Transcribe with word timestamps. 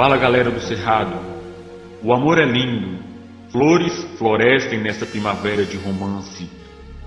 Fala 0.00 0.16
galera 0.16 0.50
do 0.50 0.60
Cerrado. 0.60 1.14
O 2.02 2.14
amor 2.14 2.38
é 2.38 2.46
lindo. 2.46 3.00
Flores 3.52 3.92
florescem 4.16 4.80
nessa 4.80 5.04
primavera 5.04 5.62
de 5.66 5.76
romance. 5.76 6.48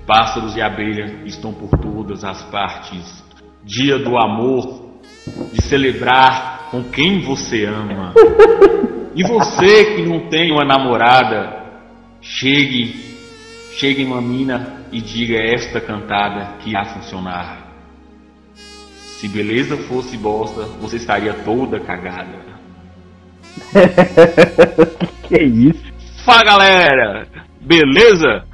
Pássaros 0.05 0.55
e 0.55 0.61
abelhas 0.61 1.11
estão 1.25 1.51
por 1.51 1.71
todas 1.71 2.23
as 2.23 2.43
partes. 2.51 3.23
Dia 3.63 3.97
do 3.97 4.15
amor, 4.15 4.99
de 5.51 5.59
celebrar 5.63 6.69
com 6.69 6.83
quem 6.83 7.21
você 7.21 7.65
ama. 7.65 8.13
E 9.15 9.23
você 9.23 9.95
que 9.95 10.03
não 10.03 10.29
tem 10.29 10.51
uma 10.51 10.63
namorada, 10.63 11.65
chegue, 12.21 13.17
chegue 13.71 14.05
uma 14.05 14.21
mina 14.21 14.85
e 14.91 15.01
diga 15.01 15.39
esta 15.39 15.81
cantada 15.81 16.57
que 16.59 16.69
irá 16.69 16.85
funcionar. 16.85 17.73
Se 18.53 19.27
beleza 19.27 19.77
fosse 19.77 20.15
bosta, 20.15 20.65
você 20.79 20.97
estaria 20.97 21.33
toda 21.33 21.79
cagada. 21.79 22.52
que 25.27 25.41
isso? 25.41 25.83
Fala 26.25 26.43
galera, 26.43 27.27
beleza? 27.61 28.45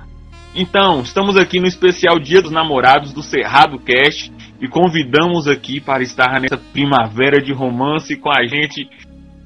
Então, 0.55 1.01
estamos 1.01 1.37
aqui 1.37 1.59
no 1.59 1.67
especial 1.67 2.19
Dia 2.19 2.41
dos 2.41 2.51
Namorados 2.51 3.13
do 3.13 3.21
Cerrado 3.21 3.79
Cast 3.79 4.31
e 4.59 4.67
convidamos 4.67 5.47
aqui 5.47 5.79
para 5.79 6.03
estar 6.03 6.39
nessa 6.41 6.57
primavera 6.57 7.41
de 7.41 7.53
romance 7.53 8.15
com 8.15 8.29
a 8.29 8.45
gente 8.45 8.89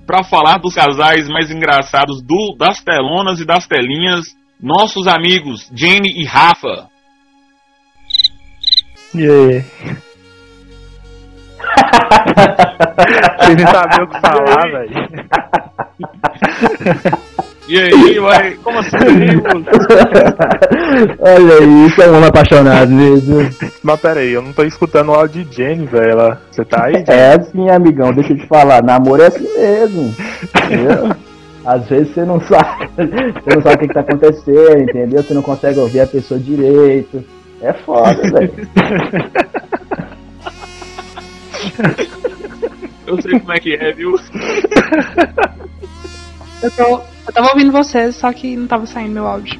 para 0.07 0.23
falar 0.23 0.57
dos 0.57 0.73
casais 0.73 1.27
mais 1.29 1.51
engraçados 1.51 2.21
do, 2.21 2.55
das 2.57 2.81
telonas 2.81 3.39
e 3.39 3.45
das 3.45 3.67
telinhas, 3.67 4.35
nossos 4.61 5.07
amigos 5.07 5.69
Jenny 5.75 6.21
e 6.21 6.25
Rafa. 6.25 6.87
E 9.13 9.27
aí? 9.27 9.65
Vocês 13.39 13.57
não 13.57 13.67
sabiam 13.67 14.03
o 14.03 14.07
que 14.07 14.19
falar, 14.19 14.69
velho. 14.71 14.91
E 17.67 17.79
aí, 17.79 18.19
uai, 18.19 18.57
como 18.61 18.79
assim? 18.79 18.97
Olha 21.19 21.59
aí, 21.59 21.87
isso 21.87 22.01
é 22.01 22.09
um 22.09 22.17
homem 22.17 22.27
apaixonado 22.27 22.91
mesmo. 22.91 23.49
Mas 23.81 24.01
pera 24.01 24.19
aí, 24.19 24.33
eu 24.33 24.41
não 24.41 24.51
tô 24.51 24.63
escutando 24.63 25.09
o 25.09 25.13
áudio 25.13 25.45
de 25.45 25.55
Jenny, 25.55 25.85
velho. 25.85 26.37
Você 26.51 26.65
tá 26.65 26.85
aí, 26.85 26.93
Jenny? 26.93 27.05
É 27.07 27.35
assim, 27.35 27.69
amigão, 27.69 28.13
deixa 28.13 28.33
eu 28.33 28.37
te 28.37 28.47
falar, 28.47 28.83
namoro 28.83 29.23
é 29.23 29.27
assim 29.27 29.47
mesmo. 29.57 30.13
Entendeu? 30.43 31.15
Às 31.65 31.87
vezes 31.87 32.13
você 32.13 32.25
não 32.25 32.41
sabe, 32.41 32.89
você 32.97 33.55
não 33.55 33.61
sabe 33.61 33.75
o 33.75 33.79
que, 33.79 33.87
que 33.87 33.93
tá 33.93 34.01
acontecendo, 34.01 34.81
entendeu? 34.81 35.23
Você 35.23 35.33
não 35.33 35.41
consegue 35.41 35.79
ouvir 35.79 36.01
a 36.01 36.07
pessoa 36.07 36.37
direito. 36.37 37.23
É 37.61 37.71
foda, 37.71 38.21
velho. 38.29 38.53
Eu 43.05 43.21
sei 43.21 43.37
como 43.39 43.51
é 43.51 43.57
que 43.59 43.75
é, 43.75 43.91
viu? 43.91 44.15
Eu, 46.61 46.71
tô, 46.71 46.83
eu 47.27 47.33
tava 47.33 47.49
ouvindo 47.49 47.71
vocês, 47.71 48.15
só 48.15 48.31
que 48.31 48.55
não 48.55 48.65
tava 48.65 48.85
saindo 48.85 49.11
meu 49.13 49.27
áudio. 49.27 49.59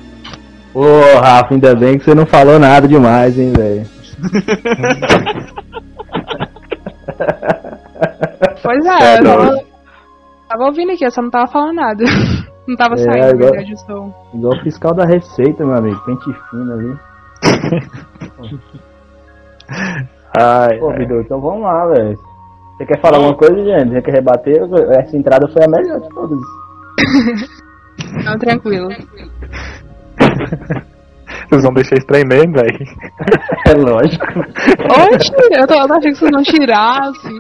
Ô, 0.74 0.86
Rafa, 1.20 1.54
ainda 1.54 1.76
bem 1.76 1.98
que 2.00 2.06
você 2.06 2.16
não 2.16 2.26
falou 2.26 2.58
nada 2.58 2.88
demais, 2.88 3.38
hein, 3.38 3.52
velho. 3.52 3.86
Pois 8.62 8.86
é, 8.86 9.20
eu 9.20 9.24
tava, 9.24 9.64
tava 10.48 10.64
ouvindo 10.66 10.92
aqui, 10.94 11.06
eu 11.06 11.12
só 11.12 11.22
não 11.22 11.30
tava 11.30 11.48
falando 11.52 11.76
nada. 11.76 12.04
Não 12.66 12.78
tava 12.78 12.94
É, 12.94 12.98
saindo, 13.00 13.20
na 13.20 13.30
igual- 13.32 13.52
verdade, 13.52 13.74
o 13.74 13.78
som. 13.78 14.30
Igual 14.34 14.54
o 14.54 14.64
fiscal 14.64 14.94
da 14.96 15.04
Receita, 15.04 15.66
meu 15.66 15.76
amigo, 15.76 16.00
pente 16.06 16.34
fino 16.50 16.74
ali. 16.74 16.98
Ai, 20.40 20.80
Pô, 20.80 20.90
ai. 20.90 20.98
Bidu, 20.98 21.22
então 21.22 21.40
vamos 21.40 21.62
lá, 21.62 21.86
velho. 21.88 22.18
Você 22.78 22.86
quer 22.86 23.00
falar 23.02 23.18
alguma 23.18 23.36
coisa, 23.38 23.56
gente? 23.56 23.94
Você 23.94 24.02
quer 24.02 24.16
rebater? 24.16 24.62
Essa 25.00 25.16
entrada 25.16 25.48
foi 25.48 25.64
a 25.64 25.68
melhor 25.68 26.00
de 26.00 26.10
todas. 26.10 26.40
Não, 28.26 28.38
tranquilo. 28.40 28.90
Vocês 31.50 31.64
vão 31.64 31.74
deixar 31.74 31.98
estranho 31.98 32.28
mesmo, 32.28 32.54
velho. 32.54 32.70
É 33.66 33.72
lógico. 33.76 34.26
Oxe, 34.36 35.32
eu, 35.52 35.66
tô, 35.66 35.74
eu 35.74 35.94
achei 35.96 36.12
que 36.12 36.18
vocês 36.18 36.32
vão 36.32 36.44
tirar, 36.44 37.00
assim. 37.00 37.40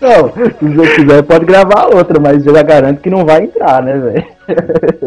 Não, 0.00 0.32
se 0.32 0.74
você 0.74 0.94
quiser 0.94 1.22
pode 1.24 1.44
gravar 1.44 1.94
outra, 1.94 2.18
mas 2.18 2.46
eu 2.46 2.54
já 2.54 2.62
garanto 2.62 3.02
que 3.02 3.10
não 3.10 3.26
vai 3.26 3.42
entrar, 3.42 3.82
né, 3.82 3.92
velho? 3.98 4.24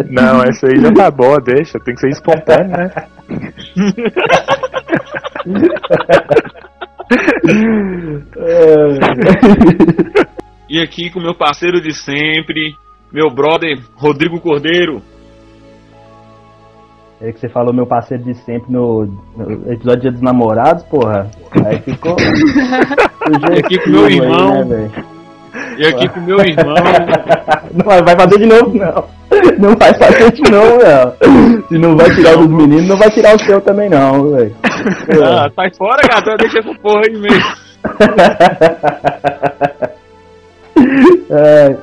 Não, 0.09 0.43
essa 0.43 0.67
aí 0.67 0.81
já 0.81 0.91
tá 0.91 1.11
boa, 1.11 1.39
deixa. 1.39 1.79
Tem 1.79 1.93
que 1.93 2.01
ser 2.01 2.09
espontâneo, 2.09 2.71
né? 2.71 2.91
E 10.69 10.81
aqui 10.81 11.09
com 11.11 11.19
meu 11.19 11.35
parceiro 11.35 11.81
de 11.81 11.93
sempre, 11.93 12.73
meu 13.11 13.29
brother 13.29 13.77
Rodrigo 13.95 14.39
Cordeiro. 14.39 15.01
É 17.21 17.31
que 17.31 17.39
você 17.39 17.47
falou 17.47 17.73
meu 17.73 17.85
parceiro 17.85 18.23
de 18.23 18.33
sempre 18.33 18.71
no, 18.71 19.05
no 19.37 19.71
episódio 19.71 20.01
Dia 20.01 20.11
dos 20.11 20.21
Namorados, 20.21 20.83
porra. 20.85 21.29
Aí 21.65 21.79
ficou. 21.79 22.15
E 23.23 23.59
aqui 23.59 23.79
com 23.79 23.89
meu 23.89 24.09
irmão. 24.09 24.65
né, 24.65 24.91
E 25.77 25.87
aqui 25.87 26.09
com 26.09 26.19
meu 26.19 26.37
irmão. 26.39 26.75
não 27.73 27.85
vai 28.03 28.15
fazer 28.19 28.37
de 28.37 28.45
novo, 28.45 28.77
não. 28.77 29.05
Não 29.59 29.75
vai 29.75 29.93
fazer 29.93 30.33
não. 30.49 30.79
Se 31.67 31.77
não 31.77 31.95
vai 31.95 32.09
tirar 32.15 32.37
o 32.37 32.47
dos 32.47 32.49
meninos, 32.49 32.87
não 32.87 32.97
vai 32.97 33.11
tirar 33.11 33.35
o 33.35 33.39
seu 33.39 33.61
também, 33.61 33.87
não, 33.89 34.31
velho. 34.31 34.55
Ah, 35.23 35.49
sai 35.55 35.71
fora, 35.75 36.01
gata, 36.07 36.35
deixa 36.37 36.59
essa 36.59 36.73
porra 36.75 37.01
aí 37.07 37.17
mesmo. 37.17 37.63
É, 41.29 41.75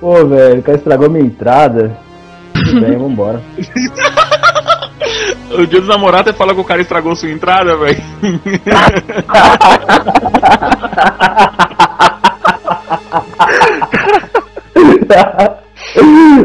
pô, 0.00 0.24
velho, 0.26 0.60
o 0.60 0.62
cara 0.62 0.78
estragou 0.78 1.10
minha 1.10 1.24
entrada. 1.24 1.96
Tudo 2.52 2.80
bem, 2.80 2.98
vambora. 2.98 3.40
O 5.50 5.66
dia 5.66 5.80
dos 5.80 5.88
namorados 5.88 6.32
é 6.32 6.36
falar 6.36 6.54
que 6.54 6.60
o 6.60 6.64
cara 6.64 6.80
estragou 6.80 7.14
sua 7.14 7.30
entrada, 7.30 7.76
velho. 7.76 8.02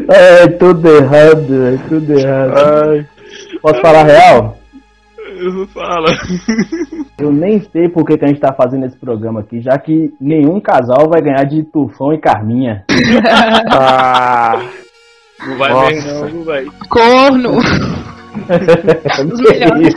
É, 0.09 0.47
tudo 0.47 0.87
errado, 0.87 1.47
velho, 1.47 1.79
tudo 1.87 2.13
errado. 2.19 2.53
Ai. 2.57 3.05
Posso 3.61 3.81
falar 3.81 4.03
real? 4.03 4.57
Fala. 5.73 6.07
Eu 7.19 7.31
nem 7.31 7.59
sei 7.71 7.89
por 7.89 8.05
que, 8.05 8.17
que 8.17 8.25
a 8.25 8.27
gente 8.27 8.39
tá 8.39 8.53
fazendo 8.53 8.85
esse 8.85 8.97
programa 8.97 9.39
aqui, 9.41 9.61
já 9.61 9.77
que 9.77 10.11
nenhum 10.19 10.59
casal 10.59 11.07
vai 11.09 11.21
ganhar 11.21 11.43
de 11.45 11.63
Tufão 11.63 12.13
e 12.13 12.19
Carminha. 12.19 12.83
Ah, 13.71 14.59
Não 15.45 15.57
vai 15.57 15.69
Nossa. 15.71 15.89
ver 15.91 16.13
não, 16.13 16.25
viu, 16.27 16.43
velho. 16.43 16.73
Corno! 16.89 17.57
Os 17.57 19.39
melhores. 19.41 19.93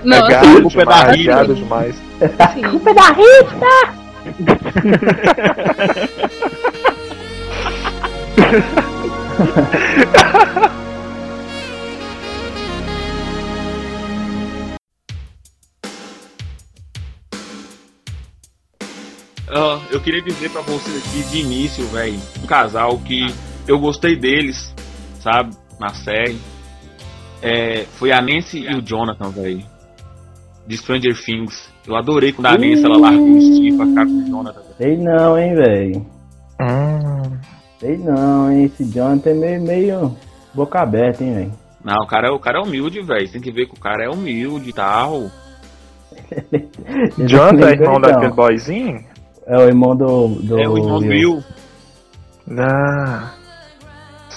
é 0.00 0.06
Nossa, 0.06 0.28
gado 0.28 0.62
culpa 0.62 0.82
é 0.82 0.84
da 0.84 0.92
demais, 1.00 1.16
Rita. 1.16 1.30
gado 1.34 1.54
demais. 1.54 2.02
sim. 2.54 2.62
Ó, 19.50 19.80
eu 19.90 20.00
queria 20.00 20.22
dizer 20.22 20.50
pra 20.50 20.62
vocês 20.62 20.96
aqui 20.96 21.22
de 21.24 21.40
início, 21.40 21.86
velho, 21.88 22.18
um 22.42 22.46
casal 22.46 22.98
que 22.98 23.26
eu 23.68 23.78
gostei 23.78 24.16
deles, 24.16 24.74
sabe, 25.20 25.54
na 25.78 25.90
série. 25.94 26.38
É, 27.42 27.84
foi 27.98 28.10
a 28.10 28.22
Nancy 28.22 28.60
e 28.60 28.74
o 28.74 28.80
Jonathan, 28.80 29.30
velho. 29.30 29.64
De 30.66 30.76
Stranger 30.76 31.14
Things. 31.22 31.73
Eu 31.86 31.96
adorei 31.96 32.32
quando 32.32 32.46
a 32.46 32.52
Nancy 32.52 32.84
ela 32.84 32.96
largou 32.98 33.28
o 33.36 33.40
Steve 33.40 33.76
pra 33.76 33.86
ficar 33.86 34.06
com 34.06 34.12
o 34.12 34.24
Jonathan. 34.26 34.60
Sei 34.78 34.96
não, 34.96 35.38
hein, 35.38 35.54
velho. 35.54 36.06
Hum, 36.60 37.38
Sei 37.78 37.98
não, 37.98 38.50
hein. 38.50 38.64
Esse 38.64 38.84
Jonathan 38.84 39.30
é 39.30 39.34
meio, 39.34 39.60
meio 39.62 40.16
boca 40.54 40.80
aberta, 40.80 41.22
hein, 41.22 41.34
velho. 41.34 41.52
Não, 41.84 42.02
o 42.02 42.06
cara, 42.06 42.28
é- 42.28 42.30
o 42.30 42.38
cara 42.38 42.58
é 42.58 42.62
humilde, 42.62 43.02
velho. 43.02 43.30
Tem 43.30 43.40
que 43.40 43.52
ver 43.52 43.66
que 43.66 43.74
o 43.74 43.80
cara 43.80 44.04
é 44.04 44.08
humilde 44.08 44.70
e 44.70 44.72
tal. 44.72 45.30
Jonathan 47.18 47.68
é 47.68 47.72
irmão 47.72 47.96
Então, 47.96 48.00
daquele 48.00 48.32
boyzinho? 48.32 49.04
É 49.46 49.56
o 49.58 49.66
irmão 49.68 49.94
do. 49.94 50.28
do 50.28 50.58
É 50.58 50.66
o 50.68 50.78
irmão 50.78 51.00
do 51.00 51.06
Will. 51.08 51.44
Ah, 52.58 53.32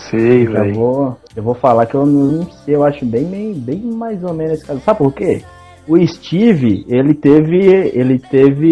sei, 0.10 0.46
Eu 0.48 0.52
velho. 0.52 0.76
vou, 0.76 1.18
eu 1.36 1.44
vou 1.44 1.54
falar 1.56 1.86
que 1.86 1.96
eu 1.96 2.06
não 2.06 2.50
sei, 2.66 2.76
eu 2.76 2.84
acho 2.84 3.06
bem, 3.06 3.26
bem, 3.26 3.54
bem 3.54 3.80
mais 3.82 4.24
ou 4.24 4.34
menos 4.34 4.54
esse 4.54 4.66
caso. 4.66 4.80
Sabe 4.82 4.98
por 5.00 5.14
quê? 5.14 5.44
O 5.88 5.98
Steve, 6.06 6.86
ele 6.90 7.14
teve. 7.14 7.58
Ele 7.94 8.20
teve. 8.20 8.68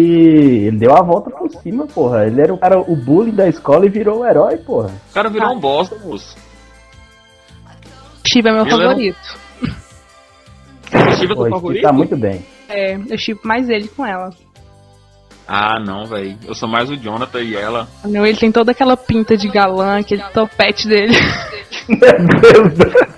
Ele 0.66 0.76
deu 0.76 0.94
a 0.94 1.02
volta 1.02 1.30
por 1.30 1.50
cima, 1.50 1.86
porra. 1.86 2.26
Ele 2.26 2.40
era 2.40 2.52
o 2.52 2.58
cara, 2.58 2.78
o 2.78 2.94
bullying 2.94 3.34
da 3.34 3.48
escola 3.48 3.86
e 3.86 3.88
virou 3.88 4.20
o 4.20 4.26
herói, 4.26 4.58
porra. 4.58 4.90
O 5.10 5.14
cara 5.14 5.30
virou 5.30 5.50
um 5.54 5.58
bosta, 5.58 5.96
moço. 5.96 6.36
Steve 8.28 8.48
é 8.48 8.52
meu 8.52 8.62
Ele 8.66 8.70
é 8.70 8.76
um- 8.76 8.80
favorito. 8.80 9.38
O 10.92 11.14
Steve 11.16 11.32
é 11.32 11.36
teu 11.36 11.48
favorito? 11.50 11.82
tá 11.82 11.92
muito 11.92 12.16
bem. 12.16 12.44
É, 12.68 12.96
eu 12.96 13.16
chipo 13.18 13.46
mais 13.46 13.68
ele 13.70 13.88
com 13.88 14.04
ela. 14.04 14.30
Ah, 15.48 15.78
não, 15.80 16.04
velho. 16.06 16.36
Eu 16.46 16.54
sou 16.54 16.68
mais 16.68 16.90
o 16.90 16.96
Jonathan 16.96 17.40
e 17.40 17.54
ela. 17.56 17.88
Não, 18.04 18.26
ele 18.26 18.36
tem 18.36 18.50
toda 18.50 18.72
aquela 18.72 18.96
pinta 18.96 19.36
de 19.36 19.48
galã, 19.48 20.00
aquele 20.00 20.22
topete 20.34 20.88
dele. 20.88 21.14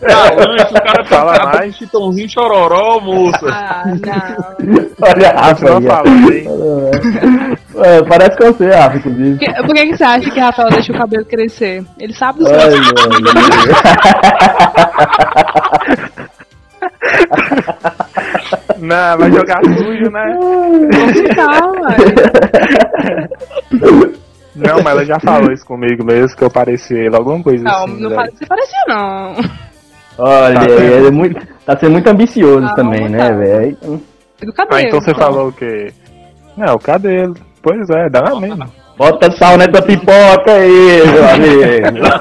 Galã, 0.00 0.56
esse 0.56 0.73
cara 0.75 1.05
Fala 1.05 1.33
tá 1.39 1.47
mais. 1.59 1.75
chitãozinho 1.77 2.29
chororó, 2.29 3.00
moça. 3.00 3.47
Ah, 3.50 3.85
não. 3.87 4.87
Olha 5.00 5.31
a 5.31 5.41
Rafa 5.49 5.67
aí, 5.79 5.87
falando 5.87 6.31
aí. 6.31 6.47
É, 7.85 8.03
Parece 8.03 8.37
com 8.37 8.53
você, 8.53 8.71
Rafa, 8.71 8.97
inclusive. 8.99 9.31
Por 9.39 9.39
que, 9.55 9.62
por 9.62 9.75
que 9.75 9.87
que 9.87 9.97
você 9.97 10.05
acha 10.05 10.31
que 10.31 10.41
Rafael 10.41 10.71
deixa 10.71 10.93
o 10.93 10.99
cabelo 10.99 11.25
crescer? 11.25 11.85
Ele 11.99 12.12
sabe 12.15 12.41
dos 12.41 12.50
Ai, 12.50 12.69
meus. 12.71 12.81
meu 12.81 12.95
Não, 18.79 19.19
vai 19.19 19.31
jogar 19.33 19.61
sujo, 19.65 20.11
né? 20.11 20.39
Calma. 21.35 21.89
Não, 24.58 24.76
mas 24.82 24.93
ela 24.93 25.05
já 25.05 25.19
falou 25.20 25.52
isso 25.52 25.64
comigo 25.66 26.05
mesmo, 26.05 26.37
que 26.37 26.44
eu 26.44 26.50
parecia 26.50 26.99
ele, 26.99 27.14
alguma 27.16 27.43
coisa 27.43 27.62
Não, 27.64 27.84
assim. 27.84 28.00
não 28.00 28.10
parece, 28.10 28.37
você 28.38 28.46
parecia 28.46 28.78
não. 28.88 29.34
Olha, 30.19 30.55
Tá 30.60 30.66
é 31.06 31.10
muito, 31.10 31.46
tá 31.64 31.76
sendo 31.78 31.93
muito 31.93 32.08
ambicioso 32.08 32.66
Ah, 32.66 32.75
também, 32.75 33.02
não, 33.02 33.10
né, 33.10 33.19
tá. 33.19 33.31
velho? 33.37 33.76
Então, 33.81 34.00
Do 34.43 34.52
cabelo. 34.52 34.76
Ah, 34.76 34.82
então 34.82 35.00
você 35.00 35.14
falou 35.14 35.49
o 35.49 35.52
quê? 35.52 35.93
Não, 36.56 36.75
o 36.75 36.78
cabelo. 36.78 37.34
Pois 37.62 37.88
é, 37.90 38.08
dá 38.10 38.22
na 38.22 38.40
mesma. 38.40 38.69
Bota 38.96 39.31
sal 39.31 39.56
nessa 39.56 39.81
pipoca 39.81 40.50
aí, 40.50 41.02
meu 41.06 41.28
amigo. 41.28 42.08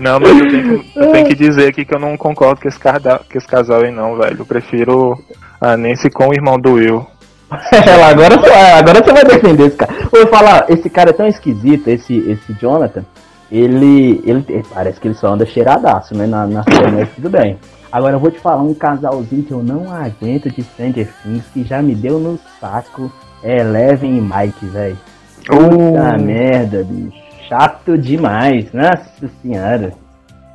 Não, 0.00 0.20
mas 0.20 0.30
eu 0.38 0.48
tenho, 0.48 0.78
que, 0.82 0.98
eu 0.98 1.12
tenho 1.12 1.26
que 1.26 1.34
dizer 1.34 1.68
aqui 1.68 1.84
que 1.84 1.94
eu 1.94 1.98
não 1.98 2.16
concordo 2.16 2.60
com 2.60 2.68
esse, 2.68 2.78
carda, 2.78 3.20
com 3.30 3.38
esse 3.38 3.46
casal 3.46 3.82
aí 3.82 3.90
não, 3.90 4.16
velho. 4.16 4.38
Eu 4.40 4.46
prefiro 4.46 5.18
a 5.60 5.76
Nancy 5.76 6.10
com 6.10 6.28
o 6.28 6.32
irmão 6.34 6.58
do 6.58 6.74
Will. 6.74 7.06
Ela, 7.86 8.08
agora, 8.08 8.38
você 8.38 8.48
vai- 8.50 8.72
agora 8.72 9.02
você 9.04 9.12
vai 9.12 9.24
defender 9.24 9.66
esse 9.68 9.76
cara. 9.76 9.92
Vou 10.12 10.26
falar, 10.26 10.66
esse 10.68 10.90
cara 10.90 11.10
é 11.10 11.12
tão 11.14 11.26
esquisito, 11.26 11.88
esse, 11.88 12.14
esse 12.30 12.52
Jonathan. 12.54 13.04
Ele, 13.50 14.22
ele, 14.26 14.44
parece 14.74 15.00
que 15.00 15.08
ele 15.08 15.14
só 15.14 15.28
anda 15.32 15.46
cheiradaço, 15.46 16.14
né? 16.14 16.26
Na, 16.26 16.46
na 16.46 16.62
mas 16.92 17.08
tudo 17.14 17.30
bem. 17.30 17.58
Agora 17.90 18.16
eu 18.16 18.20
vou 18.20 18.30
te 18.30 18.38
falar 18.38 18.62
um 18.62 18.74
casalzinho 18.74 19.42
que 19.42 19.52
eu 19.52 19.62
não 19.62 19.90
aguento 19.90 20.50
de 20.50 20.62
Stranger 20.62 21.08
Things, 21.22 21.44
que 21.54 21.64
já 21.64 21.80
me 21.80 21.94
deu 21.94 22.18
no 22.18 22.38
saco. 22.60 23.10
É 23.42 23.60
Eleven 23.60 24.18
e 24.18 24.20
Mike, 24.20 24.66
velho. 24.66 24.98
Puta 25.46 26.18
merda, 26.18 26.84
bicho. 26.84 27.16
Chato 27.48 27.96
demais. 27.96 28.70
Nossa 28.74 29.30
senhora. 29.40 29.94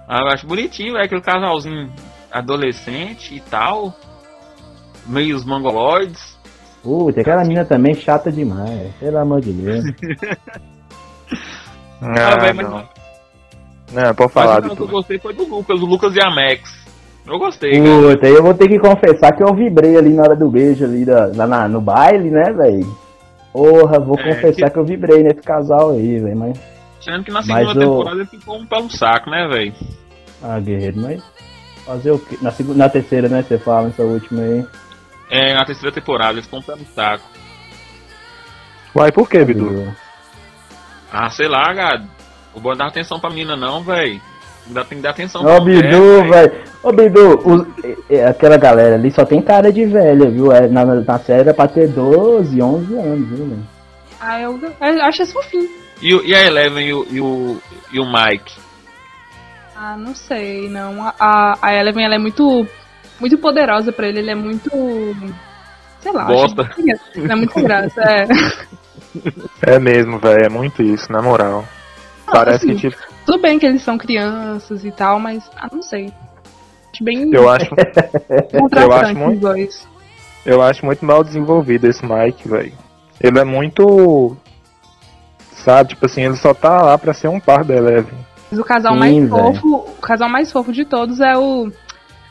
Ah, 0.08 0.20
eu 0.22 0.28
acho 0.28 0.46
bonitinho, 0.46 0.96
é 0.96 1.06
aquele 1.06 1.22
casalzinho 1.22 1.90
adolescente 2.32 3.34
e 3.36 3.40
tal. 3.40 3.96
Meio 5.08 5.36
os 5.36 5.44
mongoloides. 5.44 6.33
Puta, 6.84 7.22
aquela 7.22 7.42
menina 7.44 7.64
também 7.66 7.96
chata 7.96 8.30
demais. 8.32 8.94
Pelo 9.00 9.18
amor 9.18 9.42
de 9.42 9.54
Deus. 9.54 9.84
Ah, 12.02 12.38
velho, 12.38 12.56
mas- 12.58 12.70
não. 12.70 12.84
Não, 13.94 14.16
pode 14.16 14.34
falar 14.34 14.62
Mas 14.62 14.72
o 14.72 14.76
que 14.76 14.82
eu 14.82 14.88
gostei 14.88 15.20
foi 15.20 15.34
do 15.34 15.46
Lucas, 15.48 15.80
o 15.82 15.86
Lucas 15.86 16.16
e 16.16 16.20
a 16.22 16.30
Max. 16.30 16.84
Eu 17.26 17.40
gostei, 17.40 17.72
cara. 17.82 18.02
Puta, 18.16 18.28
eu 18.28 18.44
vou 18.44 18.54
ter 18.54 18.68
que 18.68 18.78
confessar 18.80 19.32
que 19.34 19.44
eu 19.44 19.54
vibrei 19.56 19.96
ali 19.96 20.10
na 20.14 20.24
hora 20.24 20.36
do 20.36 20.50
beijo 20.50 20.84
ali 20.84 21.06
da, 21.06 21.32
lá 21.34 21.48
na- 21.48 21.68
no 21.70 21.80
baile, 21.80 22.30
né, 22.30 22.52
velho? 22.52 22.98
Porra, 23.54 24.00
vou 24.00 24.20
É, 24.20 24.24
confessar 24.34 24.70
que... 24.72 24.78
eu 24.80 24.84
vibrei 24.84 25.24
nesse 25.24 25.42
casal 25.42 25.92
aí, 25.92 26.20
velho, 26.20 26.36
mas. 26.38 26.60
Tirando 27.00 27.24
que 27.24 27.32
na 27.32 27.42
Mas 27.42 27.46
segunda 27.70 27.88
o- 27.88 27.98
temporada 27.98 28.16
ele 28.22 28.26
ficou 28.30 28.58
um 28.58 28.66
pelo 28.66 28.90
saco, 28.90 29.30
né, 29.30 29.48
velho? 29.48 29.74
Ah, 30.42 30.60
guerreiro, 30.60 31.00
mas. 31.00 31.24
Fazer 31.86 32.12
o 32.12 32.20
quê? 32.20 32.38
Na, 32.42 32.52
segunda, 32.52 32.78
na 32.80 32.90
terceira, 32.90 33.30
né? 33.30 33.44
Você 33.44 33.58
fala 33.58 33.88
nessa 33.88 34.04
última 34.04 34.42
aí. 34.42 34.66
É, 35.30 35.54
na 35.54 35.66
terceira 35.66 35.92
temporada 35.94 36.34
ele 36.34 36.42
ficou 36.42 36.60
um 36.60 36.86
saco. 36.96 37.24
Uai, 38.96 39.12
por 39.12 39.28
que, 39.30 39.44
Bidu? 39.44 39.94
Ah, 41.12 41.30
sei 41.30 41.48
lá, 41.48 41.74
gado. 41.74 42.08
O 42.54 42.60
bom 42.60 42.76
dar 42.76 42.88
atenção 42.88 43.20
pra 43.20 43.30
menina 43.30 43.56
não, 43.56 43.82
velho. 43.84 44.22
Ainda 44.68 44.86
tem 44.86 44.98
que 45.00 45.04
dar 45.04 45.10
atenção 45.10 45.42
Ô, 45.42 45.46
pra 45.46 45.60
Bidu, 45.62 46.22
véi. 46.22 46.30
velho. 46.30 46.64
Ô, 46.84 46.92
Bidu, 46.92 47.40
os- 47.48 47.68
é- 47.84 48.16
é, 48.18 48.26
aquela 48.28 48.58
galera 48.58 48.96
ali 48.96 49.12
só 49.12 49.26
tem 49.26 49.42
cara 49.42 49.72
de 49.74 49.86
velha, 49.86 50.30
viu? 50.30 50.52
É, 50.52 50.68
na, 50.68 50.86
na 50.86 51.20
série 51.20 51.50
é 51.50 51.54
pra 51.54 51.68
ter 51.68 51.88
12, 51.88 52.62
11 52.62 52.94
anos, 52.96 53.28
viu, 53.30 53.46
velho? 53.50 53.68
Ah, 54.22 54.40
eu, 54.40 54.58
eu 54.62 55.04
acho 55.04 55.24
isso 55.24 55.34
fofinho. 55.34 55.70
E, 56.02 56.14
o- 56.14 56.24
e 56.24 56.34
a 56.36 56.44
Eleven 56.46 56.88
e 56.88 56.94
o, 56.94 57.08
e 57.10 57.20
o, 57.22 57.62
e 57.92 58.00
o 58.00 58.06
Mike? 58.06 58.54
Ah, 59.76 59.98
não 59.98 60.14
sei, 60.16 60.70
não. 60.70 61.04
A, 61.08 61.14
a, 61.20 61.58
a 61.62 61.74
Eleven, 61.76 62.06
ela 62.06 62.16
é 62.16 62.20
muito, 62.20 62.66
muito 63.20 63.38
poderosa 63.38 63.92
pra 63.92 64.08
ele. 64.08 64.20
Ele 64.20 64.32
é 64.32 64.36
muito... 64.36 64.70
Sei 66.02 66.12
lá. 66.12 66.24
acho 66.24 66.34
Bosta. 66.34 66.70
Não 67.16 67.32
é 67.32 67.36
muito 67.36 67.62
graça, 67.62 68.02
é. 68.02 68.28
É 69.62 69.78
mesmo, 69.80 70.18
velho, 70.18 70.46
é 70.46 70.50
muito 70.50 70.82
isso, 70.82 71.12
na 71.12 71.22
moral. 71.22 71.64
Parece 72.26 72.66
assim, 72.66 72.76
que, 72.76 72.90
tipo, 72.90 73.02
Tudo 73.26 73.40
bem 73.40 73.60
que 73.60 73.66
eles 73.66 73.84
são 73.84 73.96
crianças 73.98 74.84
e 74.84 74.92
tal, 74.92 75.20
mas... 75.20 75.44
Ah, 75.56 75.70
não 75.72 75.84
sei. 75.84 76.12
Acho 76.92 77.04
bem 77.04 77.30
eu 77.32 77.48
acho, 77.50 77.70
eu 78.52 78.92
acho 78.92 79.16
muito- 79.16 79.40
dois. 79.40 79.88
eu 80.46 80.62
acho 80.62 80.86
muito 80.86 81.06
mal 81.06 81.24
desenvolvido 81.24 81.88
esse 81.88 82.04
Mike, 82.06 82.48
velho. 82.48 82.74
Ele 83.22 83.40
é 83.40 83.44
muito. 83.44 84.36
Sabe, 85.64 85.90
tipo 85.90 86.06
assim, 86.06 86.24
ele 86.24 86.36
só 86.36 86.54
tá 86.54 86.82
lá 86.82 86.98
pra 86.98 87.14
ser 87.14 87.30
um 87.30 87.40
par 87.40 87.64
da 87.64 87.76
Eleven. 87.76 88.14
Mas 88.52 88.60
o 88.60 88.64
casal 88.64 88.94
Sim, 88.94 89.00
mais 89.00 89.16
velho. 89.16 89.30
fofo, 89.30 89.76
o 89.76 90.02
casal 90.02 90.30
mais 90.30 90.52
fofo 90.52 90.72
de 90.74 90.86
todos 90.86 91.20
é 91.22 91.38
o 91.38 91.72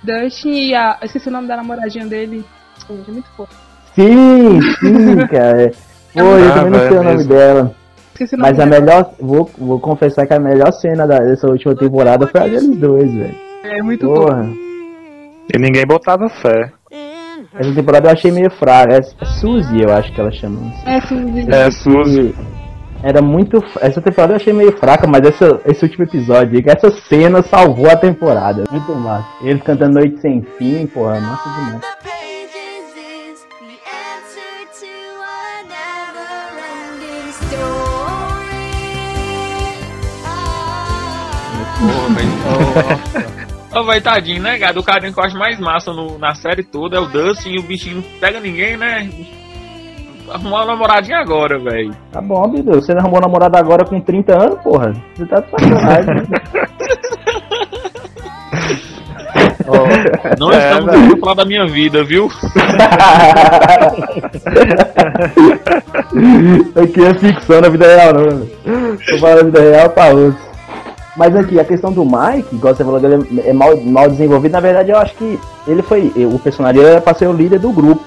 Dustin 0.03 0.51
e 0.53 0.75
a. 0.75 0.97
Eu 1.01 1.07
esqueci 1.07 1.29
o 1.29 1.33
nome 1.33 1.49
da 1.49 1.57
namoradinha 1.57 2.07
dele. 2.07 2.45
Gente, 2.89 3.09
é 3.09 3.13
muito 3.13 3.29
fofo. 3.37 3.53
Sim, 3.95 4.61
sim, 4.81 5.17
cara. 5.29 5.71
Pô, 6.15 6.21
eu 6.21 6.49
Ah, 6.51 6.55
também 6.55 6.71
não 6.73 6.79
sei 6.81 6.91
o 6.91 7.03
nome 7.03 7.17
mesmo. 7.17 7.29
dela. 7.35 7.75
Esqueci 8.13 8.35
o 8.35 8.39
nome 8.39 8.51
Mas 8.51 8.61
a 8.61 8.65
dela. 8.67 8.81
melhor. 8.81 9.15
Vou, 9.21 9.51
vou 9.59 9.81
confessar 9.81 10.27
que 10.27 10.35
a 10.35 10.41
melhor 10.41 10.73
cena 10.73 11.07
da- 11.07 11.19
dessa 11.21 11.47
última 11.49 11.75
temporada 11.75 12.27
foi 12.27 12.41
a 12.41 12.45
deles 12.45 12.77
dois, 12.79 13.13
velho. 13.13 13.35
É 13.65 13.83
muito. 13.83 14.07
Porra. 14.07 14.47
E 15.55 15.59
ninguém 15.59 15.85
botava 15.87 16.29
fé. 16.29 16.73
Essa 17.55 17.75
temporada 17.75 18.09
eu 18.09 18.13
achei 18.13 18.31
meio 18.31 18.51
fraca. 18.53 18.95
É, 18.95 18.99
é 18.99 19.25
Suzy, 19.41 19.83
eu 19.83 19.93
acho 19.93 20.13
que 20.15 20.21
ela 20.21 20.31
chama. 20.33 20.59
É, 20.87 21.01
sim, 21.03 21.47
É, 21.51 21.71
Suzy. 21.71 22.35
Era 23.03 23.21
muito. 23.21 23.63
Essa 23.81 24.01
temporada 24.01 24.33
eu 24.35 24.37
achei 24.37 24.53
meio 24.53 24.73
fraca, 24.77 25.07
mas 25.07 25.23
essa, 25.25 25.61
esse 25.67 25.85
último 25.85 26.05
episódio, 26.05 26.57
aí, 26.57 26.65
essa 26.67 26.91
cena 27.09 27.43
salvou 27.43 27.91
a 27.91 27.97
temporada. 27.97 28.65
Muito 28.71 28.95
massa. 28.95 29.27
Eles 29.43 29.63
cantando 29.63 29.95
Noite 29.99 30.21
Sem 30.21 30.43
Fim, 30.57 30.87
porra, 30.87 31.21
massa 31.21 31.49
demais. 31.51 31.81
Ah. 40.25 41.73
Velho. 42.15 43.81
Ô, 43.81 43.85
velho, 43.85 44.03
tadinho, 44.03 44.43
né, 44.43 44.59
gado? 44.59 44.81
O 44.81 44.83
carinha 44.83 45.13
que 45.13 45.19
eu 45.19 45.25
acho 45.25 45.37
mais 45.37 45.59
massa 45.59 45.93
no- 45.93 46.19
na 46.19 46.35
série 46.35 46.63
toda 46.63 46.97
é 46.97 47.01
o 47.01 47.07
Dustin 47.07 47.51
e 47.55 47.59
o 47.59 47.63
bichinho 47.63 47.97
não 47.97 48.03
pega 48.21 48.39
ninguém, 48.39 48.77
né? 48.77 49.09
Arrumou 50.33 50.59
uma 50.59 50.65
namoradinha 50.67 51.19
agora, 51.19 51.59
velho. 51.59 51.95
Tá 52.11 52.21
bom, 52.21 52.49
Bidu. 52.49 52.73
Você 52.75 52.93
arrumou 52.93 53.21
namorada 53.21 53.59
agora 53.59 53.85
com 53.85 54.01
30 54.01 54.43
anos, 54.43 54.59
porra. 54.63 54.93
Você 55.15 55.27
tá 55.27 55.41
de 55.41 55.51
sacanagem. 55.51 56.15
né? 56.15 56.23
Não 60.39 60.53
É, 60.53 60.71
estamos 60.71 60.95
aqui 60.95 61.09
pra 61.11 61.19
falar 61.21 61.35
da 61.35 61.45
minha 61.45 61.67
vida, 61.67 62.03
viu? 62.05 62.29
aqui 66.77 67.05
é 67.05 67.15
ficção 67.15 67.61
na 67.61 67.69
vida 67.69 67.87
real, 67.87 68.13
não. 68.15 68.27
né? 68.27 68.47
Tô 69.09 69.19
falando 69.19 69.51
da 69.53 69.61
vida 69.61 69.61
real 69.61 69.91
pra 69.91 70.07
outros. 70.09 70.53
Mas 71.17 71.37
aqui, 71.37 71.61
a 71.61 71.65
questão 71.65 71.93
do 71.93 72.05
Mike, 72.05 72.55
igual 72.57 72.75
você 72.75 72.85
falou 72.85 72.99
que 72.99 73.07
ele 73.07 73.43
é 73.47 73.53
mal, 73.53 73.77
mal 73.77 74.09
desenvolvido, 74.09 74.53
na 74.53 74.61
verdade 74.61 74.91
eu 74.91 74.97
acho 74.99 75.15
que 75.15 75.39
ele 75.67 75.83
foi. 75.83 76.11
O 76.17 76.39
personagem 76.39 76.83
era 76.83 77.01
pra 77.01 77.15
ser 77.15 77.27
o 77.29 77.33
líder 77.33 77.59
do 77.59 77.71
grupo. 77.71 78.03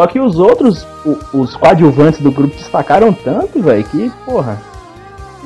Só 0.00 0.06
que 0.06 0.18
os 0.18 0.38
outros, 0.38 0.86
o- 1.04 1.18
os 1.40 1.54
coadjuvantes 1.56 2.22
do 2.22 2.30
grupo 2.32 2.56
destacaram 2.56 3.12
tanto, 3.12 3.60
velho, 3.62 3.84
que, 3.84 4.10
porra. 4.24 4.56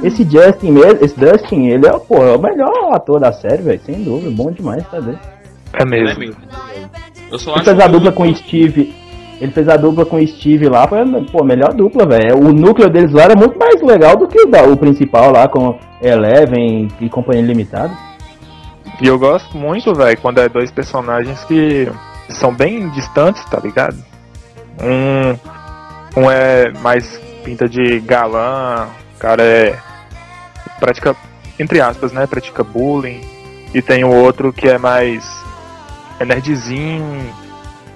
Esse 0.01 0.23
Justin 0.23 0.71
mesmo, 0.71 1.05
esse 1.05 1.19
Dustin, 1.19 1.67
ele 1.67 1.89
é, 1.89 1.91
porra, 1.99 2.27
é 2.27 2.37
o 2.37 2.41
melhor 2.41 2.95
ator 2.95 3.19
da 3.19 3.33
série, 3.33 3.63
velho, 3.65 3.81
sem 3.85 4.05
dúvida, 4.05 4.31
bom 4.31 4.53
demais, 4.53 4.85
tá 4.89 5.01
vendo? 5.01 5.19
É 5.73 5.83
É 5.83 5.85
mesmo. 5.85 6.37
só 7.37 7.51
Ele 7.51 7.61
acho 7.61 7.65
fez 7.65 7.81
a 7.81 7.89
dupla 7.89 8.13
com 8.13 8.23
o 8.23 8.37
Steve. 8.37 8.95
Ele 9.41 9.51
fez 9.51 9.69
a 9.69 9.77
dupla 9.77 10.07
com 10.07 10.19
o 10.19 10.25
Steve 10.29 10.69
lá, 10.69 10.87
foi 10.87 10.99
pô, 11.33 11.43
a 11.43 11.45
melhor 11.45 11.75
dupla, 11.75 12.07
velho. 12.07 12.39
O 12.39 12.53
núcleo 12.53 12.89
deles 12.89 13.11
lá 13.11 13.25
era 13.25 13.35
muito 13.35 13.59
mais 13.59 13.83
legal 13.83 14.17
do 14.17 14.29
que 14.29 14.41
o, 14.41 14.47
da, 14.47 14.63
o 14.63 14.77
principal 14.77 15.33
lá 15.33 15.49
com 15.49 15.77
Eleven 16.01 16.87
e 17.01 17.09
Companhia 17.09 17.43
Limitada. 17.43 17.91
E 19.03 19.07
eu 19.09 19.19
gosto 19.19 19.59
muito, 19.59 19.93
velho, 19.93 20.17
quando 20.23 20.39
é 20.39 20.49
dois 20.49 20.71
personagens 20.71 21.43
que 21.43 21.89
são 22.29 22.55
bem 22.55 22.89
distantes, 22.91 23.45
tá 23.47 23.59
ligado? 23.59 23.97
Um, 24.83 26.21
um 26.23 26.31
é 26.31 26.71
mais 26.81 27.19
pinta 27.45 27.69
de 27.69 28.01
galã, 28.01 28.89
o 29.17 29.19
cara 29.19 29.43
é. 29.43 29.77
pratica, 30.81 31.15
entre 31.59 31.81
aspas, 31.81 32.13
né? 32.13 32.27
Pratica 32.27 32.63
bullying. 32.65 33.21
E 33.75 33.83
tem 33.83 34.05
o 34.05 34.15
outro 34.15 34.53
que 34.53 34.69
é 34.69 34.79
mais. 34.79 35.25
é 36.21 36.25
nerdzinho, 36.25 37.33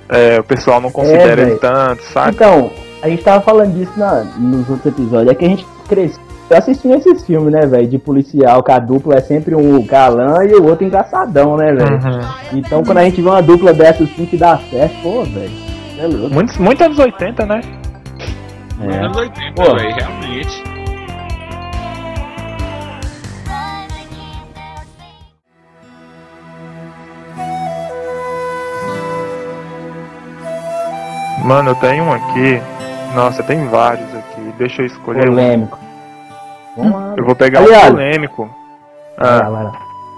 é, 0.08 0.40
o 0.40 0.44
pessoal 0.44 0.80
não 0.80 0.90
considera 0.90 1.36
velho. 1.36 1.50
ele 1.50 1.58
tanto, 1.60 2.02
sabe? 2.04 2.30
Então, 2.34 2.70
a 3.02 3.08
gente 3.08 3.22
tava 3.22 3.40
falando 3.42 3.74
disso 3.74 3.92
na- 3.96 4.24
nos 4.36 4.68
outros 4.68 4.86
episódios. 4.86 5.30
É 5.30 5.34
que 5.34 5.44
a 5.44 5.48
gente 5.48 5.66
cresceu 5.88 6.20
assistindo 6.50 6.94
esses 6.94 7.24
filmes, 7.24 7.52
né, 7.52 7.66
velho? 7.66 7.86
De 7.86 7.98
policial, 7.98 8.62
que 8.62 8.72
a 8.72 8.78
dupla 8.78 9.16
é 9.16 9.20
sempre 9.20 9.54
um 9.54 9.84
galã 9.86 10.44
e 10.44 10.54
o 10.54 10.64
outro 10.66 10.84
engraçadão, 10.84 11.56
né, 11.56 11.72
velho? 11.72 11.92
Uhum. 11.94 12.58
Então 12.58 12.82
quando 12.82 12.98
a 12.98 13.04
gente 13.04 13.20
vê 13.20 13.28
uma 13.28 13.42
dupla 13.42 13.72
dessa 13.72 14.02
assim 14.02 14.24
que 14.26 14.36
dá 14.36 14.58
certo, 14.70 14.94
pô, 15.02 15.22
velho. 15.24 15.68
É 15.98 16.06
louco. 16.06 16.34
Muito, 16.34 16.62
muito 16.62 16.84
anos 16.84 16.98
80, 16.98 17.46
né? 17.46 17.60
Nos 18.78 18.94
É. 18.94 18.98
anos 19.00 19.16
80, 19.16 19.52
Pô. 19.62 19.74
velho, 19.74 19.94
realmente. 19.94 20.62
Mano, 31.44 31.70
eu 31.70 31.74
tenho 31.76 32.04
um 32.04 32.12
aqui. 32.12 32.60
Nossa, 33.14 33.42
tem 33.42 33.66
vários 33.68 34.08
aqui. 34.14 34.52
Deixa 34.58 34.82
eu 34.82 34.86
escolher 34.86 35.28
um. 35.28 35.34
Polêmico. 35.34 35.78
Lá. 36.76 37.14
Eu 37.16 37.24
vou 37.24 37.34
pegar 37.34 37.60
Aliás, 37.60 37.88
um 37.88 37.90
polêmico. 37.92 38.50
Vai 39.18 39.28
lá, 39.28 39.38
Ah, 39.46 39.50
vai 39.50 39.64
lá. 39.64 39.72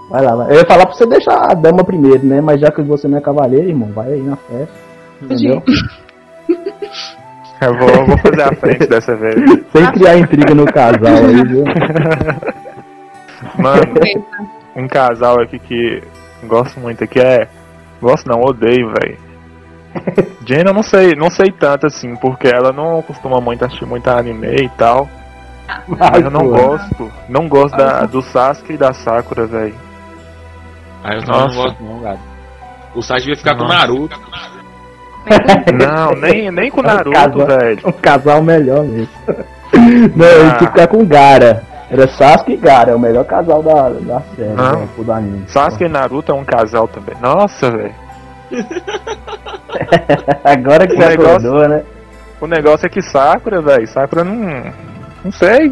Vai 0.09 0.21
lá, 0.23 0.35
vai. 0.35 0.51
Eu 0.51 0.55
ia 0.59 0.65
falar 0.65 0.85
pra 0.85 0.93
você 0.95 1.05
deixar 1.05 1.51
a 1.51 1.53
dama 1.53 1.83
primeiro, 1.83 2.25
né? 2.25 2.41
Mas 2.41 2.59
já 2.59 2.69
que 2.71 2.81
você 2.81 3.07
não 3.07 3.17
é 3.17 3.21
cavaleiro, 3.21 3.69
irmão, 3.69 3.89
vai 3.93 4.11
aí 4.13 4.21
na 4.21 4.35
festa. 4.35 4.90
Entendeu? 5.21 5.63
eu 7.61 7.77
vou, 7.77 7.89
eu 7.89 8.05
vou 8.05 8.17
fazer 8.17 8.41
a 8.41 8.55
frente 8.55 8.87
dessa 8.87 9.15
vez. 9.15 9.35
Sem 9.71 9.91
criar 9.91 10.17
intriga 10.17 10.55
no 10.55 10.65
casal 10.65 11.25
aí, 11.25 11.43
viu? 11.45 11.63
Mano, 13.57 13.81
um 14.75 14.87
casal 14.87 15.39
aqui 15.41 15.59
que 15.59 16.03
gosto 16.43 16.79
muito 16.79 17.03
aqui 17.03 17.19
é. 17.19 17.47
Gosto 18.01 18.27
não, 18.27 18.41
odeio, 18.41 18.91
velho. 18.99 19.17
Jane 20.45 20.65
eu 20.67 20.73
não 20.73 20.83
sei, 20.83 21.13
não 21.15 21.29
sei 21.29 21.51
tanto 21.51 21.85
assim, 21.85 22.15
porque 22.15 22.47
ela 22.47 22.71
não 22.71 23.01
costuma 23.01 23.39
muito 23.39 23.63
assistir 23.63 23.85
muito 23.85 24.09
anime 24.09 24.47
e 24.55 24.69
tal. 24.69 25.07
Mas 25.87 26.23
eu 26.23 26.31
não 26.31 26.47
gosto. 26.47 27.11
Não 27.29 27.47
gosto 27.47 27.77
da, 27.77 28.05
do 28.05 28.21
Sasuke 28.21 28.73
e 28.73 28.77
da 28.77 28.93
Sakura, 28.93 29.45
velho. 29.45 29.75
Aí 31.03 31.17
eu 31.17 31.25
não 31.25 31.53
gosto, 31.53 31.83
não, 31.83 31.99
cara. 32.01 32.19
O 32.95 33.01
Sasuke 33.01 33.27
vai 33.27 33.35
ficar 33.35 33.55
com 33.55 33.63
o. 33.63 33.67
Naruto. 33.67 34.19
Não, 35.73 36.11
nem, 36.19 36.49
nem 36.51 36.71
com 36.71 36.81
o 36.81 36.85
É 36.85 36.91
um 36.91 36.95
Naruto, 36.95 37.11
casal- 37.45 37.47
velho. 37.59 37.79
Um 37.85 37.91
casal 37.91 38.41
melhor 38.41 38.83
mesmo. 38.83 39.09
Não, 40.15 40.25
ele 40.25 40.49
Ah. 40.49 40.55
tinha 40.57 40.57
que 40.57 40.65
ficar 40.67 40.87
com 40.87 41.05
Gara. 41.05 41.63
Era 41.89 42.07
Sasuke 42.07 42.53
e 42.53 42.57
Gara, 42.57 42.91
é 42.91 42.95
o 42.95 42.99
melhor 42.99 43.25
casal 43.25 43.61
da, 43.61 43.89
da 43.89 44.21
série, 44.35 44.53
Não. 44.53 44.79
né? 44.81 44.87
Do 44.97 45.11
anime. 45.11 45.43
Sasuke 45.47 45.83
e 45.83 45.89
Naruto 45.89 46.31
é 46.31 46.35
um 46.35 46.43
casal 46.45 46.87
também. 46.87 47.15
Nossa, 47.21 47.69
velho. 47.69 47.93
Agora 50.43 50.87
que 50.87 50.93
O 50.93 50.97
você 50.97 51.09
negócio- 51.09 51.31
acordou, 51.49 51.67
né? 51.69 51.83
O 52.39 52.47
negócio 52.47 52.85
é 52.85 52.89
que 52.89 53.01
Sakura, 53.01 53.61
velho, 53.61 53.87
Sakura 53.87 54.23
não. 54.23 54.63
Não 55.23 55.31
sei. 55.31 55.71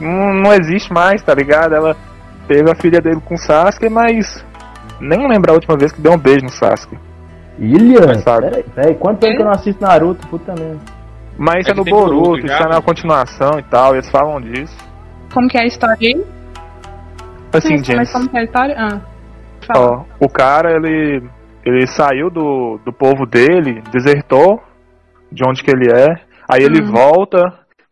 Não, 0.00 0.32
não 0.34 0.54
existe 0.54 0.92
mais, 0.92 1.22
tá 1.22 1.34
ligado? 1.34 1.74
Ela 1.74 1.96
teve 2.46 2.70
a 2.70 2.74
filha 2.74 3.00
dele 3.00 3.20
com 3.24 3.36
Sasuke, 3.36 3.88
mas. 3.88 4.44
Nem 5.00 5.28
lembro 5.28 5.50
a 5.52 5.54
última 5.54 5.76
vez 5.76 5.92
que 5.92 6.00
deu 6.00 6.12
um 6.12 6.18
beijo 6.18 6.44
no 6.44 6.50
Sasuke. 6.50 6.98
Ilha? 7.58 8.14
Sabe. 8.20 8.50
Peraí, 8.50 8.62
peraí, 8.74 8.94
quanto 8.96 9.18
tempo 9.20 9.36
que 9.36 9.42
eu 9.42 9.46
não 9.46 9.52
assisto 9.52 9.82
Naruto? 9.82 10.26
Puta 10.28 10.54
merda. 10.58 10.78
Mas 11.36 11.60
isso 11.60 11.70
É 11.70 11.72
é 11.72 11.76
no 11.76 11.84
Boruto, 11.84 12.46
isso 12.46 12.62
é 12.62 12.68
na 12.68 12.80
continuação 12.82 13.58
e 13.58 13.62
tal, 13.64 13.94
eles 13.94 14.10
falam 14.10 14.40
disso. 14.40 14.76
Como 15.32 15.48
que 15.48 15.56
é 15.58 15.62
a 15.62 15.66
história 15.66 15.96
aí? 16.00 16.24
Assim, 17.52 17.76
Mas- 17.76 17.86
James, 17.86 17.96
Mas 17.96 18.12
como 18.12 18.28
que 18.28 18.36
é 18.36 18.40
a 18.40 18.44
história? 18.44 18.74
Ah. 18.78 19.00
Fala. 19.66 19.90
ó, 19.98 20.04
o 20.24 20.28
cara, 20.28 20.72
ele. 20.72 21.22
Ele 21.64 21.86
saiu 21.86 22.30
do, 22.30 22.78
do 22.84 22.92
povo 22.92 23.26
dele, 23.26 23.82
desertou 23.92 24.58
de 25.30 25.42
onde 25.46 25.62
que 25.62 25.70
ele 25.70 25.88
é. 25.94 26.06
Aí 26.50 26.62
ele 26.62 26.82
Hum. 26.82 26.92
volta, 26.92 27.42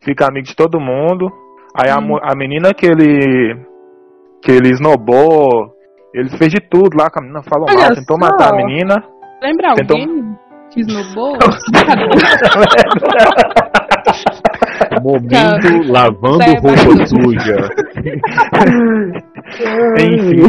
fica 0.03 0.25
amigo 0.27 0.47
de 0.47 0.55
todo 0.55 0.79
mundo. 0.79 1.29
Aí 1.79 1.89
a, 1.91 1.97
Hum. 1.99 2.07
mu- 2.07 2.19
a 2.23 2.33
menina 2.35 2.73
que 2.73 2.85
ele. 2.87 3.55
que 4.41 4.51
ele 4.51 4.69
esnobou, 4.71 5.73
ele 6.13 6.29
fez 6.37 6.51
de 6.51 6.59
tudo 6.61 6.97
lá 6.97 7.09
com 7.09 7.19
a 7.19 7.21
menina, 7.21 7.43
falou 7.43 7.67
Olha 7.69 7.79
mal, 7.79 7.93
tentou 7.95 8.17
só. 8.19 8.25
matar 8.25 8.53
a 8.53 8.55
menina. 8.55 9.03
Lembra 9.41 9.73
Tentou- 9.75 9.97
alguém 9.97 10.37
que 10.71 10.81
esnobou? 10.81 11.37
Momento 15.01 15.91
lavando 15.91 16.43
Sai, 16.43 16.59
vai. 16.61 16.75
roupa 16.75 17.05
suja. 17.05 17.55
Enfim. 19.99 20.43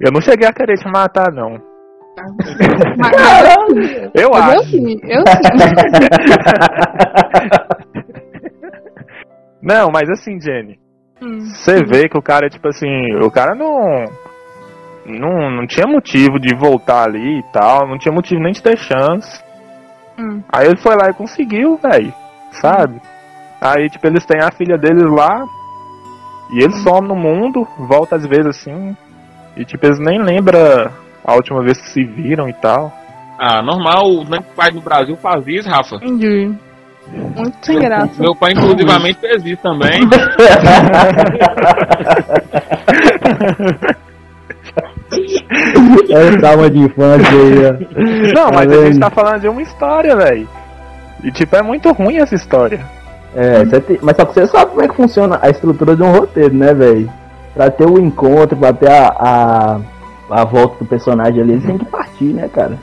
Eu 0.00 0.12
não 0.12 0.20
cheguei 0.20 0.46
a 0.48 0.52
querer 0.52 0.76
te 0.78 0.88
matar, 0.88 1.32
não. 1.32 1.60
Mas, 2.96 2.96
mas 2.98 4.10
Eu 4.14 4.22
eu 4.22 4.34
acho. 4.34 4.62
sim, 4.64 4.98
eu 5.04 5.22
sim. 5.26 5.42
Não, 9.62 9.90
mas 9.92 10.08
assim, 10.08 10.40
Jenny. 10.40 10.78
Hum. 11.20 11.40
Você 11.40 11.84
vê 11.84 12.08
que 12.08 12.16
o 12.16 12.22
cara, 12.22 12.48
tipo 12.48 12.66
assim, 12.68 13.12
o 13.22 13.30
cara 13.30 13.54
não, 13.56 14.04
não. 15.08 15.50
Não 15.50 15.66
tinha 15.66 15.86
motivo 15.86 16.38
de 16.38 16.54
voltar 16.54 17.04
ali 17.04 17.40
e 17.40 17.42
tal, 17.52 17.88
não 17.88 17.98
tinha 17.98 18.14
motivo 18.14 18.40
nem 18.40 18.52
de 18.52 18.62
ter 18.62 18.76
chance. 18.76 19.42
Hum. 20.18 20.42
Aí 20.52 20.66
ele 20.66 20.76
foi 20.76 20.96
lá 20.96 21.10
e 21.10 21.14
conseguiu, 21.14 21.78
velho. 21.78 22.12
Sabe? 22.60 23.00
Aí, 23.60 23.88
tipo, 23.88 24.06
eles 24.06 24.24
têm 24.24 24.40
a 24.40 24.50
filha 24.50 24.78
deles 24.78 25.10
lá. 25.10 25.44
E 26.50 26.62
ele 26.62 26.72
some 26.78 27.06
no 27.06 27.14
mundo, 27.14 27.66
volta 27.78 28.16
às 28.16 28.26
vezes 28.26 28.46
assim. 28.46 28.96
E, 29.56 29.64
tipo, 29.64 29.84
eles 29.84 29.98
nem 29.98 30.22
lembram 30.22 30.90
a 31.24 31.34
última 31.34 31.62
vez 31.62 31.80
que 31.80 31.90
se 31.90 32.04
viram 32.04 32.48
e 32.48 32.52
tal. 32.54 32.92
Ah, 33.38 33.62
normal, 33.62 34.24
né? 34.28 34.38
O 34.38 34.54
pai 34.54 34.70
do 34.70 34.80
Brasil 34.80 35.16
faz 35.16 35.46
isso, 35.46 35.68
Rafa. 35.68 35.96
Entendi. 35.96 36.54
Muito 37.36 37.56
sem 37.62 37.78
graça. 37.78 38.20
Meu 38.20 38.34
pai, 38.34 38.52
inclusivamente, 38.52 39.20
fez 39.20 39.44
isso 39.44 39.62
também. 39.62 40.00
É 46.10 46.30
o 46.34 46.38
trauma 46.38 46.70
de 46.70 46.78
infância 46.78 47.30
aí, 47.30 47.66
ó. 47.66 48.34
Não, 48.34 48.50
mas 48.52 48.66
a 48.66 48.66
vendo? 48.76 48.86
gente 48.86 49.00
tá 49.00 49.10
falando 49.10 49.40
de 49.40 49.48
uma 49.48 49.62
história, 49.62 50.16
velho. 50.16 50.48
E, 51.24 51.32
tipo, 51.32 51.56
é 51.56 51.62
muito 51.62 51.90
ruim 51.92 52.18
essa 52.18 52.34
história. 52.34 52.80
É, 53.34 53.64
tem- 53.80 53.98
mas 54.02 54.16
só 54.16 54.24
que 54.24 54.34
você 54.34 54.46
sabe 54.46 54.70
como 54.70 54.82
é 54.82 54.88
que 54.88 54.94
funciona 54.94 55.38
a 55.42 55.48
estrutura 55.50 55.94
de 55.96 56.02
um 56.02 56.12
roteiro, 56.12 56.54
né, 56.54 56.72
velho? 56.74 57.10
Pra 57.54 57.70
ter 57.70 57.86
o 57.86 57.98
encontro, 57.98 58.56
pra 58.56 58.72
ter 58.72 58.90
a, 58.90 59.08
a, 59.08 59.80
a 60.30 60.44
volta 60.44 60.76
do 60.80 60.84
personagem 60.86 61.40
ali, 61.42 61.52
eles 61.52 61.64
têm 61.64 61.78
que 61.78 61.84
partir, 61.86 62.24
né, 62.32 62.48
cara? 62.52 62.78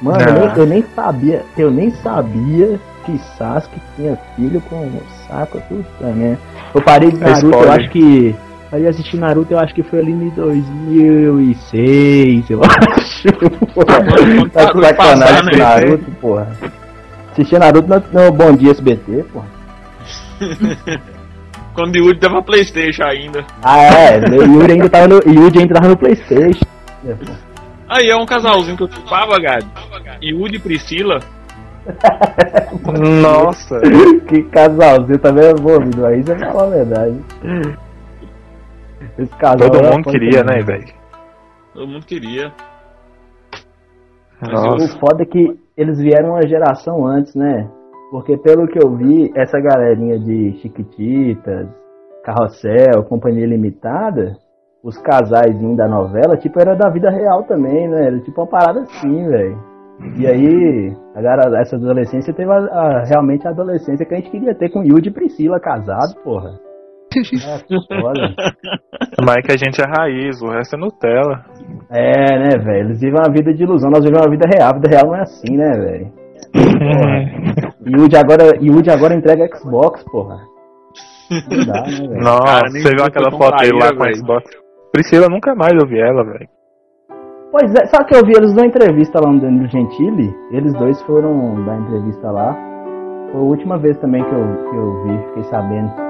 Mano, 0.00 0.20
eu, 0.20 0.32
nem, 0.34 0.52
eu 0.58 0.66
nem 0.66 0.84
sabia, 0.94 1.42
eu 1.56 1.70
nem 1.70 1.90
sabia 1.90 2.78
que 3.04 3.18
Sasuke 3.36 3.80
tinha 3.96 4.16
filho 4.36 4.60
com 4.68 4.76
o 4.76 5.02
Sakura, 5.26 5.62
tudo 5.68 5.84
né? 6.00 6.38
Eu 6.74 6.80
parei 6.82 7.10
de 7.10 7.18
Naruto, 7.18 7.56
eu 7.58 7.72
acho 7.72 7.90
que. 7.90 8.34
Parei 8.70 8.84
de 8.84 8.90
assistir 8.90 9.16
Naruto, 9.16 9.52
eu 9.52 9.58
acho 9.58 9.74
que 9.74 9.82
foi 9.82 10.00
ali 10.00 10.12
em 10.12 10.28
2006, 10.30 12.50
eu 12.50 12.60
acho. 12.64 13.28
Quando 13.72 14.50
tá 14.50 14.64
de 14.66 14.72
de 14.72 14.80
passar, 14.94 15.16
sacanagem 15.16 15.44
né? 15.44 15.50
com 15.50 15.56
Naruto, 15.56 16.10
porra. 16.20 16.48
Assisti 17.32 17.58
Naruto 17.58 17.88
no, 17.88 18.02
no 18.24 18.30
Bom 18.32 18.54
Dia 18.54 18.72
SBT, 18.72 19.24
porra. 19.32 19.46
Quando 21.74 21.94
o 21.94 21.98
Yuri 21.98 22.18
dava 22.18 22.42
Playstation 22.42 23.04
ainda. 23.04 23.44
Ah, 23.62 23.78
é, 23.78 24.18
o 24.18 24.44
Yuri 24.44 24.72
ainda 24.72 24.90
tava 24.90 25.08
no, 25.08 25.14
Yuri 25.24 25.60
ainda 25.60 25.74
tava 25.74 25.88
no 25.88 25.96
Playstation. 25.96 26.66
É, 27.06 27.14
pô. 27.14 27.32
Aí 27.88 28.10
é 28.10 28.16
um 28.16 28.26
casalzinho 28.26 28.76
que 28.76 28.82
eu 28.82 28.90
chupava, 28.90 29.40
Gado. 29.40 29.64
Yuri 30.20 30.56
e 30.56 30.58
Priscila. 30.58 31.20
Nossa. 33.22 33.80
que 34.28 34.42
casalzinho 34.42 35.18
também 35.18 35.52
envolvido 35.52 36.04
aí, 36.04 36.22
você 36.22 36.36
fala 36.38 36.64
a 36.64 36.70
verdade. 36.70 37.16
Esse 39.18 39.34
casal 39.36 39.70
Todo 39.70 39.78
era 39.84 39.94
mundo 39.96 40.10
queria, 40.10 40.44
também. 40.44 40.56
né, 40.58 40.62
velho? 40.62 40.86
Todo 41.74 41.88
mundo 41.88 42.06
queria. 42.06 42.52
Nossa. 44.40 44.84
O 44.96 45.00
foda 45.00 45.22
é 45.22 45.26
que 45.26 45.58
eles 45.76 45.98
vieram 45.98 46.30
uma 46.30 46.46
geração 46.46 47.04
antes, 47.06 47.34
né? 47.34 47.68
Porque 48.10 48.36
pelo 48.38 48.68
que 48.68 48.78
eu 48.82 48.96
vi, 48.96 49.30
essa 49.36 49.60
galerinha 49.60 50.18
de 50.18 50.52
Chiquititas, 50.60 51.68
Carrossel, 52.24 53.04
Companhia 53.08 53.46
Limitada, 53.46 54.36
os 54.82 54.96
casais 54.98 55.54
da 55.76 55.88
novela, 55.88 56.36
tipo, 56.36 56.60
era 56.60 56.74
da 56.76 56.88
vida 56.88 57.10
real 57.10 57.42
também, 57.42 57.88
né? 57.88 58.06
Era 58.06 58.20
tipo 58.20 58.40
uma 58.40 58.46
parada 58.46 58.80
assim, 58.82 59.28
velho. 59.28 59.58
E 60.16 60.26
aí, 60.28 60.96
agora, 61.16 61.60
essa 61.60 61.74
adolescência 61.74 62.32
teve 62.32 62.50
a- 62.52 62.56
a- 62.72 63.04
realmente 63.04 63.46
a 63.46 63.50
adolescência 63.50 64.06
que 64.06 64.14
a 64.14 64.16
gente 64.16 64.30
queria 64.30 64.54
ter 64.54 64.70
com 64.70 64.84
Yudi 64.84 65.08
e 65.08 65.12
Priscila 65.12 65.58
casado, 65.58 66.14
porra. 66.22 66.52
É, 67.16 68.00
foda. 68.00 68.34
Mas 69.24 69.36
é 69.36 69.42
que 69.42 69.52
a 69.52 69.56
gente 69.56 69.80
é 69.80 69.84
raiz, 69.88 70.40
o 70.42 70.50
resto 70.50 70.76
é 70.76 70.78
Nutella. 70.78 71.44
É, 71.90 72.38
né, 72.38 72.58
velho? 72.58 72.86
Eles 72.86 73.00
vivem 73.00 73.18
uma 73.18 73.32
vida 73.32 73.52
de 73.52 73.62
ilusão, 73.62 73.90
nós 73.90 74.04
vivemos 74.04 74.26
uma 74.26 74.30
vida 74.30 74.48
real. 74.52 74.70
A 74.70 74.74
vida 74.74 74.88
real 74.88 75.06
não 75.06 75.16
é 75.16 75.22
assim, 75.22 75.56
né, 75.56 75.70
velho? 75.72 76.12
Yudi 77.86 78.16
agora, 78.16 78.56
Yudi 78.60 78.90
agora 78.90 79.14
entrega 79.14 79.48
Xbox, 79.56 80.04
porra. 80.04 80.38
Não 81.30 81.66
dá, 81.66 81.82
né, 81.82 82.08
velho? 82.08 82.20
Nossa, 82.22 82.44
Cara, 82.44 82.70
você 82.70 82.90
viu 82.94 83.04
aquela 83.04 83.30
foto 83.30 83.56
dele 83.58 83.78
lá 83.78 83.94
com 83.94 84.04
a. 84.04 84.14
Xbox? 84.14 84.44
Priscila 84.92 85.28
nunca 85.28 85.54
mais 85.54 85.72
eu 85.74 85.86
vi 85.86 86.00
ela, 86.00 86.24
velho. 86.24 86.48
Pois 87.50 87.74
é, 87.74 87.86
só 87.86 88.04
que 88.04 88.14
eu 88.14 88.24
vi 88.24 88.32
eles 88.36 88.54
numa 88.54 88.66
entrevista 88.66 89.20
lá 89.20 89.32
no 89.32 89.40
Danilo 89.40 89.68
Gentili, 89.68 90.34
eles 90.50 90.72
dois 90.74 91.00
foram 91.02 91.64
dar 91.64 91.80
entrevista 91.80 92.30
lá. 92.30 92.54
Foi 93.32 93.40
a 93.40 93.44
última 93.44 93.78
vez 93.78 93.98
também 93.98 94.22
que 94.22 94.34
eu, 94.34 94.70
que 94.70 94.76
eu 94.76 95.04
vi, 95.04 95.26
fiquei 95.28 95.44
sabendo. 95.44 96.07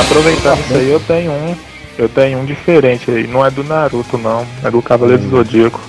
Aproveitando 0.00 0.60
isso 0.60 0.74
aí, 0.74 0.90
eu 0.90 1.00
tenho 1.00 1.32
um. 1.32 1.56
Eu 1.98 2.08
tenho 2.08 2.38
um 2.38 2.44
diferente 2.44 3.10
aí. 3.10 3.26
Não 3.26 3.44
é 3.44 3.50
do 3.50 3.62
Naruto, 3.62 4.16
não. 4.16 4.46
É 4.64 4.70
do 4.70 4.80
Cavaleiro 4.80 5.22
do 5.22 5.30
Zodíaco. 5.30 5.80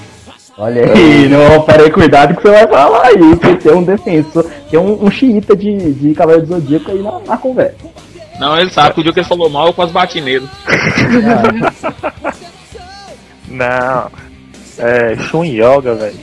Olha 0.58 0.94
aí, 0.94 1.30
não, 1.30 1.64
parei, 1.64 1.90
cuidado 1.90 2.36
que 2.36 2.42
você 2.42 2.52
vai 2.52 2.68
falar 2.68 3.08
aí, 3.08 3.38
que 3.38 3.56
tem 3.56 3.74
um 3.74 3.84
defensor, 3.84 4.46
tem 4.70 4.80
um, 4.80 5.06
um 5.06 5.10
xiita 5.10 5.56
de, 5.56 5.94
de 5.94 6.14
Cavaleiro 6.14 6.46
do 6.46 6.54
Zodíaco 6.54 6.92
aí 6.92 7.02
na, 7.02 7.20
na 7.20 7.38
conversa. 7.38 7.78
Não, 8.38 8.60
ele 8.60 8.70
sabe 8.70 8.94
que 8.94 9.00
o 9.00 9.04
dia 9.04 9.14
que 9.14 9.20
ele 9.20 9.28
falou 9.28 9.50
mal, 9.50 9.68
eu 9.68 9.74
quase 9.74 9.94
bati 9.94 10.20
nele. 10.20 10.48
Não. 13.48 14.12
É 14.78 15.16
Shun 15.18 15.46
Yoga, 15.46 15.96
velho. 15.96 16.20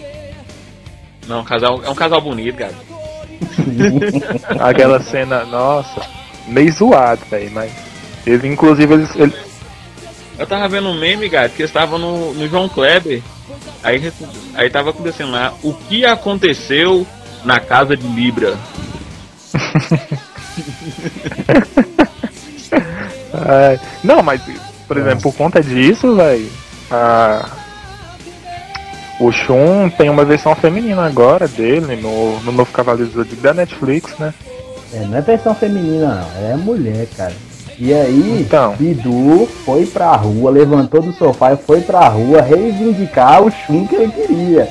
Não, 1.26 1.44
casal, 1.44 1.80
é 1.84 1.90
um 1.90 1.94
casal 1.94 2.20
bonito, 2.20 2.56
cara. 2.56 2.74
Aquela 4.60 5.00
cena, 5.00 5.44
nossa, 5.44 6.00
meio 6.48 6.72
zoado, 6.72 7.20
velho, 7.30 7.50
mas. 7.52 7.72
Eles, 8.26 8.44
inclusive, 8.44 8.92
eles, 8.92 9.10
eles- 9.16 9.34
Eu 10.38 10.46
tava 10.46 10.68
vendo 10.68 10.88
um 10.88 10.98
meme, 10.98 11.28
cara, 11.30 11.48
que 11.48 11.62
eles 11.62 11.70
estavam 11.70 11.98
no, 11.98 12.34
no 12.34 12.48
João 12.48 12.68
Kleber. 12.68 13.22
Aí, 13.82 14.12
aí 14.54 14.68
tava 14.70 14.90
acontecendo 14.90 15.32
lá, 15.32 15.54
o 15.62 15.72
que 15.72 16.04
aconteceu 16.04 17.06
na 17.44 17.58
casa 17.60 17.96
de 17.96 18.06
Libra? 18.06 18.56
Ai, 23.32 23.80
não, 24.04 24.22
mas, 24.22 24.40
por 24.86 24.96
exemplo, 24.96 25.22
por 25.22 25.34
conta 25.34 25.62
disso, 25.62 26.14
velho, 26.14 26.50
a. 26.90 27.48
O 29.20 29.32
Shun 29.32 29.90
tem 29.90 30.08
uma 30.08 30.24
versão 30.24 30.54
feminina 30.54 31.04
agora 31.04 31.48
dele 31.48 31.96
no, 31.96 32.38
no 32.40 32.52
novo 32.52 32.70
Cavaleiro 32.72 33.10
do 33.10 33.16
Zodíaco 33.16 33.42
da 33.42 33.52
Netflix, 33.52 34.16
né? 34.16 34.32
É, 34.92 35.00
não 35.00 35.18
é 35.18 35.20
versão 35.20 35.54
feminina 35.54 36.14
não, 36.14 36.40
ela 36.40 36.52
é 36.52 36.56
mulher, 36.56 37.06
cara. 37.16 37.34
E 37.78 37.94
aí, 37.94 38.40
Então. 38.40 38.74
Bidu 38.74 39.46
foi 39.64 39.86
pra 39.86 40.16
rua, 40.16 40.50
levantou 40.50 41.00
do 41.00 41.12
sofá 41.12 41.52
e 41.52 41.56
foi 41.56 41.80
pra 41.80 42.08
rua 42.08 42.42
reivindicar 42.42 43.42
o 43.42 43.50
Shun 43.50 43.86
que 43.86 43.94
ele 43.94 44.10
queria. 44.10 44.66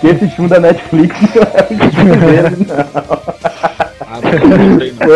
Que 0.00 0.08
esse 0.08 0.28
Shun 0.30 0.48
da 0.48 0.58
Netflix 0.58 1.14
não 1.34 1.42
é 1.42 1.66
o 1.70 1.92
Shun 1.92 2.18
dele, 2.18 2.66
não. 2.66 2.78
Ah, 4.00 4.20
não 4.20 4.70
gostei, 4.70 4.92
não. 4.92 5.06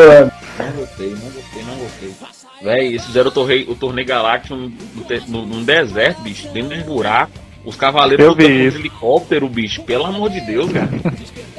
Não 0.59 0.73
gostei, 0.77 1.11
não 1.11 1.31
gostei, 1.31 1.63
não 1.65 1.75
gostei. 1.77 2.15
Véi, 2.63 2.87
eles 2.87 3.05
fizeram 3.05 3.29
o 3.29 3.33
torneio, 3.33 3.73
o 3.73 3.75
torneio 3.75 4.07
galáctico 4.07 4.55
no, 4.55 5.65
deserto, 5.65 6.23
bicho, 6.23 6.49
dentro 6.51 6.77
de 6.77 6.85
um 6.85 6.87
buraco. 6.87 7.33
Os 7.65 7.77
cavaleiros 7.77 8.25
Eu 8.25 8.35
vi 8.35 8.67
isso. 8.67 8.79
helicóptero, 8.79 9.49
bicho. 9.49 9.83
Pelo 9.83 10.07
amor 10.07 10.31
de 10.31 10.41
Deus, 10.41 10.71
cara. 10.73 10.91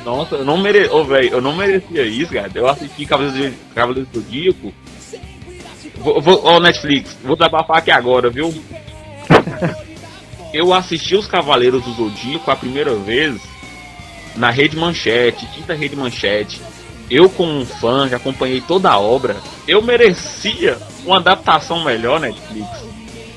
Nossa, 0.04 0.36
eu 0.36 0.46
não 0.46 0.58
mere... 0.58 0.88
Ô, 0.90 1.04
velho, 1.06 1.30
eu 1.30 1.42
não 1.42 1.56
merecia 1.56 2.04
isso, 2.06 2.34
cara. 2.34 2.52
Eu 2.54 2.68
assisti 2.68 3.06
Cavaleiros, 3.06 3.40
de... 3.40 3.54
Cavaleiros 3.74 4.10
do 4.12 4.20
Zodíaco. 4.20 4.74
Vou, 5.98 6.22
vou, 6.22 6.42
ó, 6.44 6.60
Netflix, 6.60 7.18
vou 7.24 7.36
desabafar 7.38 7.78
aqui 7.78 7.92
agora, 7.92 8.30
viu? 8.30 8.54
Eu 10.54 10.74
assisti 10.74 11.16
os 11.16 11.26
Cavaleiros 11.26 11.84
do 11.84 11.94
Zodíaco 11.94 12.52
a 12.52 12.56
primeira 12.56 12.94
vez 12.96 13.42
na 14.36 14.50
Rede 14.50 14.76
Manchete, 14.76 15.46
quinta 15.48 15.74
Rede 15.74 15.96
Manchete. 15.96 16.62
Eu, 17.10 17.30
como 17.30 17.52
um 17.52 17.66
fã, 17.66 18.08
já 18.10 18.18
acompanhei 18.18 18.62
toda 18.62 18.90
a 18.90 19.00
obra. 19.00 19.38
Eu 19.68 19.82
merecia 19.82 20.78
uma 21.06 21.18
adaptação 21.18 21.84
melhor, 21.84 22.20
Netflix. 22.20 22.68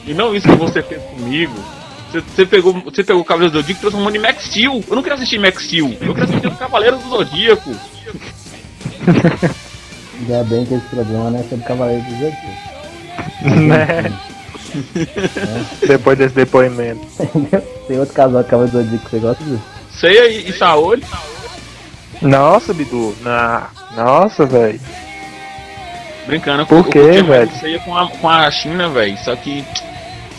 E 0.06 0.14
não 0.14 0.34
isso 0.34 0.48
que 0.48 0.56
você 0.56 0.82
fez 0.82 1.02
comigo. 1.02 1.54
Você, 2.12 2.46
pegou, 2.46 2.72
você 2.72 3.02
pegou 3.04 3.22
o 3.22 3.24
Cavaleiro 3.24 3.52
do 3.52 3.58
Zodíaco 3.58 3.78
e 3.78 3.80
transformou 3.80 4.14
em 4.14 4.18
Max 4.18 4.44
Steel. 4.44 4.84
Eu 4.88 4.94
não 4.94 5.02
queria 5.02 5.16
assistir 5.16 5.38
Max 5.38 5.64
Steel. 5.64 5.96
Eu 6.00 6.14
queria 6.14 6.24
assistir 6.24 6.46
os 6.46 6.58
Cavaleiros 6.58 7.02
do 7.02 7.10
Zodíaco. 7.10 7.70
ainda 10.20 10.44
bem 10.44 10.64
que 10.64 10.74
esse 10.74 10.86
programa 10.86 11.30
não 11.30 11.40
é 11.40 11.42
sobre 11.42 11.64
Cavaleiro 11.64 12.02
do 12.02 12.10
Zodíaco. 12.10 12.46
né? 13.60 14.12
Depois 15.86 16.18
desse 16.18 16.34
depoimento. 16.34 17.06
Tem 17.86 17.98
outro 17.98 18.14
casal 18.14 18.42
de 18.42 18.48
Cavaleiro 18.48 18.78
do 18.78 18.84
Zodíaco 18.84 19.04
que 19.04 19.10
você 19.10 19.18
gosta 19.18 19.44
disso? 19.44 19.62
Ceia 19.90 20.28
e, 20.28 20.48
e 20.48 20.52
Saori. 20.52 21.02
Nossa, 22.22 22.72
Bidu. 22.72 23.14
Na... 23.22 23.68
Nossa, 23.96 24.46
velho. 24.46 24.80
Brincando 26.26 26.66
Por 26.66 26.78
eu 26.78 26.84
quê, 26.84 27.22
mais 27.22 27.26
velho? 27.26 27.50
Ceia 27.60 27.78
com 27.80 27.96
a, 27.96 28.08
com 28.08 28.28
a 28.28 28.50
China, 28.50 28.88
velho. 28.88 29.16
Só 29.18 29.36
que 29.36 29.64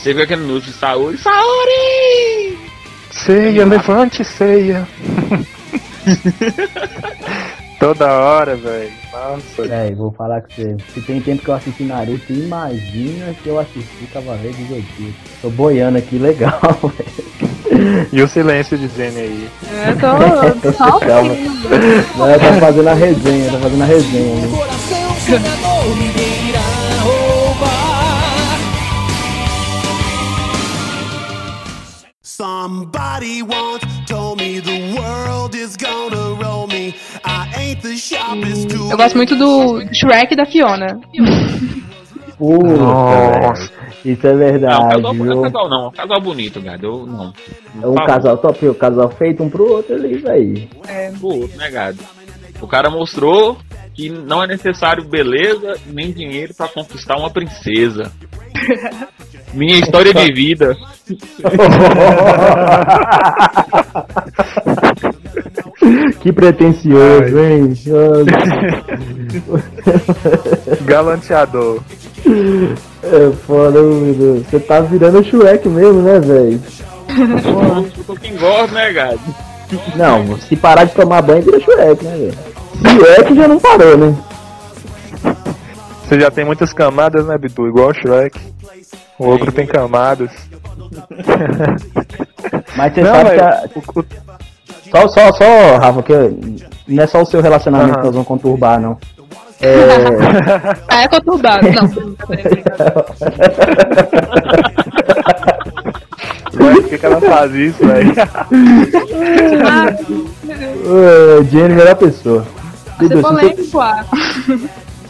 você 0.08 0.13
viu 0.13 0.24
aquele 0.24 0.43
anúncio 0.43 0.72
de 0.72 0.78
Saori. 0.78 1.17
Saori! 1.17 2.58
Ceia, 3.12 3.65
levante 3.65 4.24
ceia. 4.24 4.88
Toda 7.78 8.10
hora, 8.13 8.56
velho. 8.56 8.89
Nossa. 9.12 9.65
É, 9.74 9.91
vou 9.93 10.12
falar 10.13 10.41
com 10.41 10.48
você. 10.50 10.78
Se 10.93 11.02
tem 11.02 11.20
tempo 11.20 11.43
que 11.43 11.50
eu 11.50 11.56
assisti 11.56 11.84
Naruto, 11.84 12.32
imagina 12.32 13.36
que 13.43 13.50
eu 13.50 13.60
assisti 13.60 14.08
Cavaleiro 14.13 14.56
do 14.56 14.67
Zodíaco. 14.67 15.13
Tô 15.41 15.50
boiando 15.50 15.98
aqui 15.98 16.17
legal, 16.17 16.62
velho. 16.82 18.08
E 18.13 18.22
o 18.22 18.28
silêncio 18.30 18.78
de 18.78 18.88
Jenny 18.88 19.20
aí. 19.20 19.50
É, 19.74 19.91
tô, 19.93 20.62
tô 20.62 20.72
só. 20.78 21.00
Não, 21.02 22.30
eu 22.30 22.39
tô 22.39 22.60
fazendo 22.62 22.88
a 22.88 22.93
resenha, 22.93 23.52
tô 23.52 23.60
fazendo 23.60 23.84
a 23.84 23.86
resenha. 23.86 24.36
né? 24.36 24.48
Somebody 32.38 33.41
once 33.41 33.84
told 34.06 34.38
me 34.39 34.60
the 34.60 34.93
world 34.95 35.56
is 35.56 35.76
gonna 35.76 36.36
roll 36.39 36.67
me. 36.67 36.93
I 37.26 37.50
ain't 37.58 37.82
the 37.82 37.97
sharpest 37.97 38.69
tool. 38.69 38.91
Eu 38.91 38.95
gosto 38.95 39.15
muito 39.15 39.36
do 39.36 39.82
Shrek 39.91 40.34
e 40.34 40.38
da 40.38 40.45
Fiona. 40.45 41.00
Puta, 42.38 42.67
Nossa. 42.78 43.71
Isso 44.06 44.28
é 44.28 44.34
Não, 44.34 44.38
verdade, 44.38 44.84
casal, 44.84 45.13
não 45.15 45.26
é 45.26 45.34
viu? 45.34 45.41
casal 45.41 45.67
não. 45.67 45.84
É 45.86 45.88
um 45.88 45.91
casal 45.91 46.21
bonito, 46.21 46.62
cara. 46.62 46.80
Eu 46.84 47.08
não. 47.08 47.34
É 47.82 47.88
um 47.88 47.95
casal 48.06 48.38
top, 48.38 48.67
o 48.67 48.76
casal 48.76 49.10
feito 49.10 49.41
um 49.41 49.50
pro 49.50 49.67
outro 49.71 49.95
ali, 49.95 50.17
velho. 50.19 50.69
pro 51.19 51.28
outro, 51.30 51.58
né, 51.58 51.71
gado? 51.71 51.97
O 52.62 52.67
cara 52.67 52.91
mostrou 52.91 53.58
que 53.95 54.10
não 54.12 54.43
é 54.43 54.45
necessário 54.45 55.04
beleza 55.04 55.76
nem 55.88 56.12
dinheiro 56.12 56.54
pra 56.54 56.67
conquistar 56.67 57.17
uma 57.17 57.32
princesa. 57.32 58.12
Minha 59.54 59.80
história 59.80 60.14
de 60.14 60.32
vida. 60.32 60.78
que 66.20 66.34
pretencioso, 66.34 67.40
hein? 67.40 67.74
Galanteador. 70.86 71.82
é 73.04 73.32
foda, 73.46 73.82
meu 73.82 74.14
Deus. 74.14 74.46
Você 74.48 74.60
tá 74.60 74.82
virando 74.82 75.20
o 75.20 75.24
Shrek 75.24 75.70
mesmo, 75.70 76.02
né, 76.02 76.20
velho? 76.20 76.62
Eu 77.98 78.04
tô 78.06 78.16
que 78.16 78.28
engordo, 78.28 78.74
né, 78.74 78.92
gado? 78.92 79.20
Não, 79.96 80.38
se 80.38 80.56
parar 80.56 80.86
de 80.86 80.94
tomar 80.94 81.22
banho, 81.22 81.42
vira 81.42 81.60
Shrek, 81.60 82.04
né, 82.04 82.18
velho? 82.18 82.34
Se 82.78 83.24
que 83.24 83.36
já 83.36 83.48
não 83.48 83.60
parou, 83.60 83.98
né? 83.98 84.16
Você 86.04 86.20
já 86.20 86.32
tem 86.32 86.46
muitas 86.46 86.72
camadas, 86.72 87.26
né, 87.26 87.38
Bidu? 87.38 87.68
Igual 87.68 87.90
o 87.90 87.94
Shrek. 87.94 88.40
O 89.19 89.30
ogro 89.30 89.51
tem 89.51 89.65
camadas. 89.65 90.30
Mas 92.75 92.93
você 92.93 93.01
Não, 93.01 93.13
sabe 93.15 93.30
que 93.32 93.36
velho. 93.36 93.47
a- 93.47 93.63
o- 93.75 93.99
o- 93.99 94.06
Só, 94.91 95.08
só, 95.10 95.32
só, 95.34 95.77
Rafa, 95.77 96.03
que 96.03 96.13
não 96.88 97.03
é 97.03 97.08
só 97.08 97.21
o 97.21 97.25
seu 97.25 97.41
relacionamento 97.41 97.97
que 97.97 98.03
nós 98.06 98.13
vamos 98.13 98.27
conturbar, 98.27 98.80
não. 98.80 98.97
É. 99.60 99.75
Ah, 100.88 101.01
é 101.03 101.08
conturbado. 101.08 101.67
Não, 101.71 101.84
Ué, 106.60 106.73
Por 106.73 106.84
que, 106.89 106.97
que 106.97 107.06
ela 107.06 107.19
faz 107.21 107.53
isso, 107.53 107.86
velho? 107.86 108.13
Ô, 110.86 111.43
Jenny, 111.45 111.73
melhor 111.75 111.95
pessoa. 111.95 112.45
Você, 112.99 113.17
polêmico, 113.21 113.80
ah. 113.80 114.06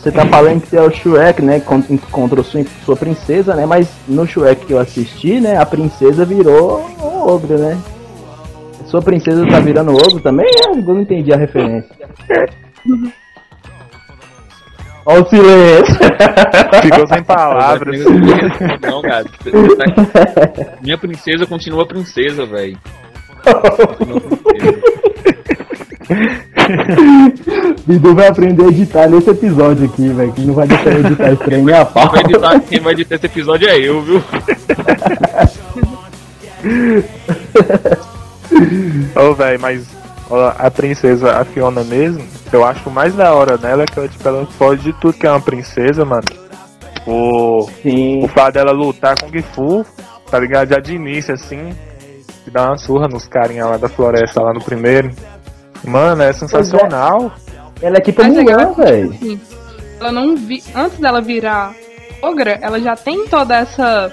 Você 0.07 0.11
tá 0.15 0.25
falando 0.25 0.61
que 0.61 0.69
você 0.69 0.77
é 0.77 0.81
o 0.81 0.89
Shrek, 0.89 1.41
né? 1.41 1.59
con- 1.59 1.83
Contra 2.11 2.41
sua, 2.41 2.63
sua 2.85 2.95
princesa, 2.95 3.53
né? 3.55 3.65
Mas 3.65 3.89
no 4.07 4.25
Shrek 4.25 4.65
que 4.65 4.71
eu 4.73 4.79
assisti, 4.79 5.41
né? 5.41 5.57
A 5.57 5.65
princesa 5.65 6.23
virou 6.23 6.79
o 7.01 7.27
ogro, 7.29 7.57
né? 7.57 7.77
Sua 8.85 9.01
princesa 9.01 9.45
tá 9.47 9.59
virando 9.59 9.91
ogro 9.91 10.21
também? 10.21 10.45
É, 10.47 10.69
eu 10.71 10.75
não 10.81 11.01
entendi 11.01 11.33
a 11.33 11.37
referência. 11.37 11.89
Olha 15.05 15.23
o 15.23 15.29
silêncio. 15.29 15.95
Ficou 16.81 17.07
sem 17.07 17.23
palavras. 17.23 17.99
Não, 18.81 19.01
gado. 19.01 19.29
Minha 20.81 20.97
princesa 20.97 21.45
continua 21.45 21.85
princesa, 21.85 22.45
velho. 22.45 22.77
Bidu 27.87 28.13
vai 28.13 28.27
aprender 28.27 28.65
a 28.65 28.67
editar 28.67 29.07
nesse 29.07 29.29
episódio 29.29 29.85
aqui, 29.85 30.09
velho. 30.09 30.33
Que 30.33 30.41
não 30.41 30.53
vai 30.53 30.67
deixar 30.67 30.91
eu 30.91 30.99
editar 30.99 31.31
esse 31.31 31.43
trem 31.45 31.63
nem 31.63 31.73
a 31.73 31.85
pau. 31.85 32.09
Quem 32.09 32.21
vai, 32.21 32.23
editar, 32.31 32.59
quem 32.59 32.79
vai 32.81 32.91
editar 32.91 33.15
esse 33.15 33.25
episódio 33.27 33.69
é 33.69 33.79
eu, 33.79 34.01
viu? 34.01 34.21
Ô, 39.15 39.33
velho, 39.33 39.61
mas 39.61 39.87
ó, 40.29 40.53
a 40.57 40.69
princesa, 40.69 41.37
a 41.39 41.45
Fiona 41.45 41.81
mesmo, 41.85 42.21
eu 42.51 42.65
acho 42.65 42.91
mais 42.91 43.15
da 43.15 43.33
hora 43.33 43.57
nela 43.57 43.83
é 43.83 43.85
que 43.85 43.97
ela, 43.97 44.09
tipo, 44.09 44.27
ela 44.27 44.45
foge 44.45 44.83
de 44.83 44.93
tudo 44.99 45.17
que 45.17 45.25
é 45.25 45.31
uma 45.31 45.39
princesa, 45.39 46.03
mano. 46.03 46.25
O, 47.05 47.69
Sim. 47.81 48.21
o 48.21 48.27
fato 48.27 48.55
dela 48.55 48.73
lutar 48.73 49.17
com 49.17 49.27
o 49.27 49.31
Gifu, 49.31 49.85
tá 50.29 50.37
ligado? 50.37 50.67
Já 50.67 50.79
de 50.81 50.93
início, 50.93 51.33
assim, 51.33 51.73
e 52.45 52.51
dar 52.51 52.67
uma 52.67 52.77
surra 52.77 53.07
nos 53.07 53.25
carinha 53.27 53.65
lá 53.65 53.77
da 53.77 53.87
floresta, 53.87 54.41
lá 54.41 54.53
no 54.53 54.61
primeiro. 54.61 55.09
Mano, 55.85 56.21
é 56.21 56.33
sensacional. 56.33 57.31
Ela 57.81 57.97
é 57.97 58.01
tipo 58.01 58.21
a 58.21 58.27
Mas 58.27 58.37
é 58.37 58.41
Mulan, 58.41 58.53
ela- 58.61 58.73
velho. 58.73 59.09
Assim, 59.11 59.39
ela 59.99 60.11
não 60.11 60.35
vi. 60.35 60.63
Antes 60.75 60.99
dela 60.99 61.21
virar 61.21 61.73
ogra, 62.21 62.57
ela 62.61 62.79
já 62.79 62.95
tem 62.95 63.27
toda 63.27 63.55
essa. 63.57 64.11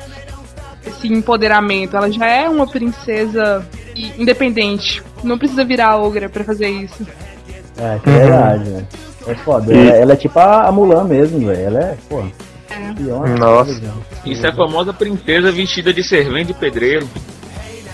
esse 0.86 1.08
empoderamento. 1.08 1.96
Ela 1.96 2.10
já 2.10 2.26
é 2.26 2.48
uma 2.48 2.66
princesa 2.66 3.66
independente. 4.18 5.02
Não 5.22 5.38
precisa 5.38 5.64
virar 5.64 5.96
ogra 5.96 6.28
pra 6.28 6.44
fazer 6.44 6.68
isso. 6.68 7.06
É, 7.78 7.98
que 8.02 8.10
é 8.10 8.12
verdade, 8.12 8.64
velho. 8.70 8.86
É 9.26 9.34
foda. 9.36 9.72
E- 9.74 9.78
Ela, 9.88 9.96
ela 9.96 10.12
é 10.12 10.16
tipo 10.16 10.38
a, 10.38 10.70
Mulan 10.70 11.04
mesmo, 11.04 11.46
velho. 11.46 11.60
Ela 11.60 11.80
é, 11.80 11.96
pô. 12.08 12.22
Fiona, 12.96 13.34
Nossa. 13.36 13.72
legal. 13.72 13.94
Isso 14.26 14.44
é 14.46 14.50
a 14.50 14.54
famosa 14.54 14.92
princesa 14.92 15.50
vestida 15.50 15.92
de 15.92 16.02
servente 16.02 16.48
de 16.48 16.54
pedreiro. 16.54 17.08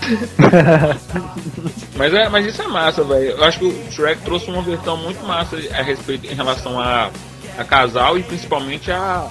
mas, 2.01 2.15
é, 2.15 2.29
mas 2.29 2.47
isso 2.47 2.59
é 2.63 2.67
massa, 2.67 3.03
velho. 3.03 3.29
Eu 3.37 3.43
acho 3.43 3.59
que 3.59 3.65
o 3.65 3.91
Shrek 3.91 4.23
trouxe 4.23 4.49
uma 4.49 4.63
versão 4.63 4.97
muito 4.97 5.23
massa 5.23 5.55
a 5.71 5.83
respeito 5.83 6.25
em 6.25 6.33
relação 6.33 6.79
a, 6.79 7.11
a 7.55 7.63
casal 7.63 8.17
e 8.17 8.23
principalmente 8.23 8.91
a, 8.91 9.27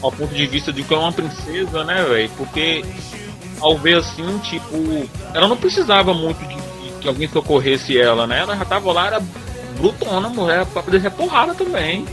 ao 0.00 0.12
ponto 0.12 0.32
de 0.32 0.46
vista 0.46 0.72
de 0.72 0.84
que 0.84 0.94
é 0.94 0.96
uma 0.96 1.10
princesa, 1.10 1.82
né, 1.82 2.04
velho? 2.04 2.30
Porque 2.36 2.84
ao 3.60 3.76
ver 3.76 3.96
assim, 3.96 4.38
tipo, 4.38 4.76
ela 5.34 5.48
não 5.48 5.56
precisava 5.56 6.14
muito 6.14 6.38
de, 6.46 6.54
de 6.54 7.00
que 7.00 7.08
alguém 7.08 7.26
socorresse 7.26 7.98
ela, 7.98 8.24
né? 8.24 8.38
Ela 8.38 8.56
já 8.56 8.64
tava 8.66 8.92
lá, 8.92 9.08
era 9.08 9.20
brutona, 9.76 10.28
mulher, 10.28 10.64
pra 10.66 10.80
poder 10.80 11.00
ser 11.00 11.10
porrada 11.10 11.56
também. 11.56 12.06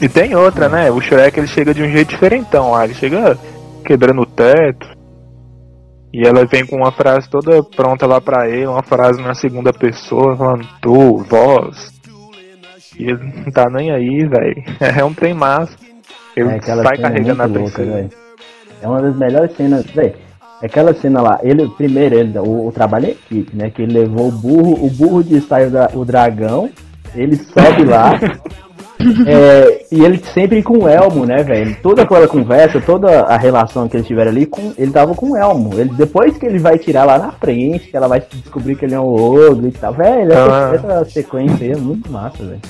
E 0.00 0.08
tem 0.08 0.34
outra, 0.34 0.66
né? 0.66 0.90
O 0.90 0.98
Shrek 0.98 1.38
ele 1.38 1.46
chega 1.46 1.74
de 1.74 1.82
um 1.82 1.92
jeito 1.92 2.08
diferentão 2.08 2.70
lá. 2.70 2.84
Ele 2.84 2.94
chega 2.94 3.38
quebrando 3.84 4.22
o 4.22 4.26
teto. 4.26 4.88
E 6.12 6.26
ela 6.26 6.44
vem 6.44 6.66
com 6.66 6.76
uma 6.76 6.92
frase 6.92 7.28
toda 7.28 7.62
pronta 7.62 8.06
lá 8.06 8.20
pra 8.20 8.48
ele, 8.48 8.66
uma 8.66 8.82
frase 8.82 9.20
na 9.22 9.34
segunda 9.34 9.72
pessoa, 9.72 10.36
falando 10.36 10.68
tu, 10.80 11.18
vós. 11.28 11.90
E 12.98 13.04
ele 13.04 13.32
não 13.44 13.50
tá 13.50 13.70
nem 13.70 13.90
aí, 13.90 14.26
velho. 14.26 14.62
É 14.98 15.02
um 15.04 15.14
trem 15.14 15.32
massa. 15.32 15.74
Ele 16.36 16.50
É, 16.50 16.60
sai 16.60 16.94
é 16.96 16.98
carregando 17.00 17.42
a 17.42 17.46
louca. 17.46 17.82
É 18.82 18.86
uma 18.86 19.00
das 19.00 19.16
melhores 19.16 19.56
cenas, 19.56 19.86
velho. 19.86 20.14
Aquela 20.62 20.94
cena 20.94 21.20
lá, 21.22 21.40
ele, 21.42 21.68
primeiro, 21.70 22.14
ele, 22.14 22.38
o, 22.38 22.68
o 22.68 22.72
trabalho 22.72 23.06
é 23.06 23.10
equipe, 23.10 23.56
né? 23.56 23.70
Que 23.70 23.82
ele 23.82 23.98
levou 24.00 24.28
o 24.28 24.32
burro, 24.32 24.84
o 24.86 24.90
burro 24.90 25.18
o, 25.18 25.70
dra- 25.70 25.90
o 25.94 26.04
dragão, 26.04 26.70
ele 27.16 27.36
sobe 27.36 27.84
lá, 27.84 28.12
é, 29.26 29.84
e 29.90 30.04
ele 30.04 30.22
sempre 30.32 30.62
com 30.62 30.78
o 30.84 30.88
Elmo, 30.88 31.24
né, 31.26 31.42
velho? 31.42 31.76
Toda 31.82 32.02
aquela 32.02 32.26
conversa, 32.28 32.80
toda 32.80 33.22
a 33.22 33.36
relação 33.36 33.88
que 33.88 33.96
eles 33.96 34.06
tiveram 34.06 34.30
ali, 34.30 34.46
com, 34.46 34.72
ele 34.78 34.90
tava 34.90 35.14
com 35.14 35.32
o 35.32 35.36
Elmo. 35.36 35.78
Ele, 35.78 35.90
depois 35.94 36.36
que 36.36 36.46
ele 36.46 36.58
vai 36.58 36.78
tirar 36.78 37.04
lá 37.04 37.18
na 37.18 37.32
frente, 37.32 37.88
que 37.90 37.96
ela 37.96 38.08
vai 38.08 38.22
descobrir 38.32 38.76
que 38.76 38.84
ele 38.84 38.94
é 38.94 39.00
um 39.00 39.06
ogro 39.06 39.66
e 39.68 39.72
tal, 39.72 39.92
velho, 39.92 40.32
essa, 40.32 40.70
Ah. 40.70 40.74
essa 40.74 41.04
sequência 41.10 41.66
aí 41.66 41.72
é 41.72 41.76
muito 41.76 42.10
massa, 42.10 42.44
velho. 42.44 42.60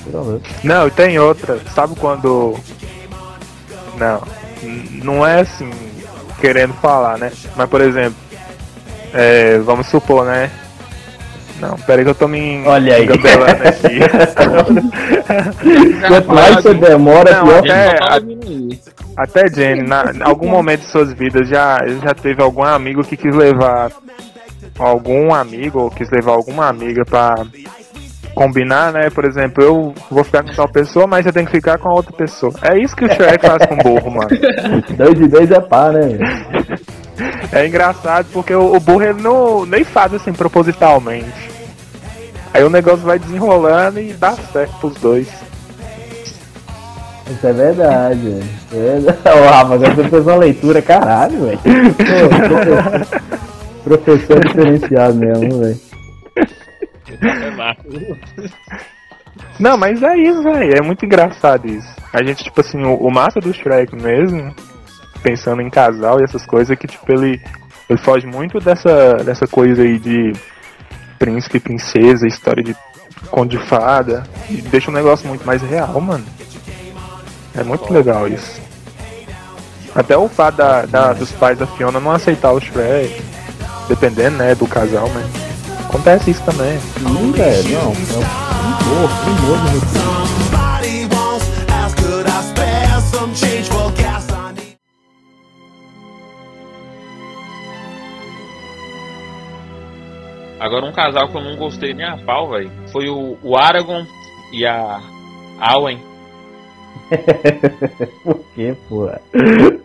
Não, 0.63 0.87
e 0.87 0.91
tem 0.91 1.19
outra. 1.19 1.57
Sabe 1.73 1.95
quando. 1.99 2.55
Não. 3.97 4.21
Não 5.03 5.27
é 5.27 5.41
assim, 5.41 5.69
querendo 6.39 6.73
falar, 6.75 7.17
né? 7.17 7.31
Mas, 7.55 7.69
por 7.69 7.81
exemplo, 7.81 8.15
é, 9.13 9.57
vamos 9.59 9.87
supor, 9.87 10.25
né? 10.25 10.49
Não, 11.63 11.77
peraí 11.77 12.03
que 12.03 12.09
eu 12.11 12.15
tô 12.15 12.27
me 12.27 12.61
Olha 12.67 12.95
aí. 12.95 13.07
aqui. 13.07 13.99
Quanto 16.07 16.27
mais 16.33 16.55
você 16.55 16.73
demora, 16.73 17.35
Não, 17.37 17.45
pior 17.45 17.59
até- 17.59 17.97
a-. 18.01 18.21
Até 19.15 19.47
Jenny, 19.47 19.83
na, 19.87 20.11
em 20.13 20.23
algum 20.23 20.47
momento 20.49 20.81
de 20.81 20.87
suas 20.87 21.13
vidas 21.13 21.47
já, 21.47 21.77
já 22.03 22.13
teve 22.15 22.41
algum 22.41 22.63
amigo 22.63 23.03
que 23.03 23.15
quis 23.15 23.33
levar 23.35 23.91
algum 24.79 25.33
amigo 25.33 25.79
ou 25.81 25.91
quis 25.91 26.09
levar 26.09 26.31
alguma 26.31 26.67
amiga 26.67 27.05
pra 27.05 27.35
combinar, 28.33 28.91
né? 28.91 29.09
Por 29.11 29.23
exemplo, 29.23 29.63
eu 29.63 29.93
vou 30.09 30.23
ficar 30.23 30.41
com 30.43 30.51
tal 30.53 30.67
pessoa, 30.67 31.05
mas 31.05 31.25
eu 31.27 31.31
tenho 31.31 31.45
que 31.45 31.51
ficar 31.51 31.77
com 31.77 31.89
a 31.89 31.93
outra 31.93 32.11
pessoa. 32.11 32.51
É 32.63 32.75
isso 32.79 32.95
que 32.95 33.05
o 33.05 33.13
Shrek 33.13 33.45
faz 33.45 33.63
com 33.67 33.75
o 33.75 33.77
burro, 33.77 34.09
mano. 34.11 34.29
Dois 34.97 35.19
e 35.21 35.27
dois 35.27 35.51
é 35.51 35.59
pá, 35.61 35.89
né? 35.91 36.17
É 37.51 37.67
engraçado 37.67 38.25
porque 38.33 38.55
o, 38.55 38.75
o 38.75 38.79
burro 38.79 39.03
ele 39.03 39.21
não 39.21 39.63
nem 39.67 39.83
faz 39.83 40.11
assim 40.15 40.33
propositalmente. 40.33 41.52
Aí 42.53 42.63
o 42.63 42.69
negócio 42.69 42.99
vai 42.99 43.17
desenrolando 43.17 43.99
e 43.99 44.13
dá 44.13 44.33
certo 44.33 44.77
pros 44.79 44.93
dois. 44.95 45.27
Isso 47.29 47.47
é 47.47 47.53
verdade, 47.53 48.43
é 48.71 48.75
verdade. 48.75 49.19
Ô, 49.25 49.49
Rafa, 49.49 49.73
agora 49.73 49.95
você 49.95 50.09
fez 50.09 50.27
uma 50.27 50.35
leitura, 50.35 50.81
caralho, 50.81 51.45
velho. 51.45 51.59
Professor, 52.43 53.23
professor 53.83 54.39
diferenciado 54.45 55.15
mesmo, 55.15 55.59
velho. 55.59 55.79
Não, 59.59 59.77
mas 59.77 60.03
é 60.03 60.17
isso, 60.17 60.43
velho. 60.43 60.77
É 60.77 60.81
muito 60.81 61.05
engraçado 61.05 61.67
isso. 61.67 61.87
A 62.11 62.23
gente, 62.23 62.43
tipo 62.43 62.61
assim, 62.61 62.83
o, 62.83 62.95
o 62.95 63.11
massa 63.11 63.39
do 63.39 63.53
Shrek 63.53 63.95
mesmo, 63.95 64.53
pensando 65.23 65.61
em 65.61 65.69
casal 65.69 66.19
e 66.19 66.23
essas 66.23 66.45
coisas, 66.45 66.69
é 66.69 66.75
que, 66.75 66.87
tipo, 66.87 67.11
ele, 67.11 67.41
ele 67.89 67.99
foge 67.99 68.27
muito 68.27 68.59
dessa, 68.59 69.15
dessa 69.23 69.47
coisa 69.47 69.81
aí 69.81 69.97
de 69.97 70.33
príncipe 71.23 71.57
princesa, 71.57 72.27
história 72.27 72.61
de 72.61 72.75
conde 73.31 73.57
de 73.57 73.65
fada, 73.65 74.23
e 74.49 74.55
deixa 74.57 74.91
o 74.91 74.93
negócio 74.93 75.25
muito 75.25 75.45
mais 75.45 75.61
real, 75.61 76.01
mano. 76.01 76.25
É 77.55 77.63
muito 77.63 77.91
legal 77.93 78.27
isso. 78.27 78.59
Até 79.95 80.17
o 80.17 80.27
fato 80.27 80.55
da, 80.57 80.81
da- 80.85 81.13
dos 81.13 81.31
pais 81.31 81.57
da 81.57 81.65
Fiona 81.65 81.97
não 82.01 82.11
aceitar 82.11 82.51
o 82.51 82.59
Shrek, 82.59 83.21
dependendo, 83.87 84.35
né, 84.37 84.53
do 84.53 84.67
casal, 84.67 85.09
mas 85.13 85.25
acontece 85.85 86.31
isso 86.31 86.41
também. 86.43 86.77
Sim, 86.97 87.31
velho, 87.31 87.69
não. 87.71 87.91
É 87.91 89.05
o 89.05 89.23
primor, 89.23 89.59
primor 89.81 90.12
Agora 100.63 100.85
um 100.85 100.93
casal 100.93 101.27
que 101.27 101.35
eu 101.37 101.41
não 101.43 101.57
gostei 101.57 101.93
nem 101.93 102.05
a 102.05 102.15
pau, 102.15 102.51
velho, 102.51 102.71
foi 102.89 103.09
o, 103.09 103.37
o 103.43 103.57
Aragorn 103.57 104.07
e 104.53 104.65
a 104.65 104.97
Arwen. 105.59 105.99
Por 108.23 108.39
quê, 108.55 108.73
pô? 108.87 109.09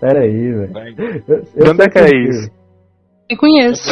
Pera 0.01 0.21
aí, 0.21 0.53
velho. 0.53 0.73
onde 1.69 1.83
é 1.83 1.88
que 1.88 1.99
é 1.99 2.17
isso? 2.29 2.51
Eu 3.29 3.37
conheço. 3.37 3.91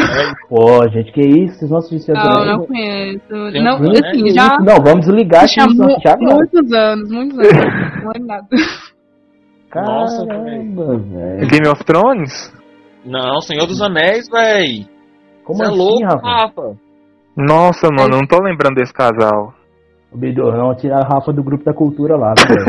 Pô, 0.48 0.88
gente, 0.90 1.10
que 1.12 1.20
isso? 1.20 1.58
Vocês 1.58 1.68
vão 1.70 1.78
assistir 1.80 2.12
essa 2.12 2.22
Não, 2.24 2.44
não 2.46 2.66
conheço. 2.66 3.20
Tem 3.52 3.62
Não, 3.64 3.78
um- 3.80 3.90
assim, 3.90 4.22
Que 4.22 4.30
já. 4.30 4.56
Não, 4.60 4.76
vamos 4.76 5.00
desligar 5.06 5.42
aqui. 5.44 5.54
já 5.56 5.66
muitos 5.66 6.72
anos, 6.72 7.10
muitos 7.10 7.38
anos. 7.38 7.50
Não 8.04 8.12
é 8.14 8.18
nada. 8.20 8.46
Nossa, 9.74 10.24
Caramba, 10.26 10.96
velho. 10.98 11.48
Game 11.48 11.68
of 11.68 11.84
Thrones? 11.84 12.54
Não, 13.04 13.40
Senhor 13.40 13.66
dos 13.66 13.82
Anéis, 13.82 14.28
velho. 14.30 14.86
Como 15.46 15.58
Você 15.58 15.64
é 15.64 15.68
assim, 15.68 15.78
louco, 15.78 16.04
Rafa? 16.04 16.26
Rafa. 16.26 16.76
Nossa, 17.36 17.88
mano, 17.88 18.14
eu 18.16 18.18
não 18.20 18.26
tô 18.26 18.42
lembrando 18.42 18.74
desse 18.74 18.92
casal. 18.92 19.54
O 20.10 20.18
Bidorrão 20.18 20.74
tirar 20.74 21.04
a 21.04 21.08
Rafa 21.08 21.32
do 21.32 21.42
grupo 21.42 21.64
da 21.64 21.72
cultura 21.72 22.16
lá, 22.16 22.34
velho. 22.36 22.64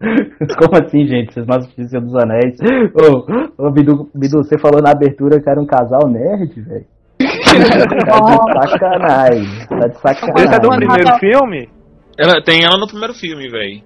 Como 0.58 0.76
assim, 0.82 1.06
gente? 1.06 1.34
Vocês 1.34 1.46
não 1.46 1.56
assistiram 1.56 2.02
dos 2.02 2.14
Anéis? 2.14 2.56
Ô, 2.94 3.66
ô 3.66 3.70
Bidu, 3.70 4.08
Bidu, 4.14 4.38
você 4.44 4.58
falou 4.58 4.80
na 4.80 4.92
abertura 4.92 5.40
que 5.40 5.50
era 5.50 5.60
um 5.60 5.66
casal 5.66 6.08
nerd, 6.08 6.60
velho. 6.60 6.86
Tá 7.18 8.60
de 8.64 8.70
sacanagem. 8.70 9.66
Tá 9.68 9.86
de 9.88 9.96
Esse 9.96 10.08
é 10.08 10.58
do 10.58 10.68
sacanagem. 10.68 10.88
primeiro 10.88 11.18
filme? 11.18 11.68
Ela, 12.16 12.42
tem 12.42 12.64
ela 12.64 12.78
no 12.78 12.86
primeiro 12.86 13.14
filme, 13.14 13.48
velho. 13.50 13.82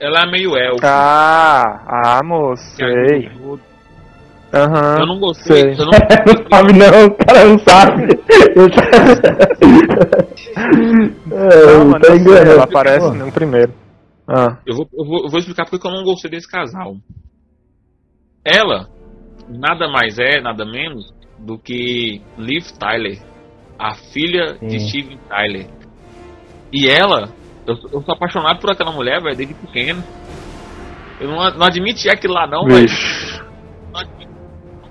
Ela 0.00 0.22
é 0.26 0.30
meio 0.30 0.56
elfo. 0.56 0.84
Ah, 0.84 1.80
ah, 1.86 2.20
moço, 2.24 2.62
sei. 2.76 3.30
Aham. 4.54 4.98
Eu 5.00 5.06
não 5.06 5.18
gostei. 5.18 5.74
sei. 5.74 5.84
Eu 5.84 5.86
não, 5.86 5.92
Não 6.26 6.50
sabe 6.50 6.72
não, 6.74 7.06
o 7.06 7.14
cara 7.16 7.44
não 7.48 7.58
sabe. 7.60 8.20
Eu 11.30 11.78
Não, 11.78 11.84
mano, 11.90 12.04
sei, 12.04 12.16
enganando. 12.16 12.50
ela 12.50 12.64
aparece 12.64 13.08
Pô, 13.08 13.14
no 13.14 13.32
primeiro. 13.32 13.72
Ah, 14.28 14.58
eu, 14.66 14.76
vou, 14.76 14.88
eu, 14.92 15.04
vou, 15.04 15.24
eu 15.24 15.28
vou 15.30 15.38
explicar 15.38 15.64
porque 15.68 15.86
eu 15.86 15.90
não 15.90 16.04
gostei 16.04 16.30
desse 16.30 16.48
casal. 16.48 16.96
Ela 18.44 18.88
nada 19.48 19.88
mais 19.88 20.18
é, 20.18 20.40
nada 20.40 20.64
menos 20.64 21.12
do 21.38 21.58
que 21.58 22.20
Liv 22.38 22.64
Tyler. 22.78 23.18
A 23.78 23.94
filha 24.12 24.58
de 24.60 24.78
Sim. 24.78 24.88
Steven 24.88 25.18
Tyler. 25.28 25.66
E 26.72 26.88
ela, 26.88 27.30
eu, 27.66 27.76
sou- 27.76 27.90
eu 27.92 28.02
sou 28.02 28.14
apaixonado 28.14 28.60
por 28.60 28.70
aquela 28.70 28.92
mulher, 28.92 29.20
velho, 29.20 29.36
desde 29.36 29.54
pequeno. 29.54 30.02
Eu 31.20 31.28
não, 31.28 31.36
não 31.56 31.66
admiti 31.66 32.08
aquilo 32.08 32.34
lá 32.34 32.46
não. 32.46 32.64
Vixe. 32.66 33.32
Velho. 33.32 33.41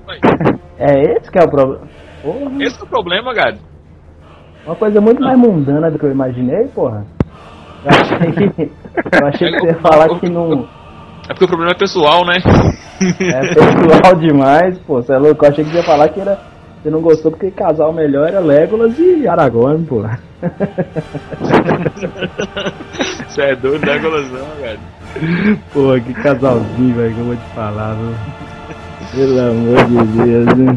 É 0.84 1.16
esse 1.16 1.30
que 1.30 1.38
é 1.38 1.44
o 1.44 1.48
problema. 1.48 1.88
Esse 2.60 2.82
é 2.82 2.84
o 2.84 2.88
problema, 2.88 3.36
cara. 3.36 3.56
uma 4.66 4.76
coisa 4.76 5.00
muito 5.00 5.22
mais 5.22 5.38
mundana 5.38 5.92
do 5.92 6.00
que 6.00 6.06
eu 6.06 6.12
imaginei, 6.12 6.68
porra. 6.70 7.06
Eu 7.84 7.92
achei 7.92 8.32
que, 8.32 8.72
eu 9.22 9.28
achei 9.28 9.52
que 9.52 9.60
você 9.60 9.68
ia 9.68 9.76
falar 9.76 10.20
que 10.20 10.28
não 10.28 10.68
É 11.30 11.34
porque 11.34 11.46
o 11.46 11.48
problema 11.48 11.72
é 11.72 11.78
pessoal, 11.78 12.26
né? 12.26 12.38
é 13.20 13.54
pessoal 13.54 14.16
demais, 14.16 14.80
pô. 14.80 14.96
Você 15.02 15.14
é 15.14 15.18
louco? 15.20 15.46
Eu 15.46 15.50
achei 15.50 15.64
que 15.64 15.70
você 15.70 15.78
ia 15.78 15.84
falar 15.84 16.10
que 16.10 16.20
era. 16.20 16.40
Você 16.82 16.90
não 16.90 17.02
gostou 17.02 17.30
porque 17.30 17.52
casal 17.52 17.94
melhor 17.94 18.28
era 18.28 18.40
Legolas 18.40 18.98
e 18.98 19.28
Aragorn, 19.28 19.86
pô. 19.86 20.04
Você 23.28 23.42
é 23.42 23.56
doido 23.56 23.86
da 23.86 23.98
golosão, 24.00 24.48
cara. 24.60 24.80
Pô, 25.74 26.00
que 26.04 26.14
casalzinho, 26.14 26.96
velho, 26.96 27.14
que 27.14 27.20
eu 27.20 27.26
vou 27.26 27.36
te 27.36 27.46
falar, 27.54 27.94
viu? 27.94 28.16
Pelo 29.14 29.40
amor 29.40 29.86
de 29.86 30.24
Deus, 30.24 30.46
né? 30.58 30.76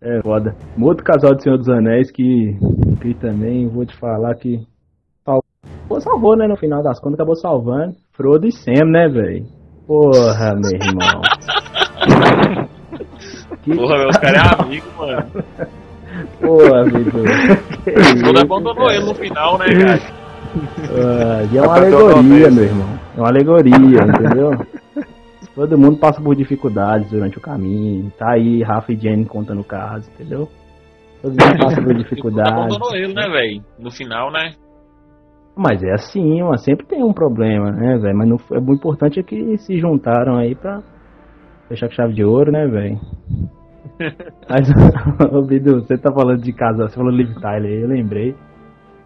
É 0.00 0.22
foda. 0.22 0.54
Um 0.78 0.84
outro 0.84 1.04
casal 1.04 1.34
de 1.34 1.42
Senhor 1.42 1.58
dos 1.58 1.68
Anéis 1.68 2.10
que, 2.12 2.56
que 3.02 3.14
também 3.14 3.68
vou 3.68 3.84
te 3.84 3.96
falar 3.96 4.34
que 4.36 4.60
salvou, 5.24 6.00
salvou, 6.00 6.36
né? 6.36 6.46
No 6.46 6.56
final 6.56 6.82
das 6.82 7.00
contas, 7.00 7.14
acabou 7.14 7.34
salvando. 7.34 7.96
Frodo 8.12 8.46
e 8.46 8.52
Sam, 8.52 8.84
né, 8.86 9.08
velho? 9.08 9.46
Porra, 9.86 10.54
meu 10.54 10.70
irmão. 10.80 11.22
Que 13.62 13.74
Porra, 13.74 13.98
meu, 13.98 14.08
os 14.08 14.16
caras 14.16 14.40
é 14.40 14.62
amigo, 14.62 14.86
mano. 14.96 15.26
porra, 16.40 16.84
Vitor. 16.84 17.24
Que 17.84 17.90
O 18.14 18.18
Frodo 18.20 18.40
abandonou 18.40 18.90
ele 18.90 19.04
no 19.04 19.14
final, 19.14 19.58
né, 19.58 19.66
cara? 19.66 20.00
Ah, 20.90 21.42
e 21.52 21.58
é 21.58 21.62
uma 21.62 21.74
alegoria, 21.76 22.50
meu 22.50 22.64
irmão. 22.64 22.88
É 23.16 23.20
uma 23.20 23.28
alegoria, 23.28 23.74
entendeu? 23.74 24.50
Todo 25.58 25.76
mundo 25.76 25.98
passa 25.98 26.22
por 26.22 26.36
dificuldades 26.36 27.10
durante 27.10 27.36
o 27.36 27.40
caminho. 27.40 28.12
Tá 28.16 28.34
aí 28.34 28.62
Rafa 28.62 28.92
e 28.92 28.96
Jenny 28.96 29.24
contando 29.24 29.60
o 29.60 29.64
caso, 29.64 30.08
entendeu? 30.08 30.48
Todo 31.20 31.32
mundo 31.32 31.58
passa 31.58 31.82
por 31.82 31.94
dificuldades. 31.98 32.52
abandonou 32.52 32.94
ele, 32.94 33.12
né, 33.12 33.28
velho? 33.28 33.64
No 33.76 33.90
final, 33.90 34.30
né? 34.30 34.52
Mas 35.56 35.82
é 35.82 35.94
assim, 35.94 36.40
mano. 36.42 36.56
Sempre 36.58 36.86
tem 36.86 37.02
um 37.02 37.12
problema, 37.12 37.72
né, 37.72 37.98
velho? 37.98 38.16
Mas 38.16 38.28
não, 38.28 38.36
é 38.52 38.60
muito 38.60 38.78
importante 38.78 39.18
é 39.18 39.22
que 39.24 39.58
se 39.58 39.76
juntaram 39.80 40.36
aí 40.36 40.54
pra 40.54 40.80
fechar 41.68 41.88
com 41.88 41.94
chave 41.94 42.14
de 42.14 42.22
ouro, 42.24 42.52
né, 42.52 42.64
velho? 42.64 43.00
Mas, 44.48 44.70
ô 45.34 45.42
Bidu, 45.42 45.80
você 45.80 45.98
tá 45.98 46.12
falando 46.12 46.40
de 46.40 46.52
casal, 46.52 46.88
você 46.88 46.94
falou 46.94 47.10
Liv 47.10 47.34
Tyler, 47.34 47.80
eu 47.82 47.88
lembrei 47.88 48.32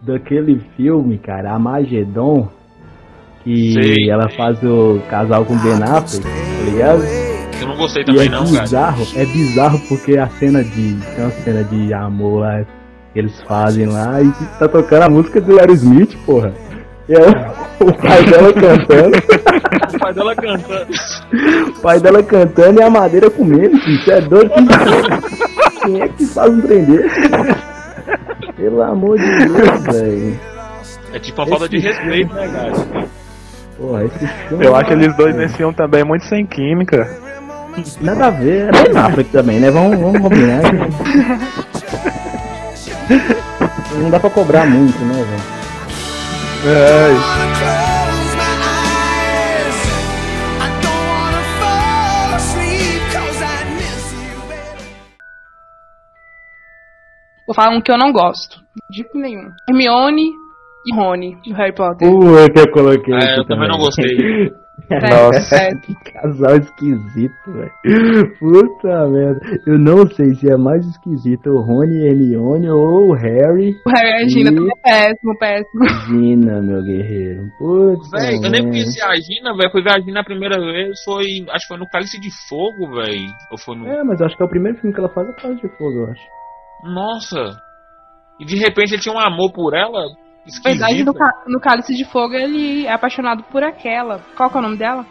daquele 0.03 0.59
filme, 0.77 1.17
cara, 1.17 1.51
Armagedon, 1.51 2.47
que 3.43 3.73
Sei, 3.73 4.09
ela 4.09 4.29
faz 4.29 4.57
o 4.63 4.99
casal 5.09 5.43
com 5.45 5.57
Ben 5.57 5.73
Affleck, 5.83 6.21
tá 6.23 6.63
ligado? 6.65 7.03
Eu 7.61 7.67
não 7.67 7.77
gostei 7.77 8.01
E 8.03 8.05
também, 8.05 8.27
é 8.27 8.29
não, 8.29 8.45
cara. 8.45 8.61
bizarro, 8.61 9.07
é 9.15 9.25
bizarro 9.25 9.79
porque 9.87 10.17
a 10.17 10.27
cena 10.27 10.63
de. 10.63 10.95
Tem 11.15 11.23
uma 11.25 11.31
cena 11.31 11.63
de 11.63 11.93
amor 11.93 12.39
lá 12.41 12.63
que 13.13 13.19
eles 13.19 13.41
fazem 13.47 13.85
lá 13.85 14.21
e 14.21 14.31
tá 14.59 14.67
tocando 14.67 15.03
a 15.03 15.09
música 15.09 15.39
do 15.39 15.59
Aerosmith, 15.59 16.15
porra. 16.25 16.53
E 17.07 17.13
ela- 17.13 17.53
o 17.79 17.93
pai 17.93 18.23
dela 18.25 18.53
cantando, 18.53 19.17
O 19.93 19.99
pai 19.99 20.13
dela 20.13 20.35
cantando. 20.35 20.87
o 21.67 21.81
pai 21.81 21.99
dela 21.99 22.23
cantando 22.23 22.79
e 22.79 22.83
a 22.83 22.89
madeira 22.89 23.29
comendo. 23.29 23.75
Isso 23.77 24.11
é 24.11 24.21
doido. 24.21 24.51
Quem 25.85 26.01
é 26.01 26.07
que 26.07 26.25
faz 26.27 26.49
um 26.51 26.61
trem 26.61 26.83
desse? 26.85 27.19
Pelo 28.55 28.81
amor 28.81 29.17
de 29.17 29.25
Deus, 29.25 29.83
velho. 29.85 30.39
É 31.13 31.19
tipo 31.19 31.41
uma 31.41 31.47
falta 31.47 31.69
de 31.69 31.77
respeito, 31.79 32.33
né, 32.33 32.47
cara? 32.47 33.05
Porra, 33.77 34.05
esse 34.05 34.27
filme. 34.27 34.65
Eu 34.65 34.75
acho 34.75 34.91
eles 34.91 35.15
dois 35.15 35.35
nesse 35.35 35.55
filme 35.55 35.73
também 35.73 36.03
muito 36.03 36.25
sem 36.25 36.45
química. 36.45 37.07
Nada 38.01 38.27
a 38.27 38.29
ver. 38.29 38.69
É 38.69 38.71
bem 38.71 38.97
Affleck 38.97 39.31
também, 39.31 39.59
né? 39.59 39.71
Vamos, 39.71 39.99
vamos 39.99 40.21
combinar. 40.21 40.61
Não 43.99 44.09
dá 44.09 44.19
pra 44.19 44.29
cobrar 44.29 44.65
muito, 44.65 44.99
né, 44.99 45.15
velho? 45.23 45.63
É. 46.65 47.13
Vou 57.45 57.53
falar 57.53 57.75
um 57.75 57.81
que 57.81 57.91
eu 57.91 57.97
não 57.97 58.11
gosto. 58.11 58.61
De 58.89 58.97
jeito 58.97 59.17
nenhum. 59.17 59.51
Hermione 59.69 60.31
e 60.85 60.95
Rony, 60.95 61.35
do 61.45 61.53
Harry 61.55 61.73
Potter. 61.73 62.09
Pô, 62.09 62.19
que 62.53 62.59
eu 62.59 62.71
coloquei. 62.71 63.13
Ah, 63.13 63.17
aqui 63.19 63.39
eu 63.39 63.45
também 63.45 63.67
não 63.69 63.77
gostei. 63.77 64.51
Nossa. 64.89 65.55
É, 65.55 65.69
que 65.75 65.93
casal 66.11 66.57
esquisito, 66.57 67.33
velho. 67.53 67.71
Puta 68.39 69.07
merda. 69.07 69.39
Eu 69.67 69.77
não 69.79 70.05
sei 70.07 70.33
se 70.35 70.49
é 70.51 70.57
mais 70.57 70.85
esquisito 70.85 71.47
o 71.51 71.61
Rony 71.61 71.95
e 71.95 72.07
Hermione 72.07 72.69
ou 72.69 73.09
o 73.09 73.13
Harry 73.13 73.71
o 73.85 73.89
Harry 73.89 74.09
e 74.09 74.23
a 74.23 74.27
Gina 74.27 74.51
E- 74.51 74.55
também 74.55 74.71
é 74.75 74.81
péssimo, 74.81 75.37
péssimo. 75.37 75.85
Gina, 76.07 76.61
meu 76.61 76.83
guerreiro. 76.83 77.43
Putz, 77.59 78.09
Véi, 78.11 78.35
eu 78.37 78.41
nem 78.41 78.51
merda. 78.51 78.69
conheci 78.69 79.01
a 79.03 79.13
Gina, 79.15 79.55
velho. 79.55 79.71
Fui 79.71 79.83
ver 79.83 79.91
a 79.91 79.99
Gina 80.01 80.19
a 80.21 80.25
primeira 80.25 80.59
vez, 80.59 81.03
foi. 81.05 81.23
Acho 81.51 81.61
que 81.61 81.67
foi 81.67 81.77
no 81.77 81.87
Cálice 81.89 82.19
de 82.19 82.29
Fogo, 82.49 82.95
velho. 82.95 83.27
Ou 83.51 83.57
foi 83.59 83.77
no. 83.77 83.87
É, 83.87 84.03
mas 84.03 84.21
acho 84.21 84.35
que 84.35 84.43
é 84.43 84.45
o 84.45 84.49
primeiro 84.49 84.77
filme 84.79 84.93
que 84.93 84.99
ela 84.99 85.09
faz 85.13 85.29
é 85.29 85.33
Casa 85.33 85.55
de 85.55 85.67
Fogo, 85.77 85.99
eu 85.99 86.07
acho. 86.11 86.23
Nossa! 86.83 87.57
E 88.39 88.45
de 88.45 88.57
repente 88.57 88.93
ele 88.93 89.01
tinha 89.01 89.13
um 89.15 89.19
amor 89.19 89.53
por 89.53 89.73
ela. 89.75 90.01
Na 90.45 90.71
verdade, 90.71 91.03
no, 91.03 91.13
no 91.47 91.59
Cálice 91.59 91.93
de 91.93 92.03
Fogo, 92.05 92.33
ele 92.33 92.85
é 92.85 92.91
apaixonado 92.91 93.43
por 93.43 93.63
aquela. 93.63 94.19
Qual 94.35 94.49
que 94.49 94.57
é 94.57 94.59
o 94.59 94.63
nome 94.63 94.77
dela? 94.77 95.05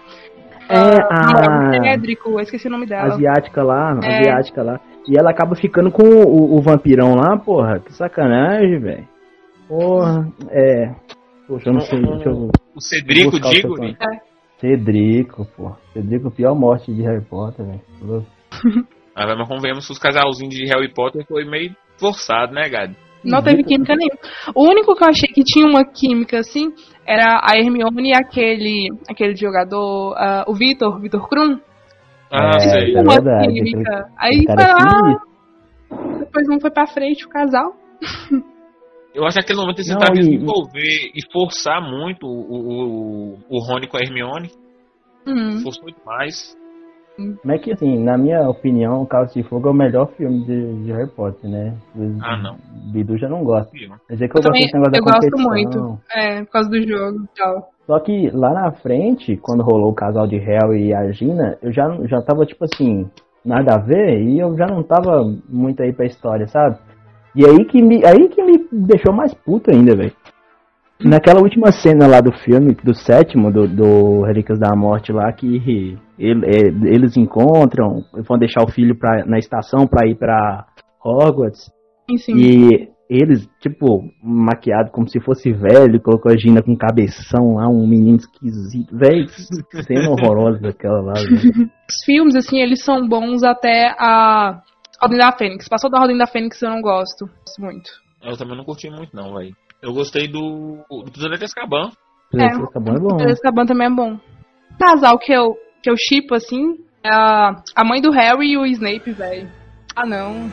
É, 0.68 0.96
Ah, 1.10 1.70
a 1.70 1.82
Cédrico, 1.82 2.30
eu 2.30 2.40
esqueci 2.40 2.68
o 2.68 2.70
nome 2.70 2.86
dela. 2.86 3.14
asiática 3.14 3.62
lá, 3.62 3.98
É. 4.02 4.18
asiática 4.20 4.62
lá. 4.62 4.80
E 5.08 5.18
ela 5.18 5.30
acaba 5.30 5.54
ficando 5.56 5.90
com 5.90 6.02
o, 6.02 6.56
o 6.56 6.60
vampirão 6.60 7.14
lá, 7.14 7.36
porra. 7.38 7.80
Que 7.80 7.92
sacanagem, 7.92 8.78
velho. 8.78 9.08
Porra, 9.66 10.28
é. 10.50 10.94
Poxa, 11.48 11.68
eu 11.68 11.72
não 11.72 11.80
sei. 11.80 12.00
Deixa 12.00 12.28
eu 12.28 12.50
O 12.74 12.80
Cedrico, 12.80 13.36
seu 13.36 13.70
nome. 13.70 13.96
Cedrico, 14.58 15.46
pô. 15.56 15.72
Cedrico, 15.92 16.30
pior 16.30 16.54
morte 16.54 16.92
de 16.94 17.02
Harry 17.02 17.24
Potter, 17.24 17.66
velho. 17.66 18.26
Mas 19.14 19.48
convenhamos 19.48 19.86
que 19.86 19.92
os 19.92 19.98
casalzinhos 19.98 20.54
de 20.54 20.66
Harry 20.66 20.92
Potter 20.92 21.26
foi 21.26 21.44
meio 21.44 21.74
forçado, 21.98 22.54
né, 22.54 22.68
Gado? 22.68 22.94
Não 23.24 23.42
teve 23.42 23.62
química 23.62 23.94
nenhuma. 23.94 24.18
O 24.54 24.64
único 24.68 24.94
que 24.96 25.04
eu 25.04 25.08
achei 25.08 25.28
que 25.28 25.42
tinha 25.44 25.66
uma 25.66 25.84
química 25.84 26.38
assim 26.40 26.72
era 27.06 27.40
a 27.42 27.56
Hermione 27.56 28.10
e 28.10 28.14
aquele, 28.14 28.88
aquele 29.08 29.36
jogador, 29.36 30.14
ah, 30.16 30.44
o 30.48 30.54
Vitor, 30.54 31.00
Vitor 31.00 31.28
Krum. 31.28 31.58
Ah, 32.30 32.50
É, 32.56 32.60
sei. 32.60 32.96
é 32.96 33.00
uma 33.00 33.14
verdade, 33.14 33.52
química. 33.52 33.90
aquele- 33.92 34.12
Aí 34.18 34.44
aquele 34.48 34.54
foi 34.54 34.64
lá, 34.66 35.20
depois 36.18 36.48
não 36.48 36.60
foi 36.60 36.70
pra 36.70 36.86
frente 36.86 37.24
o 37.26 37.28
casal. 37.28 37.74
Eu 39.14 39.24
acho 39.26 39.34
que 39.34 39.40
naquele 39.42 39.58
momento 39.60 39.78
eles 39.78 39.88
Não, 39.90 39.98
tentaram 39.98 40.16
e- 40.16 40.20
desenvolver 40.24 41.10
e 41.14 41.20
forçar 41.30 41.82
muito 41.82 42.26
o, 42.26 43.34
o, 43.36 43.38
o 43.50 43.58
Rony 43.58 43.86
com 43.86 43.98
a 43.98 44.00
Hermione. 44.00 44.50
Uhum. 45.26 45.60
Forçou 45.62 45.84
demais. 45.90 46.56
Mas 47.44 47.60
que 47.60 47.72
assim, 47.72 48.02
na 48.02 48.16
minha 48.16 48.48
opinião, 48.48 49.02
o 49.02 49.06
Cálice 49.06 49.42
de 49.42 49.48
Fogo 49.48 49.68
é 49.68 49.70
o 49.70 49.74
melhor 49.74 50.08
filme 50.16 50.44
de, 50.44 50.84
de 50.84 50.92
Harry 50.92 51.10
Potter, 51.10 51.48
né? 51.50 51.74
O 51.94 52.16
Ah, 52.20 52.36
não. 52.36 52.56
Bidu 52.92 53.16
já 53.18 53.28
não 53.28 53.44
gosta. 53.44 53.70
Quer 53.70 54.14
dizer 54.14 54.28
que 54.28 54.36
eu, 54.38 54.42
Eu 54.42 54.50
gosto 54.50 54.70
também, 54.70 54.94
eu 54.94 55.02
gosto 55.04 55.38
muito. 55.38 55.98
É, 56.14 56.42
por 56.44 56.50
causa 56.52 56.70
do 56.70 56.82
jogo 56.82 57.24
e 57.24 57.38
tal. 57.38 57.70
Só 57.86 57.98
que 57.98 58.30
lá 58.30 58.52
na 58.54 58.72
frente, 58.72 59.36
quando 59.36 59.62
rolou 59.62 59.90
o 59.90 59.94
casal 59.94 60.26
de 60.26 60.38
Harry 60.38 60.86
e 60.86 60.94
a 60.94 61.10
Gina, 61.12 61.58
eu 61.62 61.72
já, 61.72 61.94
já 62.06 62.22
tava 62.22 62.46
tipo 62.46 62.64
assim, 62.64 63.10
nada 63.44 63.74
a 63.74 63.78
ver, 63.78 64.22
e 64.22 64.38
eu 64.38 64.56
já 64.56 64.66
não 64.66 64.82
tava 64.82 65.22
muito 65.48 65.82
aí 65.82 65.92
pra 65.92 66.06
história, 66.06 66.46
sabe? 66.46 66.78
E 67.34 67.44
aí 67.44 67.64
que 67.64 67.82
me, 67.82 68.04
aí 68.04 68.28
que 68.28 68.42
me 68.42 68.66
deixou 68.70 69.12
mais 69.12 69.34
puto 69.34 69.70
ainda, 69.70 69.96
velho. 69.96 70.12
Naquela 71.04 71.40
última 71.40 71.72
cena 71.72 72.06
lá 72.06 72.20
do 72.20 72.32
filme, 72.32 72.74
do 72.84 72.94
sétimo, 72.94 73.52
do, 73.52 73.66
do 73.66 74.22
Relíquias 74.22 74.58
da 74.58 74.74
Morte 74.76 75.12
lá, 75.12 75.32
que 75.32 75.96
ele- 76.18 76.46
é, 76.46 76.68
eles 76.94 77.16
encontram, 77.16 78.04
vão 78.28 78.38
deixar 78.38 78.62
o 78.62 78.70
filho 78.70 78.96
pra, 78.98 79.24
na 79.26 79.38
estação 79.38 79.86
pra 79.86 80.06
ir 80.08 80.16
pra 80.16 80.66
Hogwarts. 81.04 81.70
Enfim. 82.10 82.34
E 82.36 82.88
eles, 83.10 83.46
tipo, 83.60 84.04
maquiado 84.22 84.90
como 84.90 85.08
se 85.08 85.20
fosse 85.20 85.52
velho, 85.52 86.00
colocou 86.00 86.32
a 86.32 86.36
Gina 86.36 86.62
com 86.62 86.76
cabeção 86.76 87.54
lá, 87.56 87.68
um 87.68 87.86
menino 87.86 88.16
esquisito. 88.16 88.96
Véi, 88.96 89.26
cena 89.86 90.10
horrorosa 90.10 90.60
daquela 90.60 91.00
lá, 91.02 91.12
velho. 91.20 91.70
Os 91.88 92.04
filmes, 92.04 92.34
assim, 92.36 92.58
eles 92.60 92.82
são 92.84 93.06
bons 93.06 93.42
até 93.42 93.94
a 93.98 94.62
Ordem 95.02 95.18
da 95.18 95.32
Fênix. 95.32 95.68
Passou 95.68 95.90
da 95.90 96.00
Ordem 96.00 96.16
da 96.16 96.26
Fênix 96.26 96.62
eu 96.62 96.70
não 96.70 96.80
gosto. 96.80 97.26
Gosto 97.26 97.60
muito. 97.60 97.90
Eu 98.24 98.36
também 98.36 98.56
não 98.56 98.64
curti 98.64 98.88
muito, 98.88 99.14
não, 99.14 99.34
velho. 99.34 99.52
Eu 99.82 99.92
gostei 99.92 100.28
do. 100.28 100.78
do 100.88 101.10
Prisioneiro 101.10 101.40
de 101.40 101.44
Azkaban. 101.44 101.90
É. 102.34 102.46
Esse 102.46 102.62
Acabou 102.62 102.94
é 102.94 103.00
bom. 103.00 103.16
O 103.16 103.28
Azkaban 103.28 103.66
também 103.66 103.88
é 103.88 103.90
bom. 103.90 104.18
Casal 104.78 105.18
que 105.18 105.32
eu, 105.32 105.56
que 105.82 105.90
eu 105.90 105.96
shippo, 105.96 106.34
assim, 106.34 106.78
é 107.02 107.12
a, 107.12 107.56
a 107.74 107.84
mãe 107.84 108.00
do 108.00 108.12
Harry 108.12 108.52
e 108.52 108.56
o 108.56 108.64
Snape, 108.64 109.10
velho. 109.10 109.48
Ah, 109.96 110.06
não. 110.06 110.50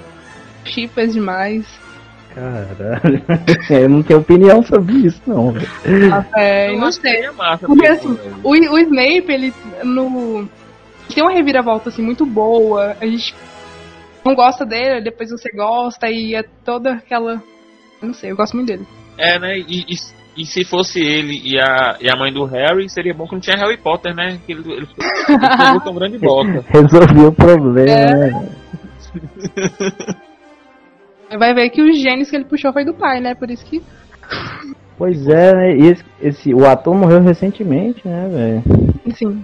chipas 0.66 1.14
demais. 1.14 1.66
Caralho. 2.34 3.24
Eu 3.70 3.90
não 3.90 4.04
tenho 4.04 4.20
opinião 4.20 4.64
sobre 4.64 4.94
isso, 5.08 5.22
não, 5.26 5.52
velho. 5.52 5.68
É, 6.36 6.76
não 6.76 6.88
que 6.88 6.94
sei. 6.94 7.30
massa 7.32 7.66
Porque 7.66 7.88
mesmo, 7.88 8.14
assim, 8.14 8.32
o, 8.44 8.50
o 8.52 8.80
Snape, 8.80 9.32
ele 9.32 9.54
no. 9.84 10.50
Tem 11.14 11.24
uma 11.24 11.32
reviravolta 11.32 11.90
assim 11.90 12.02
muito 12.02 12.26
boa. 12.26 12.96
A 13.00 13.06
gente 13.06 13.34
não 14.26 14.36
gosta 14.36 14.66
dele, 14.66 15.02
depois 15.02 15.32
você 15.32 15.50
gosta 15.52 16.10
e 16.10 16.36
é 16.36 16.44
toda 16.64 16.94
aquela. 16.94 17.42
eu 18.02 18.08
Não 18.08 18.14
sei, 18.14 18.32
eu 18.32 18.36
gosto 18.36 18.56
muito 18.56 18.68
dele. 18.68 18.86
É, 19.20 19.38
né? 19.40 19.58
E, 19.60 19.86
e, 19.88 19.96
e 20.42 20.46
se 20.46 20.64
fosse 20.64 21.00
ele 21.00 21.40
e 21.44 21.60
a, 21.60 21.98
e 22.00 22.10
a 22.10 22.16
mãe 22.16 22.32
do 22.32 22.46
Harry, 22.46 22.90
seria 22.90 23.14
bom 23.14 23.28
que 23.28 23.34
não 23.34 23.42
tinha 23.42 23.58
Harry 23.58 23.78
Potter, 23.78 24.16
né? 24.16 24.40
Que 24.46 24.54
ele, 24.54 24.62
ele, 24.72 24.88
ele 25.28 25.90
um 25.90 25.94
grande 26.00 26.18
bota. 26.18 26.64
Resolvi 26.70 27.26
o 27.26 27.32
problema, 27.32 27.92
É. 27.92 28.16
né? 28.32 28.50
Vai 31.38 31.54
ver 31.54 31.70
que 31.70 31.82
os 31.82 31.98
genes 32.00 32.30
que 32.30 32.36
ele 32.36 32.46
puxou 32.46 32.74
foi 32.74 32.84
do 32.86 32.94
pai, 32.94 33.20
né? 33.20 33.36
Por 33.36 33.50
isso 33.52 33.64
que. 33.66 33.82
Pois 34.98 35.28
é, 35.28 35.54
né? 35.54 35.76
E 35.78 35.88
esse, 35.92 36.06
esse- 36.22 36.54
o 36.54 36.66
ator 36.68 36.96
morreu 36.96 37.22
recentemente, 37.22 38.02
né, 38.08 38.28
velho? 38.30 38.64
Enfim. 39.06 39.44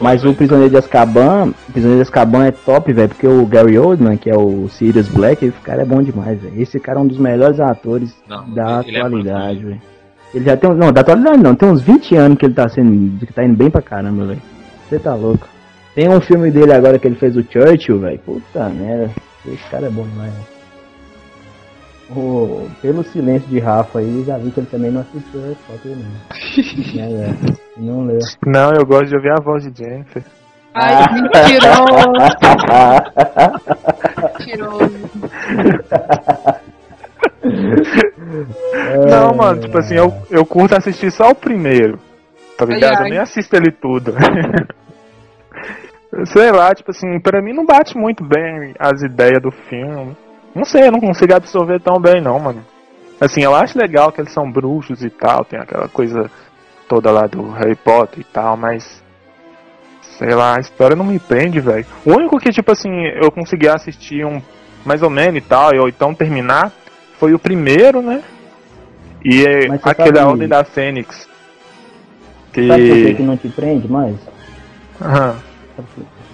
Mas 0.00 0.24
o 0.24 0.34
Prisioneiro 0.34 0.70
de 0.70 0.76
Azkaban, 0.76 1.52
Prisioneiro 1.72 2.02
de 2.02 2.08
Azkaban 2.08 2.46
é 2.46 2.50
top, 2.50 2.92
velho, 2.92 3.08
porque 3.08 3.26
o 3.26 3.46
Gary 3.46 3.78
Oldman, 3.78 4.16
que 4.16 4.28
é 4.28 4.36
o 4.36 4.68
Sirius 4.68 5.08
Black, 5.08 5.44
esse 5.44 5.58
cara 5.60 5.82
é 5.82 5.84
bom 5.84 6.02
demais, 6.02 6.40
velho. 6.40 6.60
Esse 6.60 6.78
cara 6.78 6.98
é 6.98 7.02
um 7.02 7.06
dos 7.06 7.18
melhores 7.18 7.58
atores 7.60 8.14
Não, 8.28 8.48
da 8.50 8.84
é 8.86 9.00
atualidade, 9.00 9.64
velho. 9.64 9.80
Ele 10.34 10.44
já 10.44 10.56
tem, 10.56 10.74
não, 10.74 10.92
da 10.92 11.00
atualidade 11.00 11.42
não, 11.42 11.54
tem 11.54 11.68
uns 11.68 11.80
20 11.80 12.14
anos 12.16 12.38
que 12.38 12.44
ele 12.44 12.54
tá 12.54 12.68
sendo, 12.68 13.24
que 13.24 13.32
tá 13.32 13.44
indo 13.44 13.56
bem 13.56 13.70
pra 13.70 13.80
caramba, 13.80 14.26
velho. 14.26 14.42
Você 14.88 14.98
tá 14.98 15.14
louco. 15.14 15.48
Tem 15.94 16.08
um 16.10 16.20
filme 16.20 16.50
dele 16.50 16.72
agora 16.72 16.98
que 16.98 17.06
ele 17.06 17.16
fez 17.16 17.36
o 17.36 17.42
Churchill, 17.42 17.98
velho. 18.00 18.18
Puta 18.18 18.68
merda. 18.68 19.10
Esse 19.46 19.70
cara 19.70 19.86
é 19.86 19.90
bom 19.90 20.02
demais, 20.02 20.32
velho. 20.32 20.55
O- 22.08 22.68
pelo 22.80 23.02
silêncio 23.04 23.48
de 23.48 23.58
Rafa 23.58 23.98
aí, 23.98 24.22
já 24.24 24.38
vi 24.38 24.50
que 24.52 24.60
ele 24.60 24.68
também 24.70 24.92
não 24.92 25.00
assistiu 25.00 25.40
Harry 25.42 25.56
Potter, 25.66 25.96
não. 25.96 26.06
né, 26.94 27.08
velho? 27.36 27.58
Não 27.76 28.06
leu. 28.06 28.20
Não, 28.46 28.70
eu 28.72 28.86
gosto 28.86 29.06
de 29.08 29.16
ouvir 29.16 29.32
a 29.32 29.40
voz 29.42 29.64
de 29.64 29.72
Jennifer. 29.84 30.22
Ai, 30.74 30.94
Ah. 30.94 31.12
mentiroso! 31.12 32.12
mentiroso. 34.38 34.96
Não, 39.10 39.34
mano, 39.34 39.60
tipo 39.60 39.78
assim, 39.78 39.94
eu, 39.94 40.12
eu 40.30 40.44
curto 40.44 40.76
assistir 40.76 41.10
só 41.10 41.30
o 41.30 41.34
primeiro. 41.34 41.98
Tá 42.58 42.64
ligado? 42.64 42.96
Ai, 42.96 43.02
ai. 43.02 43.06
Eu 43.06 43.10
nem 43.10 43.18
assisto 43.18 43.54
ele 43.56 43.70
tudo. 43.70 44.14
Sei 46.26 46.50
lá, 46.50 46.74
tipo 46.74 46.90
assim, 46.90 47.18
pra 47.20 47.42
mim 47.42 47.52
não 47.52 47.66
bate 47.66 47.96
muito 47.96 48.24
bem 48.24 48.74
as 48.78 49.02
ideias 49.02 49.42
do 49.42 49.50
filme. 49.50 50.16
Não 50.56 50.64
sei, 50.64 50.86
eu 50.86 50.92
não 50.92 51.00
consigo 51.00 51.34
absorver 51.34 51.78
tão 51.80 52.00
bem 52.00 52.18
não, 52.22 52.38
mano. 52.40 52.64
Assim, 53.20 53.42
eu 53.42 53.54
acho 53.54 53.78
legal 53.78 54.10
que 54.10 54.22
eles 54.22 54.32
são 54.32 54.50
bruxos 54.50 55.02
e 55.02 55.10
tal, 55.10 55.44
tem 55.44 55.58
aquela 55.58 55.86
coisa 55.86 56.30
toda 56.88 57.10
lá 57.10 57.26
do 57.26 57.50
Harry 57.50 57.76
Potter 57.76 58.20
e 58.20 58.24
tal, 58.24 58.56
mas. 58.56 59.02
Sei 60.18 60.34
lá, 60.34 60.56
a 60.56 60.60
história 60.60 60.96
não 60.96 61.04
me 61.04 61.18
prende, 61.18 61.60
velho. 61.60 61.84
O 62.06 62.12
único 62.12 62.38
que, 62.38 62.50
tipo 62.50 62.72
assim, 62.72 62.88
eu 63.22 63.30
consegui 63.30 63.68
assistir 63.68 64.24
um 64.24 64.40
mais 64.82 65.02
ou 65.02 65.10
menos 65.10 65.36
e 65.36 65.40
tal, 65.42 65.72
ou 65.78 65.88
então 65.88 66.14
terminar, 66.14 66.72
foi 67.18 67.34
o 67.34 67.38
primeiro, 67.38 68.00
né? 68.00 68.22
E 69.22 69.44
é 69.44 69.66
aquele 69.66 69.76
A 69.82 69.94
sabe- 69.94 70.18
Ordem 70.20 70.48
da 70.48 70.64
Fênix. 70.64 71.28
Que. 72.50 72.66
Sabe 72.66 72.88
por 72.88 72.96
que, 72.96 73.14
que 73.14 73.22
não 73.22 73.36
te 73.36 73.48
prende 73.50 73.88
mais? 73.92 74.16
Aham. 75.02 75.36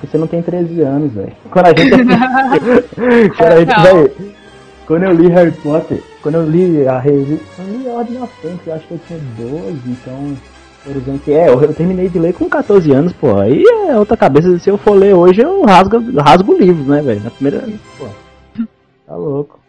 Porque 0.02 0.08
você 0.08 0.18
não 0.18 0.26
tem 0.26 0.42
13 0.42 0.80
anos, 0.80 1.12
velho. 1.12 1.32
Quando 1.48 1.66
a 1.66 1.68
gente. 1.68 1.90
quando 3.36 3.52
a 3.52 3.60
gente. 3.60 4.34
Quando 4.84 5.04
eu 5.04 5.12
li 5.12 5.28
Harry 5.28 5.52
Potter, 5.52 6.02
quando 6.20 6.34
eu 6.34 6.50
li 6.50 6.88
a 6.88 6.98
revista. 6.98 7.62
Eu 7.62 7.78
li 7.78 7.88
a 7.88 7.92
Ordem 7.92 8.18
da 8.18 8.26
Fênix, 8.26 8.66
eu 8.66 8.74
acho 8.74 8.86
que 8.88 8.94
eu 8.94 9.00
tinha 9.06 9.20
12, 9.38 9.80
então. 9.86 10.36
Por 10.82 10.96
exemplo, 10.96 11.32
é, 11.32 11.48
eu, 11.48 11.62
eu 11.62 11.72
terminei 11.72 12.08
de 12.08 12.18
ler 12.18 12.34
com 12.34 12.48
14 12.48 12.90
anos, 12.90 13.12
pô. 13.12 13.38
Aí 13.38 13.62
é 13.88 13.96
outra 13.96 14.16
cabeça. 14.16 14.58
Se 14.58 14.68
eu 14.68 14.76
for 14.76 14.94
ler 14.94 15.14
hoje, 15.14 15.40
eu 15.40 15.62
rasgo, 15.62 15.98
rasgo 16.20 16.52
o 16.52 16.58
livro, 16.58 16.82
né, 16.82 17.00
velho? 17.00 17.22
Na 17.22 17.30
primeira. 17.30 17.64
Pô. 17.96 18.06
Tá 19.06 19.14
louco. 19.14 19.60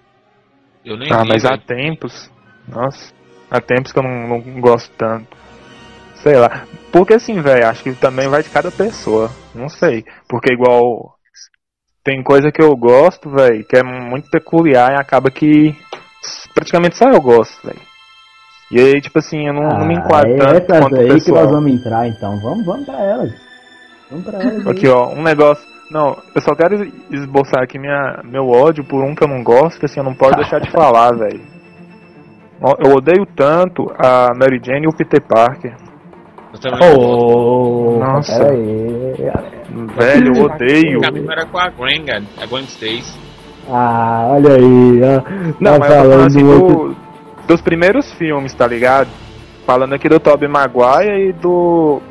Eu 0.84 0.98
nem 0.98 1.12
Ah, 1.14 1.22
vi, 1.22 1.30
mas 1.30 1.46
há 1.46 1.50
velho. 1.50 1.62
tempos. 1.68 2.32
Nossa. 2.68 3.14
Há 3.52 3.62
tempos 3.62 3.92
que 3.92 4.00
eu 4.00 4.04
não, 4.04 4.28
não 4.30 4.62
gosto 4.62 4.92
tanto. 4.98 5.43
Sei 6.24 6.38
lá. 6.38 6.64
Porque 6.90 7.16
assim, 7.16 7.42
velho, 7.42 7.68
acho 7.68 7.84
que 7.84 7.94
também 7.94 8.30
vai 8.30 8.42
de 8.42 8.50
cada 8.50 8.72
pessoa. 8.72 9.30
Não 9.54 9.68
sei. 9.68 10.06
Porque 10.28 10.54
igual. 10.54 11.16
Tem 12.02 12.24
coisa 12.24 12.52
que 12.52 12.62
eu 12.62 12.76
gosto, 12.76 13.30
velho, 13.30 13.64
que 13.66 13.78
é 13.78 13.84
muito 13.84 14.30
peculiar 14.30 14.92
e 14.92 15.00
acaba 15.00 15.30
que. 15.30 15.76
Praticamente 16.54 16.98
só 16.98 17.10
eu 17.10 17.22
gosto, 17.22 17.66
velho. 17.68 17.80
E 18.72 18.80
aí, 18.80 19.02
tipo 19.02 19.20
assim, 19.20 19.48
eu 19.48 19.54
não, 19.54 19.68
não 19.68 19.86
me 19.86 19.96
enquadro 19.96 20.32
é 20.32 20.38
tanto 20.38 20.72
essas 20.72 20.80
quanto 20.80 20.96
aí 20.96 21.02
que 21.04 21.10
nós 21.14 21.24
pessoal. 21.24 21.48
vamos 21.50 21.74
entrar, 21.74 22.08
então. 22.08 22.40
Vamos, 22.42 22.66
vamos 22.66 22.86
pra 22.86 23.04
elas. 23.04 23.34
Vamos 24.10 24.26
pra 24.26 24.40
elas. 24.42 24.68
Aqui, 24.68 24.88
ó, 24.88 25.10
um 25.10 25.22
negócio. 25.22 25.64
Não, 25.92 26.18
eu 26.34 26.42
só 26.42 26.56
quero 26.56 26.84
esboçar 27.12 27.62
aqui 27.62 27.78
minha, 27.78 28.22
meu 28.24 28.50
ódio 28.50 28.84
por 28.84 29.04
um 29.04 29.14
que 29.14 29.24
eu 29.24 29.28
não 29.28 29.44
gosto, 29.44 29.78
que 29.80 29.86
assim, 29.86 30.00
eu 30.00 30.04
não 30.04 30.16
posso 30.16 30.36
deixar 30.36 30.60
de 30.60 30.72
falar, 30.72 31.12
velho. 31.12 31.42
Eu 32.80 32.96
odeio 32.96 33.26
tanto 33.36 33.94
a 33.98 34.30
Mary 34.36 34.60
Jane 34.64 34.86
e 34.86 34.88
o 34.88 34.96
Peter 34.96 35.22
Parker. 35.22 35.76
Eu. 36.62 37.00
Ô, 37.00 37.98
Nossa. 38.00 38.38
pera 38.40 38.52
aí. 38.52 39.16
Velho, 39.98 40.36
eu 40.38 40.44
odeio. 40.46 41.02
A 41.06 41.12
mesma 41.12 41.34
era 41.34 41.46
com 41.46 41.58
a 41.58 41.70
Gwen, 41.70 42.04
cara. 42.06 42.24
A 42.42 42.46
Gwen 42.46 42.64
Stacy. 42.66 43.18
Ah, 43.70 44.28
olha 44.32 44.56
aí, 44.56 45.02
ó. 45.04 45.54
Não, 45.60 45.74
Tá 45.74 45.80
mas 45.80 45.90
eu 45.90 45.96
tô 46.04 46.10
falando 46.10 46.28
assim 46.28 46.44
outro- 46.44 46.76
do, 46.90 46.96
dos 47.48 47.62
primeiros 47.62 48.12
filmes, 48.14 48.54
tá 48.54 48.68
ligado? 48.68 49.10
Falando 49.66 49.94
aqui 49.94 50.08
do 50.10 50.20
Tobey 50.20 50.48
Maguire 50.48 51.30
e 51.30 51.34
do. 51.34 52.02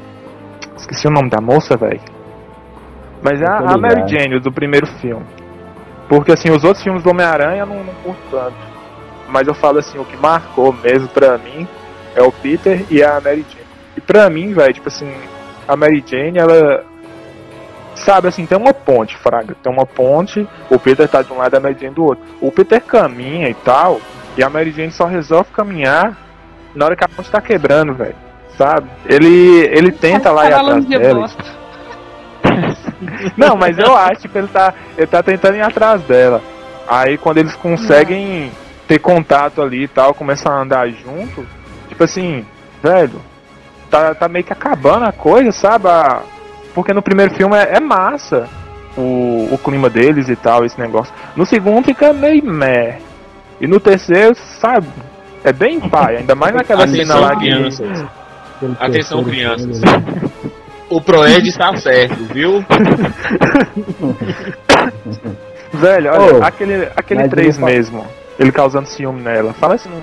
Esqueci 0.76 1.06
o 1.06 1.10
nome 1.10 1.28
da 1.30 1.40
moça, 1.40 1.76
velho. 1.76 2.00
Mas 3.22 3.40
é 3.40 3.44
Eu 3.44 3.50
a, 3.50 3.74
a 3.74 3.78
Mary. 3.78 4.08
Jane 4.08 4.40
do 4.40 4.50
primeiro 4.50 4.86
filme. 4.86 5.24
Porque 6.08 6.32
assim, 6.32 6.50
os 6.50 6.64
outros 6.64 6.82
filmes 6.82 7.02
do 7.04 7.10
Homem-Aranha 7.10 7.60
eu 7.60 7.66
não, 7.66 7.84
não 7.84 7.94
curto 8.02 8.20
tanto. 8.30 8.56
Mas 9.28 9.46
eu 9.46 9.54
falo 9.54 9.78
assim, 9.78 9.98
o 9.98 10.04
que 10.04 10.16
marcou 10.16 10.72
mesmo 10.82 11.08
pra 11.08 11.38
mim 11.38 11.66
é 12.16 12.22
o 12.22 12.32
Peter 12.32 12.84
e 12.90 13.02
a 13.02 13.20
Mary 13.20 13.44
Jane. 13.48 13.61
E 13.96 14.00
pra 14.00 14.28
mim, 14.30 14.52
velho, 14.52 14.74
tipo 14.74 14.88
assim, 14.88 15.12
a 15.66 15.76
Mary 15.76 16.02
Jane, 16.06 16.38
ela. 16.38 16.84
Sabe 17.94 18.28
assim, 18.28 18.46
tem 18.46 18.56
uma 18.56 18.72
ponte, 18.72 19.16
Fraga. 19.18 19.54
Tem 19.62 19.70
uma 19.70 19.84
ponte, 19.84 20.48
o 20.70 20.78
Peter 20.78 21.06
tá 21.06 21.22
de 21.22 21.32
um 21.32 21.36
lado 21.36 21.54
e 21.54 21.56
a 21.56 21.60
Mary 21.60 21.76
Jane 21.78 21.94
do 21.94 22.04
outro. 22.04 22.24
O 22.40 22.50
Peter 22.50 22.80
caminha 22.80 23.48
e 23.48 23.54
tal, 23.54 24.00
e 24.36 24.42
a 24.42 24.48
Mary 24.48 24.70
Jane 24.70 24.90
só 24.90 25.04
resolve 25.04 25.50
caminhar 25.52 26.16
na 26.74 26.86
hora 26.86 26.96
que 26.96 27.04
a 27.04 27.08
ponte 27.08 27.30
tá 27.30 27.40
quebrando, 27.40 27.94
velho. 27.94 28.16
Sabe? 28.56 28.88
Ele, 29.06 29.60
ele 29.72 29.92
tenta 29.92 30.30
lá 30.30 30.46
ir 30.46 30.50
Tá 30.50 30.60
atrás 30.60 30.84
dela. 30.86 31.30
Não, 33.36 33.56
mas 33.56 33.78
eu 33.78 33.96
acho 33.96 34.28
que 34.28 34.38
ele 34.38 34.48
tá, 34.48 34.74
ele 34.96 35.06
tá 35.06 35.22
tentando 35.22 35.56
ir 35.56 35.62
atrás 35.62 36.02
dela. 36.02 36.42
Aí 36.86 37.16
quando 37.18 37.38
eles 37.38 37.54
conseguem 37.56 38.50
ter 38.86 38.98
contato 38.98 39.62
ali 39.62 39.84
e 39.84 39.88
tal, 39.88 40.14
começam 40.14 40.52
a 40.52 40.60
andar 40.60 40.88
junto, 40.90 41.46
tipo 41.88 42.04
assim, 42.04 42.44
velho, 42.82 43.20
tá, 43.92 44.14
tá 44.14 44.28
meio 44.28 44.44
que 44.44 44.52
acabando 44.52 45.04
a 45.04 45.12
coisa, 45.12 45.52
sabe? 45.52 45.86
A- 45.86 46.22
Porque 46.74 46.92
no 46.92 47.02
primeiro 47.02 47.32
filme 47.34 47.54
é, 47.56 47.76
é 47.76 47.80
massa 47.80 48.48
o, 48.96 49.48
o 49.52 49.58
clima 49.62 49.88
deles 49.90 50.28
e 50.28 50.34
tal, 50.36 50.64
esse 50.64 50.80
negócio. 50.80 51.14
No 51.36 51.44
segundo 51.46 51.84
fica 51.84 52.12
meio 52.12 52.44
meh. 52.44 52.98
E 53.60 53.66
no 53.66 53.78
terceiro, 53.78 54.34
sabe? 54.60 54.88
É 55.44 55.52
bem 55.52 55.78
pai, 55.80 56.16
ainda 56.16 56.34
mais 56.34 56.54
naquela 56.54 56.86
cena 56.88 57.14
lá 57.16 57.30
que. 57.36 57.40
crianças. 57.42 58.04
Atenção, 58.80 59.22
crianças. 59.24 59.80
O 60.88 61.00
Proed 61.00 61.46
está 61.48 61.74
certo, 61.76 62.14
viu? 62.32 62.64
Velho, 65.72 66.10
olha, 66.12 66.34
Ô, 66.38 66.42
aquele, 66.44 66.88
aquele 66.96 67.20
mas 67.20 67.30
eu 67.30 67.36
3 67.36 67.56
vou 67.56 67.66
fa- 67.68 67.74
mesmo, 67.74 68.06
ele 68.38 68.52
causando 68.52 68.86
ciúme 68.86 69.22
nela. 69.22 69.52
Fala 69.54 69.74
assim, 69.74 69.88
não, 69.88 70.00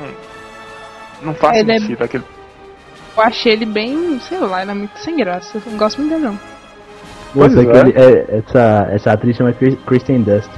não 1.28 1.34
faz 1.36 1.58
Ele 1.60 1.72
é- 1.72 1.80
sentido 1.80 2.04
aquele. 2.04 2.24
Eu 3.20 3.26
achei 3.26 3.52
ele 3.52 3.66
bem, 3.66 4.18
sei 4.22 4.38
lá, 4.40 4.62
ele 4.62 4.72
é 4.72 4.74
muito 4.74 4.98
sem 5.00 5.18
graça. 5.18 5.58
Eu 5.58 5.62
não 5.72 5.78
gosto 5.78 6.00
muito 6.00 6.14
dele, 6.14 6.26
não. 6.26 6.40
É. 7.36 8.02
é, 8.02 8.40
essa, 8.40 8.88
essa 8.92 9.12
atriz 9.12 9.36
chama 9.36 9.54
Kristen 9.86 10.22
Dust. 10.22 10.50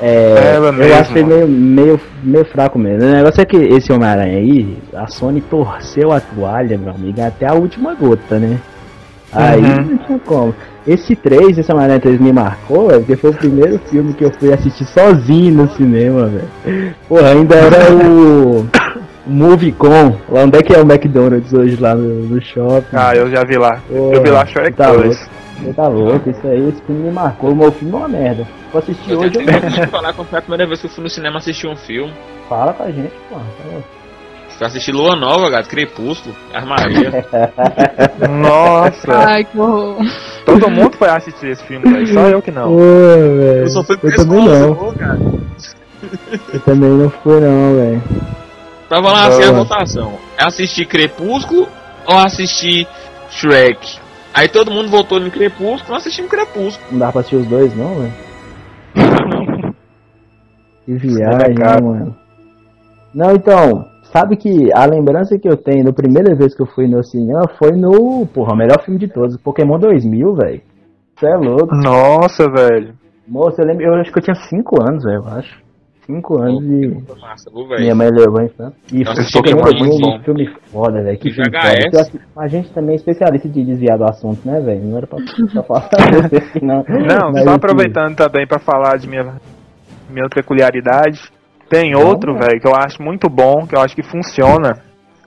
É, 0.00 0.54
eu 0.56 0.72
mesmo. 0.72 0.94
achei 0.94 1.22
meio, 1.22 1.46
meio, 1.46 2.00
meio 2.24 2.44
fraco 2.44 2.76
mesmo. 2.76 3.08
O 3.08 3.12
negócio 3.12 3.40
é 3.40 3.44
que 3.44 3.56
esse 3.56 3.92
Homem-Aranha 3.92 4.36
aí, 4.38 4.76
a 4.94 5.06
Sony 5.06 5.40
torceu 5.42 6.10
a 6.10 6.18
toalha, 6.20 6.76
meu 6.76 6.92
amigo, 6.92 7.20
até 7.22 7.46
a 7.46 7.54
última 7.54 7.94
gota, 7.94 8.36
né? 8.36 8.58
Aí 9.32 9.60
Uhum. 9.62 9.76
não 9.92 9.98
tinha 9.98 10.18
como. 10.18 10.54
Esse 10.86 11.14
3, 11.14 11.56
esse 11.56 11.70
Homem-Aranha 11.70 12.00
3 12.00 12.20
me 12.20 12.32
marcou, 12.32 12.88
velho, 12.88 13.00
porque 13.00 13.16
foi 13.16 13.30
o 13.30 13.34
primeiro 13.34 13.78
filme 13.88 14.12
que 14.12 14.24
eu 14.24 14.32
fui 14.32 14.52
assistir 14.52 14.84
sozinho 14.86 15.54
no 15.54 15.70
cinema, 15.70 16.26
velho. 16.26 16.94
Porra, 17.08 17.28
ainda 17.30 17.54
era 17.54 17.92
o 17.94 18.66
Movicon, 19.26 20.16
lá 20.28 20.40
onde 20.42 20.58
é 20.58 20.62
que 20.62 20.74
é 20.74 20.78
o 20.78 20.82
McDonald's 20.82 21.52
hoje 21.52 21.76
lá 21.80 21.94
no, 21.94 22.24
no 22.26 22.42
shopping. 22.42 22.86
Ah, 22.96 23.14
eu 23.14 23.30
já 23.30 23.44
vi 23.44 23.56
lá. 23.56 23.80
Pô, 23.88 24.12
eu 24.12 24.22
vi 24.22 24.30
lá 24.30 24.44
Shrek 24.46 24.76
tá 24.76 24.90
2. 24.92 25.04
louco. 25.04 25.32
Você 25.62 25.72
tá 25.74 25.86
louco, 25.86 26.28
isso 26.30 26.46
aí, 26.48 26.68
esse 26.70 26.82
filme 26.82 27.04
me 27.04 27.12
marcou. 27.12 27.50
O 27.52 27.56
meu 27.56 27.70
filme 27.70 27.94
é 27.94 27.96
uma 27.98 28.08
merda. 28.08 28.46
Vou 28.72 28.80
assistir 28.80 29.12
Eu 29.12 29.20
hoje, 29.20 29.30
tenho 29.30 29.48
eu 29.48 29.52
medo 29.60 29.68
de 29.70 29.86
falar 29.86 30.12
quando 30.12 30.28
foi 30.28 30.38
a 30.38 30.42
primeira 30.42 30.66
vez 30.66 30.80
que 30.80 30.86
eu 30.86 30.90
fui 30.90 31.04
no 31.04 31.10
cinema 31.10 31.38
assistir 31.38 31.68
um 31.68 31.76
filme. 31.76 32.12
fala 32.48 32.72
com 32.72 32.82
a 32.82 32.90
gente, 32.90 33.12
pô. 33.28 33.36
Tá. 33.36 33.42
Fui 34.58 34.66
assistir 34.66 34.92
Lua 34.92 35.14
Nova, 35.14 35.48
gato, 35.50 35.68
Crepúsculo, 35.68 36.34
Armaria. 36.52 37.24
Nossa, 38.28 39.12
Ai, 39.14 39.44
que 39.44 39.56
horror. 39.58 39.98
todo 40.44 40.68
mundo 40.70 40.96
foi 40.96 41.08
assistir 41.08 41.46
esse 41.48 41.62
filme, 41.64 41.88
velho. 41.90 42.06
Só 42.12 42.28
eu 42.28 42.42
que 42.42 42.50
não. 42.50 42.76
velho. 42.76 43.42
Eu 43.62 43.68
só 43.68 43.84
fui 43.84 43.96
Eu 44.02 44.16
também 44.16 44.44
não. 44.44 44.74
pescoço, 44.74 44.98
cara. 44.98 45.18
Eu 46.52 46.60
também 46.60 46.90
não 46.90 47.10
fui 47.10 47.40
não, 47.40 47.74
velho. 47.76 48.02
Tava 48.92 49.10
lá 49.10 49.28
assim 49.28 49.44
a 49.44 49.52
Nossa. 49.52 49.64
votação. 49.64 50.12
É 50.38 50.44
assistir 50.44 50.84
Crepúsculo 50.84 51.66
ou 52.06 52.18
assistir 52.18 52.86
Shrek? 53.30 53.98
Aí 54.34 54.50
todo 54.50 54.70
mundo 54.70 54.90
votou 54.90 55.18
no 55.18 55.30
Crepúsculo, 55.30 55.94
nós 55.94 56.02
assistimos 56.02 56.30
Crepúsculo. 56.30 56.88
Não 56.92 56.98
dá 56.98 57.10
pra 57.10 57.20
assistir 57.20 57.36
os 57.36 57.46
dois 57.46 57.74
não, 57.74 57.94
velho. 57.94 58.12
Que 60.84 60.94
viagem, 60.94 61.54
né, 61.54 61.80
mano? 61.80 62.16
Não, 63.14 63.30
então, 63.30 63.86
sabe 64.12 64.36
que 64.36 64.70
a 64.74 64.84
lembrança 64.84 65.38
que 65.38 65.48
eu 65.48 65.56
tenho 65.56 65.84
da 65.84 65.92
primeira 65.92 66.34
vez 66.34 66.54
que 66.54 66.60
eu 66.60 66.66
fui 66.66 66.86
no 66.86 67.02
cinema 67.02 67.48
foi 67.56 67.70
no, 67.70 68.26
porra, 68.26 68.52
o 68.52 68.56
melhor 68.56 68.82
filme 68.84 68.98
de 68.98 69.08
todos, 69.08 69.38
Pokémon 69.38 69.78
2000, 69.78 70.34
velho. 70.34 70.60
Você 71.16 71.26
é 71.26 71.36
louco. 71.36 71.74
Nossa, 71.76 72.44
velho. 72.50 72.94
Moço, 73.26 73.58
eu 73.58 73.66
lembro, 73.66 73.84
eu 73.84 73.94
acho 73.94 74.12
que 74.12 74.18
eu 74.18 74.22
tinha 74.22 74.34
5 74.34 74.82
anos, 74.82 75.04
velho, 75.04 75.22
eu 75.24 75.28
acho. 75.28 75.62
5 76.06 76.42
anos 76.42 76.64
e 76.64 77.20
massa, 77.20 77.50
minha 77.78 77.94
mãe 77.94 78.08
levou 78.10 78.42
em 78.42 78.48
França. 78.48 78.74
E 78.92 79.04
Nossa, 79.04 79.22
foi 79.22 79.42
Pokémon 79.42 79.60
é 79.60 79.78
muito 79.78 79.94
um 79.94 80.00
bom. 80.00 80.20
filme 80.20 80.50
foda, 80.70 81.02
velho. 81.02 81.18
Que 81.18 81.30
filme 81.30 81.50
foda. 81.50 81.78
Eu 81.92 82.00
acho 82.00 82.10
que 82.10 82.20
A 82.36 82.48
gente 82.48 82.70
também 82.70 82.92
é 82.92 82.96
especialista 82.96 83.48
de 83.48 83.64
desviar 83.64 83.98
do 83.98 84.04
assunto, 84.04 84.40
né, 84.44 84.60
velho? 84.60 84.84
Não 84.84 84.98
era 84.98 85.06
pra, 85.06 85.18
pra 85.52 85.62
falar 85.62 85.88
vocês 86.28 86.50
que 86.50 86.64
não. 86.64 86.84
Não, 86.88 87.32
Mas, 87.32 87.44
só 87.44 87.50
assim, 87.50 87.56
aproveitando 87.56 88.16
também 88.16 88.46
pra 88.46 88.58
falar 88.58 88.98
de 88.98 89.08
minha, 89.08 89.34
minha 90.10 90.28
peculiaridade. 90.28 91.20
Tem 91.68 91.94
outro, 91.96 92.34
velho, 92.34 92.60
que 92.60 92.68
eu 92.68 92.74
acho 92.74 93.02
muito 93.02 93.30
bom, 93.30 93.66
que 93.66 93.74
eu 93.74 93.80
acho 93.80 93.94
que 93.94 94.02
funciona. 94.02 94.78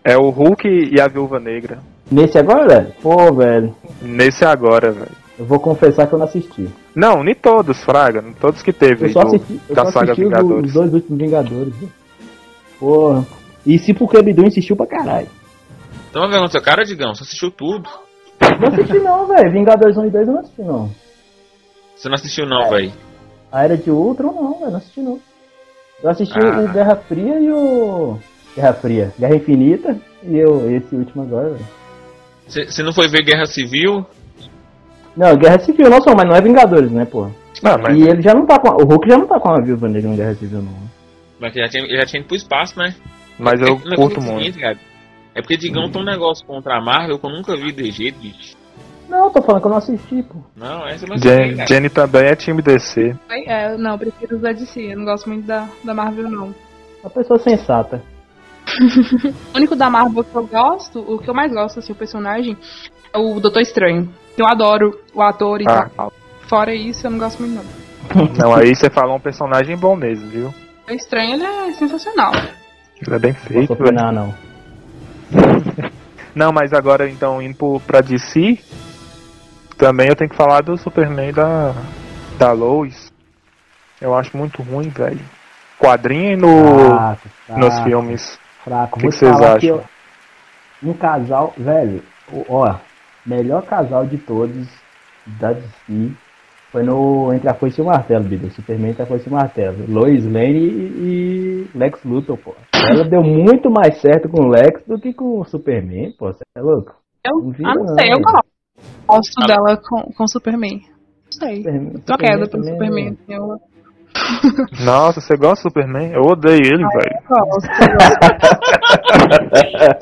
É 0.04 0.16
o 0.16 0.30
Hulk 0.30 0.68
e 0.68 1.02
a 1.02 1.08
Viúva 1.08 1.40
Negra. 1.40 1.80
Nesse 2.12 2.38
agora, 2.38 2.68
velho? 2.68 2.94
Pô, 3.02 3.34
velho. 3.34 3.74
Nesse 4.04 4.46
agora, 4.46 4.92
velho. 4.92 5.25
Eu 5.38 5.46
vou 5.46 5.60
confessar 5.60 6.08
que 6.08 6.14
eu 6.14 6.20
não 6.20 6.26
assisti. 6.26 6.70
Não, 6.96 7.24
nem 7.24 7.36
todos, 7.36 7.84
Fraga. 7.84 8.22
nem 8.22 8.34
Todos 8.34 8.62
que 8.64 8.72
teve 8.72 9.08
Eu 9.08 9.10
só 9.12 9.22
do- 9.22 9.36
assisti, 9.36 9.60
eu 9.70 9.76
da 9.76 9.86
só 9.86 9.92
saga 9.92 10.12
assisti 10.14 10.24
os, 10.24 10.30
Vingadores. 10.30 10.66
os 10.68 10.74
dois 10.74 10.94
últimos 10.94 11.20
Vingadores. 11.20 11.76
velho. 11.76 11.92
Porra. 12.80 13.26
E 13.66 13.80
se 13.80 13.94
porque 13.94 14.22
Bidu 14.22 14.46
insistiu 14.46 14.76
pra 14.76 14.86
caralho. 14.88 15.28
Então 16.10 16.22
vai 16.22 16.32
ver 16.32 16.42
no 16.42 16.50
seu 16.52 16.62
cara, 16.62 16.86
Digão, 16.86 17.14
você 17.14 17.24
assistiu 17.24 17.52
tudo. 17.52 17.90
Não 18.42 18.68
assisti 18.70 19.00
não, 19.00 19.28
velho. 19.28 19.52
Vingadores 19.52 19.98
1 19.98 20.06
e 20.06 20.10
2 20.12 20.28
eu 20.28 20.34
não 20.34 20.40
assisti 20.42 20.62
não. 20.62 20.92
Você 21.96 22.08
não 22.10 22.16
assistiu 22.16 22.46
não, 22.46 22.70
velho. 22.70 22.94
A 23.52 23.64
Era 23.64 23.76
de 23.78 23.90
Ultron 23.92 24.32
não, 24.32 24.60
velho. 24.60 24.72
Não 24.72 24.78
assisti 24.78 25.00
não. 25.02 25.20
Eu 26.04 26.10
assisti 26.10 26.40
Ah. 26.40 26.60
o 26.62 26.68
Guerra 26.72 26.96
Fria 26.96 27.40
e 27.40 27.52
o... 27.52 28.20
Guerra 28.56 28.74
Fria. 28.74 29.14
Guerra 29.20 29.36
Infinita 29.36 29.98
e 30.24 30.38
eu, 30.38 30.70
esse 30.74 30.96
último 30.96 31.24
agora, 31.24 31.50
velho. 31.50 31.66
Você 32.48 32.66
você 32.66 32.84
não 32.84 32.94
foi 32.94 33.08
ver 33.10 33.24
Guerra 33.24 33.46
Civil? 33.46 34.06
Não, 35.16 35.36
Guerra 35.38 35.60
Civil, 35.60 35.90
não 35.90 36.02
só, 36.02 36.14
mas 36.16 36.28
não 36.28 36.36
é 36.36 36.42
Vingadores, 36.42 36.92
né, 36.92 37.06
pô? 37.06 37.30
Ah, 37.64 37.78
mas 37.78 37.98
E 37.98 38.02
ele 38.04 38.22
já 38.22 38.34
não 38.34 38.46
tá 38.46 38.60
com. 38.60 38.68
a- 38.70 38.76
O 38.76 38.86
Hulk 38.86 39.10
já 39.10 39.18
não 39.18 39.28
tá 39.28 39.40
com 39.40 39.50
a 39.50 39.62
Viúva 39.62 39.88
Negra 39.88 40.10
no 40.10 40.18
Guerra 40.18 40.36
Civil, 40.36 40.62
não. 40.62 40.74
Mas 41.40 41.54
que 41.54 41.60
já 41.60 41.68
tinha, 41.70 41.88
já 42.00 42.06
tinha 42.06 42.20
ido 42.20 42.28
pro 42.28 42.36
espaço, 42.36 42.78
né? 42.78 42.94
Mas 43.40 43.62
eu 43.62 43.68
É- 43.76 43.86
não 43.86 43.94
é 43.94 43.96
curto 43.96 44.22
muito. 44.22 44.40
seguinte, 44.40 44.60
cara. 44.60 44.78
É 45.34 45.42
porque 45.42 45.58
Digão 45.58 45.90
tem 45.90 46.02
um 46.02 46.06
negócio 46.06 46.46
contra 46.46 46.78
a 46.78 46.82
Marvel 46.82 47.18
que 47.20 47.26
eu 47.26 47.30
nunca 47.30 47.56
vi 47.58 47.72
de 47.72 47.92
jeito, 47.92 48.20
bicho. 48.20 48.56
Não, 49.10 49.30
tô 49.30 49.42
falando 49.42 49.62
que 49.62 49.68
eu 49.68 49.72
não 49.72 49.78
assisti, 49.78 50.24
pô. 50.24 50.36
Não, 50.56 50.88
essa 50.88 51.06
não 51.06 51.16
é 51.16 51.20
Jenny, 51.20 51.56
cara. 51.56 51.68
Jenny 51.68 51.90
também 51.90 52.24
é 52.26 52.36
time 52.36 52.62
DC. 52.62 53.16
É, 53.46 53.78
não, 53.78 53.92
eu 53.92 53.98
prefiro 54.00 54.36
os 54.36 54.42
da 54.42 54.52
DC. 54.52 54.82
Eu 54.94 54.98
não 54.98 55.06
gosto 55.06 55.30
muito 55.30 55.46
da, 55.46 55.68
da 55.84 55.94
Marvel, 55.94 56.30
não. 56.30 56.56
Uma 57.04 57.10
pessoa 57.10 57.38
sensata. 57.40 58.02
O 59.54 59.58
único 59.58 59.76
da 59.76 59.90
Marvel 59.90 60.24
que 60.24 60.36
eu 60.36 60.48
gosto, 60.48 61.00
o 61.00 61.20
que 61.20 61.30
eu 61.30 61.34
mais 61.34 61.52
gosto, 61.54 61.80
assim, 61.80 61.92
o 61.94 61.96
personagem, 61.96 62.58
é 63.14 63.18
o 63.18 63.40
Doutor 63.40 63.62
Estranho. 63.62 64.10
Eu 64.38 64.46
adoro 64.48 65.00
o 65.14 65.22
ator 65.22 65.62
e 65.62 65.66
Ah, 65.68 65.90
tal. 65.96 66.12
Fora 66.48 66.74
isso, 66.74 67.08
eu 67.08 67.12
não 67.12 67.18
gosto 67.20 67.42
muito, 67.42 67.64
não. 67.64 68.26
não, 68.50 68.56
aí 68.56 68.76
você 68.76 68.90
falou 68.90 69.16
um 69.16 69.20
personagem 69.20 69.76
bom 69.76 69.96
mesmo, 69.96 70.30
viu? 70.30 70.48
O 70.48 70.52
Doutor 70.88 70.96
Estranho, 70.96 71.34
ele 71.34 71.44
é 71.46 71.74
sensacional. 71.74 72.32
Ele 72.36 73.16
é 73.16 73.20
bem 73.20 73.32
Não 73.34 73.40
feito, 73.40 73.74
velho. 73.76 73.84
opinar, 73.90 74.12
não. 74.14 74.34
Não, 76.36 76.52
mas 76.52 76.74
agora 76.74 77.10
então 77.10 77.42
indo 77.42 77.56
pro, 77.56 77.80
pra 77.80 78.02
DC, 78.02 78.60
também 79.78 80.10
eu 80.10 80.16
tenho 80.18 80.30
que 80.30 80.36
falar 80.36 80.62
do 80.62 80.78
Superman 80.78 81.32
da, 81.32 81.74
da 82.38 82.52
Lois. 82.52 83.10
Eu 84.02 84.14
acho 84.14 84.36
muito 84.36 84.62
ruim, 84.62 84.90
velho. 84.90 85.22
Quadrinho 85.80 86.32
e 86.34 86.36
no, 86.36 86.90
Fraco, 86.90 87.30
fraco, 87.48 87.60
nos 87.62 87.80
filmes. 87.80 88.40
Fraco. 88.66 88.98
O 88.98 89.02
que 89.02 89.06
vocês 89.12 89.42
acham? 89.42 89.70
eu- 89.70 89.84
um 90.84 90.92
casal, 90.94 91.54
velho, 91.58 92.04
ó, 92.50 92.76
melhor 93.26 93.64
casal 93.66 94.06
de 94.06 94.18
todos 94.18 94.68
da 95.40 95.54
DC 95.54 96.12
foi 96.72 96.84
no 96.84 97.34
Entre 97.34 97.50
a 97.50 97.54
Foice 97.54 97.80
e 97.80 97.84
o 97.84 97.86
Martelo, 97.88 98.26
Bido. 98.26 98.50
Superman 98.52 98.92
entre 98.92 99.04
a 99.04 99.06
Foice 99.06 99.28
e 99.28 99.30
o 99.30 99.34
Martelo. 99.34 99.86
Lois 99.88 100.26
Lane 100.26 100.60
e, 100.60 101.68
e 101.74 101.78
Lex 101.78 102.04
Luthor, 102.04 102.38
pô. 102.38 102.54
Ela 102.74 103.06
deu 103.06 103.24
muito 103.24 103.70
mais 103.72 104.00
certo 104.02 104.28
com 104.30 104.42
o 104.42 104.48
Lex 104.50 104.84
do 104.86 105.00
que 105.00 105.14
com 105.14 105.40
o 105.40 105.46
Superman, 105.46 106.12
pô. 106.18 106.28
Você 106.34 106.44
é 106.58 106.62
louco? 106.62 106.94
Eu, 107.26 107.42
Não 107.42 107.52
vi, 107.52 107.64
ah, 107.66 107.74
não 107.76 107.88
sei, 107.98 108.12
eu 108.12 108.20
gosto. 108.22 108.46
Gosto 109.08 109.48
dela 109.48 109.78
com, 109.90 110.12
com 110.14 110.28
Superman. 110.28 110.80
Não 110.82 111.32
sei. 111.32 111.56
Superman, 111.58 111.94
Tô 112.06 112.18
queda 112.18 112.38
pelo 112.38 112.50
também- 112.50 112.74
Superman. 112.74 113.18
Eu 113.30 113.58
Nossa, 114.84 115.20
você 115.22 115.36
gosta 115.36 115.56
do 115.68 115.72
Superman? 115.72 116.12
Eu 116.12 116.22
odeio 116.22 116.62
ele, 116.64 116.86
velho. 116.88 117.20
gosto. 117.28 117.68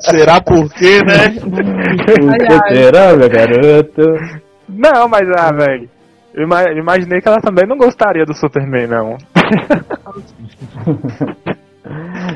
Será 0.00 0.40
por 0.40 0.68
quê, 0.74 1.00
né? 1.04 1.30
Por 1.40 2.30
Ai, 2.30 2.38
que 2.38 2.52
ai. 2.52 2.76
será, 2.76 3.16
meu 3.16 3.28
garoto? 3.28 4.02
Não, 4.68 5.08
mas 5.08 5.28
ah, 5.36 5.52
velho. 5.52 5.88
Eu 6.34 6.44
ima- 6.44 6.70
imaginei 6.72 7.20
que 7.20 7.28
ela 7.28 7.40
também 7.40 7.66
não 7.66 7.76
gostaria 7.76 8.24
do 8.24 8.34
Superman, 8.34 8.86
não. 8.88 9.16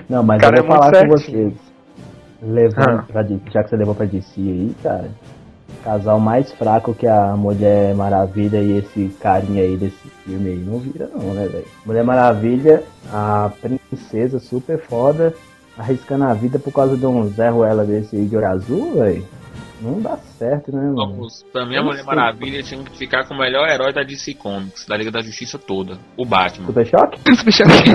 Não, 0.09 0.23
mas 0.23 0.41
Cara, 0.41 0.59
eu 0.59 0.65
vou 0.65 0.77
é 0.77 0.79
falar 0.79 0.93
com 1.03 1.09
vocês. 1.09 1.53
Levando 2.41 3.01
Ah. 3.01 3.05
pra 3.13 3.25
já 3.53 3.65
que 3.65 3.71
você 3.71 3.77
levou 3.77 3.95
pra 3.97 4.07
DC 4.07 4.41
aí, 4.41 4.73
cara. 4.83 5.11
Casal 5.89 6.21
mais 6.21 6.53
fraco 6.53 6.93
que 6.93 7.07
a 7.07 7.35
Mulher 7.35 7.95
Maravilha 7.95 8.59
e 8.59 8.77
esse 8.77 9.09
carinha 9.23 9.63
aí 9.63 9.75
desse 9.75 10.07
filme 10.23 10.51
aí 10.51 10.59
não 10.59 10.79
vira 10.79 11.09
não, 11.09 11.33
né, 11.33 11.49
velho? 11.49 11.65
Mulher 11.87 12.05
Maravilha, 12.05 12.83
a 13.11 13.51
princesa 13.59 14.39
super 14.39 14.79
foda, 14.79 15.33
arriscando 15.79 16.25
a 16.25 16.35
vida 16.35 16.59
por 16.59 16.75
causa 16.75 16.95
de 16.95 17.07
um 17.07 17.27
Zé 17.31 17.49
Ruela 17.49 17.87
desse 17.87 18.17
aí 18.17 18.27
de 18.27 18.37
olho 18.37 18.49
azul, 18.49 18.97
velho. 18.97 19.27
Não 19.81 19.99
dá 19.99 20.19
certo, 20.39 20.71
né, 20.71 20.83
mano? 20.83 20.95
Vamos, 20.95 21.43
pra 21.51 21.65
mim, 21.65 21.77
a 21.77 21.83
Mulher. 21.83 22.05
Maravilha 22.05 22.63
tinha 22.63 22.85
que 22.85 22.99
ficar 22.99 23.27
com 23.27 23.33
o 23.33 23.39
melhor 23.39 23.67
herói 23.67 23.91
da 23.91 24.03
DC 24.03 24.35
Comics, 24.35 24.85
da 24.87 24.95
Liga 24.95 25.11
da 25.11 25.23
Justiça 25.23 25.59
toda, 25.59 25.97
o 26.19 26.27
Batman. 26.27 26.67
Super 26.67 26.87
choque? 26.87 27.19
Super 27.35 27.53
choque. 27.55 27.91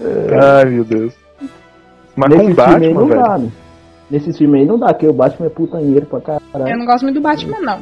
Ai, 0.58 0.64
meu 0.64 0.84
Deus. 0.84 1.23
Mas 2.16 2.30
Nesse 2.30 2.42
com 2.42 2.54
filme 2.54 2.62
aí 2.62 2.72
Batman, 2.94 3.00
não 3.00 3.06
velho. 3.08 3.22
dá, 3.22 3.38
né? 3.38 3.48
Nesse 4.10 4.32
filme 4.32 4.58
aí 4.60 4.66
não 4.66 4.78
dá, 4.78 4.86
porque 4.88 5.06
o 5.08 5.12
Batman 5.12 5.46
é 5.46 5.50
putanheiro 5.50 6.06
pra 6.06 6.18
Eu 6.18 6.40
caralho. 6.52 6.78
não 6.78 6.86
gosto 6.86 7.02
muito 7.02 7.14
do 7.16 7.20
Batman, 7.22 7.60
não. 7.60 7.80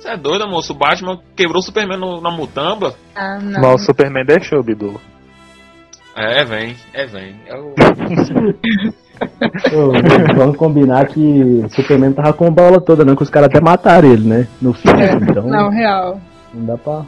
Você 0.00 0.08
é 0.08 0.16
doido, 0.16 0.48
moço? 0.48 0.72
O 0.72 0.76
Batman 0.76 1.18
quebrou 1.36 1.58
o 1.60 1.62
Superman 1.62 1.98
no- 1.98 2.20
na 2.20 2.30
mutamba? 2.30 2.94
Ah, 3.14 3.38
não. 3.40 3.60
Mas 3.60 3.82
o 3.82 3.84
Superman 3.86 4.24
deixou, 4.26 4.62
Bidu. 4.62 5.00
É, 6.16 6.44
vem, 6.44 6.76
é, 6.92 7.06
vem. 7.06 7.34
É 7.46 7.56
o... 7.56 7.74
Ô, 9.72 10.34
vamos 10.36 10.56
combinar 10.56 11.06
que 11.06 11.20
o 11.64 11.68
Superman 11.70 12.12
tava 12.12 12.32
com 12.32 12.46
a 12.46 12.50
bola 12.50 12.80
toda, 12.80 13.04
não, 13.04 13.14
que 13.16 13.22
os 13.22 13.30
caras 13.30 13.48
até 13.48 13.60
mataram 13.60 14.08
ele, 14.12 14.26
né? 14.28 14.48
No 14.60 14.72
filme. 14.72 15.02
É, 15.02 15.12
Então 15.14 15.46
Não, 15.46 15.70
real. 15.70 16.20
não 16.52 16.66
dá 16.66 16.76
pra, 16.78 17.02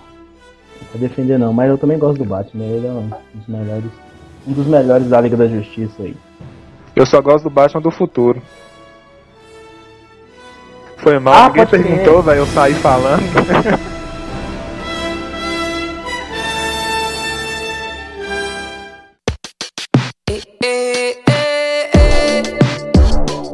pra 0.90 1.00
defender 1.00 1.38
não. 1.38 1.52
Mas 1.52 1.68
eu 1.70 1.78
também 1.78 1.98
gosto 1.98 2.18
do 2.18 2.24
Batman, 2.24 2.64
ele 2.64 2.86
é 2.86 2.90
um 2.90 3.08
dos 3.34 3.46
melhores. 3.48 3.90
Um 4.46 4.52
dos 4.52 4.66
melhores 4.66 5.08
da 5.08 5.20
Liga 5.20 5.36
da 5.36 5.46
Justiça 5.48 6.02
aí. 6.02 6.16
Eu 6.96 7.04
só 7.04 7.20
gosto 7.20 7.44
do 7.44 7.50
Batman 7.50 7.82
do 7.82 7.90
futuro. 7.90 8.42
Foi 10.96 11.18
mal, 11.18 11.34
Ah, 11.34 11.48
ninguém 11.48 11.66
perguntou, 11.66 12.22
velho, 12.22 12.38
eu 12.38 12.46
saí 12.46 12.72
falando. 12.74 13.22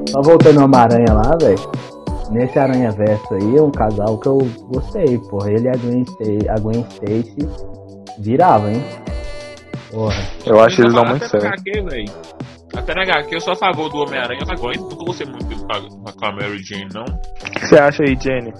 Só 0.08 0.20
voltando 0.22 0.58
ao 0.60 0.66
Homem-Aranha 0.66 1.12
lá, 1.12 1.36
velho. 1.40 1.58
Nesse 2.30 2.58
Aranha 2.58 2.90
Verso 2.92 3.34
aí, 3.34 3.56
é 3.56 3.62
um 3.62 3.70
casal 3.70 4.18
que 4.18 4.28
eu 4.28 4.38
gostei, 4.68 5.18
porra. 5.18 5.50
Ele 5.50 5.66
e 5.66 5.68
a 5.68 5.72
Gwen, 5.72 6.02
Stacy, 6.02 6.48
a 6.48 6.58
Gwen 6.60 6.86
Stacy 6.90 7.48
virava, 8.18 8.70
hein? 8.70 8.82
Porra. 9.90 10.22
Eu 10.46 10.60
acho 10.60 10.80
eles 10.82 10.94
dão 10.94 11.04
muito 11.04 11.26
certo. 11.28 11.62
velho? 11.64 12.12
Até 12.76 12.94
na 12.94 13.02
HQ 13.02 13.34
eu 13.34 13.40
sou 13.40 13.52
a 13.52 13.56
favor 13.56 13.88
do 13.90 13.98
Homem-Aranha, 13.98 14.40
mas 14.46 14.58
agora 14.58 14.76
não 14.78 14.88
tô 14.88 14.96
gostando 15.04 15.32
muito 15.32 15.66
com 15.66 15.72
a, 15.72 15.80
com 16.12 16.26
a 16.26 16.32
Mary 16.32 16.62
Jane, 16.62 16.88
não. 16.94 17.04
O 17.04 17.50
que 17.50 17.66
você 17.68 17.76
acha 17.78 18.02
aí, 18.02 18.16
Jenny? 18.20 18.52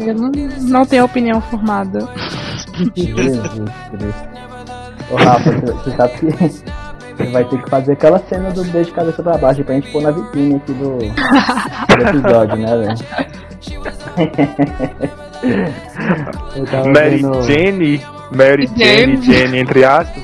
Eu 0.00 0.14
não, 0.14 0.30
não 0.60 0.86
tenho 0.86 1.04
opinião 1.04 1.40
formada. 1.40 1.98
Jesus 2.96 3.70
Cristo. 3.90 4.28
Ô 5.10 5.16
Rafa, 5.16 5.50
você- 5.52 5.72
você 5.72 5.90
sabe 5.96 6.12
que 6.18 6.26
você 6.26 6.64
vai 7.32 7.44
ter 7.44 7.62
que 7.62 7.70
fazer 7.70 7.92
aquela 7.92 8.18
cena 8.20 8.50
do 8.50 8.64
beijo 8.64 8.88
de 8.90 8.96
cabeça 8.96 9.22
pra 9.22 9.36
baixo 9.38 9.62
pra 9.64 9.74
gente 9.74 9.90
pôr 9.92 10.02
na 10.02 10.10
vitrine 10.10 10.56
aqui 10.56 10.72
do, 10.72 10.98
do 10.98 12.08
episódio, 12.08 12.56
né, 12.56 12.76
velho? 12.78 12.96
Mary 16.94 17.16
vendo- 17.22 17.42
Jenny, 17.42 18.00
Mary 18.34 18.66
Jenny. 18.76 19.22
Jenny, 19.22 19.58
entre 19.58 19.84
aspas. 19.84 20.22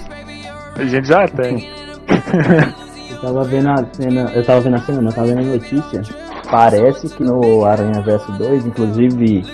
A 0.76 0.84
gente 0.84 1.08
já 1.08 1.26
tem. 1.28 1.70
Eu 3.22 3.28
tava 3.28 3.44
vendo 3.44 3.68
a 3.68 3.84
cena. 3.92 4.32
Eu 4.34 4.44
tava 4.44 4.60
vendo 4.60 4.76
a 4.76 4.80
cena, 4.80 5.00
não, 5.00 5.10
eu 5.10 5.14
tava 5.14 5.26
vendo 5.28 5.40
a 5.40 5.42
notícia. 5.54 6.02
Parece 6.50 7.08
que 7.08 7.22
no 7.22 7.64
Aranha 7.64 8.00
Verso 8.02 8.30
2, 8.32 8.66
inclusive 8.66 9.44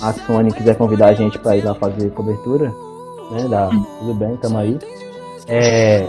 a 0.00 0.12
Sony 0.12 0.52
quiser 0.52 0.76
convidar 0.76 1.08
a 1.08 1.14
gente 1.14 1.38
pra 1.38 1.56
ir 1.56 1.64
lá 1.64 1.74
fazer 1.74 2.10
cobertura, 2.10 2.72
né? 3.30 3.46
Dá, 3.48 3.68
tudo 3.98 4.14
bem, 4.14 4.36
tamo 4.36 4.58
aí. 4.58 4.78
É. 5.48 6.06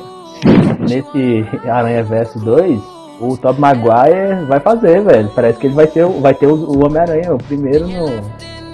Nesse 0.80 1.46
Aranha 1.68 2.04
Verso 2.04 2.38
2, 2.40 2.80
o 3.22 3.38
Tobey 3.38 3.60
Maguire 3.62 4.46
vai 4.48 4.60
fazer, 4.60 5.02
velho. 5.02 5.30
Parece 5.34 5.58
que 5.60 5.68
ele 5.68 5.74
vai 5.76 5.88
ser, 5.88 6.06
o- 6.06 6.20
vai 6.22 6.34
ter 6.34 6.48
o, 6.48 6.54
o 6.56 6.86
Homem-Aranha, 6.86 7.34
o 7.34 7.38
primeiro 7.38 7.88
no. 7.88 8.06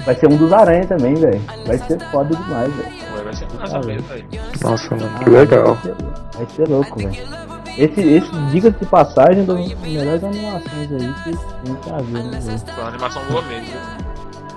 Vai 0.03 0.15
ser 0.15 0.27
um 0.27 0.35
dos 0.35 0.51
aranha 0.51 0.83
também, 0.87 1.13
velho. 1.13 1.39
Vai 1.67 1.77
ser 1.77 1.99
foda 2.11 2.35
demais, 2.35 2.73
velho. 2.73 3.23
Vai 3.23 3.33
ser 3.35 3.47
massa 3.59 3.79
mesmo, 3.85 4.07
velho. 4.07 4.25
Nossa, 4.63 4.95
mano, 4.95 5.19
que 5.19 5.29
legal. 5.29 5.75
Vai 5.75 5.83
ser, 5.83 5.95
vai 6.37 6.45
ser 6.55 6.67
louco, 6.69 6.97
velho. 6.99 7.50
Esse, 7.77 8.01
esse 8.01 8.31
diga 8.51 8.71
de 8.71 8.85
passagem, 8.85 9.45
das 9.45 9.57
melhores 9.81 10.23
animações 10.23 10.91
aí 10.91 11.13
que 11.23 11.29
a 11.29 11.65
gente 11.65 11.87
tá 11.87 11.97
vendo, 11.97 12.31
velho. 12.31 12.59
Foi 12.59 12.83
uma 12.83 12.89
animação 12.89 13.21
boa 13.29 13.41
mesmo. 13.43 13.67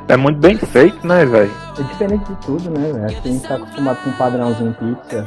É 0.07 0.17
muito 0.19 0.39
bem 0.39 0.57
feito, 0.59 1.07
né, 1.07 1.25
velho? 1.25 1.51
É 1.79 1.83
diferente 1.83 2.25
de 2.25 2.35
tudo, 2.45 2.71
né, 2.71 2.93
velho? 2.93 3.05
Acho 3.07 3.23
que 3.23 3.29
a 3.29 3.33
gente 3.33 3.49
tá 3.49 3.55
acostumado 3.55 3.99
com 4.05 4.11
um 4.11 4.13
padrãozinho 4.15 4.75
pizza, 4.75 5.27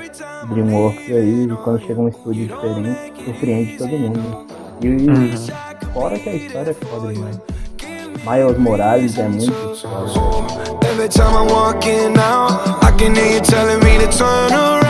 Dreamworks 0.49 1.09
aí, 1.11 1.43
e 1.45 1.55
quando 1.63 1.79
chega 1.81 2.01
um 2.01 2.07
estúdio 2.07 2.47
diferente, 2.47 3.23
surpreende 3.25 3.77
todo 3.77 3.89
mundo. 3.89 4.45
E 4.81 4.87
Uhum. 4.89 5.31
fora 5.93 6.19
que 6.19 6.29
a 6.29 6.33
história 6.35 6.69
é 6.71 6.73
foda 6.85 7.11
demais. 7.11 7.39
Miles 8.23 8.57
Morales 8.59 9.17
é 9.17 9.27
muito 9.27 9.51
foda. 9.51 10.87
Every 10.91 11.09
time 11.09 11.33
I'm 11.33 11.47
walking 11.51 12.17
out, 12.19 12.83
I 12.83 12.91
can 12.97 13.15
hear 13.15 13.33
you 13.35 13.41
telling 13.41 13.79
me 13.83 13.97
to 14.05 14.07
turn 14.15 14.53
around. 14.53 14.86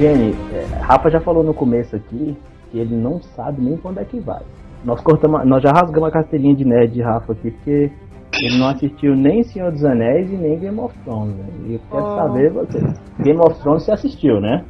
Jenny, 0.00 0.34
é, 0.54 0.64
Rafa 0.80 1.10
já 1.10 1.20
falou 1.20 1.44
no 1.44 1.52
começo 1.52 1.94
aqui 1.94 2.34
que 2.70 2.78
ele 2.78 2.96
não 2.96 3.20
sabe 3.20 3.60
nem 3.60 3.78
onde 3.84 3.98
é 3.98 4.04
que 4.04 4.18
vai. 4.18 4.40
Nós 4.82 4.98
cortamos, 5.02 5.44
nós 5.46 5.62
já 5.62 5.70
rasgamos 5.72 6.08
a 6.08 6.12
carteirinha 6.12 6.56
de 6.56 6.64
nerd 6.64 6.94
de 6.94 7.02
Rafa 7.02 7.32
aqui 7.34 7.50
porque 7.50 7.92
ele 8.40 8.58
não 8.58 8.68
assistiu 8.68 9.14
nem 9.14 9.42
Senhor 9.42 9.70
dos 9.70 9.84
Anéis 9.84 10.32
e 10.32 10.36
nem 10.36 10.58
Game 10.58 10.80
of 10.80 10.96
Thrones. 11.04 11.36
Né? 11.36 11.46
E 11.66 11.74
eu 11.74 11.80
quero 11.90 12.02
Oh. 12.02 12.16
saber 12.16 12.50
você. 12.50 12.78
Game 13.22 13.38
of 13.40 13.60
Thrones 13.60 13.82
você 13.84 13.92
assistiu, 13.92 14.40
né? 14.40 14.64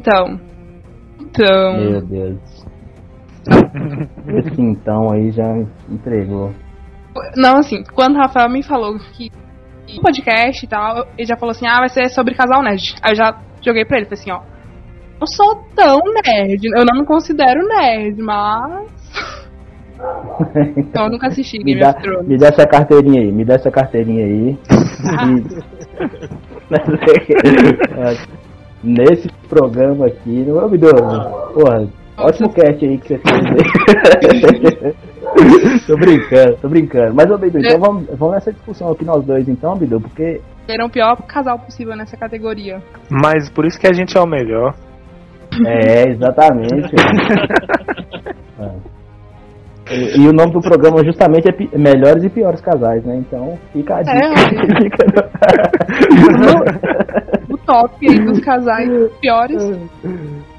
Então. 0.00 0.40
Então. 1.20 1.76
Meu 1.76 2.00
Deus. 2.00 2.66
Esse 4.26 4.62
então 4.62 5.12
aí 5.12 5.30
já 5.32 5.54
entregou. 5.90 6.50
Não, 7.36 7.58
assim, 7.58 7.84
quando 7.94 8.14
o 8.14 8.18
Rafael 8.18 8.48
me 8.48 8.62
falou 8.62 8.96
que 9.12 9.30
que 9.86 10.00
podcast 10.00 10.64
e 10.64 10.68
tal, 10.68 11.06
ele 11.18 11.26
já 11.26 11.36
falou 11.36 11.50
assim, 11.50 11.66
ah, 11.66 11.80
vai 11.80 11.90
ser 11.90 12.08
sobre 12.08 12.34
casal 12.34 12.62
nerd. 12.62 12.94
Aí 13.02 13.12
eu 13.12 13.16
já 13.16 13.38
joguei 13.64 13.84
pra 13.84 13.98
ele, 13.98 14.06
falei 14.06 14.20
assim, 14.20 14.30
ó. 14.30 14.40
Eu 15.20 15.26
sou 15.26 15.56
tão 15.74 15.98
nerd, 16.24 16.64
eu 16.64 16.84
não 16.84 17.00
me 17.00 17.06
considero 17.06 17.66
nerd, 17.66 18.22
mas. 18.22 18.88
Então 20.76 21.04
eu 21.04 21.10
nunca 21.12 21.28
assisti 21.28 21.56
Me 21.58 21.76
Game 21.76 21.80
dá, 21.80 21.94
me 22.24 22.36
dá 22.36 22.48
essa 22.48 22.66
carteirinha 22.66 23.22
aí, 23.22 23.30
me 23.32 23.44
dá 23.44 23.54
essa 23.54 23.70
carteirinha 23.70 24.24
aí. 24.24 24.58
Nesse 28.82 29.28
programa 29.48 30.06
aqui, 30.06 30.44
não 30.46 30.60
é 30.62 30.68
Bidu? 30.68 30.88
Porra, 31.54 31.88
ótimo 32.18 32.52
cast 32.52 32.84
aí 32.84 32.98
que 32.98 33.08
você 33.08 33.18
fez. 33.18 34.73
tô 35.86 35.96
brincando, 35.96 36.56
tô 36.60 36.68
brincando. 36.68 37.14
Mas, 37.14 37.30
ô 37.30 37.38
Bidu, 37.38 37.58
então 37.58 37.78
vamos, 37.78 38.06
vamos 38.16 38.34
nessa 38.34 38.52
discussão 38.52 38.90
aqui 38.92 39.04
nós 39.04 39.24
dois 39.24 39.48
então, 39.48 39.76
Bidu, 39.76 40.00
porque 40.00 40.40
Era 40.68 40.84
o 40.84 40.90
pior 40.90 41.16
casal 41.26 41.58
possível 41.58 41.96
nessa 41.96 42.16
categoria. 42.16 42.82
Mas 43.10 43.48
por 43.50 43.64
isso 43.66 43.78
que 43.78 43.86
a 43.86 43.92
gente 43.92 44.16
é 44.16 44.20
o 44.20 44.26
melhor. 44.26 44.74
É, 45.66 46.08
exatamente. 46.10 46.94
É. 48.56 48.70
E, 49.90 50.20
e 50.20 50.28
o 50.28 50.32
nome 50.32 50.52
do 50.52 50.60
programa 50.60 51.04
justamente 51.04 51.48
é 51.48 51.52
Pi- 51.52 51.68
Melhores 51.76 52.22
e 52.22 52.28
Piores 52.30 52.60
Casais, 52.60 53.04
né? 53.04 53.16
Então 53.16 53.58
fica 53.72 53.96
a 53.96 54.02
dica. 54.02 54.14
É, 54.16 54.30
Fica 54.80 55.04
O 57.50 57.58
top 57.58 58.08
aí 58.08 58.18
dos 58.24 58.38
casais 58.40 58.88
piores. 59.20 59.62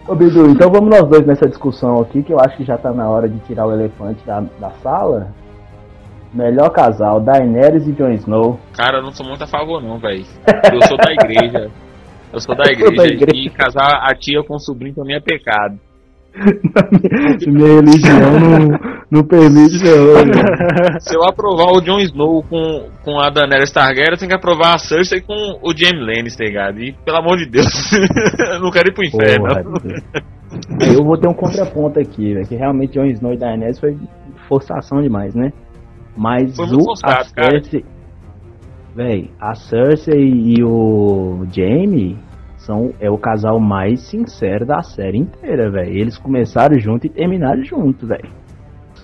Ô 0.08 0.14
Bidu, 0.14 0.47
então 0.51 0.70
vamos 0.70 0.89
nós 0.89 1.10
dois 1.10 1.26
nessa 1.26 1.47
discussão 1.47 1.99
aqui, 1.99 2.22
que 2.22 2.32
eu 2.32 2.39
acho 2.39 2.56
que 2.58 2.64
já 2.64 2.78
tá 2.78 2.93
na 2.93 3.10
hora 3.10 3.28
de 3.28 3.39
tirar 3.39 3.66
o 3.66 3.74
elefante 3.74 4.24
da, 4.24 4.39
da 4.60 4.70
sala. 4.84 5.34
Melhor 6.32 6.70
casal, 6.70 7.20
Daenerys 7.20 7.88
e 7.88 7.91
Jon 7.91 8.12
Snow. 8.12 8.60
Cara, 8.74 8.99
eu 8.99 9.01
não 9.01 9.12
sou 9.12 9.26
muito 9.26 9.43
a 9.43 9.47
favor, 9.47 9.82
não, 9.82 9.97
velho. 9.97 10.24
Eu 10.72 10.82
sou 10.88 10.97
da 10.97 11.12
igreja. 11.12 11.72
Eu 12.32 12.39
sou 12.39 12.56
da 12.56 12.66
Eu 12.70 12.78
sou 12.78 12.88
igreja, 12.88 12.95
da 12.95 13.08
igreja. 13.08 13.47
e 13.47 13.49
casar 13.49 14.01
a 14.03 14.14
tia 14.14 14.43
com 14.43 14.56
o 14.56 14.60
sobrinho 14.60 15.03
mim 15.03 15.14
é 15.14 15.20
pecado. 15.20 15.80
Minha 17.47 17.75
religião 17.75 18.39
não, 18.39 18.79
não 19.09 19.23
permite, 19.23 19.83
não. 19.83 20.99
Se 20.99 21.15
eu 21.15 21.23
aprovar 21.23 21.71
o 21.71 21.81
Jon 21.81 21.99
Snow 21.99 22.43
com, 22.43 22.89
com 23.03 23.19
a 23.19 23.29
Daenerys 23.29 23.71
Targaryen, 23.71 24.11
eu 24.11 24.17
tenho 24.17 24.29
que 24.29 24.36
aprovar 24.36 24.75
a 24.75 24.77
Cersei 24.77 25.21
com 25.21 25.33
o 25.61 25.75
Jaime 25.75 26.01
Lannister, 26.01 26.47
ligado? 26.47 26.81
E, 26.81 26.93
pelo 27.05 27.17
amor 27.17 27.38
de 27.38 27.49
Deus, 27.49 27.65
eu 28.53 28.59
não 28.59 28.69
quero 28.69 28.89
ir 28.89 28.93
pro 28.93 29.05
inferno. 29.05 29.47
Porra. 29.47 30.25
Aí 30.81 30.93
eu 30.93 31.03
vou 31.03 31.17
ter 31.17 31.27
um 31.27 31.33
contraponto 31.33 31.99
aqui, 31.99 32.33
velho, 32.33 32.47
que 32.47 32.55
realmente 32.55 32.93
Jon 32.93 33.05
Snow 33.05 33.33
e 33.33 33.38
Daenerys 33.38 33.79
foi 33.79 33.97
forçação 34.47 35.01
demais, 35.01 35.33
né? 35.33 35.51
Mas 36.15 36.55
Foi 36.55 36.65
muito 36.67 36.81
o, 36.81 36.86
forçado, 36.86 37.13
a 37.13 37.33
cara. 37.33 37.61
Cersei, 37.61 37.86
véi, 38.95 39.31
a 39.39 39.53
Cersei 39.55 40.29
e 40.29 40.63
o 40.63 41.45
Jaime 41.51 42.17
são 42.66 42.91
é 42.99 43.09
o 43.09 43.18
casal 43.18 43.59
mais 43.59 44.01
sincero 44.09 44.66
da 44.66 44.82
série 44.82 45.18
inteira, 45.20 45.70
velho. 45.70 45.91
Eles 45.91 46.18
começaram 46.18 46.80
junto 46.80 47.05
e 47.05 47.09
terminaram 47.09 47.63
junto, 47.63 48.07
velho. 48.07 48.30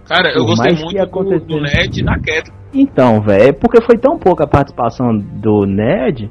Cara, 0.07 0.30
eu 0.30 0.45
Por 0.45 0.47
gostei 0.47 0.74
muito 0.76 0.97
do, 0.97 1.01
acontecesse- 1.03 1.45
do 1.45 1.62
Ned 1.62 1.99
e 1.99 2.03
da 2.03 2.16
Catelyn. 2.16 2.62
Então, 2.74 3.22
velho, 3.22 3.43
é 3.49 3.51
porque 3.51 3.82
foi 3.82 3.97
tão 3.97 4.18
pouca 4.18 4.43
a 4.43 4.47
participação 4.47 5.16
do 5.18 5.66
Ned 5.66 6.30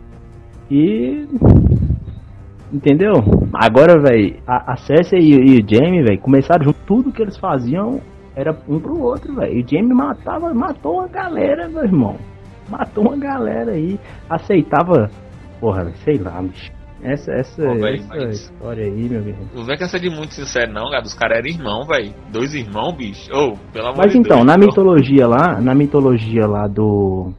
e. 0.71 1.27
Entendeu? 2.73 3.15
Agora, 3.53 4.01
velho, 4.01 4.37
a, 4.47 4.73
a 4.73 4.77
Cersei 4.77 5.19
e, 5.19 5.35
e 5.35 5.61
o 5.61 5.67
Jamie, 5.69 6.03
velho, 6.05 6.21
começaram 6.21 6.65
junto. 6.65 6.79
Tudo 6.87 7.13
que 7.13 7.21
eles 7.23 7.37
faziam 7.37 8.01
era 8.37 8.57
um 8.69 8.79
pro 8.79 9.01
outro, 9.01 9.35
velho. 9.35 9.55
E 9.59 9.63
o 9.63 9.69
Jamie 9.69 9.93
matava, 9.95 10.53
matou 10.55 10.99
uma 10.99 11.09
galera, 11.09 11.69
meu 11.69 11.83
irmão. 11.83 12.17
Matou 12.69 13.05
uma 13.09 13.17
galera 13.17 13.73
aí. 13.73 13.99
Aceitava. 14.29 15.11
Porra, 15.61 15.91
sei 16.05 16.17
lá, 16.19 16.41
bicho. 16.41 16.71
Essa, 17.03 17.33
essa, 17.33 17.63
Pô, 17.63 17.75
véi, 17.77 17.95
essa 17.95 18.09
mas- 18.15 18.41
história 18.41 18.85
aí, 18.85 19.09
meu 19.09 19.23
velho. 19.23 19.37
Não 19.55 19.65
vem 19.65 19.77
com 19.79 19.85
essa 19.85 19.99
de 19.99 20.11
muito 20.11 20.35
sincero, 20.35 20.71
não, 20.73 20.91
cara. 20.91 21.03
Os 21.03 21.15
caras 21.15 21.39
eram 21.39 21.49
irmãos, 21.49 21.87
velho. 21.87 22.13
Dois 22.31 22.55
irmãos, 22.55 22.93
bicho. 22.95 23.31
Ô, 23.33 23.55
pelo 23.73 23.87
amor 23.87 23.99
Mas 23.99 24.13
de 24.13 24.19
então, 24.19 24.37
Deus. 24.39 24.47
na 24.47 24.59
mitologia 24.59 25.27
lá, 25.27 25.61
na 25.61 25.75
mitologia 25.75 26.47
lá 26.47 26.67
do 26.67 27.33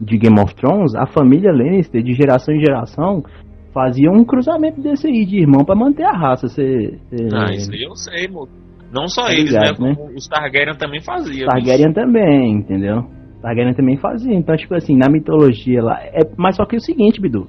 de 0.00 0.16
Game 0.18 0.38
of 0.40 0.54
Thrones, 0.54 0.94
a 0.94 1.06
família 1.06 1.50
Lannister 1.50 2.02
de 2.02 2.12
geração 2.12 2.54
em 2.54 2.60
geração 2.60 3.24
fazia 3.72 4.10
um 4.10 4.24
cruzamento 4.24 4.80
desse 4.80 5.06
aí 5.06 5.24
de 5.24 5.38
irmão 5.40 5.64
pra 5.64 5.74
manter 5.74 6.04
a 6.04 6.12
raça. 6.12 6.48
Cê, 6.48 6.98
cê- 7.10 7.28
Ah, 7.34 7.50
isso 7.52 7.72
aí 7.72 7.82
eu 7.82 7.96
sei, 7.96 8.28
moço. 8.28 8.52
Não 8.92 9.08
só 9.08 9.22
Tá 9.24 9.32
eles, 9.32 9.50
ligado, 9.50 9.80
né? 9.82 9.96
né? 9.98 10.10
Os 10.16 10.28
Targaryen 10.28 10.76
também 10.76 11.00
faziam. 11.02 11.48
Targaryen 11.48 11.92
também, 11.92 12.52
entendeu? 12.52 13.04
Targaryen 13.42 13.74
também 13.74 13.96
fazia. 13.96 14.32
Então, 14.34 14.56
tipo 14.56 14.74
assim, 14.74 14.96
na 14.96 15.08
mitologia 15.10 15.82
lá. 15.82 15.98
É, 16.02 16.20
mas 16.36 16.54
só 16.56 16.64
que 16.64 16.76
é 16.76 16.78
o 16.78 16.80
seguinte, 16.80 17.20
Bidu. 17.20 17.48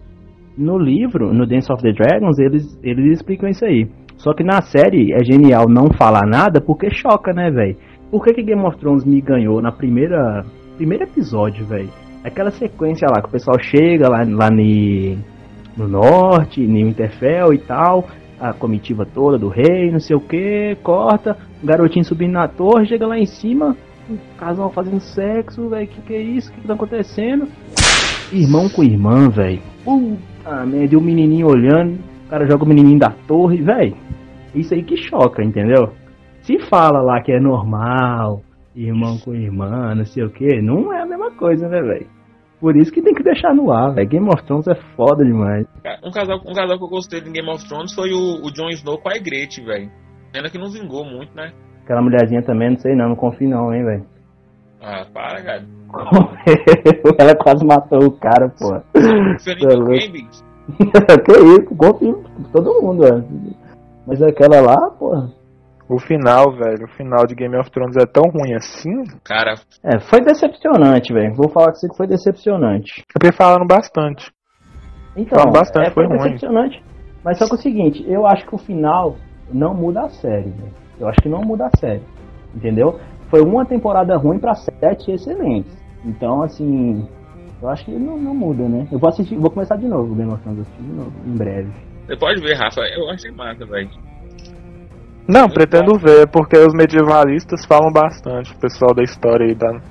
No 0.57 0.77
livro, 0.77 1.33
no 1.33 1.45
Dance 1.45 1.71
of 1.71 1.81
the 1.83 1.91
Dragons, 1.91 2.39
eles, 2.39 2.79
eles 2.83 3.13
explicam 3.13 3.49
isso 3.49 3.63
aí. 3.63 3.87
Só 4.17 4.33
que 4.33 4.43
na 4.43 4.61
série 4.61 5.13
é 5.13 5.23
genial 5.23 5.69
não 5.69 5.93
falar 5.95 6.25
nada 6.25 6.59
porque 6.59 6.89
choca, 6.89 7.31
né, 7.31 7.51
velho? 7.51 7.75
Por 8.09 8.23
que, 8.23 8.33
que 8.33 8.41
Game 8.43 8.65
of 8.65 8.77
Thrones 8.77 9.05
me 9.05 9.21
ganhou 9.21 9.61
na 9.61 9.71
primeira. 9.71 10.43
Primeiro 10.77 11.03
episódio, 11.03 11.65
velho? 11.65 11.89
Aquela 12.23 12.49
sequência 12.51 13.07
lá 13.09 13.21
que 13.21 13.27
o 13.27 13.31
pessoal 13.31 13.57
chega 13.59 14.09
lá, 14.09 14.23
lá 14.27 14.49
ni- 14.49 15.17
no 15.77 15.87
norte, 15.87 16.61
no 16.65 16.73
Winterfell 16.87 17.53
e 17.53 17.59
tal. 17.59 18.07
A 18.39 18.53
comitiva 18.53 19.05
toda 19.05 19.37
do 19.37 19.49
rei, 19.49 19.91
não 19.91 19.99
sei 19.99 20.15
o 20.15 20.19
que, 20.19 20.75
corta, 20.83 21.35
o 21.61 21.65
garotinho 21.65 22.05
subindo 22.05 22.33
na 22.33 22.47
torre, 22.47 22.85
chega 22.85 23.07
lá 23.07 23.17
em 23.17 23.25
cima, 23.25 23.75
o 24.07 24.15
casal 24.37 24.71
fazendo 24.71 24.99
sexo, 24.99 25.69
velho, 25.69 25.87
que 25.87 26.01
que 26.01 26.13
é 26.13 26.21
isso? 26.21 26.51
Que 26.53 26.61
que 26.61 26.67
tá 26.67 26.75
acontecendo? 26.75 27.47
Irmão 28.31 28.69
com 28.69 28.83
irmã, 28.83 29.27
velho. 29.29 29.59
Puta 29.83 30.19
Ah, 30.49 30.65
merda, 30.65 30.95
e 30.95 30.97
o 30.97 31.01
menininho 31.01 31.45
olhando, 31.45 31.99
o 32.25 32.29
cara 32.29 32.49
joga 32.49 32.63
o 32.63 32.67
menininho 32.67 32.97
da 32.97 33.09
torre, 33.27 33.61
velho. 33.61 33.97
Isso 34.55 34.73
aí 34.73 34.81
que 34.81 34.95
choca, 34.95 35.43
entendeu? 35.43 35.91
Se 36.39 36.57
fala 36.69 37.01
lá 37.01 37.21
que 37.21 37.33
é 37.33 37.39
normal, 37.39 38.41
irmão 38.73 39.17
com 39.19 39.35
irmã, 39.35 39.93
não 39.93 40.05
sei 40.05 40.23
o 40.23 40.29
que, 40.29 40.61
não 40.61 40.93
é 40.93 41.01
a 41.01 41.05
mesma 41.05 41.31
coisa, 41.31 41.67
né, 41.67 41.81
velho? 41.81 42.07
Por 42.61 42.77
isso 42.77 42.93
que 42.93 43.01
tem 43.01 43.13
que 43.13 43.23
deixar 43.23 43.53
no 43.53 43.73
ar, 43.73 43.93
velho. 43.93 44.07
Game 44.07 44.29
of 44.29 44.41
Thrones 44.45 44.69
é 44.69 44.75
foda 44.95 45.25
demais. 45.25 45.67
Um 46.01 46.11
casal, 46.11 46.37
um 46.47 46.53
casal 46.53 46.77
que 46.77 46.83
eu 46.85 46.89
gostei 46.89 47.19
de 47.19 47.29
Game 47.29 47.49
of 47.49 47.67
Thrones 47.67 47.93
foi 47.93 48.13
o, 48.13 48.45
o 48.45 48.49
Jon 48.49 48.69
Snow 48.69 48.97
com 48.99 49.09
a 49.09 49.15
Ygritte, 49.15 49.61
velho. 49.61 49.91
Pena 50.31 50.49
que 50.49 50.57
não 50.57 50.71
vingou 50.71 51.03
muito, 51.03 51.35
né? 51.35 51.51
Aquela 51.83 52.01
mulherzinha 52.01 52.41
também, 52.41 52.69
não 52.69 52.77
sei 52.77 52.95
não, 52.95 53.09
não 53.09 53.15
confio 53.17 53.49
não, 53.49 53.73
hein, 53.73 53.83
velho. 53.83 54.05
Ah, 54.89 55.05
para, 55.13 55.43
cara. 55.43 55.65
Ela 57.19 57.35
quase 57.35 57.65
matou 57.65 58.05
o 58.05 58.11
cara, 58.11 58.49
pô. 58.57 58.71
Game, 58.95 60.27
que 61.25 61.31
isso, 61.31 61.75
confio 61.75 62.23
todo 62.53 62.81
mundo, 62.81 63.01
velho. 63.03 63.25
Mas 64.05 64.21
aquela 64.21 64.61
lá, 64.61 64.89
porra. 64.91 65.29
O 65.89 65.99
final, 65.99 66.51
velho, 66.53 66.85
o 66.85 66.89
final 66.95 67.25
de 67.25 67.33
Game 67.35 67.55
of 67.57 67.71
Thrones 67.71 67.95
é 67.95 68.05
tão 68.05 68.23
ruim 68.29 68.53
assim. 68.53 69.03
cara, 69.23 69.55
É, 69.83 69.99
foi 69.99 70.19
decepcionante, 70.21 71.13
velho. 71.13 71.33
Vou 71.33 71.49
falar 71.49 71.67
com 71.67 71.75
você 71.75 71.87
que 71.89 71.95
foi 71.95 72.07
decepcionante. 72.07 73.05
Eu 73.15 73.29
tô 73.29 73.35
falando 73.35 73.65
bastante. 73.65 74.29
Então, 75.15 75.39
Fala 75.39 75.51
bastante, 75.51 75.87
é, 75.87 75.91
foi, 75.91 76.05
foi 76.05 76.17
ruim. 76.17 76.23
decepcionante. 76.33 76.83
Mas 77.23 77.37
só 77.37 77.45
que 77.45 77.51
é 77.51 77.55
o 77.55 77.57
seguinte, 77.57 78.05
eu 78.07 78.25
acho 78.25 78.45
que 78.45 78.55
o 78.55 78.57
final 78.57 79.15
não 79.51 79.73
muda 79.73 80.01
a 80.01 80.09
série, 80.09 80.49
velho. 80.49 80.73
Eu 80.99 81.07
acho 81.07 81.21
que 81.21 81.29
não 81.29 81.41
muda 81.41 81.67
a 81.67 81.77
série. 81.77 82.03
Entendeu? 82.53 82.99
Foi 83.29 83.41
uma 83.41 83.65
temporada 83.65 84.15
ruim 84.17 84.39
pra 84.39 84.55
sete 84.55 85.11
excelentes. 85.11 85.71
Então, 86.05 86.41
assim, 86.41 87.07
eu 87.61 87.69
acho 87.69 87.85
que 87.85 87.91
não, 87.91 88.17
não 88.17 88.35
muda, 88.35 88.67
né? 88.67 88.87
Eu 88.91 88.99
vou 88.99 89.09
assistir, 89.09 89.35
vou 89.35 89.49
começar 89.49 89.75
de 89.77 89.87
novo 89.87 90.13
o 90.13 90.15
Game 90.15 90.31
of 90.31 90.41
Thrones, 90.43 90.61
assistir 90.61 90.83
de 90.83 90.93
novo, 90.93 91.13
em 91.25 91.35
breve. 91.35 91.71
você 92.05 92.15
pode 92.15 92.41
ver, 92.41 92.55
Rafa. 92.55 92.81
Eu 92.81 93.09
achei 93.09 93.31
massa, 93.31 93.65
velho. 93.65 93.89
Não, 95.27 95.49
pretendo 95.49 95.99
ver, 95.99 96.27
porque 96.27 96.57
os 96.57 96.73
medievalistas 96.73 97.65
falam 97.65 97.91
bastante. 97.91 98.53
O 98.53 98.59
pessoal 98.59 98.93
da 98.93 99.03
história 99.03 99.45
aí 99.45 99.55
da, 99.55 99.81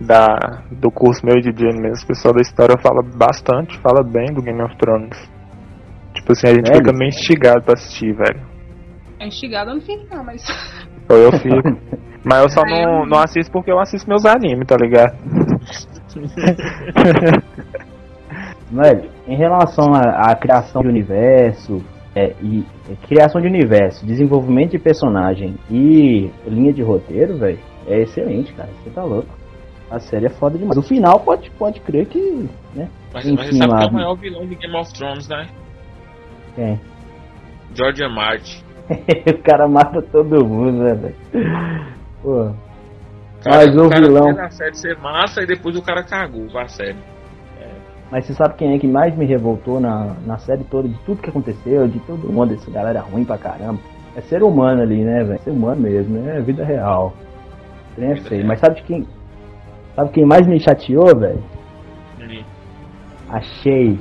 da, 0.00 0.62
do 0.70 0.90
curso 0.90 1.26
meu 1.26 1.38
de 1.40 1.50
Jane 1.50 1.80
mesmo, 1.80 2.04
o 2.04 2.06
pessoal 2.06 2.32
da 2.32 2.40
história 2.40 2.74
fala 2.78 3.02
bastante, 3.02 3.78
fala 3.80 4.02
bem 4.02 4.32
do 4.32 4.40
Game 4.40 4.62
of 4.62 4.74
Thrones. 4.78 5.18
Tipo 6.14 6.32
assim, 6.32 6.46
a 6.46 6.54
gente 6.54 6.68
Sério? 6.68 6.82
fica 6.82 6.96
meio 6.96 7.08
instigado 7.10 7.62
pra 7.62 7.74
assistir, 7.74 8.14
velho. 8.14 8.40
É 9.18 9.26
instigada 9.26 9.74
não 9.74 9.80
fica, 9.80 10.16
não, 10.16 10.24
mas. 10.24 10.42
Então 11.04 11.16
eu 11.18 11.32
fico. 11.32 11.56
Mas 12.26 12.42
eu 12.42 12.48
só 12.50 12.62
não, 12.62 13.06
não 13.06 13.20
assisto 13.20 13.52
porque 13.52 13.70
eu 13.70 13.78
assisto 13.78 14.08
meus 14.08 14.26
animes, 14.26 14.66
tá 14.66 14.76
ligado? 14.76 15.16
Velho, 18.68 19.08
em 19.28 19.36
relação 19.36 19.94
à, 19.94 20.34
criação 20.34 20.82
de 20.82 20.88
universo, 20.88 21.80
é, 22.16 22.34
e 22.42 22.66
é, 22.90 22.96
criação 23.06 23.40
de 23.40 23.46
universo, 23.46 24.04
desenvolvimento 24.04 24.72
de 24.72 24.78
personagem 24.80 25.54
e 25.70 26.28
linha 26.48 26.72
de 26.72 26.82
roteiro, 26.82 27.38
velho, 27.38 27.60
é 27.86 28.02
excelente, 28.02 28.52
cara. 28.54 28.70
Você 28.82 28.90
tá 28.90 29.04
louco. 29.04 29.28
A 29.88 30.00
série 30.00 30.26
é 30.26 30.30
foda 30.30 30.58
demais. 30.58 30.76
O 30.76 30.82
final 30.82 31.20
pode, 31.20 31.48
pode 31.52 31.78
crer 31.78 32.06
que, 32.06 32.48
né? 32.74 32.88
Mas, 33.14 33.24
Enfim, 33.24 33.36
mas 33.36 33.50
você 33.50 33.56
sabe 33.58 33.76
que 33.76 33.84
é 33.84 33.86
o 33.86 33.92
maior 33.92 34.16
vilão 34.16 34.44
de 34.44 34.56
Game 34.56 34.76
of 34.76 34.92
Thrones, 34.92 35.28
né? 35.28 35.46
Quem? 36.56 36.80
George. 37.72 38.02
Martin. 38.08 38.64
o 39.30 39.42
cara 39.44 39.68
mata 39.68 40.02
todo 40.02 40.44
mundo, 40.44 40.82
né, 40.82 40.94
velho? 40.94 41.95
Pô. 42.26 42.50
Cara, 43.44 43.56
Mas 43.66 43.76
o 43.76 43.88
cara 43.88 44.00
vilão- 44.04 44.40
a 44.40 44.50
série 44.50 44.74
ser 44.74 44.98
massa 44.98 45.42
e 45.42 45.46
depois 45.46 45.76
o 45.76 45.82
cara 45.82 46.02
cagou 46.02 46.58
a 46.58 46.66
série. 46.66 46.96
Mas 48.10 48.24
você 48.24 48.34
sabe 48.34 48.54
quem 48.56 48.74
é 48.74 48.78
que 48.80 48.86
mais 48.88 49.16
me 49.16 49.24
revoltou 49.24 49.78
na, 49.80 50.16
na 50.26 50.36
série 50.38 50.64
toda, 50.64 50.88
de 50.88 50.98
tudo 51.04 51.22
que 51.22 51.30
aconteceu, 51.30 51.86
de 51.86 52.00
todo 52.00 52.32
mundo, 52.32 52.54
essa 52.54 52.68
galera 52.70 53.00
ruim 53.00 53.24
pra 53.24 53.38
caramba? 53.38 53.78
É 54.16 54.20
ser 54.22 54.42
humano 54.42 54.82
ali, 54.82 55.04
né, 55.04 55.22
velho? 55.22 55.40
Ser 55.40 55.50
humano 55.50 55.80
mesmo, 55.82 56.18
né? 56.18 56.38
É 56.38 56.40
vida 56.40 56.64
real. 56.64 57.14
Trem 57.94 58.10
é 58.12 58.16
feio. 58.16 58.44
Mas 58.44 58.58
sabe 58.58 58.76
de 58.76 58.82
quem. 58.82 59.06
Sabe 59.94 60.10
quem 60.10 60.24
mais 60.24 60.46
me 60.48 60.58
chateou, 60.58 61.16
velho? 61.16 61.42
Hum. 62.20 62.42
Achei 63.28 63.98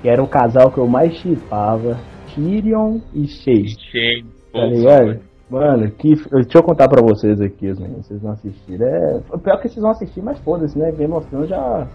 que 0.00 0.08
era 0.08 0.22
o 0.22 0.28
casal 0.28 0.70
que 0.70 0.78
eu 0.78 0.86
mais 0.86 1.12
chipava. 1.14 1.98
Tyrion 2.34 3.00
e 3.14 3.26
Shay. 3.26 3.68
Shane, 3.68 4.24
Tá 4.52 4.64
ligado? 4.64 5.20
Mano, 5.50 5.90
que. 5.92 6.14
Deixa 6.14 6.58
eu 6.58 6.62
contar 6.62 6.88
pra 6.88 7.02
vocês 7.02 7.40
aqui, 7.40 7.68
os 7.68 7.78
meninos, 7.78 8.06
vocês 8.06 8.22
não 8.22 8.32
assistiram. 8.32 8.86
É. 8.86 9.20
o 9.32 9.38
Pior 9.38 9.56
que 9.60 9.68
vocês 9.68 9.80
vão 9.80 9.90
assistir, 9.90 10.22
mas 10.22 10.38
foda-se, 10.40 10.78
né? 10.78 10.92
Game 10.92 11.12
of 11.12 11.26
Thrones 11.28 11.48
já. 11.48 11.86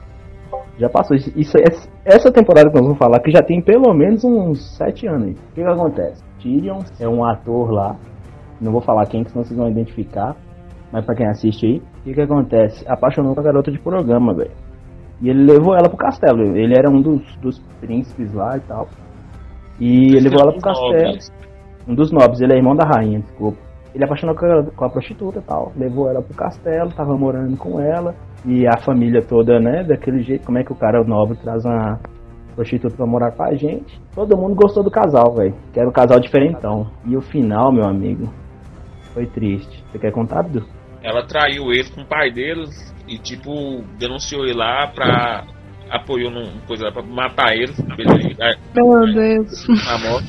Já 0.78 0.90
passou. 0.90 1.16
Isso, 1.16 1.56
essa- 2.06 2.32
temporada 2.32 2.70
que 2.70 2.76
nós 2.76 2.84
vamos 2.84 2.98
falar, 2.98 3.20
que 3.20 3.32
já 3.32 3.42
tem 3.42 3.62
pelo 3.62 3.94
menos 3.94 4.24
uns 4.24 4.76
7 4.78 5.08
anos 5.08 5.28
aí. 5.28 5.34
O 5.34 5.54
que, 5.54 5.62
que 5.62 5.68
acontece? 5.68 6.24
Tyrion 6.42 6.80
é 7.00 7.08
um 7.08 7.24
ator 7.24 7.72
lá. 7.72 7.96
Não 8.60 8.72
vou 8.72 8.82
falar 8.82 9.06
quem, 9.08 9.24
que 9.24 9.32
senão 9.32 9.44
vocês 9.44 9.58
vão 9.58 9.70
identificar. 9.70 10.36
Mas 10.92 11.06
pra 11.06 11.16
quem 11.16 11.28
assiste 11.28 11.66
aí, 11.66 11.78
o 11.78 12.04
que, 12.04 12.14
que 12.14 12.22
acontece? 12.22 12.86
Apaixonou 12.88 13.34
com 13.34 13.42
a 13.42 13.44
garota 13.44 13.72
de 13.72 13.80
programa, 13.80 14.34
velho. 14.34 14.52
E 15.22 15.30
ele 15.30 15.44
levou 15.44 15.76
ela 15.76 15.90
pro 15.90 15.98
castelo. 15.98 16.56
Ele 16.56 16.74
era 16.78 16.90
um 16.90 17.02
dos, 17.02 17.22
dos 17.38 17.60
príncipes 17.80 18.34
lá 18.34 18.58
e 18.58 18.60
tal. 18.62 18.88
E 19.80 20.16
ele 20.16 20.30
levou 20.30 20.42
ela 20.42 20.52
pro 20.52 20.62
castelo. 20.62 21.18
Um 21.88 21.96
dos 21.96 22.12
nobres, 22.12 22.42
ele 22.42 22.54
é 22.54 22.58
irmão 22.58 22.76
da 22.76 22.86
rainha, 22.86 23.20
desculpa. 23.20 23.58
Ele 23.94 24.04
apaixonou 24.04 24.36
com 24.36 24.46
a, 24.46 24.64
com 24.64 24.86
a 24.86 24.90
prostituta 24.90 25.40
e 25.40 25.42
tal. 25.44 25.72
Levou 25.76 26.10
ela 26.10 26.22
pro 26.22 26.36
castelo, 26.36 26.92
tava 26.92 27.16
morando 27.16 27.56
com 27.58 27.80
ela. 27.80 28.16
E 28.46 28.66
a 28.68 28.78
família 28.78 29.22
toda, 29.22 29.60
né, 29.60 29.84
daquele 29.84 30.24
jeito. 30.24 30.46
Como 30.46 30.58
é 30.58 30.64
que 30.64 30.72
o 30.72 30.76
cara 30.76 31.04
nobre 31.04 31.38
traz 31.38 31.64
uma 31.64 32.00
prostituta 32.56 32.96
pra 32.96 33.06
morar 33.06 33.32
com 33.32 33.44
a 33.44 33.54
gente? 33.54 34.02
Todo 34.16 34.38
mundo 34.38 34.56
gostou 34.56 34.84
do 34.84 34.90
casal, 34.90 35.36
velho. 35.36 35.54
Que 35.72 35.80
era 35.80 35.88
um 35.88 35.94
casal 35.94 36.20
diferentão. 36.20 36.90
E 37.06 37.16
o 37.16 37.22
final, 37.22 37.72
meu 37.72 37.86
amigo, 37.86 38.34
foi 39.14 39.28
triste. 39.28 39.84
Você 39.92 40.00
quer 40.00 40.12
contar, 40.12 40.42
Dudu? 40.42 40.66
Ela 41.04 41.26
traiu 41.28 41.72
ele 41.72 41.90
com 41.92 42.02
o 42.02 42.08
pai 42.08 42.32
deles 42.32 42.94
e, 43.08 43.18
tipo, 43.18 43.84
denunciou 44.00 44.44
ele 44.46 44.58
lá 44.58 44.88
pra. 44.88 45.46
Apoiou 45.94 46.32
num 46.32 46.50
coisa 46.68 46.86
lá 46.86 46.92
pra 46.92 47.04
matar 47.04 47.54
ele. 47.54 47.72
ele 48.00 48.36
é, 48.42 48.56
Meu 48.76 49.14
Deus. 49.14 49.68
na 49.86 49.98
morte. 50.00 50.28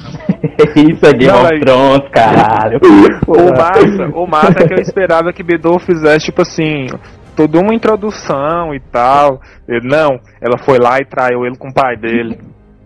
Isso 0.93 1.07
é 1.07 1.13
Game 1.13 1.33
Não, 1.33 1.43
of 1.43 1.61
Thrones, 1.61 2.09
caralho. 2.13 2.79
O 3.27 3.51
massa, 3.57 4.19
o 4.19 4.27
massa 4.27 4.63
é 4.63 4.69
que 4.69 4.75
eu 4.75 4.83
esperava 4.83 5.33
que 5.33 5.43
Bedou 5.43 5.79
fizesse, 5.79 6.27
tipo 6.27 6.43
assim, 6.43 6.87
toda 7.35 7.59
uma 7.59 7.75
introdução 7.75 8.75
e 8.75 8.81
tal. 8.93 9.41
Ele, 9.67 9.89
não, 9.89 10.19
ela 10.41 10.59
foi 10.65 10.79
lá 10.79 10.99
e 11.01 11.07
traiu 11.07 11.47
ele 11.47 11.57
com 11.57 11.69
o 11.69 11.75
pai 11.75 11.97
dele. 11.97 12.39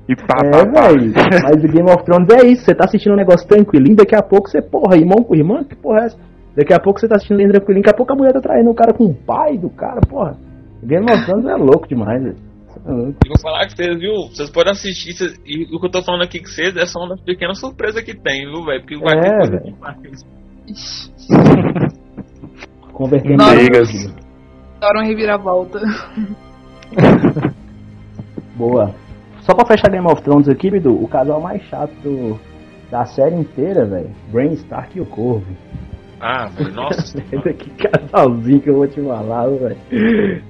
E 0.08 0.14
pá, 0.16 0.38
É, 0.44 0.50
pá, 0.50 0.88
velho. 0.88 1.12
Mas 1.42 1.64
o 1.64 1.68
Game 1.68 1.90
of 1.90 2.04
Thrones 2.04 2.28
é 2.30 2.46
isso. 2.46 2.64
Você 2.64 2.74
tá 2.74 2.84
assistindo 2.84 3.12
um 3.12 3.16
negócio 3.16 3.46
tranquilinho, 3.46 3.96
daqui 3.96 4.14
a 4.14 4.22
pouco 4.22 4.48
você, 4.48 4.62
porra, 4.62 4.96
irmão 4.96 5.22
com 5.24 5.34
irmã, 5.34 5.64
que 5.64 5.74
porra 5.76 6.02
é 6.02 6.04
essa? 6.06 6.16
Daqui 6.56 6.72
a 6.72 6.80
pouco 6.80 6.98
você 6.98 7.06
tá 7.08 7.16
assistindo 7.16 7.40
ele 7.40 7.52
tranquilinho, 7.52 7.82
daqui 7.82 7.94
a 7.94 7.96
pouco 7.96 8.12
a 8.12 8.16
mulher 8.16 8.32
tá 8.32 8.40
traindo 8.40 8.70
o 8.70 8.74
cara 8.74 8.92
com 8.92 9.04
o 9.04 9.14
pai 9.14 9.58
do 9.58 9.68
cara, 9.68 10.00
porra. 10.08 10.36
Game 10.82 11.04
of 11.04 11.24
Thrones 11.26 11.46
é 11.46 11.54
louco 11.56 11.88
demais, 11.88 12.22
velho. 12.22 12.47
É 12.88 12.92
louco. 12.92 13.18
E 13.24 13.28
vou 13.28 13.38
falar 13.42 13.66
que 13.66 13.76
vocês, 13.76 13.98
viu? 13.98 14.14
Vocês 14.28 14.50
podem 14.50 14.72
assistir. 14.72 15.12
vocês- 15.12 15.38
e 15.44 15.64
o 15.76 15.78
que 15.78 15.86
eu 15.86 15.90
tô 15.90 16.02
falando 16.02 16.22
aqui 16.22 16.38
com 16.40 16.46
vocês 16.46 16.74
é 16.76 16.86
só 16.86 17.00
uma 17.00 17.10
das 17.10 17.20
pequenas 17.20 17.58
surpresas 17.60 18.02
que 18.02 18.14
tem, 18.18 18.46
viu, 18.50 18.64
velho? 18.64 18.80
Porque 18.80 18.96
vai 18.98 19.18
É, 19.18 19.20
ter 19.20 19.36
coisa 19.36 19.50
velho. 19.52 19.64
demais. 19.64 20.24
Convertendo 22.92 23.42
em 23.42 23.46
Adoro 24.80 24.98
uma 24.98 25.04
reviravolta. 25.04 25.80
Boa. 28.56 28.94
Só 29.42 29.54
pra 29.54 29.66
fechar 29.66 29.90
Game 29.90 30.06
of 30.06 30.22
Thrones 30.22 30.48
aqui, 30.48 30.70
Bidu, 30.70 30.94
o 30.94 31.08
casal 31.08 31.40
mais 31.40 31.62
chato 31.64 31.92
do- 32.02 32.38
da 32.90 33.04
série 33.04 33.34
inteira, 33.36 33.84
velho. 33.86 34.10
Brain 34.32 34.52
Stark 34.54 34.96
e 34.96 35.00
o 35.00 35.06
Corvo. 35.06 35.46
Ah, 36.20 36.46
velho, 36.46 36.74
nossa. 36.74 37.18
Que 37.22 37.70
casalzinho 37.70 38.60
que 38.60 38.70
eu 38.70 38.74
vou 38.76 38.88
te 38.88 39.00
falar, 39.00 39.46
velho. 39.48 39.76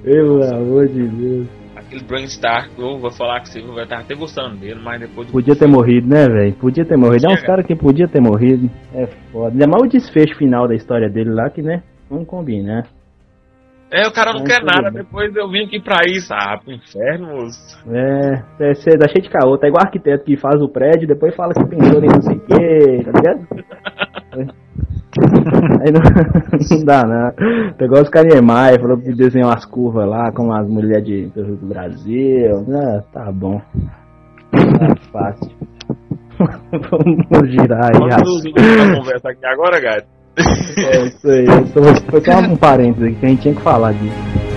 Pelo 0.03 0.43
amor 0.43 0.87
de 0.87 1.07
Deus. 1.07 1.47
Aquele 1.89 2.03
Brain 2.03 2.25
Stark, 2.25 2.69
eu 2.77 2.99
vou 2.99 3.09
falar 3.09 3.39
que 3.41 3.49
você 3.49 3.61
vai 3.63 3.83
estar 3.83 3.97
até 4.01 4.13
gostando 4.13 4.57
dele, 4.57 4.79
mas 4.79 4.99
depois. 4.99 5.31
Podia 5.31 5.55
ter 5.55 5.67
morrido, 5.67 6.07
né, 6.07 6.27
velho? 6.27 6.53
Podia 6.53 6.85
ter 6.85 6.95
morrido. 6.95 7.25
É 7.25 7.33
uns 7.33 7.41
caras 7.41 7.65
que 7.65 7.75
podia 7.75 8.07
ter 8.07 8.21
morrido. 8.21 8.69
É 8.93 9.07
foda. 9.31 9.53
Ainda 9.53 9.65
mais 9.65 9.81
o 9.83 9.87
desfecho 9.87 10.37
final 10.37 10.67
da 10.67 10.75
história 10.75 11.09
dele 11.09 11.31
lá, 11.31 11.49
que, 11.49 11.63
né? 11.63 11.81
Vamos 12.07 12.27
combinar. 12.27 12.85
É, 13.91 14.07
o 14.07 14.11
cara 14.11 14.33
não 14.33 14.41
Não, 14.41 14.45
quer 14.45 14.63
nada, 14.63 14.91
bem. 14.91 15.01
depois 15.01 15.35
eu 15.35 15.49
vim 15.49 15.65
aqui 15.65 15.81
pra 15.81 16.01
isso. 16.05 16.31
Ah, 16.31 16.59
pro 16.63 16.71
inferno, 16.71 17.27
moço. 17.29 17.83
É, 17.91 18.75
você 18.75 18.95
tá 18.95 19.07
cheio 19.07 19.23
de 19.23 19.29
caô. 19.31 19.57
Tá 19.57 19.67
igual 19.67 19.81
arquiteto 19.83 20.25
que 20.25 20.37
faz 20.37 20.61
o 20.61 20.69
prédio 20.69 21.07
depois 21.07 21.35
fala 21.35 21.55
que 21.55 21.65
pensou 21.65 22.03
em 22.03 22.07
não 22.07 22.21
sei 22.21 22.35
o 22.35 22.39
que, 22.39 23.03
tá 23.03 23.11
ligado? 23.19 24.53
Aí 25.81 25.91
não, 25.91 26.01
não 26.77 26.85
dá, 26.85 27.03
não. 27.05 27.73
Pegou 27.73 28.01
os 28.01 28.09
caras 28.09 28.33
em 28.35 28.41
Maia, 28.41 28.79
falou 28.79 28.97
que 28.97 29.13
desenhou 29.13 29.49
umas 29.49 29.65
curvas 29.65 30.07
lá, 30.07 30.31
como 30.31 30.53
as 30.53 30.67
mulheres 30.67 31.05
de, 31.05 31.25
do 31.27 31.67
Brasil. 31.67 32.65
Ah, 32.71 33.03
tá 33.11 33.31
bom. 33.31 33.61
Tá 34.51 34.95
fácil. 35.11 35.51
Vamos 37.29 37.51
girar 37.51 37.85
aí, 37.85 37.99
Vamos 37.99 38.15
rapaz. 38.15 38.29
nos 38.29 38.43
na 38.43 38.97
conversa 38.97 39.29
aqui 39.29 39.45
agora, 39.45 39.79
gato. 39.79 40.07
É 40.77 41.05
isso 41.05 41.29
aí. 41.29 41.45
Foi 42.09 42.21
só 42.21 42.39
um 42.39 42.55
parênteses 42.55 43.09
aqui 43.09 43.19
que 43.19 43.25
a 43.25 43.29
gente 43.29 43.41
tinha 43.41 43.55
que 43.55 43.61
falar 43.61 43.91
disso. 43.93 44.48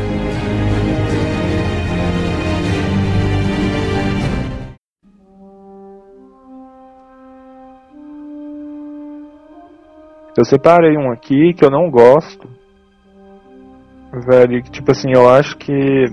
Eu 10.37 10.45
separei 10.45 10.97
um 10.97 11.11
aqui 11.13 11.53
que 11.53 11.65
eu 11.65 11.71
não 11.71 11.91
gosto. 11.91 12.49
Velho, 14.27 14.63
tipo 14.63 14.91
assim, 14.91 15.11
eu 15.15 15.29
acho 15.29 15.57
que. 15.57 16.07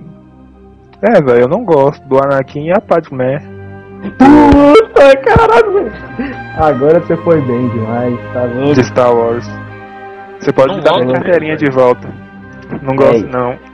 É, 1.02 1.22
velho, 1.22 1.44
eu 1.44 1.48
não 1.48 1.64
gosto 1.64 2.06
do 2.08 2.18
Anakin 2.18 2.68
e 2.68 2.72
a 2.72 2.82
Padmé. 2.82 3.40
Puta, 4.18 5.18
caralho, 5.18 5.74
velho. 5.74 5.92
Agora 6.58 7.00
você 7.00 7.16
foi 7.18 7.42
bem 7.42 7.70
demais, 7.70 8.18
tá 8.34 8.44
louco? 8.44 8.74
de 8.74 8.84
Star 8.84 9.14
Wars. 9.14 9.46
Você 10.40 10.52
pode 10.54 10.70
Não 10.70 10.78
me 10.78 10.84
dar 10.84 11.00
minha 11.00 11.14
carteirinha 11.14 11.56
de 11.56 11.70
volta. 11.72 12.08
Não 12.82 12.96
gosto, 12.96 13.26
Ei. 13.26 13.32
não. 13.32 13.69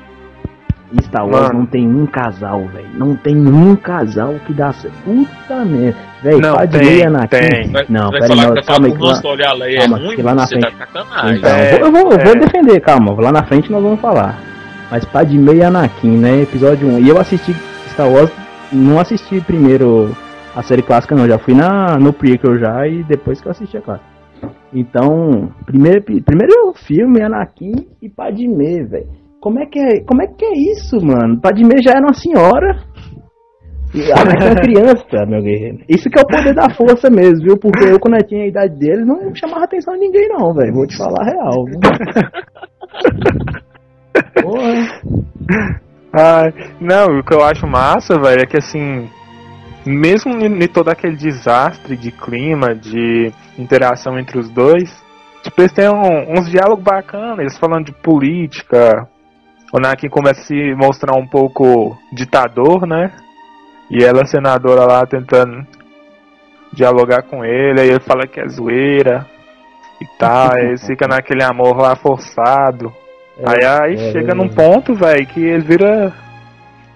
Star 1.02 1.26
Wars 1.28 1.48
Mano. 1.48 1.60
não 1.60 1.66
tem 1.66 1.88
um 1.88 2.06
casal, 2.06 2.62
velho. 2.68 2.88
Não 2.94 3.16
tem 3.16 3.36
um 3.36 3.76
casal 3.76 4.36
que 4.46 4.54
dá 4.54 4.72
certo. 4.72 4.94
Puta 5.04 5.66
merda. 5.66 5.98
Velho, 6.24 6.40
Não, 6.42 6.56
Padmé 6.56 6.80
tem, 6.80 6.98
e 6.98 7.04
Anakin. 7.06 7.28
tem. 7.28 7.72
Não, 7.90 8.10
pera 8.12 8.26
aí, 8.26 8.54
tá 8.54 8.62
calma 8.64 8.88
aí. 8.88 8.94
que 8.94 9.02
lá- 9.04 9.18
é 9.68 9.76
calma, 9.76 9.98
ruim, 9.98 10.16
que 10.16 10.22
lá 10.22 10.36
na 10.36 10.42
tá 10.44 10.48
frente- 10.48 10.78
sacanagem. 10.78 11.38
Então, 11.38 11.50
É, 11.52 11.74
eu 11.74 11.78
vou, 11.78 11.86
eu 11.86 11.92
vou, 11.92 12.12
eu 12.14 12.20
vou 12.26 12.34
é. 12.36 12.40
defender, 12.40 12.80
calma. 12.82 13.14
Lá 13.22 13.32
na 13.32 13.44
frente 13.44 13.72
nós 13.72 13.84
vamos 13.84 14.00
falar. 14.00 14.40
Mas 14.92 15.04
Padmé 15.06 15.54
e 15.56 15.64
Anakin, 15.64 16.18
né? 16.18 16.42
Episódio 16.44 16.88
1. 16.88 17.00
E 17.00 17.10
eu 17.10 17.20
assisti 17.20 17.54
Star 17.90 18.10
Wars, 18.10 18.32
não 18.72 19.00
assisti 19.00 19.42
primeiro 19.42 20.16
a 20.56 20.62
série 20.64 20.82
clássica, 20.84 21.16
não. 21.16 21.28
Já 21.28 21.38
fui 21.40 21.54
na, 21.54 21.98
no 21.98 22.14
prequel 22.14 22.58
já 22.58 22.88
e 22.88 23.04
depois 23.04 23.42
que 23.42 23.48
eu 23.48 23.52
assisti 23.52 23.78
a 23.78 23.82
clássica. 23.82 24.06
Então, 24.74 25.50
primeiro, 25.66 26.02
primeiro 26.02 26.74
filme, 26.76 27.22
Anakin 27.22 27.88
e 28.02 28.10
Padmé, 28.10 28.84
velho. 28.84 29.08
Como 29.46 29.60
é 29.60 29.66
que 29.68 29.78
é, 29.78 30.00
como 30.04 30.24
é 30.24 30.28
que 30.28 30.43
é 30.43 30.54
isso, 30.72 31.00
mano? 31.06 31.39
Padmé 31.39 31.76
já 31.84 31.91
era 31.91 32.02
uma 32.02 32.16
senhora. 32.16 32.80
E 33.93 34.12
Anakin 34.12 34.43
é 34.43 34.50
uma 34.50 34.56
criança, 34.60 35.24
meu 35.28 35.39
guerreiro. 35.43 35.78
Isso 35.88 36.10
que 36.10 36.18
é 36.18 36.22
o 36.24 36.28
poder 36.28 36.56
da 36.56 36.68
força 36.74 37.12
mesmo, 37.12 37.43
viu? 37.46 37.56
Porque 37.56 37.86
eu, 37.86 38.00
quando 38.00 38.16
eu 38.16 38.26
tinha 38.26 38.43
a 38.43 38.48
idade 38.48 38.76
dele, 38.80 39.06
não 39.06 39.36
chamava 39.36 39.62
a 39.62 39.66
atenção 39.66 39.93
de 39.93 40.00
ninguém, 40.00 40.28
não, 40.30 40.52
velho. 40.52 40.74
Vou 40.74 40.88
te 40.88 40.98
falar 40.98 41.22
a 41.22 41.26
real. 41.26 41.64
viu? 41.64 41.80
Porra. 44.41 44.74
Ai, 46.12 46.52
não, 46.82 47.20
o 47.20 47.24
que 47.24 47.36
eu 47.36 47.43
acho 47.43 47.68
massa, 47.68 48.20
velho, 48.20 48.41
é 48.41 48.48
que 48.48 48.58
assim, 48.58 49.08
mesmo 49.86 50.32
em 50.39 50.64
em 50.64 50.68
todo 50.68 50.89
aquele 50.89 51.16
desastre 51.16 51.96
de 51.96 52.10
clima, 52.12 52.74
de 52.74 53.32
interação 53.60 54.18
entre 54.18 54.39
os 54.39 54.50
dois, 54.50 54.89
tipo, 55.43 55.62
eles 55.62 55.72
têm 55.72 55.88
um- 55.88 56.32
uns 56.39 56.50
diálogos 56.50 56.84
bacanas, 56.84 57.38
eles 57.39 57.60
falando 57.60 57.86
de 57.86 57.93
política, 58.02 59.08
o 59.76 59.78
Anakin 59.78 60.07
começa 60.07 60.39
a 60.39 60.43
se 60.45 60.73
mostrar 60.73 61.17
um 61.17 61.28
pouco 61.28 61.97
ditador, 62.13 62.88
né? 62.88 63.11
E 63.91 64.05
ela, 64.05 64.26
senadora 64.26 64.86
lá, 64.86 65.05
tentando 65.05 65.67
dialogar 66.71 67.23
com 67.23 67.43
ele, 67.43 67.82
aí 67.82 67.89
ele 67.89 67.99
fala 67.99 68.26
que 68.26 68.39
é 68.39 68.47
zoeira 68.47 69.26
e 70.01 70.05
tal, 70.17 70.53
aí 70.53 70.67
eles 70.67 70.86
ficam 70.86 71.09
naquele 71.09 71.43
amor 71.43 71.76
lá 71.76 71.93
forçado. 71.93 72.91
Aí, 73.45 73.65
aí 73.65 73.93
é, 73.95 74.11
chega 74.13 74.32
é, 74.32 74.34
num 74.34 74.45
é. 74.45 74.49
ponto, 74.49 74.95
velho, 74.95 75.28
que 75.28 75.41
ele 75.41 75.63
vira. 75.63 76.13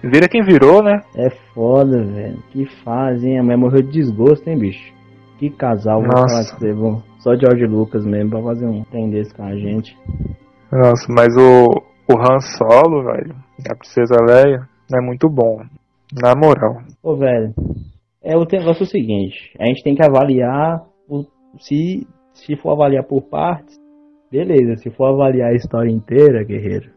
Vira 0.02 0.26
quem 0.26 0.42
virou, 0.42 0.82
né? 0.82 1.02
É 1.14 1.28
foda, 1.54 2.02
velho. 2.02 2.38
Que 2.50 2.64
fazem, 2.82 3.38
a 3.38 3.42
mulher 3.42 3.58
morreu 3.58 3.82
de 3.82 3.92
desgosto, 3.92 4.48
hein, 4.48 4.58
bicho? 4.58 4.90
Que 5.38 5.50
casal, 5.50 6.00
vou 6.00 6.10
Nossa. 6.10 6.28
falar 6.28 6.44
pra 6.44 6.58
você, 6.58 6.72
vou- 6.72 7.02
Só 7.18 7.36
George 7.36 7.66
Lucas 7.66 8.06
mesmo 8.06 8.30
pra 8.30 8.42
fazer 8.42 8.64
um 8.64 8.82
trem 8.84 9.10
desse 9.10 9.34
com 9.34 9.44
a 9.44 9.54
gente. 9.54 9.94
Nossa, 10.72 11.06
mas 11.10 11.36
o, 11.36 11.89
o 12.10 12.18
Han 12.18 12.40
Solo, 12.40 13.04
velho, 13.04 13.34
a 13.70 13.74
Princesa 13.76 14.16
Leia, 14.20 14.68
é 14.92 15.00
muito 15.00 15.28
bom. 15.28 15.60
Na 16.20 16.34
moral. 16.34 16.82
Ô, 17.02 17.16
velho, 17.16 17.54
é 18.22 18.36
o 18.36 18.44
negócio 18.44 18.82
é 18.82 18.84
o 18.84 18.86
seguinte, 18.86 19.52
a 19.58 19.66
gente 19.66 19.82
tem 19.84 19.94
que 19.94 20.04
avaliar 20.04 20.82
o, 21.08 21.24
se, 21.60 22.06
se 22.34 22.56
for 22.56 22.72
avaliar 22.72 23.04
por 23.04 23.22
partes, 23.22 23.76
beleza, 24.30 24.76
se 24.76 24.90
for 24.90 25.06
avaliar 25.06 25.50
a 25.50 25.54
história 25.54 25.90
inteira, 25.90 26.42
guerreiro, 26.42 26.90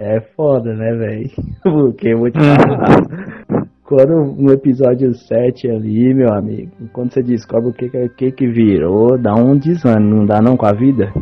é 0.00 0.20
foda, 0.36 0.74
né, 0.74 0.92
velho? 0.94 1.30
Porque 1.62 2.08
eu 2.08 2.18
vou 2.18 2.30
te 2.30 2.38
falar, 2.40 3.66
quando 3.84 4.34
no 4.36 4.52
episódio 4.52 5.14
7 5.14 5.70
ali, 5.70 6.12
meu 6.12 6.32
amigo, 6.32 6.72
quando 6.92 7.12
você 7.12 7.22
descobre 7.22 7.70
o 7.70 7.72
que 7.72 7.88
que, 7.88 8.08
que, 8.08 8.32
que 8.32 8.46
virou, 8.48 9.16
dá 9.16 9.32
um 9.34 9.56
desânimo, 9.56 10.16
não 10.16 10.26
dá 10.26 10.42
não 10.42 10.56
com 10.56 10.66
a 10.66 10.72
vida? 10.72 11.12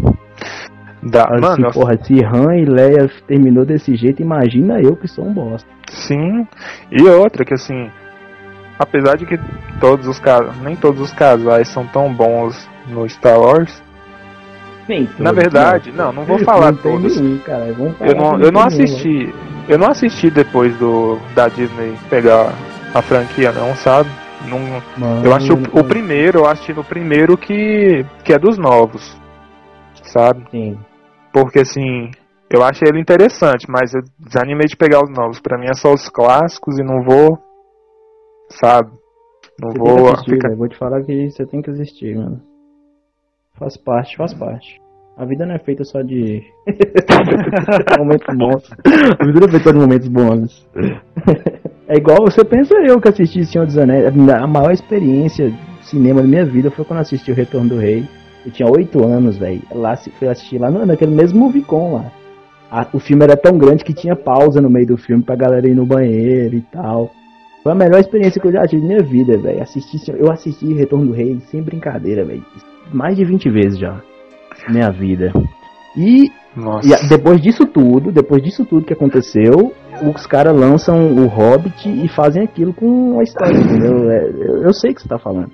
Da, 1.03 1.24
Assim, 1.24 1.40
mano, 1.40 1.66
eu- 1.66 1.72
porra, 1.72 1.96
se 2.03 2.24
Han 2.24 2.55
e 2.57 2.64
Leia 2.64 3.11
terminou 3.26 3.64
desse 3.64 3.96
jeito, 3.96 4.22
imagina 4.22 4.80
eu 4.80 4.94
que 4.96 5.09
sou 5.09 5.26
um 5.26 5.32
bosta. 5.32 5.68
sim. 5.90 6.46
E 6.90 7.03
outra, 7.09 7.44
que 7.44 7.55
assim, 7.55 7.90
apesar 8.78 9.16
de 9.16 9.26
que 9.26 9.38
todos 9.80 10.07
os 10.07 10.20
nem 10.62 10.76
todos 10.76 11.00
os 11.00 11.12
casais 11.12 11.68
são 11.68 11.86
tão 11.86 12.12
bons 12.12 12.68
no 12.88 13.09
Star 13.09 13.38
Wars, 13.40 13.82
Nem 14.88 15.03
na 15.18 15.30
todos, 15.30 15.42
verdade, 15.42 15.90
né? 15.90 15.96
não, 16.05 16.12
não 16.12 16.24
vou 16.24 16.38
falar 16.40 16.72
não 16.72 16.78
todos. 16.78 17.20
nenhum, 17.20 17.38
cara. 17.38 17.72
Vamos 17.72 17.94
Eu 18.00 18.07
falar 18.07 18.14
não, 18.14 18.38
que 18.38 18.44
eu 18.46 18.53
não 18.53 18.61
nenhum, 18.66 18.82
assisti. 18.82 19.34
Eu 19.68 19.78
não 19.78 19.88
assisti 19.88 20.30
depois 20.30 20.76
do 20.76 21.18
da 21.34 21.48
Disney 21.48 21.94
pegar 22.11 22.53
a 22.94 23.03
franquia 23.03 23.50
não, 23.53 23.74
sabe? 23.76 24.09
Não, 24.48 24.59
Mano, 24.96 25.24
eu 25.24 25.32
acho 25.34 25.53
o, 25.55 25.80
o 25.80 25.84
primeiro, 25.84 26.40
eu 26.40 26.46
assisti 26.48 26.72
no 26.72 26.82
primeiro 26.84 27.36
que 27.36 28.05
que 28.24 28.32
é 28.32 28.38
dos 28.38 28.57
novos. 28.59 29.16
Sabe? 30.05 30.42
Sim. 30.50 30.76
Porque 31.32 31.60
assim, 31.60 32.10
eu 32.50 32.62
achei 32.62 32.86
ele 32.86 33.00
interessante, 33.00 33.66
mas 33.68 33.94
eu 33.94 34.02
desanimei 34.18 34.66
de 34.66 34.76
pegar 34.76 35.02
os 35.02 35.10
novos. 35.10 35.40
Pra 35.40 35.58
mim 35.58 35.66
é 35.66 35.74
só 35.74 35.92
os 35.92 36.08
clássicos 36.08 36.78
e 36.78 36.82
não 36.82 37.02
vou, 37.02 37.38
sabe? 38.50 38.90
Não 39.60 39.70
Você 39.70 39.78
vou 39.78 40.12
assistir, 40.12 40.38
velho. 40.38 40.56
Vou 40.56 40.68
te 40.68 40.76
falar 40.76 41.02
que 41.02 41.30
você 41.30 41.46
tem 41.46 41.62
que 41.62 41.70
assistir, 41.70 42.16
mano. 42.16 42.42
Faz 43.58 43.76
parte, 43.76 44.16
faz 44.16 44.34
parte. 44.34 44.80
A 45.16 45.24
vida 45.24 45.46
não 45.46 45.54
é 45.54 45.58
feita 45.58 45.84
só 45.84 46.02
de 46.02 46.42
momentos 47.98 48.36
bons. 48.36 48.70
A 49.18 49.24
vida 49.24 49.40
não 49.40 49.46
é 49.46 49.50
feita 49.50 49.64
só 49.64 49.72
de 49.72 49.78
momentos 49.78 50.08
bons. 50.08 50.68
É 51.88 51.96
igual 51.96 52.18
você 52.22 52.44
pensa 52.44 52.74
eu 52.86 53.00
que 53.00 53.08
assisti 53.08 53.44
Senhor 53.44 53.66
dos 53.66 53.76
Anéis. 53.76 54.06
A 54.06 54.46
maior 54.46 54.72
experiência 54.72 55.50
de 55.50 55.58
cinema 55.86 56.22
da 56.22 56.28
minha 56.28 56.44
vida 56.44 56.70
foi 56.70 56.84
quando 56.84 57.00
assisti 57.00 57.30
O 57.30 57.34
Retorno 57.34 57.70
do 57.70 57.78
Rei. 57.78 58.08
Eu 58.45 58.53
tinha 58.53 58.68
8 58.68 59.05
anos, 59.05 59.36
velho. 59.38 59.62
Lá 59.74 59.95
se- 59.97 60.11
fui 60.11 60.28
assistir 60.28 60.59
lá 60.59 60.70
no, 60.70 60.84
naquele 60.84 61.14
mesmo 61.14 61.38
Movicon 61.40 61.95
lá. 61.95 62.12
A- 62.70 62.86
o 62.93 62.99
filme 62.99 63.22
era 63.24 63.36
tão 63.36 63.57
grande 63.59 63.84
que 63.84 63.93
tinha 63.95 64.16
pausa 64.16 64.61
no 64.61 64.70
meio 64.70 64.86
do 64.86 64.97
filme 64.97 65.22
pra 65.22 65.36
galera 65.36 65.68
ir 65.68 65.74
no 65.74 65.86
banheiro 65.86 66.57
e 66.57 66.62
tal. 66.62 67.11
Foi 67.62 67.70
a 67.72 67.76
melhor 67.76 68.01
experiência 68.01 68.40
que 68.40 68.49
eu 68.49 68.53
já 68.53 68.62
tive 68.66 68.82
na 68.82 68.88
minha 68.88 69.03
vida, 69.03 69.38
velho. 69.38 69.62
Assisti, 69.62 69.99
eu 70.18 70.30
assisti 70.32 70.72
Retorno 70.74 71.07
do 71.07 71.12
Rei 71.12 71.38
sem 71.51 71.62
brincadeira, 71.62 72.24
velho. 72.24 72.43
Mais 72.93 73.16
de 73.16 73.24
20 73.24 73.49
vezes 73.51 73.78
já. 73.78 74.01
na 74.66 74.72
Minha 74.72 74.90
vida. 74.90 75.32
E, 75.97 76.28
e 76.86 77.09
depois 77.09 77.40
disso 77.40 77.64
tudo, 77.66 78.11
depois 78.11 78.43
disso 78.43 78.64
tudo 78.64 78.84
que 78.86 78.93
aconteceu, 78.93 79.72
os 80.14 80.26
caras 80.26 80.57
lançam 80.57 81.07
o 81.14 81.26
Hobbit 81.26 81.88
e 81.88 82.09
fazem 82.09 82.43
aquilo 82.43 82.72
com 82.74 83.18
a 83.20 83.22
história, 83.22 83.57
entendeu? 83.57 84.11
É, 84.11 84.24
eu, 84.30 84.62
eu 84.64 84.72
sei 84.72 84.90
o 84.90 84.95
que 84.95 85.03
você 85.03 85.09
tá 85.09 85.18
falando. 85.18 85.51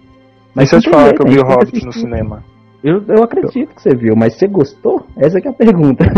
Mas 0.54 0.70
se 0.70 0.76
eu 0.76 0.80
te 0.80 0.88
falar 0.90 1.12
que 1.12 1.22
eu 1.22 1.26
vi 1.26 1.38
o 1.38 1.44
tem 1.44 1.46
que 1.46 1.52
Hobbit 1.54 1.84
no 1.86 1.92
cinema. 1.92 2.42
Eu, 2.82 3.02
eu 3.08 3.24
acredito 3.24 3.74
que 3.74 3.82
você 3.82 3.96
viu, 3.96 4.14
mas 4.16 4.34
você 4.34 4.46
gostou? 4.46 5.04
Essa 5.16 5.40
que 5.40 5.48
é 5.48 5.50
a 5.50 5.54
pergunta. 5.54 6.04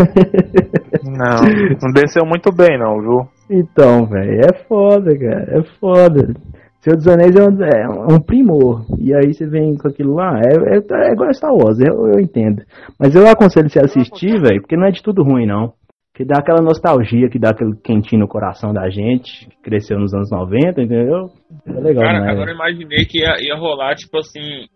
Não, 1.03 1.41
não 1.81 1.91
desceu 1.93 2.23
muito 2.23 2.51
bem 2.51 2.77
não, 2.77 3.01
viu? 3.01 3.27
Então, 3.49 4.05
velho, 4.05 4.41
é 4.41 4.53
foda, 4.67 5.17
cara, 5.17 5.59
é 5.59 5.63
foda. 5.79 6.33
Senhor 6.79 6.95
dos 6.95 7.07
Anéis 7.07 7.35
é 7.35 7.43
um, 7.43 8.11
é 8.11 8.13
um 8.13 8.19
primor. 8.19 8.85
E 8.99 9.13
aí 9.13 9.33
você 9.33 9.47
vem 9.47 9.75
com 9.77 9.87
aquilo 9.87 10.15
lá, 10.15 10.39
é, 10.39 10.75
é, 10.75 11.09
é 11.09 11.11
igual 11.11 11.33
Star 11.33 11.53
Wars, 11.53 11.79
eu, 11.79 12.07
eu 12.07 12.19
entendo. 12.19 12.63
Mas 12.99 13.15
eu 13.15 13.27
aconselho 13.27 13.69
você 13.69 13.79
a 13.79 13.85
assistir, 13.85 14.39
velho, 14.39 14.61
porque 14.61 14.77
não 14.77 14.85
é 14.85 14.91
de 14.91 15.01
tudo 15.01 15.23
ruim, 15.23 15.45
não. 15.45 15.73
Que 16.13 16.23
dá 16.23 16.37
aquela 16.37 16.61
nostalgia, 16.61 17.29
que 17.29 17.39
dá 17.39 17.49
aquele 17.49 17.75
quentinho 17.83 18.21
no 18.21 18.27
coração 18.27 18.73
da 18.73 18.89
gente, 18.89 19.47
que 19.47 19.61
cresceu 19.63 19.97
nos 19.97 20.13
anos 20.13 20.29
90, 20.29 20.81
entendeu? 20.81 21.29
É 21.65 21.79
legal, 21.79 22.03
Cara, 22.03 22.19
né? 22.19 22.31
agora 22.31 22.51
eu 22.51 22.55
imaginei 22.55 23.05
que 23.05 23.19
ia, 23.19 23.35
ia 23.41 23.55
rolar, 23.55 23.95
tipo 23.95 24.17
assim, 24.17 24.67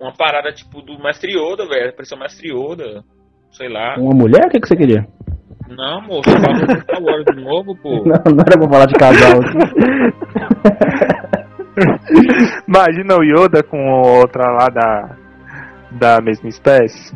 uma 0.00 0.12
parada 0.12 0.52
tipo 0.52 0.80
do 0.82 0.98
Mestre 1.02 1.32
Yoda, 1.32 1.66
velho. 1.68 1.92
Parecia 1.94 2.16
o 2.16 2.20
Mestre 2.20 2.48
Yoda. 2.52 3.02
Sei 3.52 3.68
lá. 3.68 3.96
Uma 3.98 4.14
mulher, 4.14 4.46
o 4.46 4.50
que, 4.50 4.60
que 4.60 4.68
você 4.68 4.76
queria? 4.76 5.06
Não, 5.68 6.00
moço, 6.02 6.30
falou 6.30 6.66
de 6.66 6.80
Star 6.82 7.02
Wars 7.02 7.24
de 7.24 7.42
novo, 7.42 7.76
pô. 7.82 7.90
Não, 8.06 8.32
não 8.34 8.44
era 8.46 8.58
pra 8.58 8.68
falar 8.68 8.86
de 8.86 8.94
casal 8.94 9.40
aqui. 9.40 9.56
Imagina 12.68 13.16
o 13.16 13.22
Yoda 13.24 13.62
com 13.62 13.78
outra 14.00 14.44
lá 14.50 14.68
da, 14.68 15.16
da 15.90 16.20
mesma 16.20 16.48
espécie. 16.48 17.14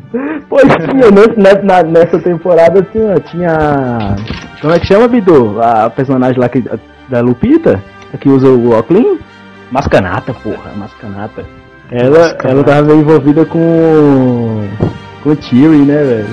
Pois 0.49 0.63
tinha, 0.63 1.09
nesse- 1.11 1.37
ne- 1.37 1.61
na- 1.63 1.83
nessa 1.83 2.19
temporada 2.21 2.81
tinha, 2.83 3.15
tinha. 3.21 4.15
Como 4.59 4.73
é 4.73 4.79
que 4.79 4.85
chama, 4.87 5.07
Bidu? 5.07 5.59
A 5.61 5.89
personagem 5.89 6.39
lá 6.39 6.47
que, 6.49 6.61
da 7.09 7.21
Lupita, 7.21 7.81
a 8.13 8.17
que 8.17 8.29
usa 8.29 8.47
o 8.49 8.71
óculos? 8.71 9.19
Mascanata, 9.71 10.33
porra, 10.33 10.71
Mascanata. 10.75 11.45
Ela, 11.91 12.19
Mascanata. 12.19 12.47
ela 12.47 12.63
tava 12.63 12.93
envolvida 12.93 13.45
com. 13.45 13.59
com 15.21 15.29
o 15.29 15.35
Tyrion, 15.35 15.85
né, 15.85 16.03
velho? 16.03 16.27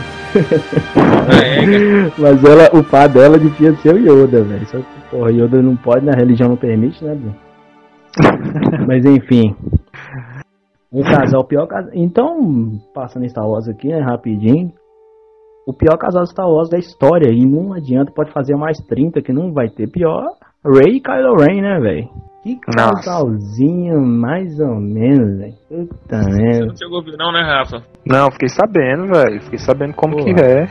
É, 1.29 1.67
cara. 1.67 2.13
Mas 2.19 2.45
ela, 2.45 2.79
o 2.79 2.85
pai 2.85 3.09
dela 3.09 3.39
devia 3.39 3.75
ser 3.77 3.95
o 3.95 3.99
Yoda, 3.99 4.45
velho. 4.45 4.67
Só 4.67 4.79
que, 4.79 4.85
porra, 5.11 5.33
Yoda 5.33 5.61
não 5.61 5.75
pode, 5.77 6.07
na 6.07 6.13
religião 6.13 6.51
não 6.51 6.57
permite, 6.57 7.05
né, 7.05 7.15
Bidu? 7.15 7.35
Mas 8.87 9.05
enfim. 9.05 9.57
Um 10.93 11.03
casal, 11.03 11.41
o 11.41 11.45
pior 11.45 11.67
casal. 11.67 11.91
Então, 11.93 12.81
passando 12.95 13.25
em 13.25 13.29
Star 13.29 13.47
Wars 13.47 13.69
aqui, 13.69 13.89
né, 13.89 14.01
rapidinho. 14.01 14.73
O 15.67 15.73
pior 15.73 15.99
casal 15.99 16.23
de 16.23 16.31
Star 16.31 16.49
Wars 16.49 16.71
da 16.71 16.79
história. 16.79 17.31
E 17.31 17.45
não 17.45 17.73
adianta, 17.73 18.13
pode 18.13 18.33
fazer 18.33 18.55
mais 18.57 18.79
30 18.79 19.21
que 19.23 19.33
não 19.33 19.53
vai 19.53 19.69
ter. 19.69 19.91
Pior, 19.91 20.25
Ray 20.65 20.97
e 20.97 21.01
Kylo 21.01 21.37
Ren, 21.37 21.61
né, 21.61 21.81
velho? 21.81 22.09
Que 22.57 22.77
Nossa. 22.77 22.95
casalzinho, 22.95 24.01
mais 24.01 24.59
ou 24.61 24.77
menos, 24.77 25.39
velho. 25.39 25.55
Puta 25.69 26.23
Você 26.23 26.61
não 26.61 26.77
chegou 26.77 26.97
a 26.97 26.99
ouvir 26.99 27.17
não, 27.17 27.33
né, 27.33 27.43
Rafa? 27.43 27.83
Não, 28.05 28.31
fiquei 28.31 28.49
sabendo, 28.49 29.07
velho. 29.07 29.41
Fiquei 29.43 29.59
sabendo 29.59 29.95
como 29.95 30.17
Pô. 30.17 30.25
que 30.25 30.31
é. 30.41 30.69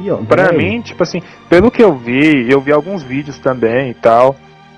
E, 0.00 0.10
ó, 0.10 0.16
Pra 0.18 0.52
mim, 0.52 0.80
tipo 0.80 1.02
assim, 1.02 1.20
pelo 1.48 1.70
que 1.70 1.82
eu 1.82 1.96
vi, 1.96 2.50
eu 2.50 2.60
vi 2.60 2.72
alguns 2.72 3.02
vídeos 3.02 3.38
também 3.38 3.90
e 3.90 3.94
tal. 3.94 4.34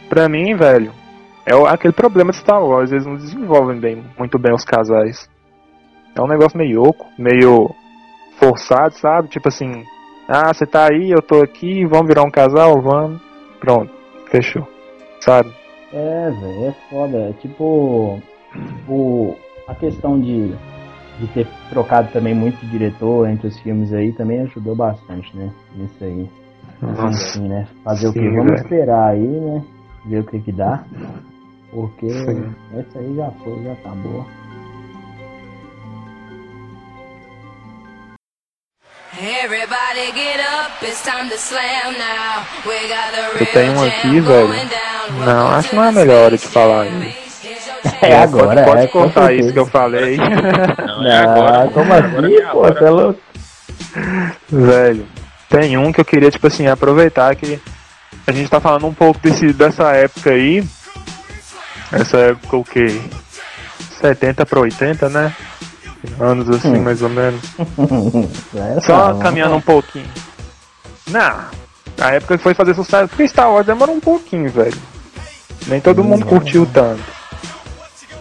Pra 0.09 0.29
mim, 0.29 0.55
velho, 0.55 0.93
é 1.45 1.55
aquele 1.69 1.93
problema 1.93 2.33
de 2.33 2.39
Star 2.39 2.63
Wars, 2.63 2.93
eles 2.93 3.07
não 3.07 3.17
desenvolvem 3.17 3.79
bem, 3.79 4.05
muito 4.19 4.39
bem 4.39 4.53
os 4.53 4.65
casais. 4.65 5.29
É 6.15 6.23
um 6.23 6.29
negócio 6.29 6.59
meio 6.59 6.83
oco, 6.83 7.07
meio 7.19 7.71
forçado, 8.39 8.95
sabe? 8.95 9.29
Tipo 9.29 9.49
assim, 9.49 9.85
ah, 10.29 10.53
você 10.53 10.67
tá 10.67 10.89
aí, 10.91 11.11
eu 11.11 11.23
tô 11.23 11.43
aqui, 11.43 11.85
vamos 11.87 12.09
virar 12.09 12.23
um 12.23 12.31
casal, 12.31 12.81
vamos. 12.81 13.21
Pronto, 13.61 13.93
fechou. 14.31 14.67
Sabe? 15.21 15.51
É, 15.93 16.31
velho, 16.31 16.67
é 16.67 16.73
foda. 16.91 17.19
É 17.19 17.33
tipo. 17.35 18.21
O, 18.89 19.37
a 19.69 19.75
questão 19.75 20.21
de, 20.21 20.55
de 21.19 21.27
ter 21.35 21.47
trocado 21.69 22.11
também 22.13 22.35
muito 22.35 22.59
de 22.61 22.71
diretor 22.71 23.29
entre 23.29 23.49
os 23.49 23.59
filmes 23.61 23.93
aí 23.93 24.13
também 24.13 24.41
ajudou 24.43 24.75
bastante, 24.75 25.37
né? 25.37 25.51
Nisso 25.75 26.03
aí. 26.05 26.29
Nossa. 26.81 27.09
Assim, 27.09 27.49
né? 27.49 27.67
Fazer 27.85 28.09
o 28.09 28.13
Sim, 28.13 28.21
que? 28.21 28.29
Vamos 28.31 28.47
velho. 28.47 28.55
esperar 28.57 29.09
aí, 29.11 29.27
né? 29.27 29.65
Ver 30.07 30.21
o 30.21 30.25
que 30.25 30.41
que 30.41 30.53
dá. 30.53 30.85
Porque 31.71 32.09
Sim. 32.09 32.55
essa 32.75 32.99
aí 32.99 33.15
já 33.17 33.31
foi, 33.43 33.63
já 33.63 33.73
acabou. 33.73 34.25
Everybody 34.25 34.46
Eu 43.41 43.47
tenho 43.47 43.73
um 43.73 43.85
aqui, 43.85 44.21
velho. 44.21 44.49
going 44.49 44.67
down. 44.67 45.25
Não, 45.25 45.49
acho 45.49 45.71
que 45.71 45.77
não 45.77 45.85
é 45.85 45.89
a 45.89 45.93
melhor 45.93 46.25
hora 46.25 46.37
de 46.37 46.47
falar 46.47 46.87
isso. 46.87 47.27
É 48.03 48.17
agora, 48.19 48.63
pode, 48.63 48.65
pode 48.65 48.83
é, 48.83 48.87
cortar 48.89 49.21
certeza. 49.27 49.43
isso 49.43 49.53
que 49.53 49.59
eu 49.59 49.67
falei. 49.67 50.17
Não, 50.19 51.07
é 51.07 51.23
Não, 51.23 51.31
agora. 51.33 51.69
como 51.69 51.93
Agora 51.95 52.27
assim, 52.27 52.37
que 52.37 52.43
é 52.43 52.47
pô? 52.47 52.63
Você 52.63 52.85
é 52.85 52.91
louco? 52.91 53.21
Velho, 54.49 55.07
tem 55.49 55.77
um 55.77 55.93
que 55.93 56.01
eu 56.01 56.05
queria, 56.05 56.31
tipo 56.31 56.47
assim, 56.47 56.67
aproveitar 56.67 57.35
que 57.37 57.61
a 58.27 58.33
gente 58.33 58.51
tá 58.51 58.61
falando 58.61 58.87
um 58.87 58.95
pouco 58.95 59.21
desse, 59.21 59.53
dessa 59.53 59.93
época 59.93 60.31
aí. 60.31 60.65
Essa 61.93 62.19
época 62.19 62.57
o 62.57 62.65
quê? 62.65 63.01
70 64.01 64.45
pra 64.45 64.61
80, 64.61 65.09
né? 65.09 65.33
Anos 66.21 66.49
assim, 66.49 66.77
Hum. 66.77 66.83
mais 66.83 67.03
ou 67.03 67.09
menos. 67.09 67.41
É, 68.55 68.81
Só 68.81 69.15
caminhando 69.15 69.57
um 69.57 69.61
pouquinho. 69.61 70.07
Não, 71.11 71.37
a 72.01 72.11
época 72.13 72.37
que 72.37 72.43
foi 72.43 72.55
fazer 72.55 72.75
sucesso, 72.75 73.09
porque 73.09 73.29
Star 73.29 73.51
Wars 73.51 73.67
demorou 73.67 73.95
um 73.95 74.01
pouquinho, 74.01 74.51
velho. 74.51 74.77
Nem 75.67 75.81
todo 75.81 76.03
mundo 76.05 76.25
Hum. 76.25 76.29
curtiu 76.29 76.67
tanto. 76.73 77.17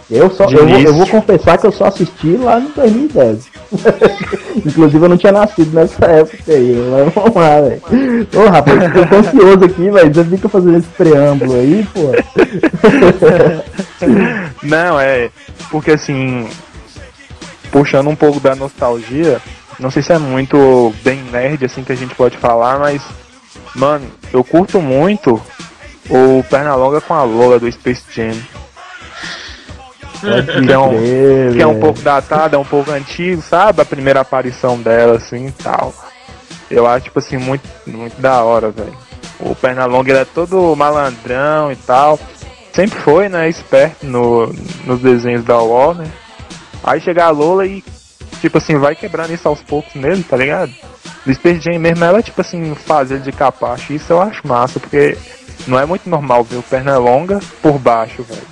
Eu, 0.08 0.30
só, 0.30 0.44
eu, 0.44 0.68
vou, 0.68 0.78
eu 0.78 0.94
vou 0.94 1.06
confessar 1.08 1.58
que 1.58 1.66
eu 1.66 1.72
só 1.72 1.86
assisti 1.86 2.36
lá 2.36 2.60
no 2.60 2.68
2010. 2.68 3.46
Inclusive 4.64 5.04
eu 5.04 5.08
não 5.08 5.16
tinha 5.16 5.32
nascido 5.32 5.74
nessa 5.74 6.06
época 6.06 6.52
aí. 6.52 6.76
Mas 6.92 7.12
vamos 7.12 7.34
lá, 7.34 7.60
velho. 7.60 7.82
Ô 8.36 8.48
rapaz, 8.48 8.82
eu 8.94 9.08
tô 9.08 9.16
ansioso 9.16 9.64
aqui, 9.64 9.90
velho. 9.90 10.14
Você 10.14 10.24
fica 10.24 10.48
fazendo 10.48 10.78
esse 10.78 10.86
preâmbulo 10.90 11.54
aí, 11.56 11.84
pô. 11.92 12.12
Não, 14.62 15.00
é. 15.00 15.30
Porque 15.70 15.92
assim. 15.92 16.46
Puxando 17.70 18.08
um 18.08 18.16
pouco 18.16 18.40
da 18.40 18.54
nostalgia. 18.54 19.40
Não 19.78 19.90
sei 19.90 20.02
se 20.02 20.12
é 20.12 20.18
muito 20.18 20.94
bem 21.02 21.22
nerd 21.24 21.64
assim 21.64 21.84
que 21.84 21.92
a 21.92 21.96
gente 21.96 22.14
pode 22.14 22.36
falar, 22.36 22.78
mas. 22.78 23.02
Mano, 23.74 24.06
eu 24.32 24.42
curto 24.42 24.80
muito 24.80 25.40
o 26.08 26.42
Pernalonga 26.48 27.00
com 27.00 27.14
a 27.14 27.22
Lola 27.24 27.58
do 27.58 27.70
Space 27.70 28.02
Jam. 28.10 28.36
Que 30.20 30.72
é 30.72 30.78
um, 30.78 31.52
que 31.52 31.62
é 31.62 31.66
um 31.66 31.78
pouco 31.78 32.00
datado, 32.00 32.56
é 32.56 32.58
um 32.58 32.64
pouco 32.64 32.90
antigo, 32.90 33.42
sabe? 33.42 33.82
A 33.82 33.84
primeira 33.84 34.20
aparição 34.20 34.78
dela, 34.78 35.16
assim 35.16 35.48
e 35.48 35.52
tal. 35.52 35.92
Eu 36.70 36.86
acho, 36.86 37.04
tipo 37.04 37.18
assim, 37.18 37.36
muito, 37.36 37.68
muito 37.86 38.20
da 38.20 38.42
hora, 38.42 38.70
velho. 38.70 38.96
O 39.38 39.54
Pernalonga 39.54 40.10
ele 40.10 40.20
é 40.20 40.24
todo 40.24 40.74
malandrão 40.74 41.70
e 41.70 41.76
tal. 41.76 42.18
Sempre 42.72 42.98
foi, 42.98 43.28
né? 43.28 43.48
Esperto 43.48 44.06
no, 44.06 44.52
nos 44.84 45.00
desenhos 45.00 45.44
da 45.44 45.58
Warner. 45.58 46.08
Aí 46.86 47.00
chega 47.00 47.24
a 47.24 47.30
Lola 47.30 47.66
e, 47.66 47.82
tipo 48.40 48.58
assim, 48.58 48.78
vai 48.78 48.94
quebrando 48.94 49.34
isso 49.34 49.46
aos 49.48 49.60
poucos 49.62 49.94
nele, 49.94 50.22
tá 50.22 50.36
ligado? 50.36 50.72
Space 51.32 51.60
Jam 51.60 51.78
mesmo, 51.80 52.04
ela, 52.04 52.22
tipo 52.22 52.40
assim, 52.40 52.72
faz 52.74 53.10
ele 53.10 53.20
de 53.20 53.32
capacho. 53.32 53.92
Isso 53.92 54.12
eu 54.12 54.22
acho 54.22 54.46
massa, 54.46 54.78
porque 54.78 55.18
não 55.66 55.78
é 55.78 55.84
muito 55.84 56.08
normal 56.08 56.44
ver 56.44 56.56
o 56.56 56.62
Pernalonga 56.62 57.40
por 57.60 57.78
baixo, 57.78 58.22
velho. 58.22 58.42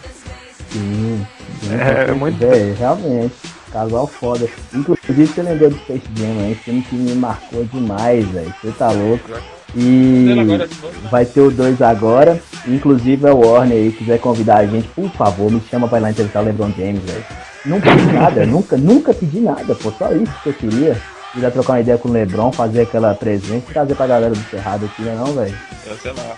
Sim, 0.72 1.26
sim, 1.60 1.74
É, 1.74 2.06
com 2.06 2.14
muito- 2.16 2.44
é, 2.44 2.74
realmente. 2.76 3.34
Casal 3.72 4.06
foda. 4.06 4.48
Inclusive 4.72 5.26
você 5.26 5.42
lembrou 5.42 5.70
do 5.70 5.76
Space 5.78 6.02
Jam, 6.16 6.26
é 6.26 6.50
um 6.50 6.54
filme 6.56 6.82
que 6.82 6.94
me 6.94 7.14
marcou 7.14 7.64
demais, 7.64 8.24
velho. 8.28 8.54
Você 8.62 8.70
tá 8.72 8.90
louco. 8.90 9.28
E 9.76 10.34
né? 10.34 10.68
vai 11.10 11.24
ter 11.24 11.40
o 11.40 11.50
2 11.50 11.82
agora. 11.82 12.40
Inclusive 12.66 13.28
a 13.28 13.34
Warner 13.34 13.76
aí, 13.76 13.92
quiser 13.92 14.18
convidar 14.18 14.58
a 14.58 14.66
gente, 14.66 14.88
por 14.88 15.10
favor, 15.10 15.50
me 15.50 15.60
chama 15.70 15.88
pra 15.88 15.98
ir 15.98 16.02
lá 16.02 16.10
entrevistar 16.10 16.40
o 16.40 16.44
LeBron 16.44 16.72
James, 16.76 17.02
velho. 17.02 17.24
Não 17.66 17.80
pedi 17.80 18.06
nada, 18.12 18.46
nunca, 18.46 18.76
nunca 18.76 19.12
pedi 19.12 19.40
nada, 19.40 19.74
pô. 19.74 19.90
Só 19.90 20.12
isso 20.12 20.32
que 20.42 20.50
eu 20.50 20.54
queria. 20.54 20.96
Ir 21.36 21.40
lá 21.40 21.50
trocar 21.50 21.72
uma 21.74 21.80
ideia 21.80 21.98
com 21.98 22.08
o 22.08 22.12
LeBron, 22.12 22.52
fazer 22.52 22.82
aquela 22.82 23.12
presença 23.14 23.64
e 23.68 23.72
trazer 23.72 23.96
pra 23.96 24.06
galera 24.06 24.32
do 24.32 24.50
Cerrado 24.50 24.84
aqui, 24.84 25.02
né 25.02 25.16
não, 25.18 25.32
velho? 25.34 25.56
É, 25.86 25.94
sei 26.00 26.12
lá. 26.12 26.36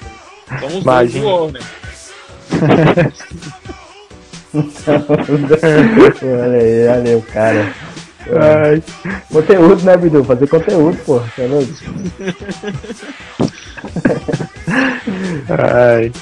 Somos 0.61 0.83
dois 0.83 1.13
do 1.13 1.27
Warner. 1.27 1.63
olha 6.23 6.59
aí, 6.59 6.89
olha 6.89 7.11
aí 7.11 7.15
o 7.15 7.23
cara. 7.23 7.75
Ai, 8.33 8.83
Conteúdo, 9.31 9.85
né, 9.85 9.97
Bidu? 9.97 10.25
Fazer 10.25 10.49
conteúdo, 10.49 10.99
pô. 11.05 11.21
Louco? 11.39 11.73
ai. 15.49 16.13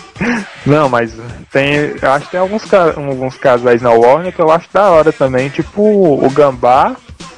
Não, 0.67 0.89
mas 0.89 1.15
tem. 1.51 1.95
Acho 2.03 2.27
que 2.27 2.33
tem 2.33 2.41
alguns, 2.41 2.75
alguns 2.75 3.37
casais 3.39 3.81
na 3.81 3.91
Warner 3.91 4.33
que 4.33 4.41
eu 4.41 4.51
acho 4.51 4.69
da 4.73 4.91
hora 4.91 5.13
também. 5.13 5.49
Tipo 5.49 5.83
o 5.83 6.31
Gambá, 6.31 6.97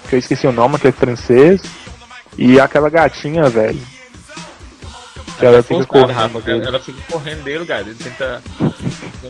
que 0.08 0.16
eu 0.16 0.18
esqueci 0.18 0.46
o 0.46 0.52
nome, 0.52 0.76
aquele 0.76 0.92
francês. 0.92 1.60
E 2.38 2.60
aquela 2.60 2.90
gatinha, 2.90 3.48
velho. 3.48 3.95
Que 5.38 5.44
ela 5.46 5.62
fica 5.62 5.84
Forçado, 5.84 6.30
correndo 6.32 6.40
dele. 6.44 6.58
ela, 6.60 6.68
ela 6.68 6.80
fica 6.80 6.98
correndo 7.12 7.42
dele, 7.44 7.66
cara. 7.66 7.80
Ele 7.82 7.94
tenta. 7.94 8.42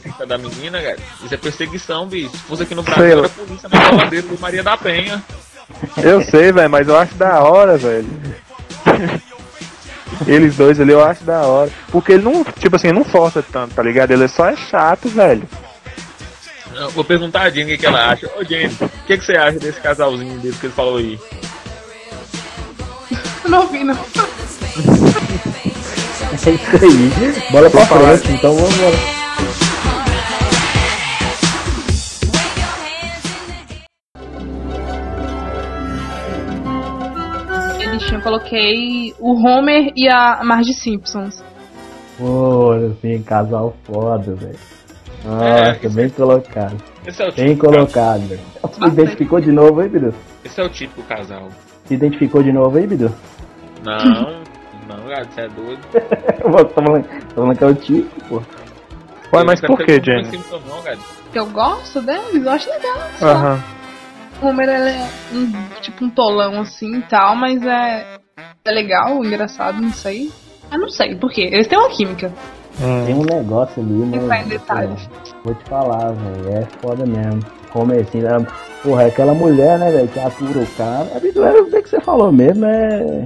tenta 0.03 0.27
da 0.27 0.39
menina, 0.39 0.81
cara. 0.81 0.97
Isso 1.25 1.35
é 1.35 1.37
perseguição, 1.37 2.07
bicho. 2.07 2.31
Se 2.31 2.39
fosse 2.39 2.63
aqui 2.63 2.75
no 2.75 2.85
Sei 2.85 2.95
Brasil, 2.95 3.17
lá. 3.17 3.25
era 3.25 3.27
a 3.27 3.31
polícia 3.31 3.69
na 3.69 3.91
coladeira 3.91 4.27
do 4.27 4.39
Maria 4.41 4.63
da 4.63 4.77
Penha. 4.77 5.23
Eu 5.97 6.23
sei, 6.23 6.53
velho, 6.53 6.71
mas 6.71 6.87
eu 6.89 6.97
acho 6.97 7.15
da 7.17 7.43
hora, 7.43 7.77
velho. 7.77 8.07
Eles 10.27 10.57
dois 10.57 10.81
ali 10.81 10.93
eu 10.93 11.05
acho 11.05 11.25
da 11.25 11.41
hora. 11.43 11.71
Porque 11.91 12.13
ele 12.13 12.23
não, 12.23 12.45
tipo 12.45 12.77
assim, 12.77 12.93
não 12.93 13.05
força 13.05 13.43
tanto, 13.43 13.75
tá 13.75 13.83
ligado? 13.83 14.13
Ele 14.13 14.29
só 14.29 14.47
é 14.49 14.57
chato, 14.57 15.09
velho. 15.09 15.43
Eu 16.75 16.91
Vou 16.91 17.03
perguntar 17.05 17.43
a 17.43 17.51
Jenny 17.51 17.65
o 17.65 17.75
que, 17.75 17.79
que 17.79 17.87
ela 17.87 18.11
acha. 18.11 18.31
Ô, 18.39 18.45
Jenny, 18.45 18.67
o 18.81 18.89
que, 19.07 19.19
que 19.19 19.25
você 19.25 19.33
acha 19.37 19.59
desse 19.59 19.81
casalzinho 19.81 20.39
dele 20.39 20.57
que 20.61 20.67
ele 20.67 20.73
falou 20.73 20.99
aí? 20.99 21.19
Eu 23.45 23.51
não 23.51 23.61
ouvi, 23.63 23.83
não. 23.83 23.97
É 26.33 26.35
isso 26.35 26.49
aí. 26.49 27.51
Bola 27.51 27.71
pra 27.71 27.87
frente, 27.87 28.33
então 28.33 28.55
vamos 28.55 28.75
embora. 28.77 28.97
Eles 37.81 38.03
tinham, 38.07 38.21
coloquei 38.21 39.15
o 39.19 39.35
Homer 39.35 39.93
e 39.97 40.09
a 40.09 40.43
Marge 40.45 40.73
Simpsons. 40.75 41.43
Pô, 42.19 42.73
assim, 42.73 43.23
casal 43.23 43.75
foda, 43.85 44.35
velho. 44.35 44.59
É, 45.25 45.73
Nossa, 45.73 45.89
bem 45.91 46.09
colocado. 46.09 46.77
Esse 47.07 47.23
é 47.23 47.29
o 47.29 47.33
Bem 47.33 47.47
típico 47.49 47.67
colocado, 47.67 48.21
velho. 48.29 48.41
Se 48.73 48.87
identificou 48.87 49.41
de 49.41 49.53
novo 49.53 49.81
aí, 49.81 49.89
Bidu? 49.89 50.15
Esse 50.45 50.61
é 50.61 50.65
o 50.65 50.69
típico 50.69 51.03
casal. 51.03 51.49
Se 51.85 51.95
identificou 51.95 52.43
de 52.43 52.53
novo 52.53 52.79
aí, 52.79 52.87
Bidu? 52.87 53.13
Não, 53.85 54.43
não, 54.89 54.97
cara, 55.09 55.25
você 55.25 55.41
é 55.43 55.49
doido. 55.49 55.81
Você 56.47 56.65
tá 56.65 56.83
falando, 56.83 57.05
tá 57.05 57.35
falando 57.35 57.59
que 57.59 57.65
é 57.65 57.67
o 57.67 57.75
tipo, 57.75 58.21
pô. 58.29 58.43
Ué, 59.37 59.45
mas 59.45 59.63
Eu 59.63 59.67
por 59.69 59.79
que, 59.85 60.01
Jenny? 60.03 60.25
Simpson, 60.27 60.61
não, 60.69 60.83
cara. 60.83 60.97
Que 61.33 61.39
eu 61.39 61.47
gosto 61.47 62.01
deles, 62.01 62.45
eu 62.45 62.51
acho 62.51 62.71
legal. 62.71 62.99
só. 63.19 63.27
Aham. 63.29 63.65
O 64.43 64.47
Homer 64.47 64.69
ele 64.69 64.91
é 64.91 65.09
um, 65.33 65.53
tipo 65.81 66.05
um 66.05 66.11
tolão 66.11 66.61
assim 66.61 66.99
e 66.99 67.03
tal, 67.03 67.35
mas 67.35 67.61
é, 67.65 68.19
é 68.65 68.71
legal, 68.71 69.25
engraçado, 69.25 69.81
não 69.81 69.91
sei. 69.93 70.31
Eu 70.71 70.79
não 70.79 70.89
sei, 70.89 71.17
por 71.17 71.31
quê? 71.33 71.49
Eles 71.53 71.67
têm 71.67 71.79
uma 71.79 71.89
química. 71.89 72.33
Tem 72.79 73.15
Hum. 73.15 73.21
um 73.21 73.25
negócio 73.25 73.83
ali, 73.83 73.93
né? 73.93 74.17
Entrar 74.19 74.43
em 74.43 74.49
detalhes. 74.49 75.09
Vou 75.43 75.55
te 75.55 75.65
falar, 75.65 76.13
velho. 76.13 76.59
É 76.59 76.63
foda 76.83 77.07
mesmo. 77.07 77.41
Homer 77.75 78.03
assim, 78.03 78.21
ela, 78.25 78.47
porra, 78.83 79.05
é 79.05 79.07
aquela 79.07 79.33
mulher, 79.35 79.79
né, 79.79 79.91
velho, 79.91 80.09
que 80.09 80.21
atura 80.21 80.61
o 80.61 80.67
cara. 80.77 81.09
A 81.15 81.19
vida 81.19 81.41
é 81.49 81.53
o 81.61 81.67
que 81.71 81.89
você 81.89 82.01
falou 82.01 82.31
mesmo, 82.31 82.67
é. 82.67 83.25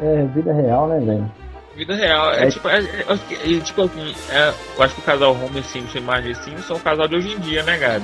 É 0.00 0.24
vida 0.34 0.52
real, 0.52 0.88
né, 0.88 1.00
velho? 1.00 1.30
Vida 1.74 1.94
real. 1.94 2.32
É, 2.32 2.44
É. 2.46 2.50
tipo, 2.50 2.68
é, 2.68 2.78
é, 2.80 3.04
é, 3.10 3.60
tipo 3.60 3.82
assim, 3.82 4.14
é, 4.30 4.52
eu 4.76 4.82
acho 4.82 4.94
que 4.94 5.00
o 5.00 5.04
casal 5.04 5.32
Homer 5.34 5.62
Simpson 5.64 5.98
e 5.98 6.00
Marge 6.00 6.34
Simpson 6.36 6.62
são 6.62 6.76
o 6.76 6.80
casal 6.80 7.06
de 7.08 7.16
hoje 7.16 7.32
em 7.34 7.38
dia, 7.40 7.62
né, 7.62 7.76
cara? 7.78 8.02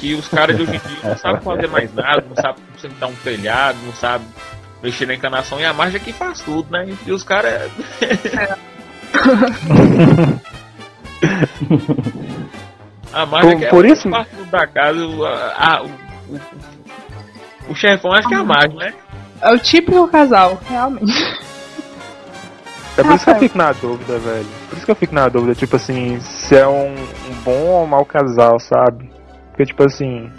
Que 0.00 0.14
os 0.14 0.28
caras 0.28 0.56
de 0.56 0.62
hoje 0.62 0.76
em 0.76 0.88
dia 0.88 0.98
não 1.02 1.16
sabem 1.16 1.40
fazer 1.40 1.68
mais 1.68 1.92
nada, 1.94 2.24
não 2.28 2.36
sabem 2.36 2.62
consertar 2.72 3.06
um 3.08 3.14
telhado, 3.16 3.78
não 3.84 3.92
sabem 3.94 4.26
mexer 4.82 5.06
na 5.06 5.14
encanação, 5.14 5.58
e 5.60 5.64
a 5.64 5.72
Marge 5.72 5.96
é 5.96 6.00
que 6.00 6.12
faz 6.12 6.40
tudo, 6.40 6.70
né? 6.70 6.86
E 7.06 7.12
os 7.12 7.22
caras. 7.22 7.70
a 13.12 13.26
Marge 13.26 13.46
Por- 13.48 13.54
é 13.54 13.58
que 13.58 13.64
é 13.64 13.68
por 13.70 13.84
o 13.84 13.88
isso- 13.88 14.10
faz 14.10 14.28
tudo 14.28 14.50
da 14.50 14.66
casa, 14.66 15.06
o, 15.06 15.24
a- 15.24 15.82
o, 15.82 15.86
o, 16.34 16.40
o 17.70 17.74
chefão 17.74 18.12
acho 18.12 18.28
que 18.28 18.34
é 18.34 18.38
a 18.38 18.44
Marge, 18.44 18.76
né? 18.76 18.92
É 19.44 19.54
o 19.54 19.58
típico 19.58 20.08
casal, 20.08 20.58
realmente. 20.68 21.12
É 22.96 23.02
por 23.02 23.14
isso 23.14 23.24
que 23.24 23.30
eu 23.30 23.38
fico 23.38 23.58
na 23.58 23.72
dúvida, 23.72 24.18
velho. 24.18 24.46
Por 24.68 24.76
isso 24.76 24.86
que 24.86 24.90
eu 24.90 24.96
fico 24.96 25.14
na 25.14 25.28
dúvida, 25.28 25.54
tipo 25.54 25.76
assim, 25.76 26.18
se 26.20 26.56
é 26.56 26.66
um, 26.66 26.94
um 26.94 27.34
bom 27.44 27.66
ou 27.66 27.86
mau 27.86 28.04
casal, 28.04 28.58
sabe? 28.58 29.10
Porque, 29.50 29.66
tipo 29.66 29.84
assim, 29.84 30.30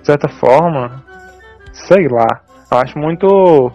de 0.00 0.06
certa 0.06 0.28
forma, 0.28 1.02
sei 1.72 2.08
lá. 2.08 2.40
Eu 2.70 2.78
acho 2.78 2.98
muito. 2.98 3.70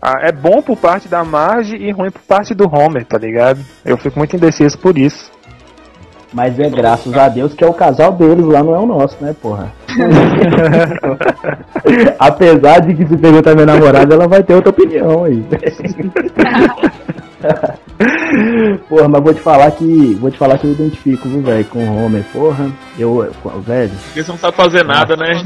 ah, 0.00 0.18
É 0.20 0.30
bom 0.32 0.60
por 0.62 0.76
parte 0.76 1.08
da 1.08 1.24
Marge 1.24 1.76
e 1.76 1.90
ruim 1.90 2.10
por 2.10 2.22
parte 2.22 2.54
do 2.54 2.64
Homer, 2.68 3.06
tá 3.06 3.18
ligado? 3.18 3.60
Eu 3.84 3.96
fico 3.96 4.18
muito 4.18 4.36
indeciso 4.36 4.78
por 4.78 4.98
isso. 4.98 5.31
Mas 6.32 6.58
é 6.58 6.70
graças 6.70 7.14
a 7.14 7.28
Deus 7.28 7.52
que 7.52 7.62
é 7.62 7.66
o 7.66 7.74
casal 7.74 8.12
deles 8.12 8.46
lá, 8.46 8.62
não 8.62 8.74
é 8.74 8.78
o 8.78 8.86
nosso, 8.86 9.18
né, 9.20 9.36
porra? 9.40 9.70
Apesar 12.18 12.80
de 12.80 12.94
que 12.94 13.06
se 13.06 13.18
perguntar 13.18 13.54
minha 13.54 13.66
namorada, 13.66 14.14
ela 14.14 14.26
vai 14.26 14.42
ter 14.42 14.54
outra 14.54 14.70
opinião 14.70 15.24
aí. 15.24 15.44
porra, 18.88 19.08
mas 19.08 19.22
vou 19.22 19.34
te 19.34 19.40
falar 19.40 19.70
que. 19.72 20.14
Vou 20.14 20.30
te 20.30 20.38
falar 20.38 20.58
que 20.58 20.66
eu 20.66 20.72
identifico, 20.72 21.28
viu, 21.28 21.42
velho, 21.42 21.64
com 21.66 21.80
o 21.80 22.04
Homer, 22.04 22.24
porra. 22.32 22.70
Eu, 22.98 23.30
velho. 23.60 23.92
Porque 24.06 24.22
você 24.22 24.30
não 24.30 24.38
sabe 24.38 24.56
fazer 24.56 24.84
nada, 24.84 25.16
né? 25.16 25.42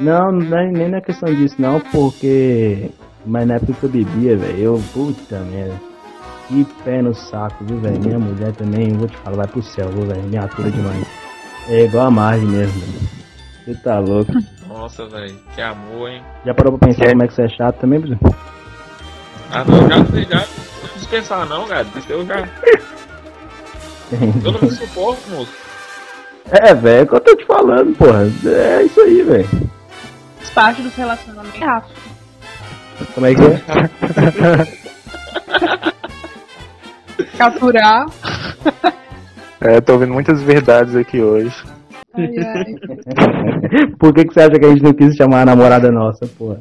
Não, 0.00 0.32
não 0.32 0.58
é 0.58 0.70
nem 0.70 0.88
na 0.88 1.00
questão 1.00 1.32
disso, 1.34 1.56
não, 1.58 1.80
porque. 1.80 2.90
Mas 3.24 3.46
na 3.46 3.54
época 3.56 3.72
que 3.72 3.84
eu 3.84 3.90
bebia, 3.90 4.36
velho, 4.36 4.58
eu. 4.58 4.82
Puta 4.94 5.40
merda. 5.40 5.74
Que 6.48 6.64
pé 6.84 7.02
no 7.02 7.12
saco, 7.14 7.64
viu, 7.64 7.78
velho? 7.80 7.98
Minha 8.00 8.18
mulher 8.18 8.52
também, 8.52 8.92
vou 8.92 9.08
te 9.08 9.16
falar, 9.18 9.36
vai 9.38 9.46
pro 9.48 9.62
céu, 9.62 9.88
viu, 9.88 10.06
velho? 10.06 10.22
Me 10.22 10.38
atura 10.38 10.70
demais. 10.70 11.06
É 11.68 11.84
igual 11.84 12.06
a 12.06 12.10
Marge 12.10 12.44
mesmo, 12.46 12.80
velho. 12.80 13.08
Você 13.64 13.74
tá 13.82 13.98
louco. 13.98 14.32
Nossa, 14.68 15.06
velho, 15.06 15.36
que 15.54 15.60
amor, 15.60 16.08
hein? 16.10 16.22
Já 16.44 16.54
parou 16.54 16.78
pra 16.78 16.86
pensar 16.88 17.08
como 17.08 17.22
é 17.24 17.28
que 17.28 17.34
você 17.34 17.42
é 17.42 17.48
chato 17.48 17.76
também, 17.80 17.98
Bruno? 17.98 18.18
Ah, 19.50 19.64
não, 19.64 19.88
já, 19.88 19.96
já. 19.96 20.46
Não 20.82 20.88
preciso 20.88 21.08
pensar, 21.08 21.46
não, 21.46 21.66
cara. 21.66 21.86
Isso 21.96 22.12
eu 22.12 22.24
já. 22.26 22.48
Eu 24.44 24.52
não 24.52 24.60
me 24.60 24.70
suporto, 24.70 25.28
moço. 25.30 25.52
É, 26.50 26.72
velho, 26.74 27.00
é 27.00 27.02
o 27.02 27.06
que 27.08 27.14
eu 27.14 27.20
tô 27.20 27.36
te 27.36 27.44
falando, 27.44 27.96
porra. 27.96 28.22
É 28.44 28.82
isso 28.84 29.00
aí, 29.00 29.22
velho. 29.22 29.48
Faz 30.38 30.50
parte 30.50 30.82
do 30.82 30.88
relacionamento. 30.90 31.64
Ah, 31.64 31.82
Como 33.14 33.26
é 33.26 33.34
que 33.34 33.40
é? 33.42 34.76
capturar. 37.36 38.06
É, 39.60 39.80
tô 39.80 39.92
ouvindo 39.94 40.12
muitas 40.12 40.42
verdades 40.42 40.94
aqui 40.96 41.20
hoje. 41.20 41.54
Ai, 42.14 42.28
ai. 42.38 42.64
Por 43.98 44.12
que, 44.14 44.24
que 44.24 44.32
você 44.34 44.40
acha 44.40 44.58
que 44.58 44.64
a 44.64 44.68
gente 44.70 44.82
não 44.82 44.92
quis 44.92 45.14
chamar 45.16 45.42
a 45.42 45.46
namorada 45.46 45.90
nossa, 45.92 46.26
porra? 46.38 46.60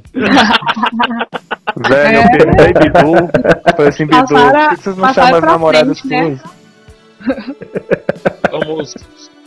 Velho, 1.88 2.18
É. 2.18 2.20
eu 2.26 2.32
perguntei 2.32 2.74
Bidu, 2.74 3.30
falei 3.76 3.90
assim, 3.90 4.06
Bidu, 4.06 4.26
por 4.28 4.70
que 4.70 4.76
vocês 4.78 4.98
não 4.98 5.14
chamam 5.14 5.36
as 5.36 5.44
namoradas 5.44 6.00
frente, 6.00 6.14
né? 6.14 6.40
suas? 6.40 6.56
Ô, 8.54 8.60
moço, 8.66 8.96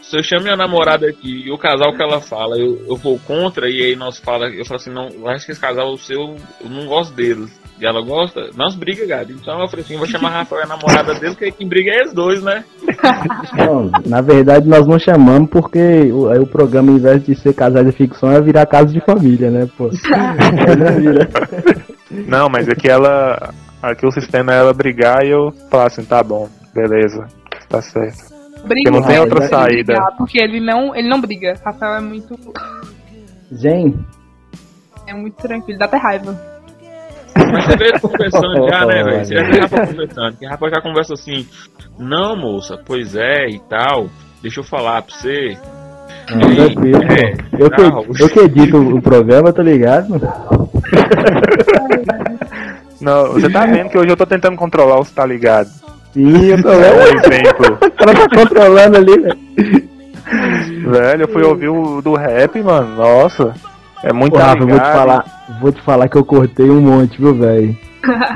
se 0.02 0.16
eu 0.16 0.22
chamo 0.22 0.42
minha 0.42 0.56
namorada 0.56 1.06
aqui 1.06 1.44
e 1.46 1.50
o 1.50 1.58
casal 1.58 1.94
que 1.94 2.02
ela 2.02 2.20
fala, 2.20 2.58
eu, 2.58 2.84
eu 2.86 2.96
vou 2.96 3.18
contra, 3.26 3.68
e 3.68 3.82
aí 3.82 3.96
nós 3.96 4.18
fala, 4.18 4.48
eu 4.48 4.64
falo 4.64 4.80
assim, 4.80 4.90
não, 4.90 5.08
eu 5.08 5.28
acho 5.28 5.46
que 5.46 5.52
esse 5.52 5.60
casal 5.60 5.96
seu, 5.98 6.36
eu 6.62 6.70
não 6.70 6.86
gosto 6.86 7.14
deles. 7.14 7.50
E 7.80 7.86
ela 7.86 8.00
gosta, 8.02 8.50
nós 8.56 8.74
briga, 8.74 9.06
gado. 9.06 9.32
Então 9.32 9.60
eu 9.60 9.68
falei 9.68 9.84
assim, 9.84 9.94
eu 9.94 10.00
vou 10.00 10.08
chamar 10.08 10.30
a 10.30 10.38
Rafael, 10.38 10.64
a 10.64 10.66
namorada 10.66 11.14
dele, 11.14 11.34
porque 11.34 11.52
quem 11.52 11.68
briga 11.68 11.92
é 11.92 12.00
eles 12.00 12.12
dois, 12.12 12.42
né? 12.42 12.64
Não, 13.56 13.90
na 14.04 14.20
verdade 14.20 14.68
nós 14.68 14.86
não 14.86 14.98
chamamos 14.98 15.48
porque 15.48 16.10
o, 16.12 16.28
aí 16.28 16.38
o 16.40 16.46
programa, 16.46 16.90
ao 16.90 16.98
invés 16.98 17.24
de 17.24 17.34
ser 17.36 17.54
casais 17.54 17.86
de 17.86 17.92
ficção, 17.92 18.32
é 18.32 18.40
virar 18.40 18.66
casa 18.66 18.92
de 18.92 19.00
família, 19.00 19.50
né, 19.50 19.68
pô? 19.76 19.88
É, 19.88 19.92
não 22.26 22.48
mas 22.48 22.68
aqui 22.68 22.88
ela. 22.88 23.52
Aqui 23.80 24.04
o 24.04 24.10
sistema 24.10 24.52
é 24.52 24.58
ela 24.58 24.72
brigar 24.72 25.24
e 25.24 25.30
eu 25.30 25.52
falar 25.70 25.86
assim, 25.86 26.04
tá 26.04 26.20
bom, 26.22 26.48
beleza, 26.74 27.28
tá 27.68 27.80
certo. 27.80 28.36
Briga, 28.66 28.90
não 28.90 29.02
tem 29.02 29.20
outra 29.20 29.46
saída. 29.46 29.92
brigar, 29.94 30.16
Porque 30.16 30.42
ele 30.42 30.58
não, 30.60 30.96
ele 30.96 31.08
não 31.08 31.20
briga. 31.20 31.54
Rafael 31.64 31.94
é 31.94 32.00
muito, 32.00 32.36
Zen, 33.54 33.94
é 35.06 35.14
muito 35.14 35.36
tranquilo, 35.36 35.78
dá 35.78 35.84
até 35.84 35.96
raiva. 35.96 36.57
Mas 37.52 37.64
você 37.66 37.84
ele 37.84 38.00
conversando 38.00 38.68
já, 38.68 38.86
né, 38.86 39.02
velho? 39.04 39.24
Você 39.24 39.34
já 39.34 39.60
Rafa 39.62 39.86
conversando. 39.86 40.36
Que 40.36 40.46
Rafa 40.46 40.68
já 40.70 40.80
conversa 40.80 41.14
assim, 41.14 41.46
não, 41.98 42.36
moça, 42.36 42.78
pois 42.84 43.14
é 43.16 43.48
e 43.48 43.58
tal. 43.68 44.08
Deixa 44.42 44.60
eu 44.60 44.64
falar 44.64 45.02
pra 45.02 45.14
você. 45.14 45.56
não, 46.34 46.54
tranquilo, 46.54 47.02
É. 47.04 47.34
Eu 47.58 47.70
não. 47.70 48.02
que, 48.04 48.22
eu 48.22 48.28
que 48.28 48.38
edito 48.40 48.76
o 48.78 49.02
programa, 49.02 49.52
tá 49.52 49.62
ligado? 49.62 50.08
Não, 53.00 53.32
você 53.32 53.48
tá 53.48 53.64
vendo 53.64 53.90
que 53.90 53.96
hoje 53.98 54.10
eu 54.10 54.16
tô 54.16 54.26
tentando 54.26 54.56
controlar 54.56 54.98
os 55.00 55.08
tá 55.12 55.24
ligado. 55.24 55.68
Sim, 56.12 56.46
eu 56.46 56.60
tô 56.62 56.72
É 56.72 56.76
um 56.76 56.80
vendo. 57.14 57.32
exemplo. 57.32 57.78
O 57.86 57.90
cara 57.92 58.14
tá 58.14 58.36
controlando 58.36 58.96
ali, 58.96 59.18
velho. 59.20 59.38
Velho, 60.90 61.22
eu 61.22 61.28
fui 61.28 61.42
ouvir 61.44 61.68
o 61.68 62.00
do 62.02 62.14
rap, 62.14 62.60
mano. 62.62 62.96
Nossa. 62.96 63.54
É 64.02 64.12
muito 64.12 64.36
eu 64.38 64.66
vou 64.66 64.78
te 64.78 64.92
falar, 64.92 65.24
vou 65.60 65.72
te 65.72 65.82
falar 65.82 66.08
que 66.08 66.16
eu 66.16 66.24
cortei 66.24 66.70
um 66.70 66.80
monte, 66.80 67.18
viu, 67.18 67.34
velho? 67.34 67.76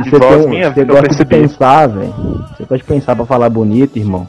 De 0.02 0.10
Você, 0.10 0.18
tem 0.18 0.48
minha, 0.48 0.72
você 0.72 0.80
eu 0.82 0.86
gosta 0.86 1.02
de 1.02 1.08
percebi. 1.08 1.30
pensar, 1.42 1.86
velho. 1.86 2.12
Você 2.12 2.62
gosta 2.64 2.78
de 2.78 2.84
pensar 2.84 3.16
pra 3.16 3.24
falar 3.24 3.48
bonito, 3.48 3.96
irmão. 3.96 4.26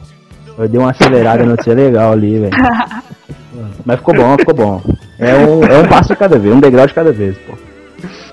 Eu 0.56 0.68
dei 0.68 0.80
uma 0.80 0.90
acelerada 0.90 1.44
no 1.44 1.60
ser 1.62 1.74
legal 1.74 2.12
ali, 2.12 2.38
velho. 2.38 2.52
Mas 3.84 3.96
ficou 3.98 4.14
bom, 4.14 4.36
ficou 4.38 4.54
bom. 4.54 4.82
É 5.18 5.34
um, 5.36 5.64
é 5.64 5.78
um 5.78 5.88
passo 5.88 6.10
de 6.10 6.16
cada 6.16 6.38
vez, 6.38 6.54
um 6.54 6.60
degrau 6.60 6.86
de 6.86 6.94
cada 6.94 7.12
vez, 7.12 7.36
pô. 7.38 7.54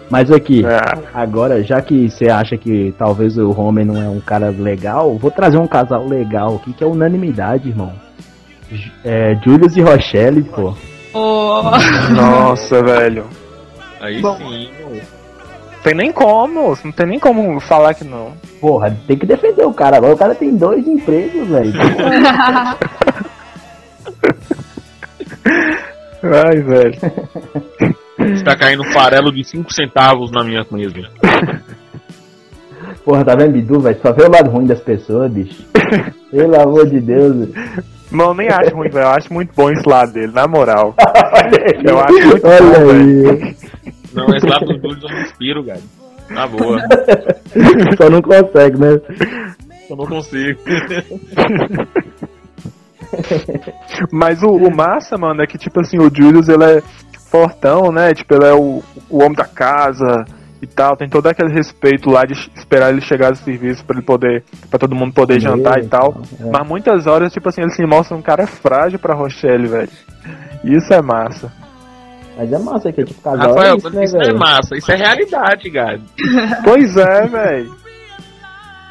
Mas 0.10 0.30
aqui, 0.32 0.64
Ah, 0.66 0.97
agora, 1.14 1.64
já 1.64 1.82
que 1.82 2.10
você 2.10 2.30
acha 2.30 2.58
que 2.58 2.93
talvez 2.97 3.38
o 3.38 3.52
Homer 3.52 3.86
não 3.86 3.97
é 4.02 4.10
um 4.10 4.20
cara 4.20 4.49
legal, 4.49 5.18
vou 5.18 5.32
trazer 5.32 5.58
um 5.58 5.68
casal 5.68 6.06
legal 6.06 6.58
aqui 6.58 6.74
que 6.74 6.84
é 6.84 6.88
unanimidade, 6.88 7.70
irmão. 7.70 7.93
É, 9.04 9.36
Julius 9.43 9.76
e 9.76 9.82
Rochelle, 9.82 10.43
pô. 10.43 10.74
Ô, 11.14 11.62
nossa, 12.14 12.82
velho. 12.84 13.26
Aí 13.99 14.22
Bom. 14.22 14.38
sim, 14.38 14.70
moço. 14.84 15.22
Tem 15.84 15.95
nem 15.95 16.12
como, 16.12 16.78
não 16.84 16.91
tem 16.91 17.07
nem 17.07 17.20
como 17.20 17.59
falar 17.59 17.95
que 17.95 18.03
não. 18.03 18.34
Porra, 18.59 18.95
tem 19.07 19.18
que 19.18 19.26
defender 19.26 19.66
o 19.66 19.74
cara. 19.74 19.97
Agora 19.97 20.14
o 20.14 20.18
cara 20.18 20.36
tem 20.36 20.55
dois 20.55 20.88
empregos, 20.88 21.47
velho. 21.47 21.74
Ai, 26.24 26.62
velho. 26.62 26.95
Está 28.34 28.55
caindo 28.55 28.84
um 28.84 28.93
farelo 28.93 29.32
de 29.32 29.43
5 29.43 29.74
centavos 29.74 30.32
na 30.32 30.43
minha 30.43 30.64
mesa. 30.72 31.09
Porra, 33.03 33.26
tá 33.26 33.36
vendo, 33.36 33.53
Bidu, 33.53 33.80
velho? 33.80 33.99
Só 34.03 34.12
vê 34.14 34.24
o 34.24 34.32
lado 34.32 34.51
ruim 34.51 34.68
das 34.68 34.82
pessoas, 34.82 35.32
bicho. 35.32 35.64
Pelo 36.30 36.62
amor 36.62 36.88
de 36.88 36.99
Deus. 36.99 37.36
velho. 37.36 37.53
Não, 38.12 38.26
eu 38.26 38.34
nem 38.34 38.49
acho 38.49 38.76
ruim, 38.76 38.89
velho. 38.89 39.05
Eu 39.05 39.09
acho 39.09 39.34
muito 39.34 39.53
bom 39.55 39.72
esse 39.72 39.88
lado 39.88 40.12
dele, 40.12 40.34
na 40.34 40.45
moral. 40.47 40.93
Aí. 40.99 41.80
Eu 41.84 41.99
acho 41.99 42.28
muito 42.28 42.45
Olha 42.45 42.80
bom, 42.80 42.91
aí. 42.91 43.55
Não, 44.14 44.28
esse 44.36 44.45
lado 44.45 44.66
dos 44.66 44.82
dois 44.82 45.01
eu 45.01 45.09
não 45.09 45.22
inspiro, 45.22 45.64
cara. 45.64 45.80
Na 46.30 46.45
boa. 46.47 46.82
Só 47.97 48.09
não 48.09 48.22
consegue, 48.22 48.78
né? 48.78 48.99
Eu 49.89 49.95
não 49.95 50.05
consigo. 50.05 50.59
Mas 54.12 54.43
o, 54.43 54.49
o 54.49 54.76
massa, 54.76 55.18
mano, 55.18 55.41
é 55.41 55.47
que, 55.47 55.57
tipo 55.57 55.80
assim, 55.80 55.97
o 55.97 56.12
Julius, 56.14 56.47
ele 56.47 56.64
é 56.64 56.84
fortão, 57.30 57.91
né? 57.91 58.14
Tipo, 58.14 58.36
ele 58.36 58.45
é 58.45 58.53
o, 58.53 58.84
o 59.09 59.18
homem 59.18 59.34
da 59.34 59.45
casa 59.45 60.24
e 60.62 60.68
tal. 60.68 60.95
Tem 60.95 61.09
todo 61.09 61.28
aquele 61.28 61.51
respeito 61.51 62.09
lá 62.09 62.26
de 62.26 62.34
esperar 62.55 62.91
ele 62.91 63.01
chegar 63.01 63.32
do 63.32 63.38
serviço 63.38 63.84
pra 63.84 63.97
ele 63.97 64.05
poder, 64.05 64.43
pra 64.70 64.80
todo 64.80 64.95
mundo 64.95 65.14
poder 65.14 65.39
jantar 65.39 65.80
e 65.80 65.88
tal. 65.88 66.22
É. 66.39 66.49
Mas 66.51 66.68
muitas 66.68 67.07
horas, 67.07 67.34
tipo 67.34 67.49
assim, 67.49 67.62
ele 67.62 67.72
se 67.72 67.86
mostra 67.86 68.16
um 68.16 68.22
cara 68.22 68.45
frágil 68.45 68.99
pra 68.99 69.16
Rochelle, 69.16 69.68
velho. 69.68 69.89
Isso 70.64 70.93
é 70.93 71.01
massa. 71.01 71.51
Mas 72.38 72.51
é 72.51 72.57
massa 72.59 72.91
que 72.91 73.03
tipo 73.03 73.22
casal 73.22 73.49
Rafael, 73.49 73.74
é 73.74 73.78
isso, 73.78 73.89
né, 73.89 74.03
isso 74.03 74.18
é 74.18 74.34
massa, 74.34 74.76
isso 74.76 74.91
é 74.91 74.95
realidade, 74.95 75.70
cara. 75.70 75.99
Pois 76.64 76.95
é, 76.95 77.28
velho. 77.28 77.82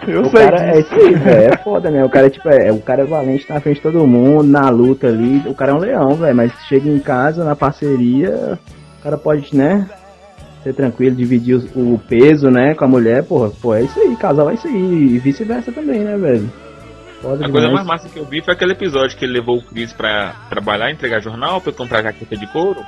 Eu 0.06 0.22
o 0.22 0.30
sei 0.30 0.44
cara 0.44 0.56
é 0.62 0.72
disso. 0.72 0.94
isso 0.94 1.06
aí, 1.06 1.14
velho. 1.14 1.54
É 1.54 1.56
foda, 1.58 1.90
né? 1.90 2.04
O 2.04 2.08
cara, 2.08 2.30
tipo, 2.30 2.48
é, 2.48 2.72
o 2.72 2.80
cara 2.80 3.02
é 3.02 3.06
valente 3.06 3.46
na 3.48 3.60
frente 3.60 3.76
de 3.76 3.82
todo 3.82 4.06
mundo, 4.06 4.44
na 4.44 4.68
luta 4.70 5.08
ali. 5.08 5.42
O 5.46 5.54
cara 5.54 5.72
é 5.72 5.74
um 5.74 5.78
leão, 5.78 6.14
velho. 6.14 6.34
Mas 6.34 6.52
chega 6.68 6.88
em 6.88 6.98
casa, 6.98 7.44
na 7.44 7.54
parceria, 7.54 8.58
o 8.98 9.02
cara 9.02 9.18
pode, 9.18 9.54
né? 9.54 9.86
Ser 10.62 10.74
tranquilo, 10.74 11.16
dividir 11.16 11.56
o 11.74 11.98
peso, 12.06 12.50
né? 12.50 12.74
Com 12.74 12.84
a 12.84 12.88
mulher, 12.88 13.24
porra. 13.24 13.50
Pô, 13.62 13.74
é 13.74 13.82
isso 13.82 13.98
aí, 13.98 14.14
casal 14.16 14.50
é 14.50 14.54
isso 14.54 14.66
aí. 14.66 14.74
E 14.74 15.18
vice-versa 15.18 15.72
também, 15.72 16.00
né, 16.00 16.16
velho? 16.18 16.52
Foda 17.22 17.46
A 17.46 17.50
coisa 17.50 17.70
mais 17.70 17.86
massa 17.86 18.08
que 18.08 18.18
eu 18.18 18.24
vi 18.24 18.42
foi 18.42 18.54
aquele 18.54 18.72
episódio 18.72 19.16
que 19.16 19.24
ele 19.24 19.34
levou 19.34 19.58
o 19.58 19.62
Chris 19.62 19.92
pra 19.92 20.34
trabalhar, 20.48 20.90
entregar 20.90 21.20
jornal, 21.20 21.60
pra 21.60 21.72
comprar 21.72 22.02
jaqueta 22.02 22.36
de 22.36 22.46
couro. 22.46 22.80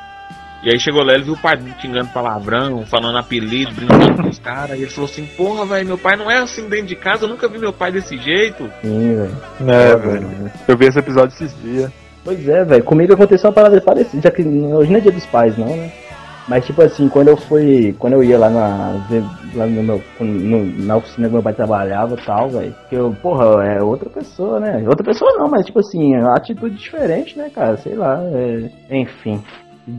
E 0.62 0.70
aí 0.70 0.78
chegou 0.78 1.02
lá, 1.02 1.14
ele 1.14 1.24
viu 1.24 1.34
o 1.34 1.38
pai 1.38 1.58
xingando 1.80 2.10
palavrão, 2.10 2.86
falando 2.86 3.18
apelido, 3.18 3.74
brincando 3.74 4.22
com 4.22 4.28
os 4.28 4.38
caras. 4.38 4.78
E 4.78 4.82
ele 4.82 4.90
falou 4.90 5.10
assim: 5.10 5.26
Porra, 5.36 5.66
velho, 5.66 5.86
meu 5.86 5.98
pai 5.98 6.16
não 6.16 6.30
é 6.30 6.38
assim 6.38 6.68
dentro 6.68 6.86
de 6.86 6.96
casa, 6.96 7.24
eu 7.24 7.28
nunca 7.28 7.48
vi 7.48 7.58
meu 7.58 7.72
pai 7.72 7.90
desse 7.90 8.16
jeito. 8.16 8.70
Sim, 8.80 9.16
velho. 9.16 9.36
É, 9.68 9.96
velho. 9.96 10.52
Eu 10.68 10.76
vi 10.76 10.86
esse 10.86 10.98
episódio 10.98 11.34
esses 11.34 11.54
dias. 11.60 11.90
Pois 12.24 12.48
é, 12.48 12.64
velho. 12.64 12.84
Comigo 12.84 13.12
aconteceu 13.12 13.50
uma 13.50 13.54
parada 13.54 13.80
parecida, 13.80 14.22
já 14.22 14.30
que 14.30 14.42
hoje 14.42 14.90
não 14.90 14.98
é 14.98 15.00
dia 15.00 15.10
dos 15.10 15.26
pais, 15.26 15.58
não, 15.58 15.66
né? 15.66 15.90
Mas 16.48 16.66
tipo 16.66 16.82
assim, 16.82 17.08
quando 17.08 17.28
eu 17.28 17.36
fui. 17.36 17.94
Quando 17.98 18.14
eu 18.14 18.24
ia 18.24 18.38
lá 18.38 18.50
na. 18.50 18.94
lá 19.54 19.66
no 19.66 19.82
meu, 19.82 20.02
no- 20.20 20.84
na 20.84 20.96
oficina 20.96 21.28
que 21.28 21.34
meu 21.34 21.42
pai 21.42 21.52
trabalhava 21.54 22.14
e 22.14 22.24
tal, 22.24 22.48
velho. 22.50 22.74
Que 22.88 22.96
eu, 22.96 23.14
porra, 23.22 23.64
é 23.64 23.82
outra 23.82 24.10
pessoa, 24.10 24.58
né? 24.58 24.82
Outra 24.88 25.04
pessoa 25.04 25.30
não, 25.38 25.48
mas 25.48 25.64
tipo 25.66 25.78
assim, 25.78 26.14
é 26.14 26.20
atitude 26.36 26.74
diferente, 26.76 27.38
né, 27.38 27.48
cara? 27.54 27.76
Sei 27.76 27.94
lá. 27.94 28.20
é- 28.24 28.70
Enfim. 28.90 29.40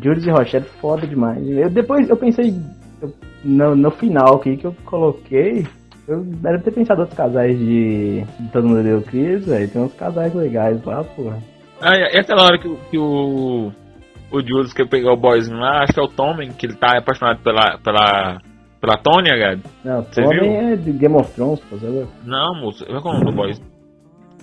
Jules 0.01 0.25
e 0.25 0.29
Rochelle 0.31 0.65
foda 0.81 1.05
demais. 1.07 1.45
Eu, 1.47 1.69
depois 1.69 2.09
eu 2.09 2.17
pensei 2.17 2.53
eu- 3.01 3.13
no, 3.43 3.75
no 3.75 3.91
final 3.91 4.35
aqui 4.35 4.57
que 4.57 4.65
eu 4.65 4.75
coloquei. 4.85 5.65
Eu 6.05 6.19
deve 6.21 6.59
ter 6.59 6.71
pensado 6.71 6.99
outros 7.01 7.17
casais 7.17 7.57
de, 7.57 8.21
de 8.21 8.47
Todo 8.51 8.67
Mundo 8.67 8.83
Deu 8.83 9.01
Cris, 9.01 9.45
velho. 9.45 9.69
Tem 9.69 9.81
uns 9.81 9.93
casais 9.93 10.33
legais 10.33 10.83
lá, 10.83 11.01
porra. 11.05 11.37
Ah, 11.81 11.95
e 11.97 12.17
aquela 12.19 12.43
hora 12.43 12.57
que, 12.57 12.73
que 12.91 12.97
o. 12.97 13.71
O 14.33 14.41
Jules 14.41 14.73
que 14.73 14.83
pegou 14.85 15.13
o 15.13 15.17
boyzinho 15.17 15.57
lá, 15.59 15.83
acho 15.83 15.93
que 15.93 15.99
é 15.99 16.03
o 16.03 16.07
Tommen, 16.07 16.51
que 16.51 16.65
ele 16.65 16.75
tá 16.75 16.97
apaixonado 16.97 17.41
pela. 17.43 17.77
pela. 17.77 18.41
pela 18.81 18.97
Tônia, 18.97 19.37
cara. 19.37 19.59
Não, 19.85 20.01
Você 20.03 20.23
Tommy 20.23 20.39
viu? 20.39 20.51
é 20.51 20.75
de 20.75 20.91
Game 20.91 21.15
of 21.15 21.31
Thrones, 21.33 21.59
pô. 21.61 21.77
sabe? 21.77 22.07
Não, 22.25 22.59
moço, 22.59 22.83
qual 22.85 22.97
é 22.97 22.99
o 22.99 23.19
nome 23.19 23.25
do 23.25 23.35
boy? 23.35 23.51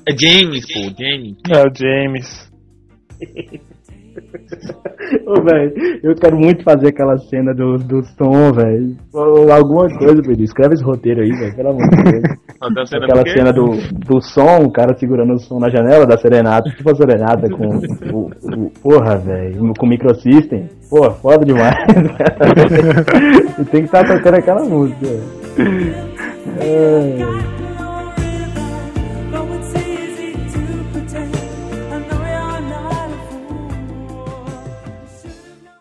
É 0.09 0.13
James, 0.17 0.65
pô, 0.73 0.81
James. 0.97 1.37
É 1.53 1.63
o 1.67 1.75
James. 1.75 2.51
Ô, 5.27 5.43
velho, 5.43 5.73
eu 6.03 6.15
quero 6.15 6.37
muito 6.37 6.63
fazer 6.63 6.89
aquela 6.89 7.17
cena 7.19 7.55
do, 7.55 7.77
do 7.79 8.03
som, 8.05 8.53
velho. 8.53 8.97
Ou 9.13 9.53
Alguma 9.53 9.89
coisa, 9.99 10.23
Pedro. 10.23 10.43
Escreve 10.43 10.75
esse 10.75 10.85
roteiro 10.85 11.21
aí, 11.21 11.31
velho, 11.31 11.55
pelo 11.55 11.71
amor 11.71 11.89
de 11.89 12.03
Deus. 12.03 12.23
Tá 12.75 12.87
cena 12.87 13.05
Aquela 13.05 13.23
do 13.23 13.31
cena 13.31 13.53
do, 13.53 13.71
do 14.07 14.21
som, 14.21 14.65
o 14.65 14.71
cara 14.71 14.97
segurando 14.97 15.35
o 15.35 15.39
som 15.39 15.59
na 15.59 15.71
janela 15.71 16.07
da 16.07 16.19
serenata. 16.19 16.71
Tipo 16.71 16.91
a 16.91 16.95
serenata 16.95 17.49
com 17.49 17.81
o. 18.13 18.31
o 18.57 18.71
porra, 18.83 19.17
velho, 19.17 19.73
com 19.79 19.87
microsystem. 19.87 20.69
Porra, 20.89 21.11
foda 21.13 21.45
demais. 21.45 21.77
e 23.59 23.65
tem 23.65 23.83
que 23.83 23.87
estar 23.87 24.07
tocando 24.07 24.35
aquela 24.35 24.65
música. 24.65 25.07
É. 26.61 27.60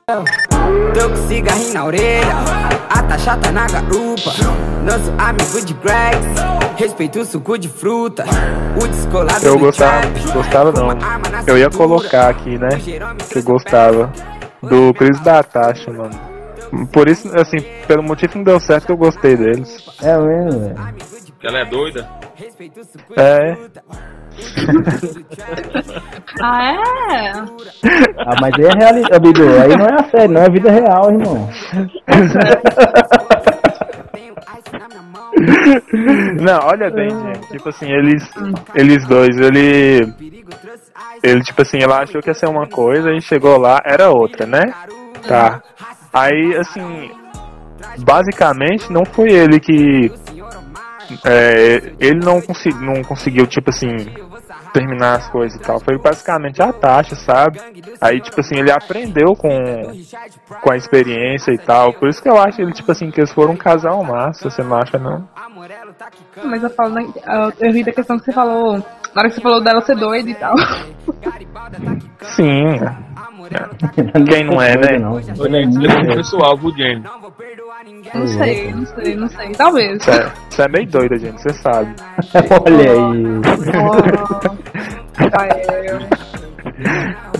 Tô 0.10 1.08
com 1.08 1.16
cigarrinho 1.28 1.72
na 1.72 1.86
orelha, 1.86 2.34
a 2.90 3.04
taxa 3.04 3.38
tá 3.38 3.52
na 3.52 3.68
garupa. 3.68 4.32
Nosso 4.84 5.14
amigo 5.20 5.64
de 5.64 5.74
Gregs, 5.76 6.42
respeito 6.78 7.20
o 7.20 7.26
suco 7.26 7.60
de 7.60 7.70
fruta. 7.70 8.26
O 8.82 8.88
descolado 8.88 9.46
Eu 9.46 9.60
gostava, 9.60 10.02
gostava 10.34 10.72
não. 10.72 10.90
Eu 11.46 11.60
ia 11.60 11.70
colocar 11.70 12.30
aqui, 12.30 12.58
né? 12.58 12.70
Que 13.30 13.38
eu 13.38 13.44
gostava. 13.44 14.12
Do 14.64 14.96
Chris 14.96 15.20
da 15.20 15.44
Tasha, 15.44 15.92
mano. 15.92 16.20
Por 16.92 17.08
isso, 17.08 17.30
assim, 17.40 17.60
pelo 17.88 18.02
motivo 18.02 18.32
que 18.32 18.38
não 18.40 18.46
deu 18.46 18.60
certo, 18.60 18.90
eu 18.90 18.98
gostei 18.98 19.38
deles. 19.38 19.70
É 20.02 20.18
mesmo, 20.18 20.60
velho. 20.60 20.96
Que 21.40 21.48
ela 21.48 21.60
é 21.60 21.66
doida. 21.66 22.10
É. 23.16 23.56
Ah, 26.42 26.72
é? 26.72 27.32
Ah, 28.18 28.36
mas 28.40 28.54
aí 28.58 28.66
é 28.66 28.72
realidade, 28.78 29.20
Bidu. 29.20 29.44
Aí 29.60 29.76
não 29.76 29.86
é 29.86 30.00
a 30.00 30.10
série, 30.10 30.32
não 30.32 30.42
é 30.42 30.46
a 30.46 30.50
vida 30.50 30.72
real, 30.72 31.12
irmão. 31.12 31.50
Não, 36.42 36.60
olha 36.68 36.90
bem, 36.90 37.10
gente. 37.10 37.48
Tipo 37.50 37.70
assim, 37.70 37.92
eles, 37.92 38.24
eles 38.76 39.08
dois, 39.08 39.38
ele, 39.38 40.14
ele, 41.24 41.42
tipo 41.42 41.62
assim, 41.62 41.80
ela 41.82 42.02
achou 42.02 42.22
que 42.22 42.30
ia 42.30 42.34
ser 42.34 42.48
uma 42.48 42.68
coisa 42.68 43.12
e 43.12 43.22
chegou 43.22 43.58
lá, 43.58 43.82
era 43.86 44.10
outra, 44.10 44.46
né? 44.46 44.62
Tá. 45.28 45.62
Aí, 46.14 46.56
assim, 46.58 47.12
basicamente, 48.00 48.92
não 48.92 49.06
foi 49.06 49.30
ele 49.30 49.60
que, 49.60 50.12
é, 51.26 51.94
ele 52.00 52.20
não, 52.20 52.42
consegui, 52.42 52.78
não 52.86 53.04
conseguiu, 53.04 53.46
tipo 53.48 53.70
assim, 53.70 53.88
terminar 54.74 55.18
as 55.18 55.30
coisas 55.30 55.60
e 55.60 55.62
tal. 55.64 55.80
Foi 55.80 55.98
basicamente 55.98 56.62
a 56.62 56.72
taxa, 56.72 57.16
sabe? 57.16 57.60
Aí, 58.02 58.22
tipo 58.22 58.40
assim, 58.40 58.58
ele 58.58 58.72
aprendeu 58.72 59.36
com, 59.36 59.50
com 60.62 60.72
a 60.72 60.78
experiência 60.78 61.52
e 61.52 61.58
tal. 61.58 61.94
Por 61.94 62.10
isso 62.10 62.22
que 62.22 62.30
eu 62.30 62.38
acho 62.38 62.62
ele, 62.62 62.72
tipo 62.74 62.92
assim, 62.92 63.10
que 63.12 63.20
eles 63.20 63.32
foram 63.34 63.54
um 63.54 63.58
casal 63.58 64.04
massa, 64.04 64.50
você 64.50 64.64
não 64.64 64.76
acha, 64.78 64.98
não? 64.98 65.28
Mas 66.46 66.64
eu 66.64 66.70
falo, 66.70 66.94
da- 66.94 67.52
eu- 67.62 67.72
ri 67.72 67.84
da 67.84 67.92
questão 67.92 68.18
que 68.18 68.26
você 68.26 68.32
falou, 68.32 68.74
na 68.78 69.22
hora 69.22 69.30
que 69.30 69.36
você 69.36 69.42
falou 69.42 69.64
dela 69.64 69.82
ser 69.82 69.96
doida 69.96 70.30
e 70.30 70.36
tal. 70.36 70.56
Sim. 72.22 72.80
Amarelo 73.40 73.72
Quem 74.30 74.44
não 74.46 74.62
é, 74.62 74.76
né? 74.76 75.00
Não, 75.00 75.20
Ele 75.20 75.58
é 75.88 76.16
pessoal, 76.16 76.58
James? 76.78 77.04
não 77.04 77.22
vou 77.22 77.32
perdoar 77.32 77.84
ninguém. 77.86 78.12
Não 78.14 78.28
sei, 78.28 78.74
não 78.74 78.86
sei, 78.86 79.16
não 79.16 79.28
sei. 79.30 79.52
Talvez. 79.54 80.04
Você 80.04 80.62
é, 80.62 80.66
é 80.66 80.68
meio 80.70 80.88
doida, 80.88 81.18
gente, 81.18 81.42
você 81.42 81.54
sabe. 81.54 81.96
Olha 82.68 82.92
aí. 82.92 83.40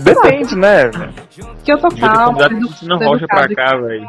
Depende, 0.00 0.56
né? 0.56 0.90
Que 1.64 1.72
eu 1.72 1.78
tô 1.78 1.88
calma. 1.96 2.48
tô 2.48 2.96
Rocha 2.96 3.26
pra 3.26 3.48
cá, 3.54 3.76
velho. 3.76 4.08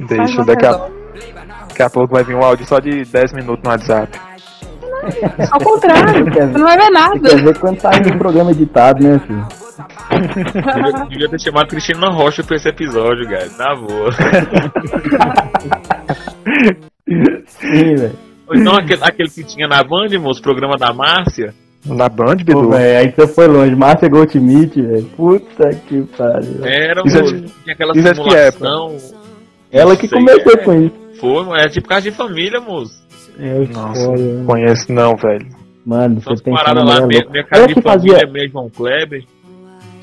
Deixa, 0.00 0.44
daqui 0.44 0.66
a, 0.66 0.88
daqui 1.68 1.82
a 1.82 1.90
pouco 1.90 2.14
vai 2.14 2.24
vir 2.24 2.34
um 2.34 2.44
áudio 2.44 2.66
só 2.66 2.80
de 2.80 3.04
10 3.04 3.32
minutos 3.32 3.62
no 3.62 3.70
WhatsApp. 3.70 4.18
Ao 5.50 5.60
contrário, 5.60 6.24
você 6.24 6.58
não 6.58 6.64
vai 6.64 6.76
ver 6.76 6.84
Você 6.84 6.90
quer 6.90 6.90
nada. 6.90 7.36
ver 7.42 7.58
quando 7.58 7.80
sai 7.80 8.00
no 8.00 8.18
programa 8.18 8.50
editado, 8.50 9.02
né, 9.02 9.20
filho? 9.26 9.46
Devia, 10.10 11.06
devia 11.08 11.28
ter 11.28 11.40
chamado 11.40 11.68
Cristina 11.68 12.08
Rocha 12.10 12.42
pra 12.44 12.56
esse 12.56 12.68
episódio, 12.68 13.28
cara. 13.28 13.48
Na 13.58 13.74
boa. 13.74 14.10
Sim, 17.46 17.94
velho. 17.96 18.18
Então 18.52 18.74
aquele, 18.76 19.02
aquele 19.02 19.30
que 19.30 19.42
tinha 19.44 19.66
na 19.66 19.82
Band, 19.82 20.18
moço, 20.20 20.42
programa 20.42 20.76
da 20.76 20.92
Márcia. 20.92 21.54
Na 21.86 22.08
Band, 22.08 22.36
Pô, 22.38 22.44
Bidu? 22.44 22.70
velho, 22.70 22.98
aí 22.98 23.10
você 23.14 23.26
foi 23.26 23.46
longe. 23.46 23.74
Márcia 23.74 24.08
Goldschmidt, 24.08 24.80
velho. 24.80 25.04
Puta 25.16 25.70
que 25.86 26.02
pariu. 26.16 26.64
Era, 26.64 27.02
Isso 27.04 27.16
é 27.16 27.20
moço, 27.20 27.34
tinha 27.62 27.74
aquela 27.74 27.92
isso 27.96 28.08
é 28.08 28.12
de 28.12 28.20
que 28.22 28.30
simulação. 28.30 28.96
Ela 29.72 29.96
que 29.96 30.08
começou 30.08 30.52
é. 30.52 30.56
com 30.58 30.74
isso. 30.74 30.94
Foi, 31.20 31.44
mano, 31.44 31.56
era 31.56 31.70
tipo 31.70 31.88
casa 31.88 32.02
de 32.02 32.16
família, 32.16 32.60
moço. 32.60 33.03
É, 33.38 33.66
Nossa, 33.72 34.10
não 34.16 34.44
conheço 34.46 34.92
não, 34.92 35.16
velho. 35.16 35.46
Mano, 35.84 36.20
você 36.20 36.42
tem 36.42 36.54
que 36.54 36.62
lá, 36.70 36.74
minha, 37.06 37.26
minha 37.30 37.46
Ela 37.50 37.66
de 37.66 37.74
família, 37.74 37.82
fazia, 37.82 38.26
minha 38.32 38.48
João 38.48 38.70
Kleber. 38.70 39.24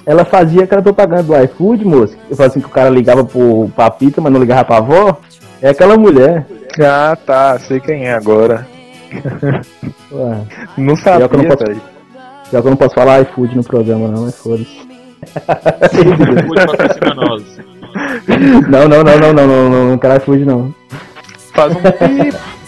ela 0.05 0.23
fazia 0.25 0.63
aquela 0.63 0.81
propaganda 0.81 1.23
do 1.23 1.43
iFood, 1.43 1.85
moço. 1.85 2.15
Eu 2.29 2.35
falo 2.35 2.49
assim 2.49 2.59
que 2.59 2.67
o 2.67 2.69
cara 2.69 2.89
ligava 2.89 3.23
pro, 3.23 3.69
pra 3.75 3.93
mas 4.21 4.31
não 4.33 4.39
ligava 4.39 4.65
pra 4.65 4.77
avó. 4.77 5.17
É 5.61 5.69
aquela 5.69 5.97
mulher. 5.97 6.45
Ah, 6.79 7.15
tá, 7.25 7.57
sei 7.59 7.79
quem 7.79 8.05
é 8.05 8.13
agora. 8.13 8.67
Ué, 10.11 10.37
Não 10.77 10.83
eu 10.83 10.85
não 10.85 10.95
sabia, 10.95 11.27
posso- 11.29 11.81
já 12.51 12.61
que 12.61 12.67
eu 12.67 12.71
não 12.71 12.77
posso 12.77 12.95
falar 12.95 13.21
iFood 13.21 13.55
no 13.57 13.63
programa, 13.63 14.07
não, 14.07 14.23
mas 14.23 14.37
foda-se. 14.37 14.87
Depois 15.23 16.65
patrocina 16.65 17.15
nós. 17.15 17.59
não, 18.69 18.87
não, 18.87 19.03
não, 19.03 19.19
não, 19.19 19.33
não, 19.33 19.47
não, 19.47 19.69
não, 19.69 19.85
não 19.91 19.97
quero 19.97 20.17
iFood, 20.17 20.45
não. 20.45 20.73
Faz 21.53 21.75
um 21.75 21.81
pi. 21.81 21.89
É, 21.89 22.29
é 22.29 22.29
foda, 22.29 22.29
né, 22.29 22.29
velho? 22.29 22.29
Watching 22.29 22.29
the 22.29 22.29
days 22.29 22.45
go 22.47 22.60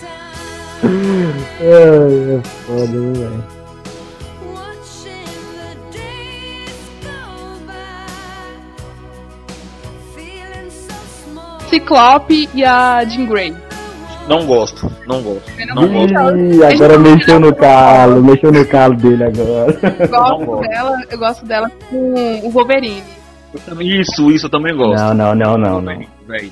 feeling 10.14 10.70
so 10.70 10.94
small. 11.24 11.60
Ciclope 11.70 12.50
e 12.54 12.64
a 12.64 13.04
Jean 13.06 13.26
Grey. 13.26 13.56
Não 14.28 14.46
gosto, 14.46 14.90
não 15.06 15.22
gosto. 15.22 15.52
Não 15.76 15.88
gosto. 15.88 16.38
Ih, 16.38 16.64
agora 16.64 16.98
mexeu 16.98 17.40
no 17.40 17.54
calo, 17.54 18.24
mexeu 18.24 18.52
no 18.52 18.66
calo 18.66 18.96
dele 18.96 19.24
agora. 19.26 19.78
Eu 20.00 20.08
gosto 20.10 20.46
gosto. 20.46 20.70
dela, 20.70 21.04
eu 21.10 21.18
gosto 21.18 21.46
dela 21.46 21.72
com 21.90 22.14
o 22.46 22.50
Wolverine. 22.50 23.04
Isso, 23.82 24.32
isso 24.32 24.46
eu 24.48 24.50
também 24.50 24.76
gosto. 24.76 24.98
Não, 24.98 25.14
não, 25.14 25.36
não, 25.36 25.58
não, 25.58 25.82
não. 25.82 26.06
Véi. 26.28 26.52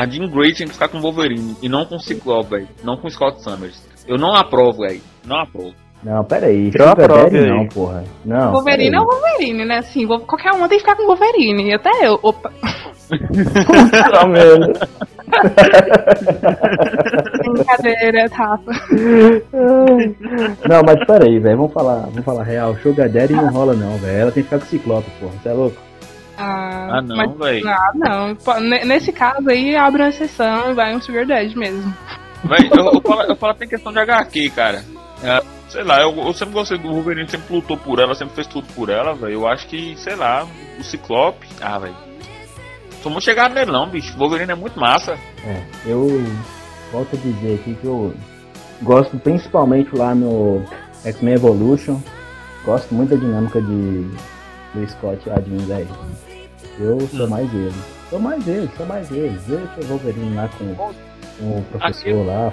A 0.00 0.06
Jean 0.06 0.28
Grey 0.28 0.54
tinha 0.54 0.66
que 0.66 0.72
ficar 0.72 0.88
com 0.88 0.96
o 0.96 1.00
Wolverine 1.02 1.54
e 1.60 1.68
não 1.68 1.84
com 1.84 1.96
o 1.96 2.00
Ciclope, 2.00 2.50
velho. 2.50 2.68
Não 2.82 2.96
com 2.96 3.06
o 3.06 3.10
Scott 3.10 3.42
Summers. 3.42 3.86
Eu 4.08 4.16
não 4.16 4.34
aprovo, 4.34 4.78
velho. 4.78 5.02
Não 5.26 5.40
aprovo. 5.40 5.74
Não, 6.02 6.24
pera 6.24 6.46
aí. 6.46 6.68
Eu 6.68 6.72
Sugar 6.72 6.92
aprovo 6.92 7.30
Daddy 7.30 7.46
não, 7.46 7.66
porra. 7.66 8.04
Não. 8.24 8.52
Wolverine 8.52 8.96
é 8.96 9.00
o 9.00 9.04
Wolverine, 9.04 9.64
né? 9.66 9.78
Assim, 9.78 10.06
qualquer 10.06 10.52
um 10.52 10.66
tem 10.66 10.78
que 10.78 10.78
ficar 10.78 10.96
com 10.96 11.06
Wolverine. 11.06 11.74
Até 11.74 11.90
eu. 12.02 12.18
Opa. 12.22 12.50
Não, 13.10 14.28
mesmo. 14.30 14.72
Brincadeira, 17.38 18.26
Rafa. 18.32 18.72
Não, 20.66 20.82
mas 20.86 21.06
pera 21.06 21.26
aí, 21.26 21.38
velho. 21.38 21.58
Vamos 21.58 21.72
falar, 21.74 22.06
vamos 22.06 22.24
falar 22.24 22.44
real. 22.44 22.74
Sugar 22.76 23.10
Daddy 23.10 23.34
não 23.34 23.50
rola 23.50 23.74
não, 23.74 23.98
velho. 23.98 24.16
Ela 24.16 24.32
tem 24.32 24.42
que 24.42 24.48
ficar 24.48 24.60
com 24.60 24.64
o 24.64 24.68
Ciclope, 24.68 25.10
porra. 25.20 25.32
Você 25.42 25.48
é 25.50 25.52
louco? 25.52 25.89
Ah, 26.40 26.88
Ah, 26.98 27.02
não, 27.02 27.16
mas- 27.16 27.36
velho. 27.38 27.68
Ah, 27.68 27.90
não. 27.94 28.36
Nesse 28.86 29.12
caso 29.12 29.48
aí, 29.48 29.76
abre 29.76 30.02
uma 30.02 30.08
exceção 30.08 30.70
e 30.70 30.74
vai 30.74 30.94
um 30.96 31.00
Sugar 31.00 31.26
Daddy 31.26 31.56
mesmo. 31.58 31.94
Véi, 32.44 32.70
eu, 32.72 32.92
eu, 32.94 33.00
falo, 33.02 33.22
eu 33.22 33.36
falo 33.36 33.52
até 33.52 33.64
em 33.64 33.68
questão 33.68 33.92
de 33.92 33.98
HQ, 33.98 34.50
cara. 34.50 34.82
É, 35.22 35.42
sei 35.68 35.82
lá, 35.84 36.00
eu, 36.00 36.16
eu 36.16 36.32
sempre 36.32 36.54
gostei 36.54 36.78
do 36.78 36.88
Wolverine, 36.88 37.28
sempre 37.28 37.54
lutou 37.54 37.76
por 37.76 37.98
ela, 37.98 38.14
sempre 38.14 38.34
fez 38.34 38.46
tudo 38.46 38.66
por 38.74 38.88
ela, 38.88 39.14
velho. 39.14 39.32
Eu 39.34 39.46
acho 39.48 39.66
que, 39.66 39.94
sei 39.98 40.16
lá, 40.16 40.46
o 40.78 40.82
Ciclope. 40.82 41.46
Ah, 41.60 41.78
velho. 41.78 41.94
Sou 43.02 43.10
muito 43.12 43.24
chegado 43.24 43.54
nele, 43.54 43.70
não, 43.70 43.88
bicho. 43.88 44.14
O 44.14 44.18
Wolverine 44.18 44.52
é 44.52 44.54
muito 44.54 44.78
massa. 44.80 45.18
É, 45.44 45.62
eu 45.86 46.06
volto 46.92 47.14
a 47.16 47.18
dizer 47.18 47.54
aqui 47.60 47.74
que 47.74 47.84
eu 47.86 48.14
gosto 48.82 49.18
principalmente 49.18 49.94
lá 49.94 50.14
no 50.14 50.62
X-Men 51.04 51.34
Evolution. 51.34 52.00
Gosto 52.64 52.94
muito 52.94 53.10
da 53.10 53.16
dinâmica 53.16 53.60
de 53.60 54.06
do 54.74 54.88
Scott 54.88 55.18
e 55.26 55.30
a 55.30 55.40
Jean, 55.40 55.66
velho. 55.66 55.88
Eu 56.80 57.00
sou 57.14 57.28
mais 57.28 57.52
ele. 57.52 57.72
Sou 58.08 58.18
mais 58.18 58.48
ele, 58.48 58.70
sou 58.76 58.86
mais 58.86 59.10
ele. 59.10 59.38
Deixa 59.46 59.70
o 59.80 59.84
Wolverine 59.86 60.34
lá 60.34 60.48
com, 60.48 60.74
com 60.74 61.58
o 61.58 61.62
professor 61.70 62.00
Aquilo- 62.00 62.26
lá, 62.26 62.52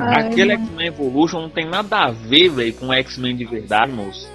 Ai, 0.00 0.26
Aquele. 0.26 0.52
X-Men 0.52 0.86
Evolution 0.88 1.40
não 1.42 1.48
tem 1.50 1.66
nada 1.68 1.96
a 2.04 2.10
ver, 2.10 2.50
velho, 2.50 2.72
com 2.74 2.88
o 2.88 2.92
X-Men 2.92 3.34
de 3.36 3.44
verdade, 3.46 3.90
moço. 3.92 4.28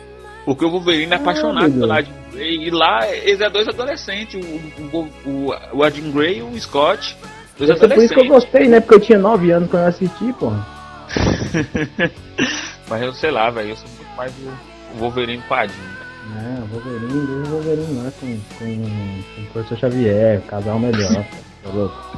Porque 0.43 0.65
o 0.65 0.69
Wolverine 0.71 1.13
é 1.13 1.15
apaixonado 1.15 1.69
meu 1.71 1.81
pela. 1.87 2.01
Jean 2.01 2.11
Grey. 2.31 2.67
E 2.67 2.69
lá 2.71 3.07
eles 3.09 3.39
é 3.39 3.49
dois 3.49 3.67
adolescentes, 3.67 4.43
o, 4.43 4.97
o, 4.97 5.09
o, 5.25 5.53
o 5.79 5.89
Jean 5.89 6.11
Grey 6.11 6.39
e 6.39 6.41
o 6.41 6.59
Scott. 6.59 7.15
Dois 7.57 7.69
Deve 7.69 7.79
ser 7.79 7.93
por 7.93 8.03
isso 8.03 8.13
que 8.13 8.19
eu 8.19 8.23
adolescentes. 8.25 8.51
gostei, 8.51 8.67
né? 8.67 8.79
Porque 8.79 8.95
eu 8.95 8.99
tinha 8.99 9.19
9 9.19 9.51
anos 9.51 9.69
quando 9.69 9.83
eu 9.83 9.89
assisti, 9.89 10.33
porra. 10.33 10.65
Mas 12.89 13.01
eu 13.01 13.13
sei 13.13 13.31
lá, 13.31 13.49
velho, 13.51 13.69
eu 13.69 13.75
sou 13.75 13.87
muito 13.97 14.15
mais 14.17 14.33
o, 14.39 14.97
Wolverine 14.99 15.41
com 15.47 15.53
Jean. 16.29 16.59
Não, 16.59 16.67
Wolverine, 16.67 17.27
deixa 17.27 17.49
o 17.49 17.51
Wolverine 17.51 18.01
lá 18.01 18.11
com, 18.19 18.39
com, 18.59 18.83
com 19.35 19.41
o 19.41 19.45
professor 19.53 19.77
Xavier, 19.77 20.41
casal 20.41 20.79
melhor, 20.79 21.25
tá 21.63 21.69
louco? 21.69 22.17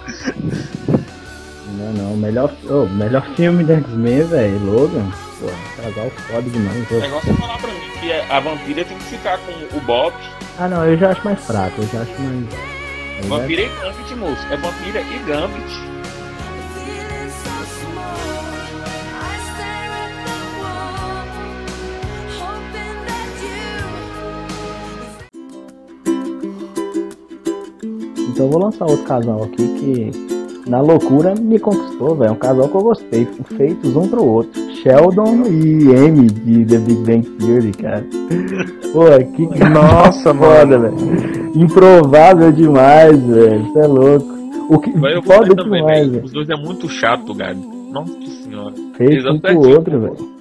Não, 1.77 1.91
não, 1.93 2.17
melhor, 2.17 2.53
oh, 2.69 2.85
melhor 2.85 3.25
filme 3.35 3.63
do 3.63 3.73
X-Men, 3.73 4.23
velho, 4.23 4.63
Logan, 4.65 5.11
pô, 5.39 5.47
casal 5.81 6.09
foda 6.11 6.49
demais. 6.49 6.91
O 6.91 6.99
negócio 6.99 7.31
é 7.31 7.33
falar 7.33 7.57
pra 7.57 7.71
mim 7.71 7.79
que 7.99 8.11
a 8.11 8.39
vampira 8.39 8.85
tem 8.85 8.97
que 8.97 9.03
ficar 9.05 9.39
com 9.39 9.77
o 9.77 9.81
Bob. 9.81 10.13
Ah 10.57 10.67
não, 10.69 10.85
eu 10.85 10.97
já 10.97 11.11
acho 11.11 11.25
mais 11.25 11.43
fraco, 11.43 11.81
eu 11.81 11.87
já 11.87 12.01
acho 12.01 12.21
mais. 12.21 12.45
Vampira 13.27 13.61
e 13.63 13.69
Gambit, 13.69 14.15
moço. 14.15 14.45
É 14.51 14.57
vampira 14.57 15.01
e 15.01 15.19
Gambit. 15.25 15.94
Então 28.35 28.47
eu 28.47 28.51
vou 28.51 28.61
lançar 28.61 28.83
outro 28.83 29.05
casal 29.05 29.43
aqui 29.43 29.65
que 29.65 30.69
na 30.69 30.81
loucura 30.81 31.33
me 31.39 31.57
conquistou, 31.57 32.17
velho. 32.17 32.31
É 32.31 32.31
um 32.33 32.35
casal 32.35 32.67
que 32.67 32.75
eu 32.75 32.81
gostei, 32.81 33.25
feitos 33.55 33.95
um 33.95 34.09
pro 34.09 34.25
outro. 34.25 34.61
Sheldon 34.73 35.43
e 35.45 35.95
Amy 35.95 36.27
de 36.27 36.65
The 36.65 36.77
Big 36.79 37.01
Bang 37.05 37.29
Theory, 37.37 37.71
cara. 37.71 38.05
Pô, 38.91 39.05
que 39.33 39.47
Nossa, 39.69 40.33
foda, 40.35 40.77
velho. 40.77 40.95
Improvável 41.55 42.51
demais, 42.51 43.25
velho. 43.25 43.63
Você 43.71 43.79
é 43.79 43.87
louco. 43.87 44.35
O 44.69 44.79
que 44.79 44.91
Vai 44.99 45.15
eu 45.15 45.23
foda 45.23 45.55
também, 45.55 45.81
demais, 45.81 46.09
velho. 46.09 46.25
Os 46.25 46.31
dois 46.33 46.49
é 46.49 46.55
muito 46.57 46.89
chato, 46.89 47.33
cara. 47.33 47.55
Nossa 47.55 48.19
senhora. 48.43 48.73
Feito 48.97 49.29
um 49.29 49.39
pro 49.39 49.69
outro, 49.69 50.01
velho. 50.01 50.35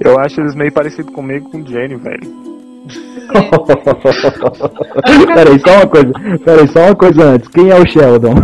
Eu 0.00 0.18
acho 0.18 0.40
eles 0.40 0.54
meio 0.54 0.72
parecidos 0.72 1.12
comigo 1.12 1.50
com 1.50 1.58
o 1.58 1.66
Jenny, 1.66 1.96
velho. 1.96 2.47
Peraí, 5.34 5.58
só 5.60 5.76
uma 5.76 5.86
coisa. 5.86 6.12
Peraí, 6.44 6.68
só 6.68 6.80
uma 6.86 6.94
coisa 6.94 7.22
antes. 7.24 7.48
Quem 7.48 7.70
é 7.70 7.78
o 7.78 7.86
Sheldon? 7.88 8.34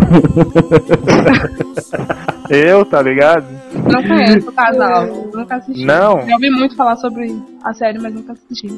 Eu, 2.50 2.84
tá 2.84 3.00
ligado? 3.00 3.46
Não 3.90 4.02
conheço 4.02 4.50
o 4.50 4.52
casal. 4.52 5.06
Nunca 5.32 5.56
assisti. 5.56 5.84
Não. 5.86 6.20
Já 6.26 6.34
ouvi 6.34 6.50
muito 6.50 6.76
falar 6.76 6.96
sobre 6.96 7.34
a 7.64 7.72
série, 7.72 7.98
mas 7.98 8.12
nunca 8.14 8.32
assisti. 8.32 8.68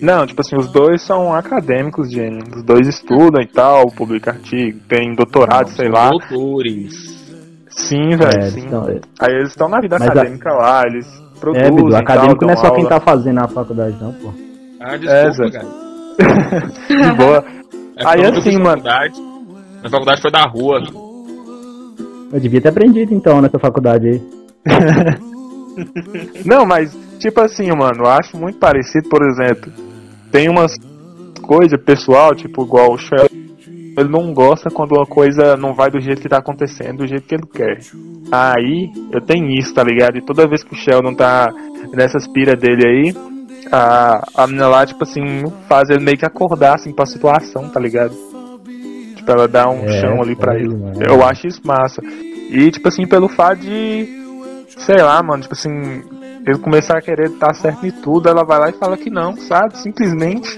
Não, 0.00 0.24
tipo 0.26 0.40
assim, 0.40 0.54
os 0.56 0.70
dois 0.70 1.02
são 1.02 1.34
acadêmicos, 1.34 2.08
Jenny. 2.10 2.40
Os 2.54 2.62
dois 2.62 2.86
estudam 2.86 3.42
e 3.42 3.46
tal, 3.48 3.90
publicam 3.90 4.34
artigo, 4.34 4.78
tem 4.88 5.14
doutorado, 5.16 5.68
sei 5.70 5.88
lá. 5.88 6.10
Doutores. 6.10 7.18
Sim, 7.68 8.10
velho, 8.16 8.38
É, 8.38 8.42
sim. 8.50 8.64
então, 8.66 8.88
é. 8.88 9.00
Aí 9.20 9.34
eles 9.34 9.48
estão 9.50 9.68
na 9.68 9.80
vida 9.80 9.96
Mas 9.98 10.08
a- 10.08 10.12
acadêmica 10.12 10.52
lá, 10.52 10.82
eles 10.86 11.06
produzem. 11.40 11.66
É, 11.66 11.70
Bidu, 11.70 11.88
e 11.88 11.90
tal, 11.90 12.00
acadêmico 12.00 12.44
não 12.44 12.52
é 12.52 12.56
só 12.56 12.70
quem 12.70 12.84
aula. 12.84 12.88
tá 12.90 13.00
fazendo 13.00 13.34
na 13.36 13.48
faculdade, 13.48 13.96
não, 14.00 14.12
pô. 14.12 14.32
Ah, 14.80 14.94
É, 14.94 14.98
desculpa, 14.98 15.32
Zé. 15.32 15.58
cara. 15.58 15.68
De 17.10 17.12
boa. 17.16 17.44
É 17.96 18.06
Aí 18.06 18.24
assim, 18.24 18.52
mano. 18.58 18.82
faculdade. 18.82 19.20
Minha 19.20 19.90
faculdade 19.90 20.22
foi 20.22 20.30
da 20.30 20.42
rua. 20.46 20.82
Eu 22.32 22.40
devia 22.40 22.60
ter 22.60 22.68
aprendido 22.68 23.12
então 23.14 23.40
nessa 23.40 23.58
faculdade 23.58 24.06
aí. 24.08 24.22
Não, 26.44 26.66
mas, 26.66 26.96
tipo 27.18 27.40
assim, 27.40 27.68
mano, 27.70 28.04
eu 28.04 28.06
acho 28.10 28.36
muito 28.36 28.58
parecido, 28.58 29.08
por 29.08 29.22
exemplo, 29.22 29.72
tem 30.30 30.48
umas 30.48 30.72
coisas 31.42 31.80
pessoal, 31.82 32.34
tipo, 32.34 32.62
igual 32.64 32.92
o 32.92 32.98
Sheldon, 32.98 33.28
ele 33.96 34.08
não 34.08 34.32
gosta 34.32 34.70
quando 34.70 34.92
uma 34.92 35.06
coisa 35.06 35.56
não 35.56 35.74
vai 35.74 35.90
do 35.90 36.00
jeito 36.00 36.20
que 36.20 36.28
tá 36.28 36.38
acontecendo, 36.38 36.98
do 36.98 37.06
jeito 37.06 37.26
que 37.26 37.34
ele 37.34 37.46
quer. 37.52 37.78
Aí, 38.30 38.90
eu 39.12 39.20
tenho 39.20 39.48
isso, 39.50 39.72
tá 39.74 39.82
ligado? 39.82 40.16
E 40.18 40.22
toda 40.22 40.46
vez 40.48 40.62
que 40.62 40.74
o 40.74 40.76
Sheldon 40.78 41.14
tá 41.14 41.52
nessas 41.92 42.26
pira 42.28 42.54
dele 42.54 42.86
aí, 42.86 43.14
a, 43.72 44.26
a 44.34 44.46
menina 44.46 44.68
lá, 44.68 44.86
tipo 44.86 45.02
assim, 45.04 45.42
faz 45.68 45.88
ele 45.90 46.00
meio 46.04 46.18
que 46.18 46.26
acordar, 46.26 46.74
assim, 46.74 46.92
pra 46.92 47.06
situação, 47.06 47.68
tá 47.68 47.78
ligado? 47.80 48.14
Tipo, 49.16 49.30
ela 49.30 49.46
dá 49.48 49.68
um 49.68 49.84
É, 49.84 50.00
chão 50.00 50.20
ali 50.22 50.34
pra 50.34 50.56
ele. 50.56 50.68
demais. 50.74 50.98
Eu 51.00 51.24
acho 51.24 51.46
isso 51.46 51.60
massa. 51.64 52.02
E, 52.50 52.70
tipo 52.70 52.88
assim, 52.88 53.06
pelo 53.06 53.28
fato 53.28 53.60
de 53.60 54.18
sei 54.78 54.96
lá, 55.02 55.22
mano, 55.22 55.42
tipo 55.42 55.52
assim, 55.54 56.02
ele 56.46 56.58
começar 56.58 56.96
a 56.96 57.02
querer 57.02 57.26
estar 57.30 57.54
certo 57.54 57.86
em 57.86 57.90
tudo, 57.90 58.28
ela 58.28 58.44
vai 58.44 58.58
lá 58.58 58.70
e 58.70 58.72
fala 58.72 58.96
que 58.96 59.10
não, 59.10 59.36
sabe? 59.36 59.76
Simplesmente. 59.78 60.56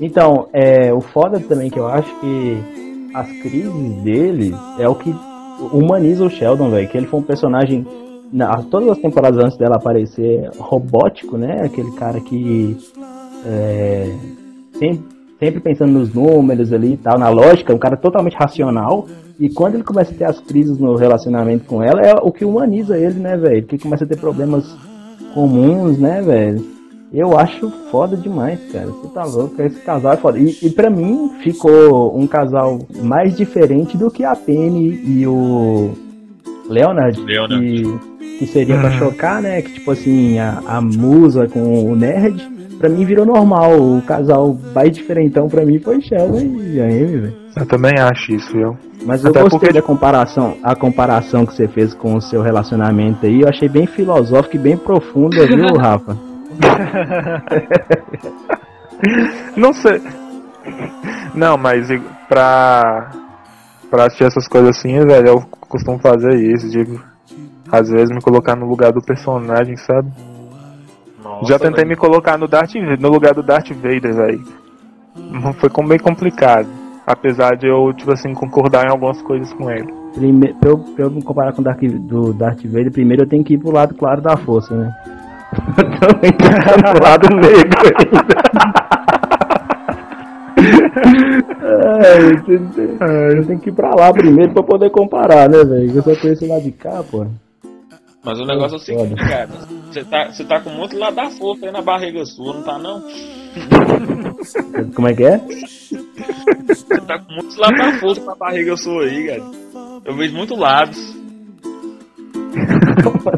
Então, 0.00 0.48
é, 0.52 0.92
o 0.92 1.00
foda 1.00 1.40
também 1.40 1.70
que 1.70 1.78
eu 1.78 1.86
acho 1.88 2.08
que 2.20 3.10
as 3.14 3.26
crises 3.42 3.72
dele 4.02 4.54
é 4.78 4.88
o 4.88 4.94
que 4.94 5.14
humaniza 5.72 6.24
o 6.24 6.30
Sheldon, 6.30 6.70
velho. 6.70 6.88
Que 6.88 6.98
ele 6.98 7.06
foi 7.06 7.18
um 7.20 7.22
personagem, 7.24 7.86
na, 8.32 8.62
todas 8.64 8.88
as 8.90 8.98
temporadas 8.98 9.42
antes 9.42 9.58
dela 9.58 9.76
aparecer, 9.76 10.50
robótico, 10.58 11.36
né? 11.36 11.62
Aquele 11.64 11.90
cara 11.92 12.20
que 12.20 12.76
é, 13.44 14.12
sempre, 14.78 15.04
sempre 15.38 15.60
pensando 15.60 15.92
nos 15.92 16.12
números 16.12 16.72
ali 16.72 16.94
e 16.94 16.96
tal, 16.96 17.18
na 17.18 17.28
lógica, 17.28 17.74
um 17.74 17.78
cara 17.78 17.96
totalmente 17.96 18.36
racional. 18.36 19.06
E 19.38 19.48
quando 19.48 19.74
ele 19.74 19.84
começa 19.84 20.12
a 20.12 20.16
ter 20.16 20.24
as 20.24 20.40
crises 20.40 20.78
no 20.78 20.96
relacionamento 20.96 21.66
com 21.66 21.82
ela, 21.82 22.00
é 22.00 22.14
o 22.14 22.32
que 22.32 22.44
humaniza 22.44 22.96
ele, 22.98 23.20
né, 23.20 23.36
velho? 23.36 23.66
Que 23.66 23.78
começa 23.78 24.04
a 24.04 24.06
ter 24.06 24.18
problemas 24.18 24.74
comuns, 25.34 25.98
né, 25.98 26.22
velho? 26.22 26.64
Eu 27.12 27.38
acho 27.38 27.70
foda 27.90 28.16
demais, 28.16 28.60
cara. 28.72 28.86
Você 28.86 29.08
tá 29.08 29.24
louco, 29.24 29.62
esse 29.62 29.80
casal 29.80 30.14
é 30.14 30.16
foda. 30.16 30.38
E, 30.38 30.56
e 30.62 30.70
pra 30.70 30.90
mim 30.90 31.30
ficou 31.42 32.18
um 32.18 32.26
casal 32.26 32.78
mais 33.02 33.36
diferente 33.36 33.96
do 33.96 34.10
que 34.10 34.24
a 34.24 34.34
Penny 34.34 35.00
e 35.04 35.26
o 35.26 35.92
Leonard, 36.68 37.20
Leonard. 37.20 37.82
Que, 38.18 38.38
que 38.38 38.46
seria 38.46 38.78
pra 38.80 38.90
chocar, 38.92 39.40
né? 39.42 39.62
Que 39.62 39.72
tipo 39.72 39.90
assim, 39.90 40.38
a, 40.38 40.60
a 40.66 40.80
musa 40.80 41.46
com 41.48 41.90
o 41.90 41.96
nerd, 41.96 42.42
pra 42.78 42.88
mim 42.88 43.04
virou 43.04 43.24
normal. 43.24 43.78
O 43.80 44.02
casal 44.02 44.56
mais 44.74 44.92
diferentão 44.92 45.48
pra 45.48 45.64
mim 45.64 45.78
foi 45.78 46.00
Sheldon 46.00 46.60
e 46.62 46.80
a 46.80 46.84
Amy, 46.84 47.16
velho. 47.18 47.34
Eu 47.56 47.66
também 47.66 47.94
acho 47.98 48.32
isso, 48.32 48.52
viu? 48.52 48.76
Mas 49.04 49.22
eu 49.24 49.30
Até 49.30 49.40
gostei 49.40 49.58
porque- 49.60 49.72
da 49.72 49.82
comparação, 49.82 50.56
a 50.62 50.74
comparação 50.74 51.46
que 51.46 51.54
você 51.54 51.68
fez 51.68 51.94
com 51.94 52.14
o 52.16 52.20
seu 52.20 52.42
relacionamento 52.42 53.24
aí, 53.24 53.40
eu 53.42 53.48
achei 53.48 53.68
bem 53.68 53.86
filosófica 53.86 54.56
e 54.56 54.60
bem 54.60 54.76
profunda, 54.76 55.46
viu, 55.46 55.66
Rafa? 55.78 56.16
Não 59.56 59.72
sei. 59.72 60.00
Não, 61.34 61.56
mas 61.56 61.88
pra, 62.28 63.10
pra 63.90 64.06
assistir 64.06 64.24
essas 64.24 64.48
coisas 64.48 64.76
assim, 64.76 64.98
velho, 65.00 65.28
eu 65.28 65.44
costumo 65.68 65.98
fazer 65.98 66.34
isso, 66.34 66.68
de 66.70 66.84
às 67.70 67.88
vezes 67.88 68.10
me 68.10 68.20
colocar 68.20 68.54
no 68.56 68.66
lugar 68.66 68.92
do 68.92 69.02
personagem, 69.02 69.76
sabe? 69.76 70.10
Nossa, 71.22 71.46
Já 71.46 71.58
tentei 71.58 71.84
velho. 71.84 71.88
me 71.88 71.96
colocar 71.96 72.38
no, 72.38 72.46
Darth, 72.46 72.74
no 73.00 73.08
lugar 73.08 73.34
do 73.34 73.42
Darth 73.42 73.70
Vader, 73.72 74.14
velho. 74.14 74.44
Foi 75.58 75.68
como 75.68 75.88
bem 75.88 75.98
complicado. 75.98 76.68
Apesar 77.06 77.56
de 77.56 77.66
eu, 77.66 77.92
tipo 77.92 78.12
assim, 78.12 78.32
concordar 78.34 78.86
em 78.86 78.90
algumas 78.90 79.20
coisas 79.22 79.52
com 79.52 79.70
ele. 79.70 79.92
Prime... 80.14 80.54
Pra, 80.54 80.70
eu, 80.70 80.78
pra 80.78 81.04
eu 81.04 81.10
me 81.10 81.22
comparar 81.22 81.52
com 81.52 81.60
o 81.60 81.64
Darth, 81.64 81.82
do 81.82 82.32
Darth 82.32 82.64
Vader, 82.64 82.92
primeiro 82.92 83.22
eu 83.22 83.28
tenho 83.28 83.44
que 83.44 83.54
ir 83.54 83.58
pro 83.58 83.72
lado 83.72 83.94
claro 83.94 84.20
da 84.20 84.36
força, 84.36 84.74
né? 84.74 84.94
Eu 85.78 85.84
também 86.00 86.32
tô 86.32 86.48
pro 86.92 87.02
lado 87.02 87.28
negro 87.36 87.78
ainda. 87.96 88.46
É, 91.48 92.18
eu 92.18 92.42
tenho- 92.44 92.70
eu 93.36 93.46
tenho 93.46 93.58
que 93.60 93.70
ir 93.70 93.72
pra 93.72 93.94
lá 93.94 94.12
primeiro 94.12 94.52
pra 94.52 94.62
poder 94.62 94.90
comparar, 94.90 95.48
né, 95.48 95.64
velho? 95.64 95.92
Eu 95.96 96.02
só 96.02 96.14
conheço 96.20 96.46
lá 96.46 96.58
de 96.58 96.72
cá, 96.72 97.02
pô. 97.10 97.26
Mas 98.24 98.40
o 98.40 98.44
negócio 98.44 98.74
é 98.74 98.76
o 98.76 98.80
seguinte, 98.80 99.14
cara. 99.28 99.48
Você 99.90 100.04
tá, 100.04 100.26
você 100.32 100.44
tá 100.44 100.60
com 100.60 100.70
muito 100.70 100.98
lá 100.98 101.10
da 101.10 101.30
força 101.30 101.66
aí 101.66 101.72
na 101.72 101.80
barriga 101.80 102.24
sua, 102.24 102.54
não 102.54 102.62
tá 102.62 102.76
não? 102.78 103.02
Como 104.94 105.06
é 105.08 105.14
que 105.14 105.24
é? 105.24 105.38
Você 106.66 107.00
tá 107.06 107.18
com 107.20 107.32
muitos 107.34 107.56
lá 107.56 107.70
da 107.70 107.92
força 108.00 108.20
na 108.24 108.34
barriga 108.34 108.76
sua 108.76 109.04
aí, 109.04 109.26
cara. 109.28 109.42
Eu 110.04 110.16
vejo 110.16 110.34
muito 110.36 110.56
lados. 110.56 110.98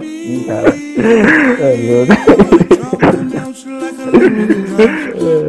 Sim, 0.00 0.44
cara. 0.46 0.74
É, 1.60 1.76
meu 1.76 2.06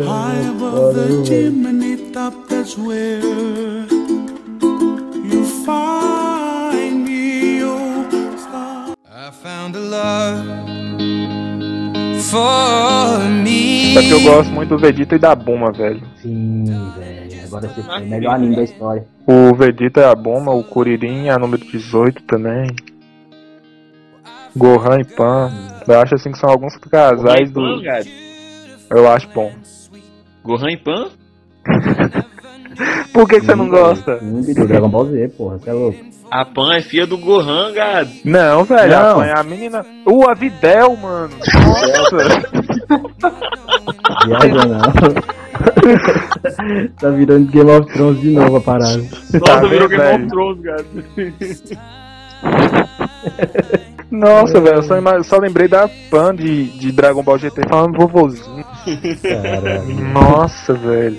High 0.05 1.98
chimney 2.09 2.13
top, 2.13 2.47
that's 2.47 2.77
where 2.77 3.19
you 5.21 5.45
find 5.65 7.05
me, 7.05 7.63
oh 7.63 8.37
star. 8.37 8.95
I 9.09 9.31
found 9.31 9.75
a 9.75 9.79
love 9.79 10.45
for 12.23 13.29
me. 13.43 13.93
Só 13.93 14.01
que 14.01 14.11
eu 14.11 14.21
gosto 14.21 14.51
muito 14.51 14.69
do 14.69 14.77
Vegeta 14.77 15.15
e 15.15 15.19
da 15.19 15.35
Buma, 15.35 15.71
velho. 15.71 16.01
Sim, 16.21 16.65
velho. 16.97 17.43
Agora 17.45 17.67
você 17.67 17.81
foi 17.81 18.01
o 18.01 18.07
melhor 18.07 18.35
anime 18.35 18.55
da 18.55 18.63
história. 18.63 19.07
O 19.25 19.55
Vegeta 19.55 20.01
e 20.01 20.05
a 20.05 20.15
Buma, 20.15 20.53
o 20.53 20.63
Kuririn, 20.63 21.29
a 21.29 21.37
número 21.37 21.65
18 21.65 22.23
também. 22.23 22.75
Gohan 24.55 24.99
e 24.99 25.03
Pan. 25.03 25.51
Eu 25.87 25.99
acho 25.99 26.15
assim 26.15 26.31
que 26.31 26.37
são 26.37 26.49
alguns 26.49 26.75
casais 26.77 27.51
do. 27.51 27.61
Gohan, 27.61 27.83
cara. 27.83 28.05
Eu 28.89 29.07
acho 29.07 29.27
bom. 29.29 29.51
Gohan 30.43 30.71
e 30.71 30.77
Pan? 30.77 31.09
Por 33.13 33.27
que, 33.27 33.39
que 33.39 33.45
você 33.45 33.55
não 33.55 33.67
gosta? 33.67 34.17
Do 34.17 34.67
Dragon 34.67 34.89
Ball 34.89 35.05
Z, 35.07 35.27
porra. 35.37 35.57
Você 35.57 35.69
é 35.69 35.73
louco. 35.73 35.99
A 36.31 36.45
Pan 36.45 36.75
é 36.75 36.81
filha 36.81 37.05
do 37.07 37.17
Gohan, 37.17 37.73
cara. 37.73 38.07
Não, 38.23 38.63
velho, 38.63 38.97
a. 38.97 39.15
Pan 39.15 39.25
é 39.25 39.39
a 39.39 39.43
menina. 39.43 39.83
O 40.05 40.29
Avidel, 40.29 40.95
mano. 40.95 41.33
Nossa. 41.65 42.17
Viaja 44.27 44.65
não. 44.65 44.79
tá 47.01 47.09
virando 47.09 47.51
Game 47.51 47.71
of 47.71 47.91
Thrones 47.91 48.21
de 48.21 48.29
novo 48.29 48.57
a 48.57 48.61
parada. 48.61 48.97
Nossa, 48.97 49.39
Tá 49.39 49.59
virou 49.67 49.89
Game 49.89 50.03
velho? 50.03 50.23
of 50.23 50.29
Thrones, 50.29 50.61
cara. 50.63 50.85
Nossa, 54.11 54.59
velho, 54.61 54.77
eu 54.77 54.83
só, 54.83 54.95
só 55.23 55.37
lembrei 55.39 55.67
da 55.67 55.89
Pan 56.09 56.33
de, 56.35 56.65
de 56.79 56.91
Dragon 56.91 57.21
Ball 57.23 57.37
GT 57.37 57.61
falando 57.67 57.97
vovozinho. 57.97 58.63
Caralho. 59.21 59.93
Nossa, 60.13 60.73
velho. 60.73 61.17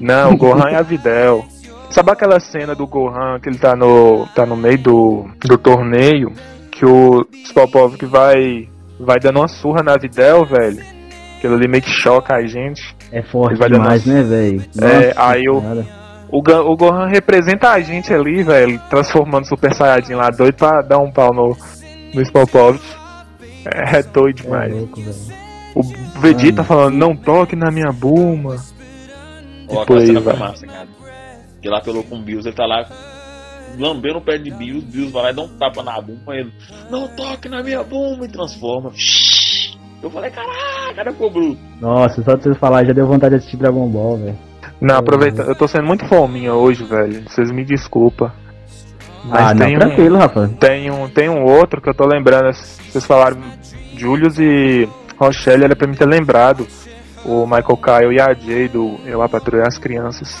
Não, 0.00 0.32
o 0.32 0.36
Gohan 0.36 0.70
é 0.70 0.76
a 0.76 0.82
Videl. 0.82 1.44
Sabe 1.90 2.10
aquela 2.10 2.38
cena 2.38 2.74
do 2.74 2.86
Gohan 2.86 3.38
que 3.42 3.48
ele 3.48 3.58
tá 3.58 3.74
no, 3.74 4.26
tá 4.34 4.44
no 4.44 4.56
meio 4.56 4.78
do, 4.78 5.26
do 5.40 5.56
torneio? 5.58 6.32
Que 6.70 6.84
o 6.84 7.26
Spopov 7.46 7.96
que 7.96 8.06
vai, 8.06 8.68
vai 9.00 9.18
dando 9.18 9.38
uma 9.40 9.48
surra 9.48 9.82
na 9.82 9.96
Videl, 9.96 10.44
velho. 10.44 10.82
Aquilo 11.38 11.54
ali 11.54 11.66
meio 11.68 11.82
que 11.82 11.90
choca 11.90 12.34
a 12.34 12.46
gente. 12.46 12.94
É 13.10 13.22
forte 13.22 13.56
Vai 13.58 13.68
dando 13.70 13.82
demais, 13.82 14.04
uma- 14.06 14.14
né, 14.14 14.22
velho? 14.22 14.62
É, 14.82 15.14
aí. 15.16 15.48
O, 16.30 16.42
Ga- 16.42 16.60
o 16.62 16.76
Gohan 16.76 17.06
representa 17.06 17.70
a 17.70 17.80
gente 17.80 18.12
ali, 18.12 18.42
velho, 18.42 18.78
transformando 18.90 19.44
o 19.44 19.48
Super 19.48 19.72
Saiyajin 19.74 20.12
lá, 20.14 20.28
doido 20.28 20.54
pra 20.56 20.82
dar 20.82 20.98
um 20.98 21.10
pau 21.10 21.32
no, 21.32 21.56
no 22.12 22.24
Spopov. 22.26 22.78
É, 23.64 24.02
doido 24.02 24.40
É 24.40 24.42
demais. 24.42 24.72
louco, 24.74 25.00
velho. 25.00 25.38
O 25.74 25.82
Vegeta 26.20 26.62
falando, 26.64 26.96
não 26.96 27.16
toque 27.16 27.56
na 27.56 27.70
minha 27.70 27.90
Buma. 27.92 28.56
Ó, 29.68 29.82
aquela 29.82 30.00
cena 30.06 30.20
foi 30.20 30.32
vai. 30.32 30.48
massa, 30.48 30.66
cara. 30.66 30.88
Que 31.60 31.68
lá 31.68 31.80
pelo 31.80 32.02
com 32.04 32.16
o 32.16 32.22
Bills, 32.22 32.48
ele 32.48 32.56
tá 32.56 32.66
lá 32.66 32.86
lambendo 33.78 34.18
o 34.18 34.20
pé 34.20 34.38
de 34.38 34.50
Bills, 34.50 34.84
Bills 34.86 35.12
vai 35.12 35.24
lá 35.24 35.30
e 35.30 35.34
dá 35.34 35.42
um 35.42 35.48
tapa 35.58 35.82
na 35.82 36.00
bumba, 36.00 36.34
ele, 36.34 36.52
não 36.90 37.06
toque 37.08 37.48
na 37.48 37.62
minha 37.62 37.82
bumba 37.82 38.24
e 38.24 38.28
transforma. 38.28 38.92
Eu 40.02 40.10
falei, 40.10 40.30
caraca, 40.30 40.94
cara 40.94 41.12
ficou 41.12 41.30
bruto. 41.30 41.58
Nossa, 41.80 42.22
só 42.22 42.34
de 42.34 42.42
vocês 42.44 42.56
falar 42.58 42.84
já 42.84 42.92
deu 42.92 43.06
vontade 43.06 43.34
de 43.34 43.38
assistir 43.38 43.56
Dragon 43.56 43.88
Ball, 43.88 44.16
velho. 44.16 44.38
Não, 44.80 44.96
aproveita, 44.96 45.42
eu 45.42 45.56
tô 45.56 45.66
sendo 45.66 45.84
muito 45.84 46.06
fominha 46.06 46.54
hoje, 46.54 46.84
velho. 46.84 47.24
Vocês 47.28 47.50
me 47.50 47.64
desculpa. 47.64 48.32
Mas 49.24 49.40
Ah, 49.40 49.54
não, 49.54 49.66
tem, 49.66 49.76
um, 49.76 49.80
tranquilo, 49.80 50.18
Rafa. 50.18 50.48
tem 50.60 50.90
um 50.90 51.08
tem 51.08 51.28
um 51.28 51.42
outro 51.42 51.80
que 51.82 51.88
eu 51.88 51.94
tô 51.94 52.06
lembrando. 52.06 52.52
Vocês 52.52 53.04
falaram 53.04 53.38
Julius 53.96 54.38
e 54.38 54.88
Rochelle, 55.18 55.64
era 55.64 55.74
pra 55.74 55.88
mim 55.88 55.94
ter 55.96 56.06
lembrado. 56.06 56.66
O 57.24 57.44
Michael 57.46 57.76
Kyle 57.76 58.14
e 58.14 58.20
a 58.20 58.32
Jay 58.34 58.68
do 58.68 58.98
Eu 59.04 59.20
a 59.22 59.28
Patrulhar 59.28 59.66
as 59.66 59.78
Crianças. 59.78 60.36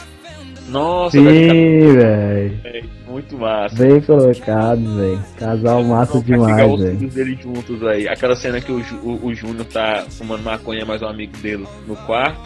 Nossa, 0.68 1.16
Sim, 1.16 1.94
velho. 1.96 2.60
muito 3.08 3.38
massa. 3.38 3.74
Bem 3.82 4.00
colocado, 4.02 4.96
velho. 4.96 5.18
Casal 5.38 5.82
massa 5.82 6.20
demais, 6.22 6.70
os 6.72 6.80
velho. 6.80 6.98
filhos 6.98 7.14
dele 7.14 7.38
juntos 7.42 7.82
aí. 7.86 8.06
Aquela 8.06 8.36
cena 8.36 8.60
que 8.60 8.70
o, 8.70 8.82
o, 9.02 9.26
o 9.28 9.34
Júnior 9.34 9.64
tá 9.64 10.04
fumando 10.10 10.42
maconha 10.42 10.84
mais 10.84 11.00
um 11.02 11.06
amigo 11.08 11.36
dele 11.38 11.66
no 11.86 11.96
quarto. 11.96 12.38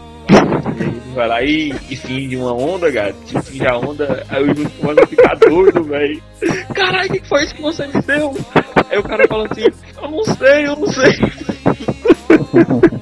Ele 0.78 1.14
vai 1.16 1.28
lá 1.28 1.42
e, 1.42 1.74
e 1.90 1.96
finge 1.96 2.36
uma 2.36 2.54
onda, 2.54 2.92
cara. 2.92 3.12
Tipo, 3.26 3.42
finge 3.42 3.66
a 3.66 3.76
onda. 3.76 4.24
Aí 4.28 4.42
o 4.42 4.46
Júnior 4.54 4.70
começa 4.80 5.02
a 5.02 5.06
ficar 5.08 5.34
doido, 5.36 5.82
velho. 5.84 6.22
Caralho, 6.74 7.08
o 7.08 7.12
que 7.12 7.20
que 7.20 7.28
foi 7.28 7.42
isso 7.42 7.54
que 7.56 7.62
você 7.62 7.86
me 7.88 8.00
deu? 8.02 8.34
Aí 8.88 8.98
o 8.98 9.02
cara 9.02 9.26
fala 9.26 9.48
assim: 9.50 9.66
Eu 10.00 10.10
não 10.10 10.24
sei, 10.24 10.66
eu 10.68 10.76
não 10.76 10.86
sei. 10.86 11.12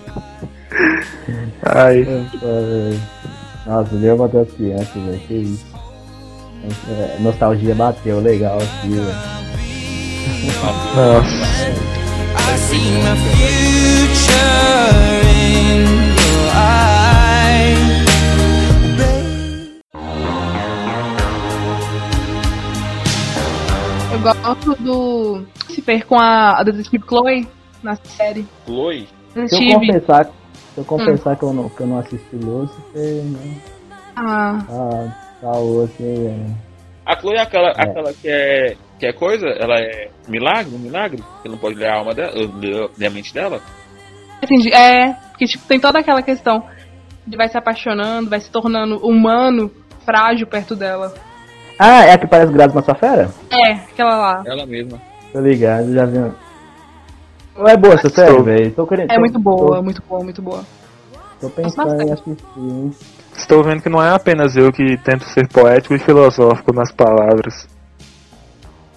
Ai, 1.63 2.05
Nossa, 3.67 3.97
deu 3.97 4.17
bater 4.17 4.41
as 4.43 4.53
crianças, 4.53 4.89
velho. 4.95 5.19
Que 5.27 5.35
isso. 5.35 5.67
É, 6.89 7.17
Nostalgia 7.21 7.75
bateu 7.75 8.21
legal 8.21 8.59
aqui, 8.59 8.89
velho. 8.89 9.07
nossa. 10.97 11.71
I 12.37 12.57
see 12.57 12.91
my 13.03 13.17
future 13.35 14.51
in 15.27 15.85
your 16.17 16.51
eyes. 16.55 18.07
Eu 24.13 24.19
gosto 24.21 24.75
do 24.83 25.45
Lucifer 25.69 26.05
com 26.07 26.19
a, 26.19 26.59
a 26.59 26.63
detetive 26.63 27.03
Chloe 27.07 27.49
na 27.83 27.97
série. 27.97 28.47
Chloe? 28.67 29.09
Se 29.47 29.73
eu 29.73 29.79
confessar, 29.81 30.31
eu 30.81 30.85
confessar 30.85 31.37
que, 31.37 31.43
eu 31.43 31.53
não, 31.53 31.69
que 31.69 31.81
eu 31.81 31.87
não 31.87 31.99
assisti 31.99 32.37
Lucifer, 32.37 33.25
né? 33.25 33.57
Ah, 34.17 34.59
Tá, 34.67 35.13
tá 35.41 35.59
aí, 35.59 35.87
velho. 35.99 36.57
A 37.07 37.19
Chloe 37.19 37.37
é 37.37 37.41
aquela, 37.41 37.71
aquela 37.71 38.13
que 38.13 38.29
é. 38.29 38.77
Que 38.99 39.07
é 39.07 39.13
coisa? 39.13 39.47
Ela 39.47 39.77
é 39.79 40.11
milagre? 40.29 40.75
Um 40.75 40.79
milagre? 40.79 41.25
Que 41.43 41.49
não 41.49 41.57
pode 41.57 41.77
ler 41.77 41.89
a 41.89 41.97
alma 41.97 42.15
dela, 42.15 42.33
ler 42.35 42.91
ler 42.97 43.07
a 43.07 43.11
mente 43.11 43.33
dela? 43.33 43.61
entendi. 44.43 44.73
É, 44.73 45.13
porque 45.31 45.47
tipo, 45.47 45.65
tem 45.67 45.81
toda 45.81 45.99
aquela 45.99 46.23
questão 46.23 46.63
de 47.27 47.37
vai 47.37 47.49
se 47.49 47.57
apaixonando, 47.57 48.31
vai 48.31 48.41
se 48.41 48.51
tornando 48.51 48.97
humano, 49.07 49.71
frágil 50.05 50.47
perto 50.47 50.77
dela. 50.77 51.15
Ah, 51.79 52.05
é 52.05 52.13
a 52.13 52.19
que 52.19 52.27
parece 52.27 52.53
Grazi 52.53 52.75
Massafera? 52.75 53.31
É, 53.51 53.73
aquela 53.73 54.17
lá. 54.17 54.43
Ela 54.47 54.67
mesma. 54.67 55.01
Tô 55.33 55.41
ligado, 55.41 55.93
já 55.95 56.05
vi. 56.05 56.19
Não 57.57 57.67
é 57.69 57.77
boa 57.77 57.95
essa 57.95 58.09
série, 58.09 58.35
Tô. 58.37 58.43
velho? 58.43 58.71
Tô 58.73 58.87
querendo. 58.87 59.11
É 59.11 59.15
tô- 59.15 59.21
muito 59.21 59.39
boa, 59.39 59.77
Tô, 59.77 59.83
muito 59.83 60.03
boa, 60.09 60.25
muito 60.25 60.43
boa. 60.43 60.65
tô 61.41 61.51
pensando 61.51 62.03
em 62.03 62.13
assistir, 62.13 62.37
hein? 62.57 62.95
Estou 63.37 63.63
vendo 63.63 63.83
que 63.83 63.89
não 63.89 64.03
é 64.03 64.11
apenas 64.15 64.57
eu 64.57 64.73
que 64.73 64.97
tento 64.99 65.25
ser 65.25 65.47
poético 65.49 65.95
e 65.95 65.99
filosófico 65.99 66.73
nas 66.73 66.93
palavras. 66.93 67.69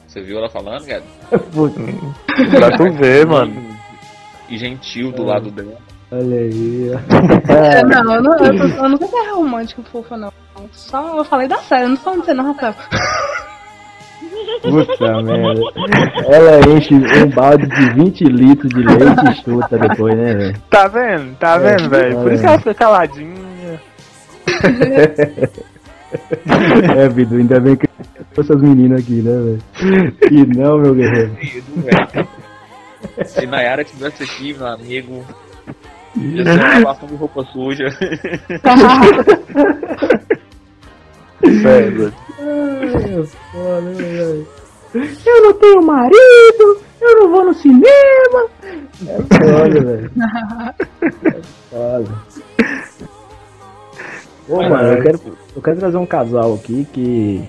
Você 0.07 0.21
viu 0.21 0.37
ela 0.37 0.49
falando, 0.49 0.85
cara? 0.85 1.03
Putz, 1.53 1.75
Pra 2.51 2.77
tu 2.77 2.91
ver, 2.93 3.25
mano. 3.25 3.73
E 4.49 4.57
gentil 4.57 5.11
do 5.11 5.23
lado 5.23 5.49
dela. 5.49 5.77
Olha 6.11 6.37
aí, 6.41 6.91
ó. 6.93 7.51
É, 7.53 7.79
É, 7.79 7.83
não, 7.83 8.13
eu 8.15 8.21
não, 8.21 8.37
eu, 8.37 8.53
eu 8.69 8.89
não 8.89 8.97
sei 8.97 9.07
se 9.07 9.15
é 9.15 9.31
romântico 9.31 9.81
fofa, 9.91 10.15
não. 10.15 10.31
Só 10.71 11.17
eu 11.17 11.23
falei 11.25 11.47
da 11.47 11.57
série, 11.57 11.85
eu 11.85 11.89
não 11.89 11.95
tô 11.97 12.03
falando 12.03 12.19
de 12.19 12.25
você 12.27 12.33
não, 12.35 12.53
Rafael. 12.53 12.75
Puta 14.61 15.21
merda. 15.21 15.61
Ela 16.27 16.69
enche 16.75 16.93
um 16.93 17.29
balde 17.29 17.67
de 17.67 17.89
20 17.93 18.23
litros 18.25 18.69
de 18.69 18.83
leite 18.83 19.31
e 19.31 19.35
chuta 19.43 19.77
depois, 19.77 20.15
né, 20.15 20.33
velho? 20.33 20.57
Tá 20.69 20.87
vendo? 20.87 21.35
Tá 21.37 21.57
vendo, 21.57 21.89
velho? 21.89 22.21
Por 22.21 22.31
isso 22.31 22.41
que 22.41 22.47
ela 22.47 22.57
fica 22.57 22.73
caladinha. 22.73 23.81
É, 26.95 27.09
Bidu, 27.09 27.37
ainda 27.37 27.59
bem 27.59 27.75
que 27.75 27.87
essas 28.37 28.61
meninas 28.61 29.01
aqui, 29.01 29.21
né, 29.21 29.31
velho? 29.31 30.11
Que 30.11 30.45
não, 30.57 30.77
meu 30.77 30.93
guerreiro. 30.93 31.35
Se 33.25 33.45
Nayara 33.47 33.83
tivesse 33.83 34.23
aqui, 34.23 34.53
meu 34.53 34.67
amigo, 34.67 35.25
ia 36.15 36.43
ser 36.43 36.51
uma 36.51 36.79
lavação 36.79 37.07
de 37.07 37.15
roupa 37.15 37.43
suja. 37.45 37.89
Sério. 41.61 42.13
Ai, 42.43 43.19
é 43.19 43.23
foda, 43.51 43.91
velho. 43.93 44.47
Eu 44.93 45.43
não 45.43 45.53
tenho 45.53 45.81
marido, 45.81 46.81
eu 47.01 47.21
não 47.21 47.31
vou 47.31 47.45
no 47.45 47.53
cinema. 47.53 48.45
É 49.07 49.17
foda, 49.37 49.79
velho. 49.81 50.11
É 51.23 51.41
foda. 51.69 52.23
Ô, 54.49 54.57
mano, 54.57 54.89
eu 54.89 55.01
quero, 55.01 55.19
eu 55.55 55.61
quero 55.61 55.79
trazer 55.79 55.97
um 55.97 56.05
casal 56.05 56.53
aqui 56.53 56.85
que, 56.91 57.47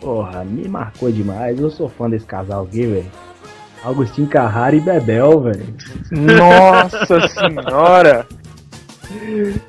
porra, 0.00 0.44
me 0.44 0.68
marcou 0.68 1.10
demais. 1.10 1.60
Eu 1.60 1.70
sou 1.70 1.88
fã 1.88 2.08
desse 2.08 2.24
casal 2.24 2.62
aqui, 2.64 2.86
velho. 2.86 3.10
Agostinho 3.84 4.28
Carrara 4.28 4.74
e 4.74 4.80
Bebel, 4.80 5.40
velho. 5.40 5.66
Nossa 6.10 7.20
senhora! 7.28 8.26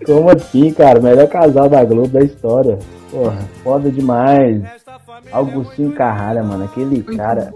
Como 0.05 0.29
assim, 0.29 0.71
cara? 0.71 0.99
Melhor 0.99 1.27
casal 1.27 1.67
da 1.67 1.83
Globo 1.83 2.07
da 2.07 2.21
história. 2.21 2.79
Porra, 3.11 3.37
foda 3.63 3.91
demais. 3.91 4.61
Augustinho 5.31 5.93
Carrara, 5.93 6.43
mano. 6.43 6.65
Aquele 6.65 7.01
cara. 7.03 7.53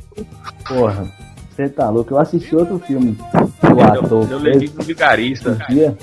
Porra, 0.67 1.07
você 1.49 1.67
tá 1.69 1.89
louco. 1.89 2.13
Eu 2.13 2.19
assisti 2.19 2.55
outro 2.55 2.79
filme 2.79 3.17
do 3.61 3.81
ator. 3.81 4.31
Eu 4.31 4.39
fez 4.39 4.39
levei 4.39 4.69
pro 4.69 4.83
vigarista. 4.83 5.57
dia. 5.69 5.95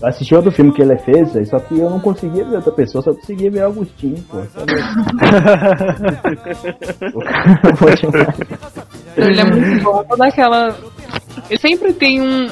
Eu 0.00 0.08
assisti 0.08 0.34
outro 0.34 0.50
filme 0.50 0.72
que 0.72 0.80
ele 0.80 0.96
fez, 0.98 1.30
só 1.48 1.58
que 1.58 1.78
eu 1.78 1.90
não 1.90 2.00
conseguia 2.00 2.42
ver 2.42 2.56
outra 2.56 2.72
pessoa, 2.72 3.02
só 3.02 3.12
conseguia 3.12 3.50
ver 3.50 3.60
Augustinho, 3.60 4.16
pô. 4.30 4.38
É. 4.38 4.46
Ele 9.16 9.40
é 9.40 9.44
muito 9.44 9.84
bom. 9.84 10.04
Toda 10.04 10.26
aquela. 10.26 10.76
Ele 11.48 11.58
sempre 11.58 11.92
tem 11.92 12.20
um 12.20 12.48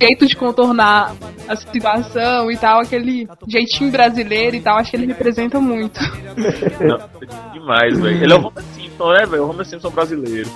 jeito 0.00 0.26
de 0.26 0.36
contornar 0.36 1.14
a 1.48 1.56
situação 1.56 2.50
e 2.50 2.56
tal, 2.56 2.80
aquele 2.80 3.28
jeitinho 3.48 3.90
brasileiro 3.90 4.56
e 4.56 4.60
tal. 4.60 4.78
Acho 4.78 4.90
que 4.90 4.96
ele 4.96 5.06
representa 5.06 5.60
muito. 5.60 6.00
Não, 6.80 7.52
demais, 7.52 7.98
velho. 7.98 8.22
Ele 8.22 8.32
é 8.32 8.36
o 8.36 8.46
Homer 8.46 8.64
Simpson, 8.74 9.12
né, 9.12 9.26
velho? 9.26 9.44
O 9.44 9.50
Homer 9.50 9.66
Simpson 9.66 9.90
brasileiro. 9.90 10.50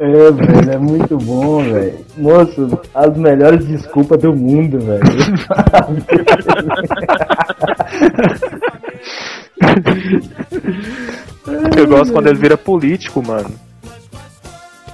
É, 0.00 0.30
velho, 0.30 0.70
é 0.70 0.78
muito 0.78 1.16
bom, 1.18 1.62
velho. 1.62 2.06
Moço, 2.16 2.80
as 2.94 3.16
melhores 3.16 3.66
desculpas 3.66 4.20
do 4.20 4.32
mundo, 4.32 4.78
velho. 4.78 5.02
Eu 11.76 11.86
gosto 11.88 12.12
quando 12.12 12.28
ele 12.28 12.38
vira 12.38 12.56
político, 12.56 13.26
mano. 13.26 13.50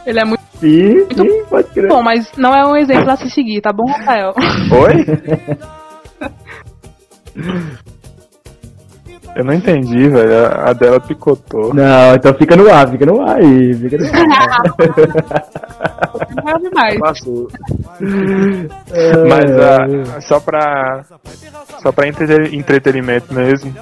Ele 0.07 0.21
é 0.21 0.25
muito 0.25 0.44
sim, 0.61 1.07
sim, 1.15 1.45
pode 1.49 1.69
crer. 1.69 1.89
bom, 1.89 2.03
mas 2.03 2.31
não 2.37 2.55
é 2.55 2.65
um 2.67 2.77
exemplo 2.77 3.11
a 3.11 3.17
se 3.17 3.31
seguir, 3.31 3.61
tá 3.61 3.73
bom, 3.73 3.85
Rafael? 3.87 4.33
Oi? 4.73 5.05
Eu 9.37 9.45
não 9.45 9.53
entendi, 9.53 10.09
velho. 10.09 10.47
A 10.47 10.73
dela 10.73 11.01
picotou. 11.01 11.75
Não, 11.75 12.15
então 12.15 12.33
fica 12.35 12.55
no 12.55 12.73
ar, 12.73 12.89
fica 12.89 13.05
no 13.05 13.21
ar 13.21 13.39
aí, 13.39 13.75
fica 13.75 13.99
no 13.99 14.05
ar. 14.07 14.63
Não 16.37 16.53
é 16.53 16.59
demais. 16.61 16.99
Passou. 17.01 17.49
Mas 19.29 19.51
ah, 19.59 20.21
só 20.21 20.39
pra. 20.39 21.03
Só 21.83 21.91
pra 21.91 22.07
entre- 22.07 22.55
entretenimento 22.57 23.35
mesmo. 23.35 23.75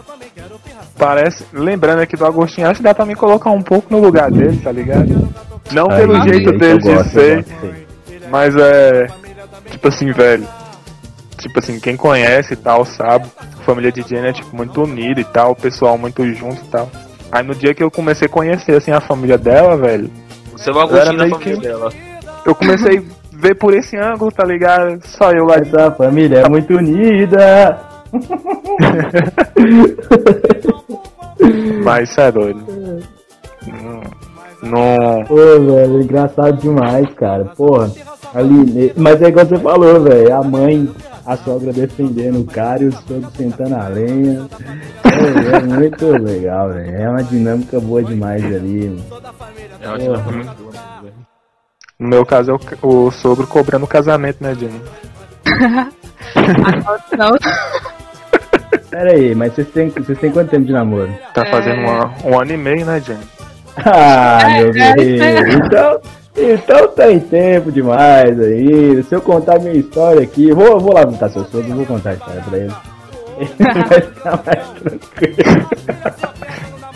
Parece. 0.98 1.44
Lembrando 1.52 2.00
aqui 2.00 2.16
do 2.16 2.24
Agostinho, 2.26 2.68
acho 2.68 2.78
que 2.78 2.82
dá 2.84 2.94
pra 2.94 3.04
me 3.06 3.14
colocar 3.14 3.50
um 3.50 3.62
pouco 3.62 3.88
no 3.90 4.00
lugar 4.00 4.30
dele, 4.30 4.58
tá 4.62 4.70
ligado? 4.70 5.28
Não 5.72 5.90
Aí, 5.90 6.00
pelo 6.00 6.16
aí 6.16 6.28
jeito 6.28 6.52
que 6.52 6.58
dele 6.58 6.78
de 6.78 6.92
gosto, 6.94 7.10
ser, 7.10 7.44
mas 8.30 8.54
é. 8.56 9.06
Tipo 9.70 9.88
assim, 9.88 10.12
velho. 10.12 10.46
Tipo 11.38 11.58
assim, 11.58 11.80
quem 11.80 11.96
conhece 11.96 12.52
e 12.52 12.56
tal, 12.56 12.84
sabe? 12.84 13.26
A 13.60 13.64
família 13.64 13.90
de 13.90 14.02
Jenny 14.02 14.28
é 14.28 14.32
tipo 14.32 14.54
muito 14.56 14.82
unida 14.82 15.20
e 15.20 15.24
tal, 15.24 15.52
o 15.52 15.56
pessoal 15.56 15.98
muito 15.98 16.24
junto 16.34 16.60
e 16.62 16.68
tal. 16.68 16.88
Aí 17.32 17.42
no 17.42 17.54
dia 17.54 17.74
que 17.74 17.82
eu 17.82 17.90
comecei 17.90 18.26
a 18.26 18.30
conhecer 18.30 18.76
assim 18.76 18.90
a 18.92 19.00
família 19.00 19.38
dela, 19.38 19.76
velho, 19.76 20.08
Você 20.52 20.70
é 20.70 20.72
o 20.72 20.78
Agostinho 20.78 21.16
da 21.16 21.28
família 21.28 21.56
que- 21.56 21.60
dela. 21.66 21.90
eu 22.46 22.54
comecei 22.54 22.98
a 23.34 23.36
ver 23.36 23.54
por 23.56 23.74
esse 23.74 23.96
ângulo, 23.96 24.30
tá 24.30 24.44
ligado? 24.44 25.00
Só 25.06 25.30
eu 25.32 25.44
lá 25.44 25.56
de 25.58 25.68
Essa 25.68 25.90
família 25.92 26.40
é 26.40 26.48
muito 26.48 26.76
unida. 26.76 27.80
Mas 31.84 32.10
isso 32.10 32.20
é 32.20 32.32
doido. 32.32 32.64
Não. 34.62 35.24
Pô, 35.24 35.34
velho, 35.34 36.02
engraçado 36.02 36.60
demais, 36.60 37.08
cara. 37.14 37.44
Porra, 37.56 37.90
ali. 38.34 38.92
Mas 38.96 39.20
é 39.20 39.28
igual 39.28 39.46
você 39.46 39.58
falou, 39.58 40.00
velho. 40.02 40.34
A 40.34 40.42
mãe, 40.42 40.88
a 41.26 41.36
sogra 41.36 41.72
defendendo 41.72 42.40
o 42.40 42.44
cara 42.44 42.82
e 42.82 42.86
o 42.86 42.92
sogro 42.92 43.30
sentando 43.36 43.74
a 43.74 43.88
lenha. 43.88 44.46
É, 45.04 45.56
é 45.56 45.60
muito 45.60 46.06
legal, 46.06 46.70
velho. 46.70 46.96
É 46.96 47.08
uma 47.08 47.24
dinâmica 47.24 47.80
boa 47.80 48.02
demais 48.02 48.44
ali, 48.44 48.88
mano. 48.88 49.04
É 49.80 49.88
uma 49.88 49.98
dinâmica 49.98 50.30
muito 50.30 50.54
boa, 50.54 50.72
velho. 51.02 51.14
No 51.98 52.08
meu 52.08 52.26
caso 52.26 52.50
é 52.50 52.54
o, 52.54 53.06
o 53.06 53.10
sogro 53.10 53.46
cobrando 53.46 53.84
o 53.84 53.88
casamento, 53.88 54.42
né, 54.42 54.54
Jenny? 54.54 54.80
Não, 57.16 57.36
Pera 58.92 59.12
aí, 59.12 59.34
mas 59.34 59.54
vocês 59.54 59.68
têm, 59.68 59.88
vocês 59.88 60.18
têm 60.18 60.30
quanto 60.30 60.50
tempo 60.50 60.66
de 60.66 60.72
namoro? 60.72 61.08
Tá 61.32 61.42
É. 61.46 61.50
fazendo 61.50 61.80
uma- 61.80 62.12
um 62.26 62.38
ano 62.38 62.52
e 62.52 62.56
meio, 62.58 62.84
né, 62.84 63.00
Jenny? 63.00 63.20
Ah, 63.86 64.38
meu 64.58 64.68
é, 64.68 64.70
guerreiro. 64.94 65.52
Então, 65.64 66.00
então 66.36 66.88
tem 66.88 67.18
tempo 67.18 67.72
demais 67.72 68.38
aí. 68.38 69.02
Se 69.04 69.14
eu 69.14 69.22
contar 69.22 69.58
minha 69.60 69.72
história 69.72 70.20
aqui, 70.22 70.50
eu 70.50 70.56
vou, 70.56 70.66
eu 70.66 70.78
vou 70.78 70.92
lá 70.92 71.06
visitar 71.06 71.30
seu 71.30 71.42
sogro 71.46 71.68
e 71.70 71.72
vou 71.72 71.86
contar 71.86 72.10
a 72.10 72.14
história 72.14 72.42
pra 72.42 72.58
ele. 72.58 72.72
Ele 73.38 73.50
vai 73.88 74.00
ficar 74.02 74.42
mais 74.44 74.68
tranquilo. 74.78 75.66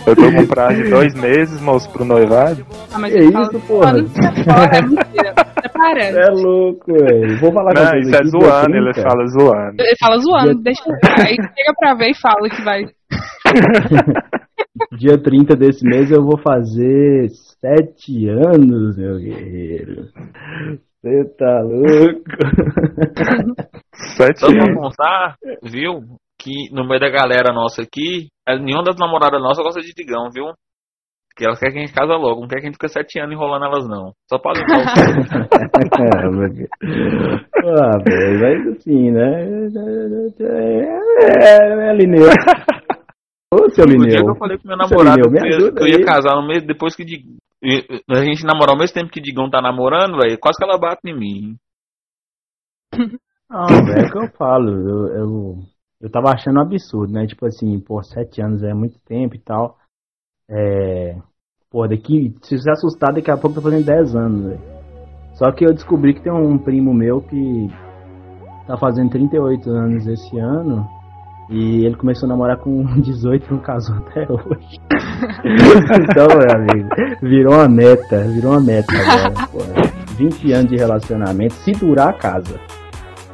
Eu 0.06 0.14
tô 0.14 0.31
com 0.32 0.47
prazo 0.47 0.82
de 0.82 0.90
dois 0.90 1.14
meses, 1.14 1.60
moço, 1.62 1.89
pro 1.90 2.05
noivado. 2.05 2.64
Ah, 2.93 2.98
mas 2.98 3.12
Que 3.12 3.18
isso, 3.24 3.60
porra? 3.66 3.86
"Mano, 3.94 4.06
isso 4.06 4.20
é 4.20 4.44
foda, 4.44 4.77
é 4.77 4.82
mentira. 4.82 5.35
É 5.77 5.78
parece. 5.78 6.19
É 6.19 6.31
louco, 6.31 6.93
velho. 6.93 7.39
Vou 7.40 7.53
falar 7.53 7.73
com 7.74 7.81
Não, 7.81 7.86
vocês 7.90 8.07
isso 8.09 8.16
é 8.16 8.24
zoando, 8.24 8.77
ele 8.77 8.93
30. 8.93 9.09
fala 9.09 9.27
zoando. 9.27 9.77
Ele 9.81 9.97
fala 9.98 10.19
zoando, 10.19 10.55
Dia- 10.55 10.62
deixa. 10.62 10.82
Aí 11.23 11.35
chega 11.36 11.74
pra 11.78 11.94
ver 11.94 12.11
e 12.11 12.15
fala 12.20 12.48
que 12.48 12.62
vai. 12.62 12.82
Dia 14.98 15.19
30 15.23 15.57
desse 15.57 15.85
mês 15.86 16.11
eu 16.11 16.23
vou 16.23 16.39
fazer 16.39 17.28
sete 17.61 18.28
anos, 18.28 18.97
meu 18.97 19.19
guerreiro. 19.19 20.07
Você 21.03 21.24
tá 21.39 21.61
louco? 21.62 22.23
Sete 24.16 24.40
Só 24.40 24.48
pra 24.51 24.65
anos. 24.65 24.77
contar, 24.77 25.36
viu? 25.62 26.01
Que 26.39 26.70
no 26.73 26.86
meio 26.86 27.01
da 27.01 27.09
galera 27.09 27.53
nossa 27.55 27.82
aqui, 27.82 28.28
eh, 28.48 28.59
nenhuma 28.59 28.85
das 28.85 28.97
namoradas 28.98 29.40
nossas 29.40 29.65
gosta 29.65 29.81
de 29.81 29.93
Digão, 29.94 30.28
viu? 30.32 30.47
Que 31.36 31.44
elas 31.44 31.58
querem 31.58 31.74
que 31.74 31.80
a 31.80 31.86
gente 31.86 31.94
casa 31.94 32.14
logo, 32.16 32.40
não 32.40 32.48
quer 32.48 32.56
que 32.56 32.62
a 32.62 32.64
gente 32.66 32.76
fique 32.76 32.88
sete 32.88 33.18
anos 33.20 33.34
enrolando 33.34 33.66
elas, 33.66 33.86
não. 33.86 34.12
Só 34.28 34.38
pra 34.38 34.52
limpar 34.54 34.78
o 34.78 36.42
É, 36.46 37.68
ah, 37.68 37.98
mas 38.40 38.76
assim, 38.76 39.10
né? 39.10 39.44
É, 40.40 41.90
é, 41.90 41.94
Lineu. 41.94 42.26
Ô, 43.52 43.68
seu 43.70 43.84
O 43.84 43.88
dia 43.88 43.98
que 43.98 44.06
Lineu. 44.06 44.28
eu 44.30 44.36
falei 44.36 44.58
com 44.58 44.66
meu 44.68 44.76
namorado 44.78 45.16
Lineu, 45.16 45.30
me 45.30 45.40
que, 45.40 45.46
eu- 45.46 45.56
ajuda 45.58 45.76
que 45.76 45.82
eu 45.82 45.88
ia 45.88 45.96
aí. 45.98 46.04
casar 46.04 46.36
no 46.36 46.46
mês 46.46 46.64
depois 46.64 46.96
que 46.96 47.02
e- 47.02 47.36
e- 47.62 48.02
a 48.10 48.24
gente 48.24 48.44
namorar 48.44 48.70
ao 48.70 48.78
mesmo 48.78 48.94
tempo 48.94 49.10
que 49.10 49.20
Digão 49.20 49.50
tá 49.50 49.60
namorando, 49.60 50.16
velho, 50.18 50.38
quase 50.38 50.56
que 50.58 50.64
ela 50.64 50.78
bate 50.78 51.00
em 51.06 51.14
mim. 51.18 51.56
Ah, 53.50 53.66
é 53.96 54.10
que 54.10 54.18
eu 54.18 54.28
falo. 54.36 54.70
Eu, 54.70 55.06
eu, 55.16 55.54
eu 56.00 56.10
tava 56.10 56.30
achando 56.30 56.58
um 56.58 56.62
absurdo, 56.62 57.12
né? 57.12 57.26
Tipo 57.26 57.46
assim, 57.46 57.78
pô, 57.80 58.02
sete 58.02 58.42
anos 58.42 58.62
é 58.62 58.72
muito 58.74 58.98
tempo 59.06 59.34
e 59.36 59.38
tal. 59.40 59.76
É. 60.51 61.16
Pô, 61.70 61.86
daqui, 61.86 62.35
se 62.43 62.59
você 62.59 62.70
assustar, 62.70 63.12
daqui 63.12 63.31
a 63.31 63.36
pouco 63.36 63.56
tá 63.56 63.62
fazendo 63.62 63.85
10 63.85 64.16
anos, 64.16 64.44
velho. 64.44 64.60
Só 65.35 65.52
que 65.52 65.66
eu 65.66 65.74
descobri 65.74 66.14
que 66.14 66.23
tem 66.23 66.32
um 66.32 66.56
primo 66.56 66.94
meu 66.94 67.20
que 67.20 67.68
tá 68.66 68.77
fazendo 68.78 69.10
38 69.10 69.70
anos 69.70 70.06
esse 70.06 70.39
ano. 70.39 70.86
E 71.51 71.85
ele 71.85 71.94
começou 71.94 72.27
a 72.27 72.31
namorar 72.31 72.59
com 72.59 72.85
18 73.01 73.47
e 73.47 73.52
não 73.52 73.60
casou 73.60 73.97
até 73.97 74.23
hoje. 74.23 74.81
então, 76.02 76.27
meu 76.39 76.51
amigo, 76.51 76.89
virou 77.23 77.55
uma 77.55 77.68
meta, 77.68 78.23
virou 78.28 78.52
uma 78.52 78.60
meta 78.60 78.93
agora, 78.93 79.47
pô. 79.52 79.59
20 80.16 80.52
anos 80.52 80.70
de 80.70 80.77
relacionamento, 80.77 81.55
se 81.55 81.73
durar, 81.73 82.16
casa. 82.16 82.59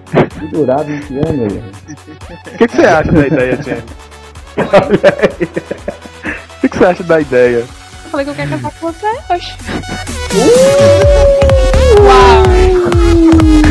Se 0.06 0.47
durar 0.48 0.84
20 0.84 1.14
anos. 1.18 1.52
O 2.55 2.59
que, 2.59 2.66
que 2.66 2.76
você 2.76 2.82
acha 2.82 3.12
da 3.12 3.26
ideia, 3.26 3.62
Jenny? 3.62 3.82
O 6.62 6.62
que, 6.62 6.68
que 6.68 6.78
você 6.78 6.84
acha 6.84 7.02
da 7.02 7.20
ideia? 7.20 7.66
Eu 8.05 8.10
falei 8.12 8.24
que 8.24 8.30
eu 8.30 8.36
quero 8.36 8.51
casar 8.51 8.70
com 8.70 8.93
você, 8.93 9.06
oxe. 9.30 9.52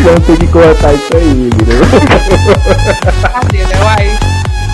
Vamos 0.03 0.26
ter 0.27 0.38
que 0.38 0.47
cortar 0.51 0.93
isso 0.93 1.15
aí, 1.15 1.47
entendeu? 1.47 1.80
Cadê, 3.31 3.59
né? 3.59 3.80
Uai. 3.81 4.19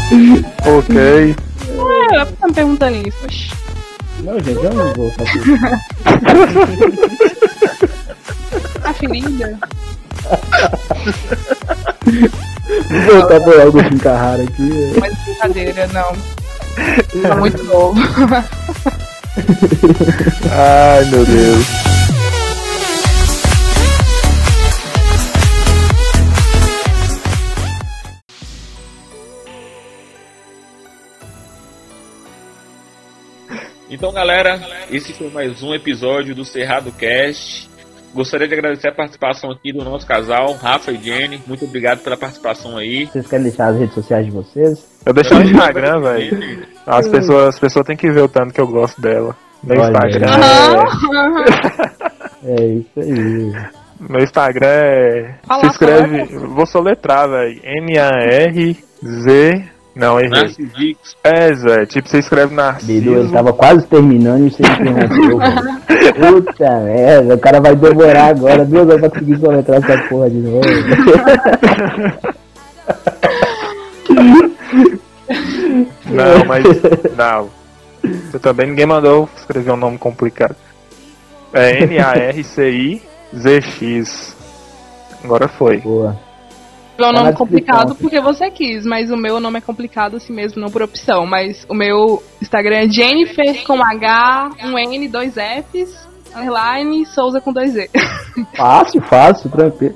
Ok. 0.65 0.95
Ué, 0.97 1.35
eu 2.21 2.25
tô 2.25 2.47
me 2.47 2.53
perguntando 2.53 3.07
isso, 3.07 3.17
oxe. 3.23 3.51
Não, 4.23 4.39
gente, 4.39 4.65
eu 4.65 4.73
não 4.73 4.91
vou 4.95 5.11
fazer 5.11 5.39
Tá 8.81 8.91
ferida? 8.93 9.59
Vou 12.89 13.01
voltar 13.19 13.39
pro 13.41 13.61
Augusto 13.61 13.97
Carrara 13.99 14.43
aqui. 14.43 14.93
Mas 14.99 15.13
brincadeira, 15.23 15.87
não. 15.93 16.11
Tá 17.21 17.35
muito 17.35 17.63
novo. 17.63 17.99
Ai, 20.51 21.05
meu 21.05 21.25
Deus. 21.25 21.65
Então, 33.89 34.11
galera, 34.11 34.61
esse 34.91 35.13
foi 35.13 35.29
mais 35.29 35.63
um 35.63 35.73
episódio 35.73 36.35
do 36.35 36.43
Cerrado 36.43 36.91
Cast. 36.91 37.69
Gostaria 38.13 38.47
de 38.47 38.53
agradecer 38.53 38.89
a 38.89 38.91
participação 38.91 39.51
aqui 39.51 39.71
do 39.71 39.83
nosso 39.83 40.07
casal, 40.07 40.53
Rafa 40.53 40.91
e 40.91 40.97
Jenny. 40.97 41.41
Muito 41.45 41.65
obrigado 41.65 41.99
pela 41.99 42.17
participação 42.17 42.77
aí. 42.77 43.05
Vocês 43.05 43.27
querem 43.27 43.43
deixar 43.43 43.67
as 43.67 43.77
redes 43.77 43.93
sociais 43.93 44.25
de 44.25 44.31
vocês? 44.31 44.87
Eu 45.05 45.13
deixei 45.13 45.37
no 45.37 45.43
Instagram, 45.43 46.01
velho. 46.01 46.67
As 46.85 47.07
pessoas, 47.07 47.49
as 47.49 47.59
pessoas 47.59 47.85
têm 47.85 47.97
que 47.97 48.11
ver 48.11 48.21
o 48.21 48.29
tanto 48.29 48.53
que 48.53 48.61
eu 48.61 48.67
gosto 48.67 48.99
dela. 49.01 49.35
Meu 49.63 49.81
Olha. 49.81 50.07
Instagram 50.07 50.29
é. 52.43 52.45
É 52.45 52.65
isso 52.65 52.99
aí. 52.99 53.51
Meu 53.99 54.23
Instagram 54.23 54.67
é. 54.67 55.35
Fala, 55.45 55.63
se 55.63 55.69
escreve. 55.69 56.25
Vou 56.37 56.65
soletrar, 56.65 57.29
velho. 57.29 57.59
N-A-R-Z. 57.63 59.63
Não, 59.97 60.19
errei. 60.19 60.95
É, 61.23 61.53
Zé. 61.55 61.85
Tipo, 61.87 62.07
você 62.07 62.19
escreve 62.19 62.55
Bidu, 62.83 63.09
ele 63.09 63.15
Narciso. 63.15 63.33
tava 63.33 63.51
quase 63.51 63.87
terminando 63.87 64.45
e 64.45 64.51
você 64.51 64.61
interrompeu. 64.61 65.39
Puta 66.43 66.79
merda, 66.81 67.33
o 67.33 67.39
cara 67.39 67.59
vai 67.59 67.75
demorar 67.75 68.27
agora 68.27 68.63
duas 68.63 68.87
horas 68.87 69.01
pra 69.01 69.09
conseguir 69.09 69.39
soletrar 69.39 69.83
essa 69.83 69.97
porra 70.07 70.29
de 70.29 70.37
novo. 70.37 70.61
Não, 76.05 76.45
mas. 76.45 76.63
Não. 77.17 77.49
Você 78.03 78.39
também 78.39 78.67
ninguém 78.67 78.85
mandou 78.85 79.27
escrever 79.35 79.71
um 79.71 79.77
nome 79.77 79.97
complicado. 79.97 80.55
É 81.53 81.83
N-A-R-C-I-Z-X. 81.83 82.97
Agora 85.23 85.47
foi. 85.47 85.77
Boa. 85.77 86.26
É 87.05 87.11
na 87.11 87.19
nome 87.19 87.29
descrição. 87.31 87.47
complicado 87.47 87.95
porque 87.95 88.19
você 88.19 88.49
quis, 88.49 88.85
mas 88.85 89.11
o 89.11 89.17
meu 89.17 89.39
nome 89.39 89.57
é 89.57 89.61
complicado 89.61 90.17
assim 90.17 90.33
mesmo, 90.33 90.61
não 90.61 90.69
por 90.69 90.81
opção. 90.81 91.25
Mas 91.25 91.65
o 91.69 91.73
meu 91.73 92.21
Instagram 92.41 92.77
é 92.77 92.89
Jennifer 92.89 93.63
com 93.65 93.81
H, 93.81 94.49
um 94.65 94.77
N, 94.77 95.07
dois 95.07 95.33
Fs, 95.35 96.07
underline, 96.35 97.05
Souza 97.05 97.41
com 97.41 97.53
dois 97.53 97.75
E. 97.75 97.89
Fácil, 98.55 99.01
fácil, 99.01 99.49
tranquilo. 99.49 99.95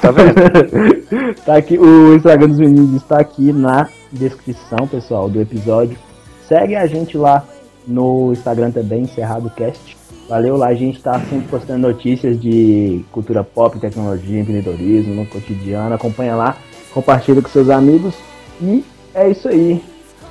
Tá 0.00 0.10
vendo? 0.10 1.34
tá 1.44 1.56
aqui, 1.56 1.76
o 1.76 2.14
Instagram 2.14 2.48
dos 2.48 2.58
meninos 2.58 3.02
está 3.02 3.20
aqui 3.20 3.52
na 3.52 3.88
descrição, 4.12 4.86
pessoal, 4.86 5.28
do 5.28 5.40
episódio. 5.40 5.98
Segue 6.46 6.76
a 6.76 6.86
gente 6.86 7.16
lá 7.16 7.44
no 7.86 8.32
Instagram 8.32 8.70
também, 8.70 9.02
Encerrado 9.02 9.50
Cast. 9.50 9.99
Valeu 10.30 10.56
lá, 10.56 10.68
a 10.68 10.74
gente 10.74 11.02
tá 11.02 11.14
sempre 11.18 11.48
postando 11.48 11.88
notícias 11.88 12.40
de 12.40 13.04
cultura 13.10 13.42
pop, 13.42 13.76
tecnologia, 13.80 14.38
empreendedorismo 14.40 15.12
no 15.12 15.26
cotidiano. 15.26 15.92
Acompanha 15.92 16.36
lá, 16.36 16.56
compartilha 16.94 17.42
com 17.42 17.48
seus 17.48 17.68
amigos. 17.68 18.14
E 18.62 18.84
é 19.12 19.28
isso 19.28 19.48
aí. 19.48 19.82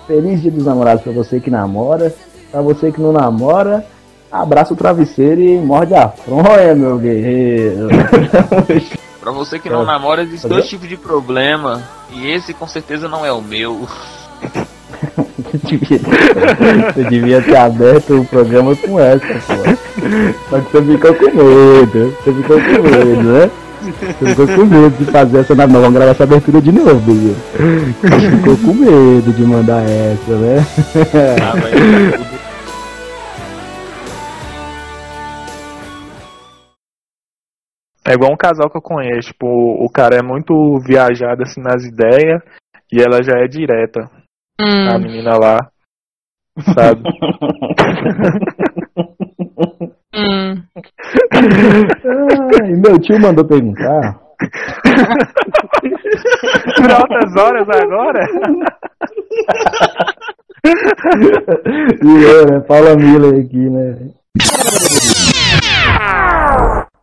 Feliz 0.07 0.41
dia 0.41 0.51
dos 0.51 0.65
namorados 0.65 1.03
pra 1.03 1.11
você 1.11 1.41
que 1.41 1.51
namora. 1.51 2.15
Pra 2.49 2.61
você 2.61 2.93
que 2.93 3.01
não 3.01 3.11
namora, 3.11 3.85
abraça 4.31 4.73
o 4.73 4.77
travesseiro 4.77 5.41
e 5.41 5.57
morde 5.57 5.93
a 5.93 6.07
fronha, 6.07 6.73
meu 6.73 6.97
guerreiro. 6.97 7.89
Pra 9.19 9.33
você 9.33 9.59
que 9.59 9.69
não 9.69 9.83
namora, 9.83 10.23
existem 10.23 10.49
Cadê? 10.49 10.61
dois 10.61 10.69
tipos 10.69 10.87
de 10.87 10.95
problema. 10.95 11.83
E 12.09 12.31
esse 12.31 12.53
com 12.53 12.65
certeza 12.65 13.09
não 13.09 13.25
é 13.25 13.33
o 13.33 13.41
meu. 13.41 13.85
Você 15.57 17.03
devia, 17.09 17.41
ter 17.41 17.55
aberto 17.55 18.19
o 18.19 18.25
programa 18.25 18.75
com 18.75 18.99
essa, 18.99 19.25
pô. 19.25 19.55
Só 20.49 20.59
que 20.59 20.71
você 20.71 20.81
ficou 20.83 21.13
com 21.15 21.25
medo. 21.25 22.15
Você 22.23 22.33
ficou 22.33 22.57
com 22.59 22.81
medo, 22.83 23.23
né? 23.23 23.51
Você 23.81 24.25
ficou 24.29 24.47
com 24.47 24.65
medo 24.65 24.97
de 24.97 25.05
fazer 25.05 25.39
essa. 25.39 25.55
Não, 25.55 25.67
vamos 25.67 25.93
gravar 25.93 26.11
essa 26.11 26.23
abertura 26.23 26.61
de 26.61 26.71
novo, 26.71 26.99
Billy. 26.99 27.35
Você 28.01 28.31
ficou 28.37 28.57
com 28.57 28.73
medo 28.73 29.33
de 29.33 29.43
mandar 29.43 29.83
essa, 29.83 30.35
né? 30.35 30.65
É 38.05 38.13
igual 38.13 38.31
um 38.31 38.37
casal 38.37 38.69
que 38.69 38.77
eu 38.77 38.81
conheço. 38.81 39.29
Tipo, 39.29 39.45
o 39.45 39.89
cara 39.89 40.15
é 40.15 40.21
muito 40.21 40.79
viajado 40.79 41.43
assim 41.43 41.61
nas 41.61 41.83
ideias 41.83 42.41
e 42.91 42.99
ela 42.99 43.21
já 43.21 43.33
é 43.37 43.47
direta. 43.47 44.09
A 44.59 44.95
Hum, 44.95 44.99
menina 44.99 45.37
lá. 45.37 45.69
Sabe? 46.75 47.01
hum. 50.13 50.63
Ai, 52.61 52.71
meu 52.73 52.99
tio 52.99 53.17
mandou 53.21 53.45
perguntar. 53.45 54.19
Por 56.75 56.91
altas 56.91 57.35
horas 57.41 57.67
agora? 57.69 58.27
E 62.03 62.23
eu, 62.23 62.45
né? 62.51 62.59
Paula 62.61 62.95
Miller 62.97 63.45
aqui, 63.45 63.69
né? 63.69 64.09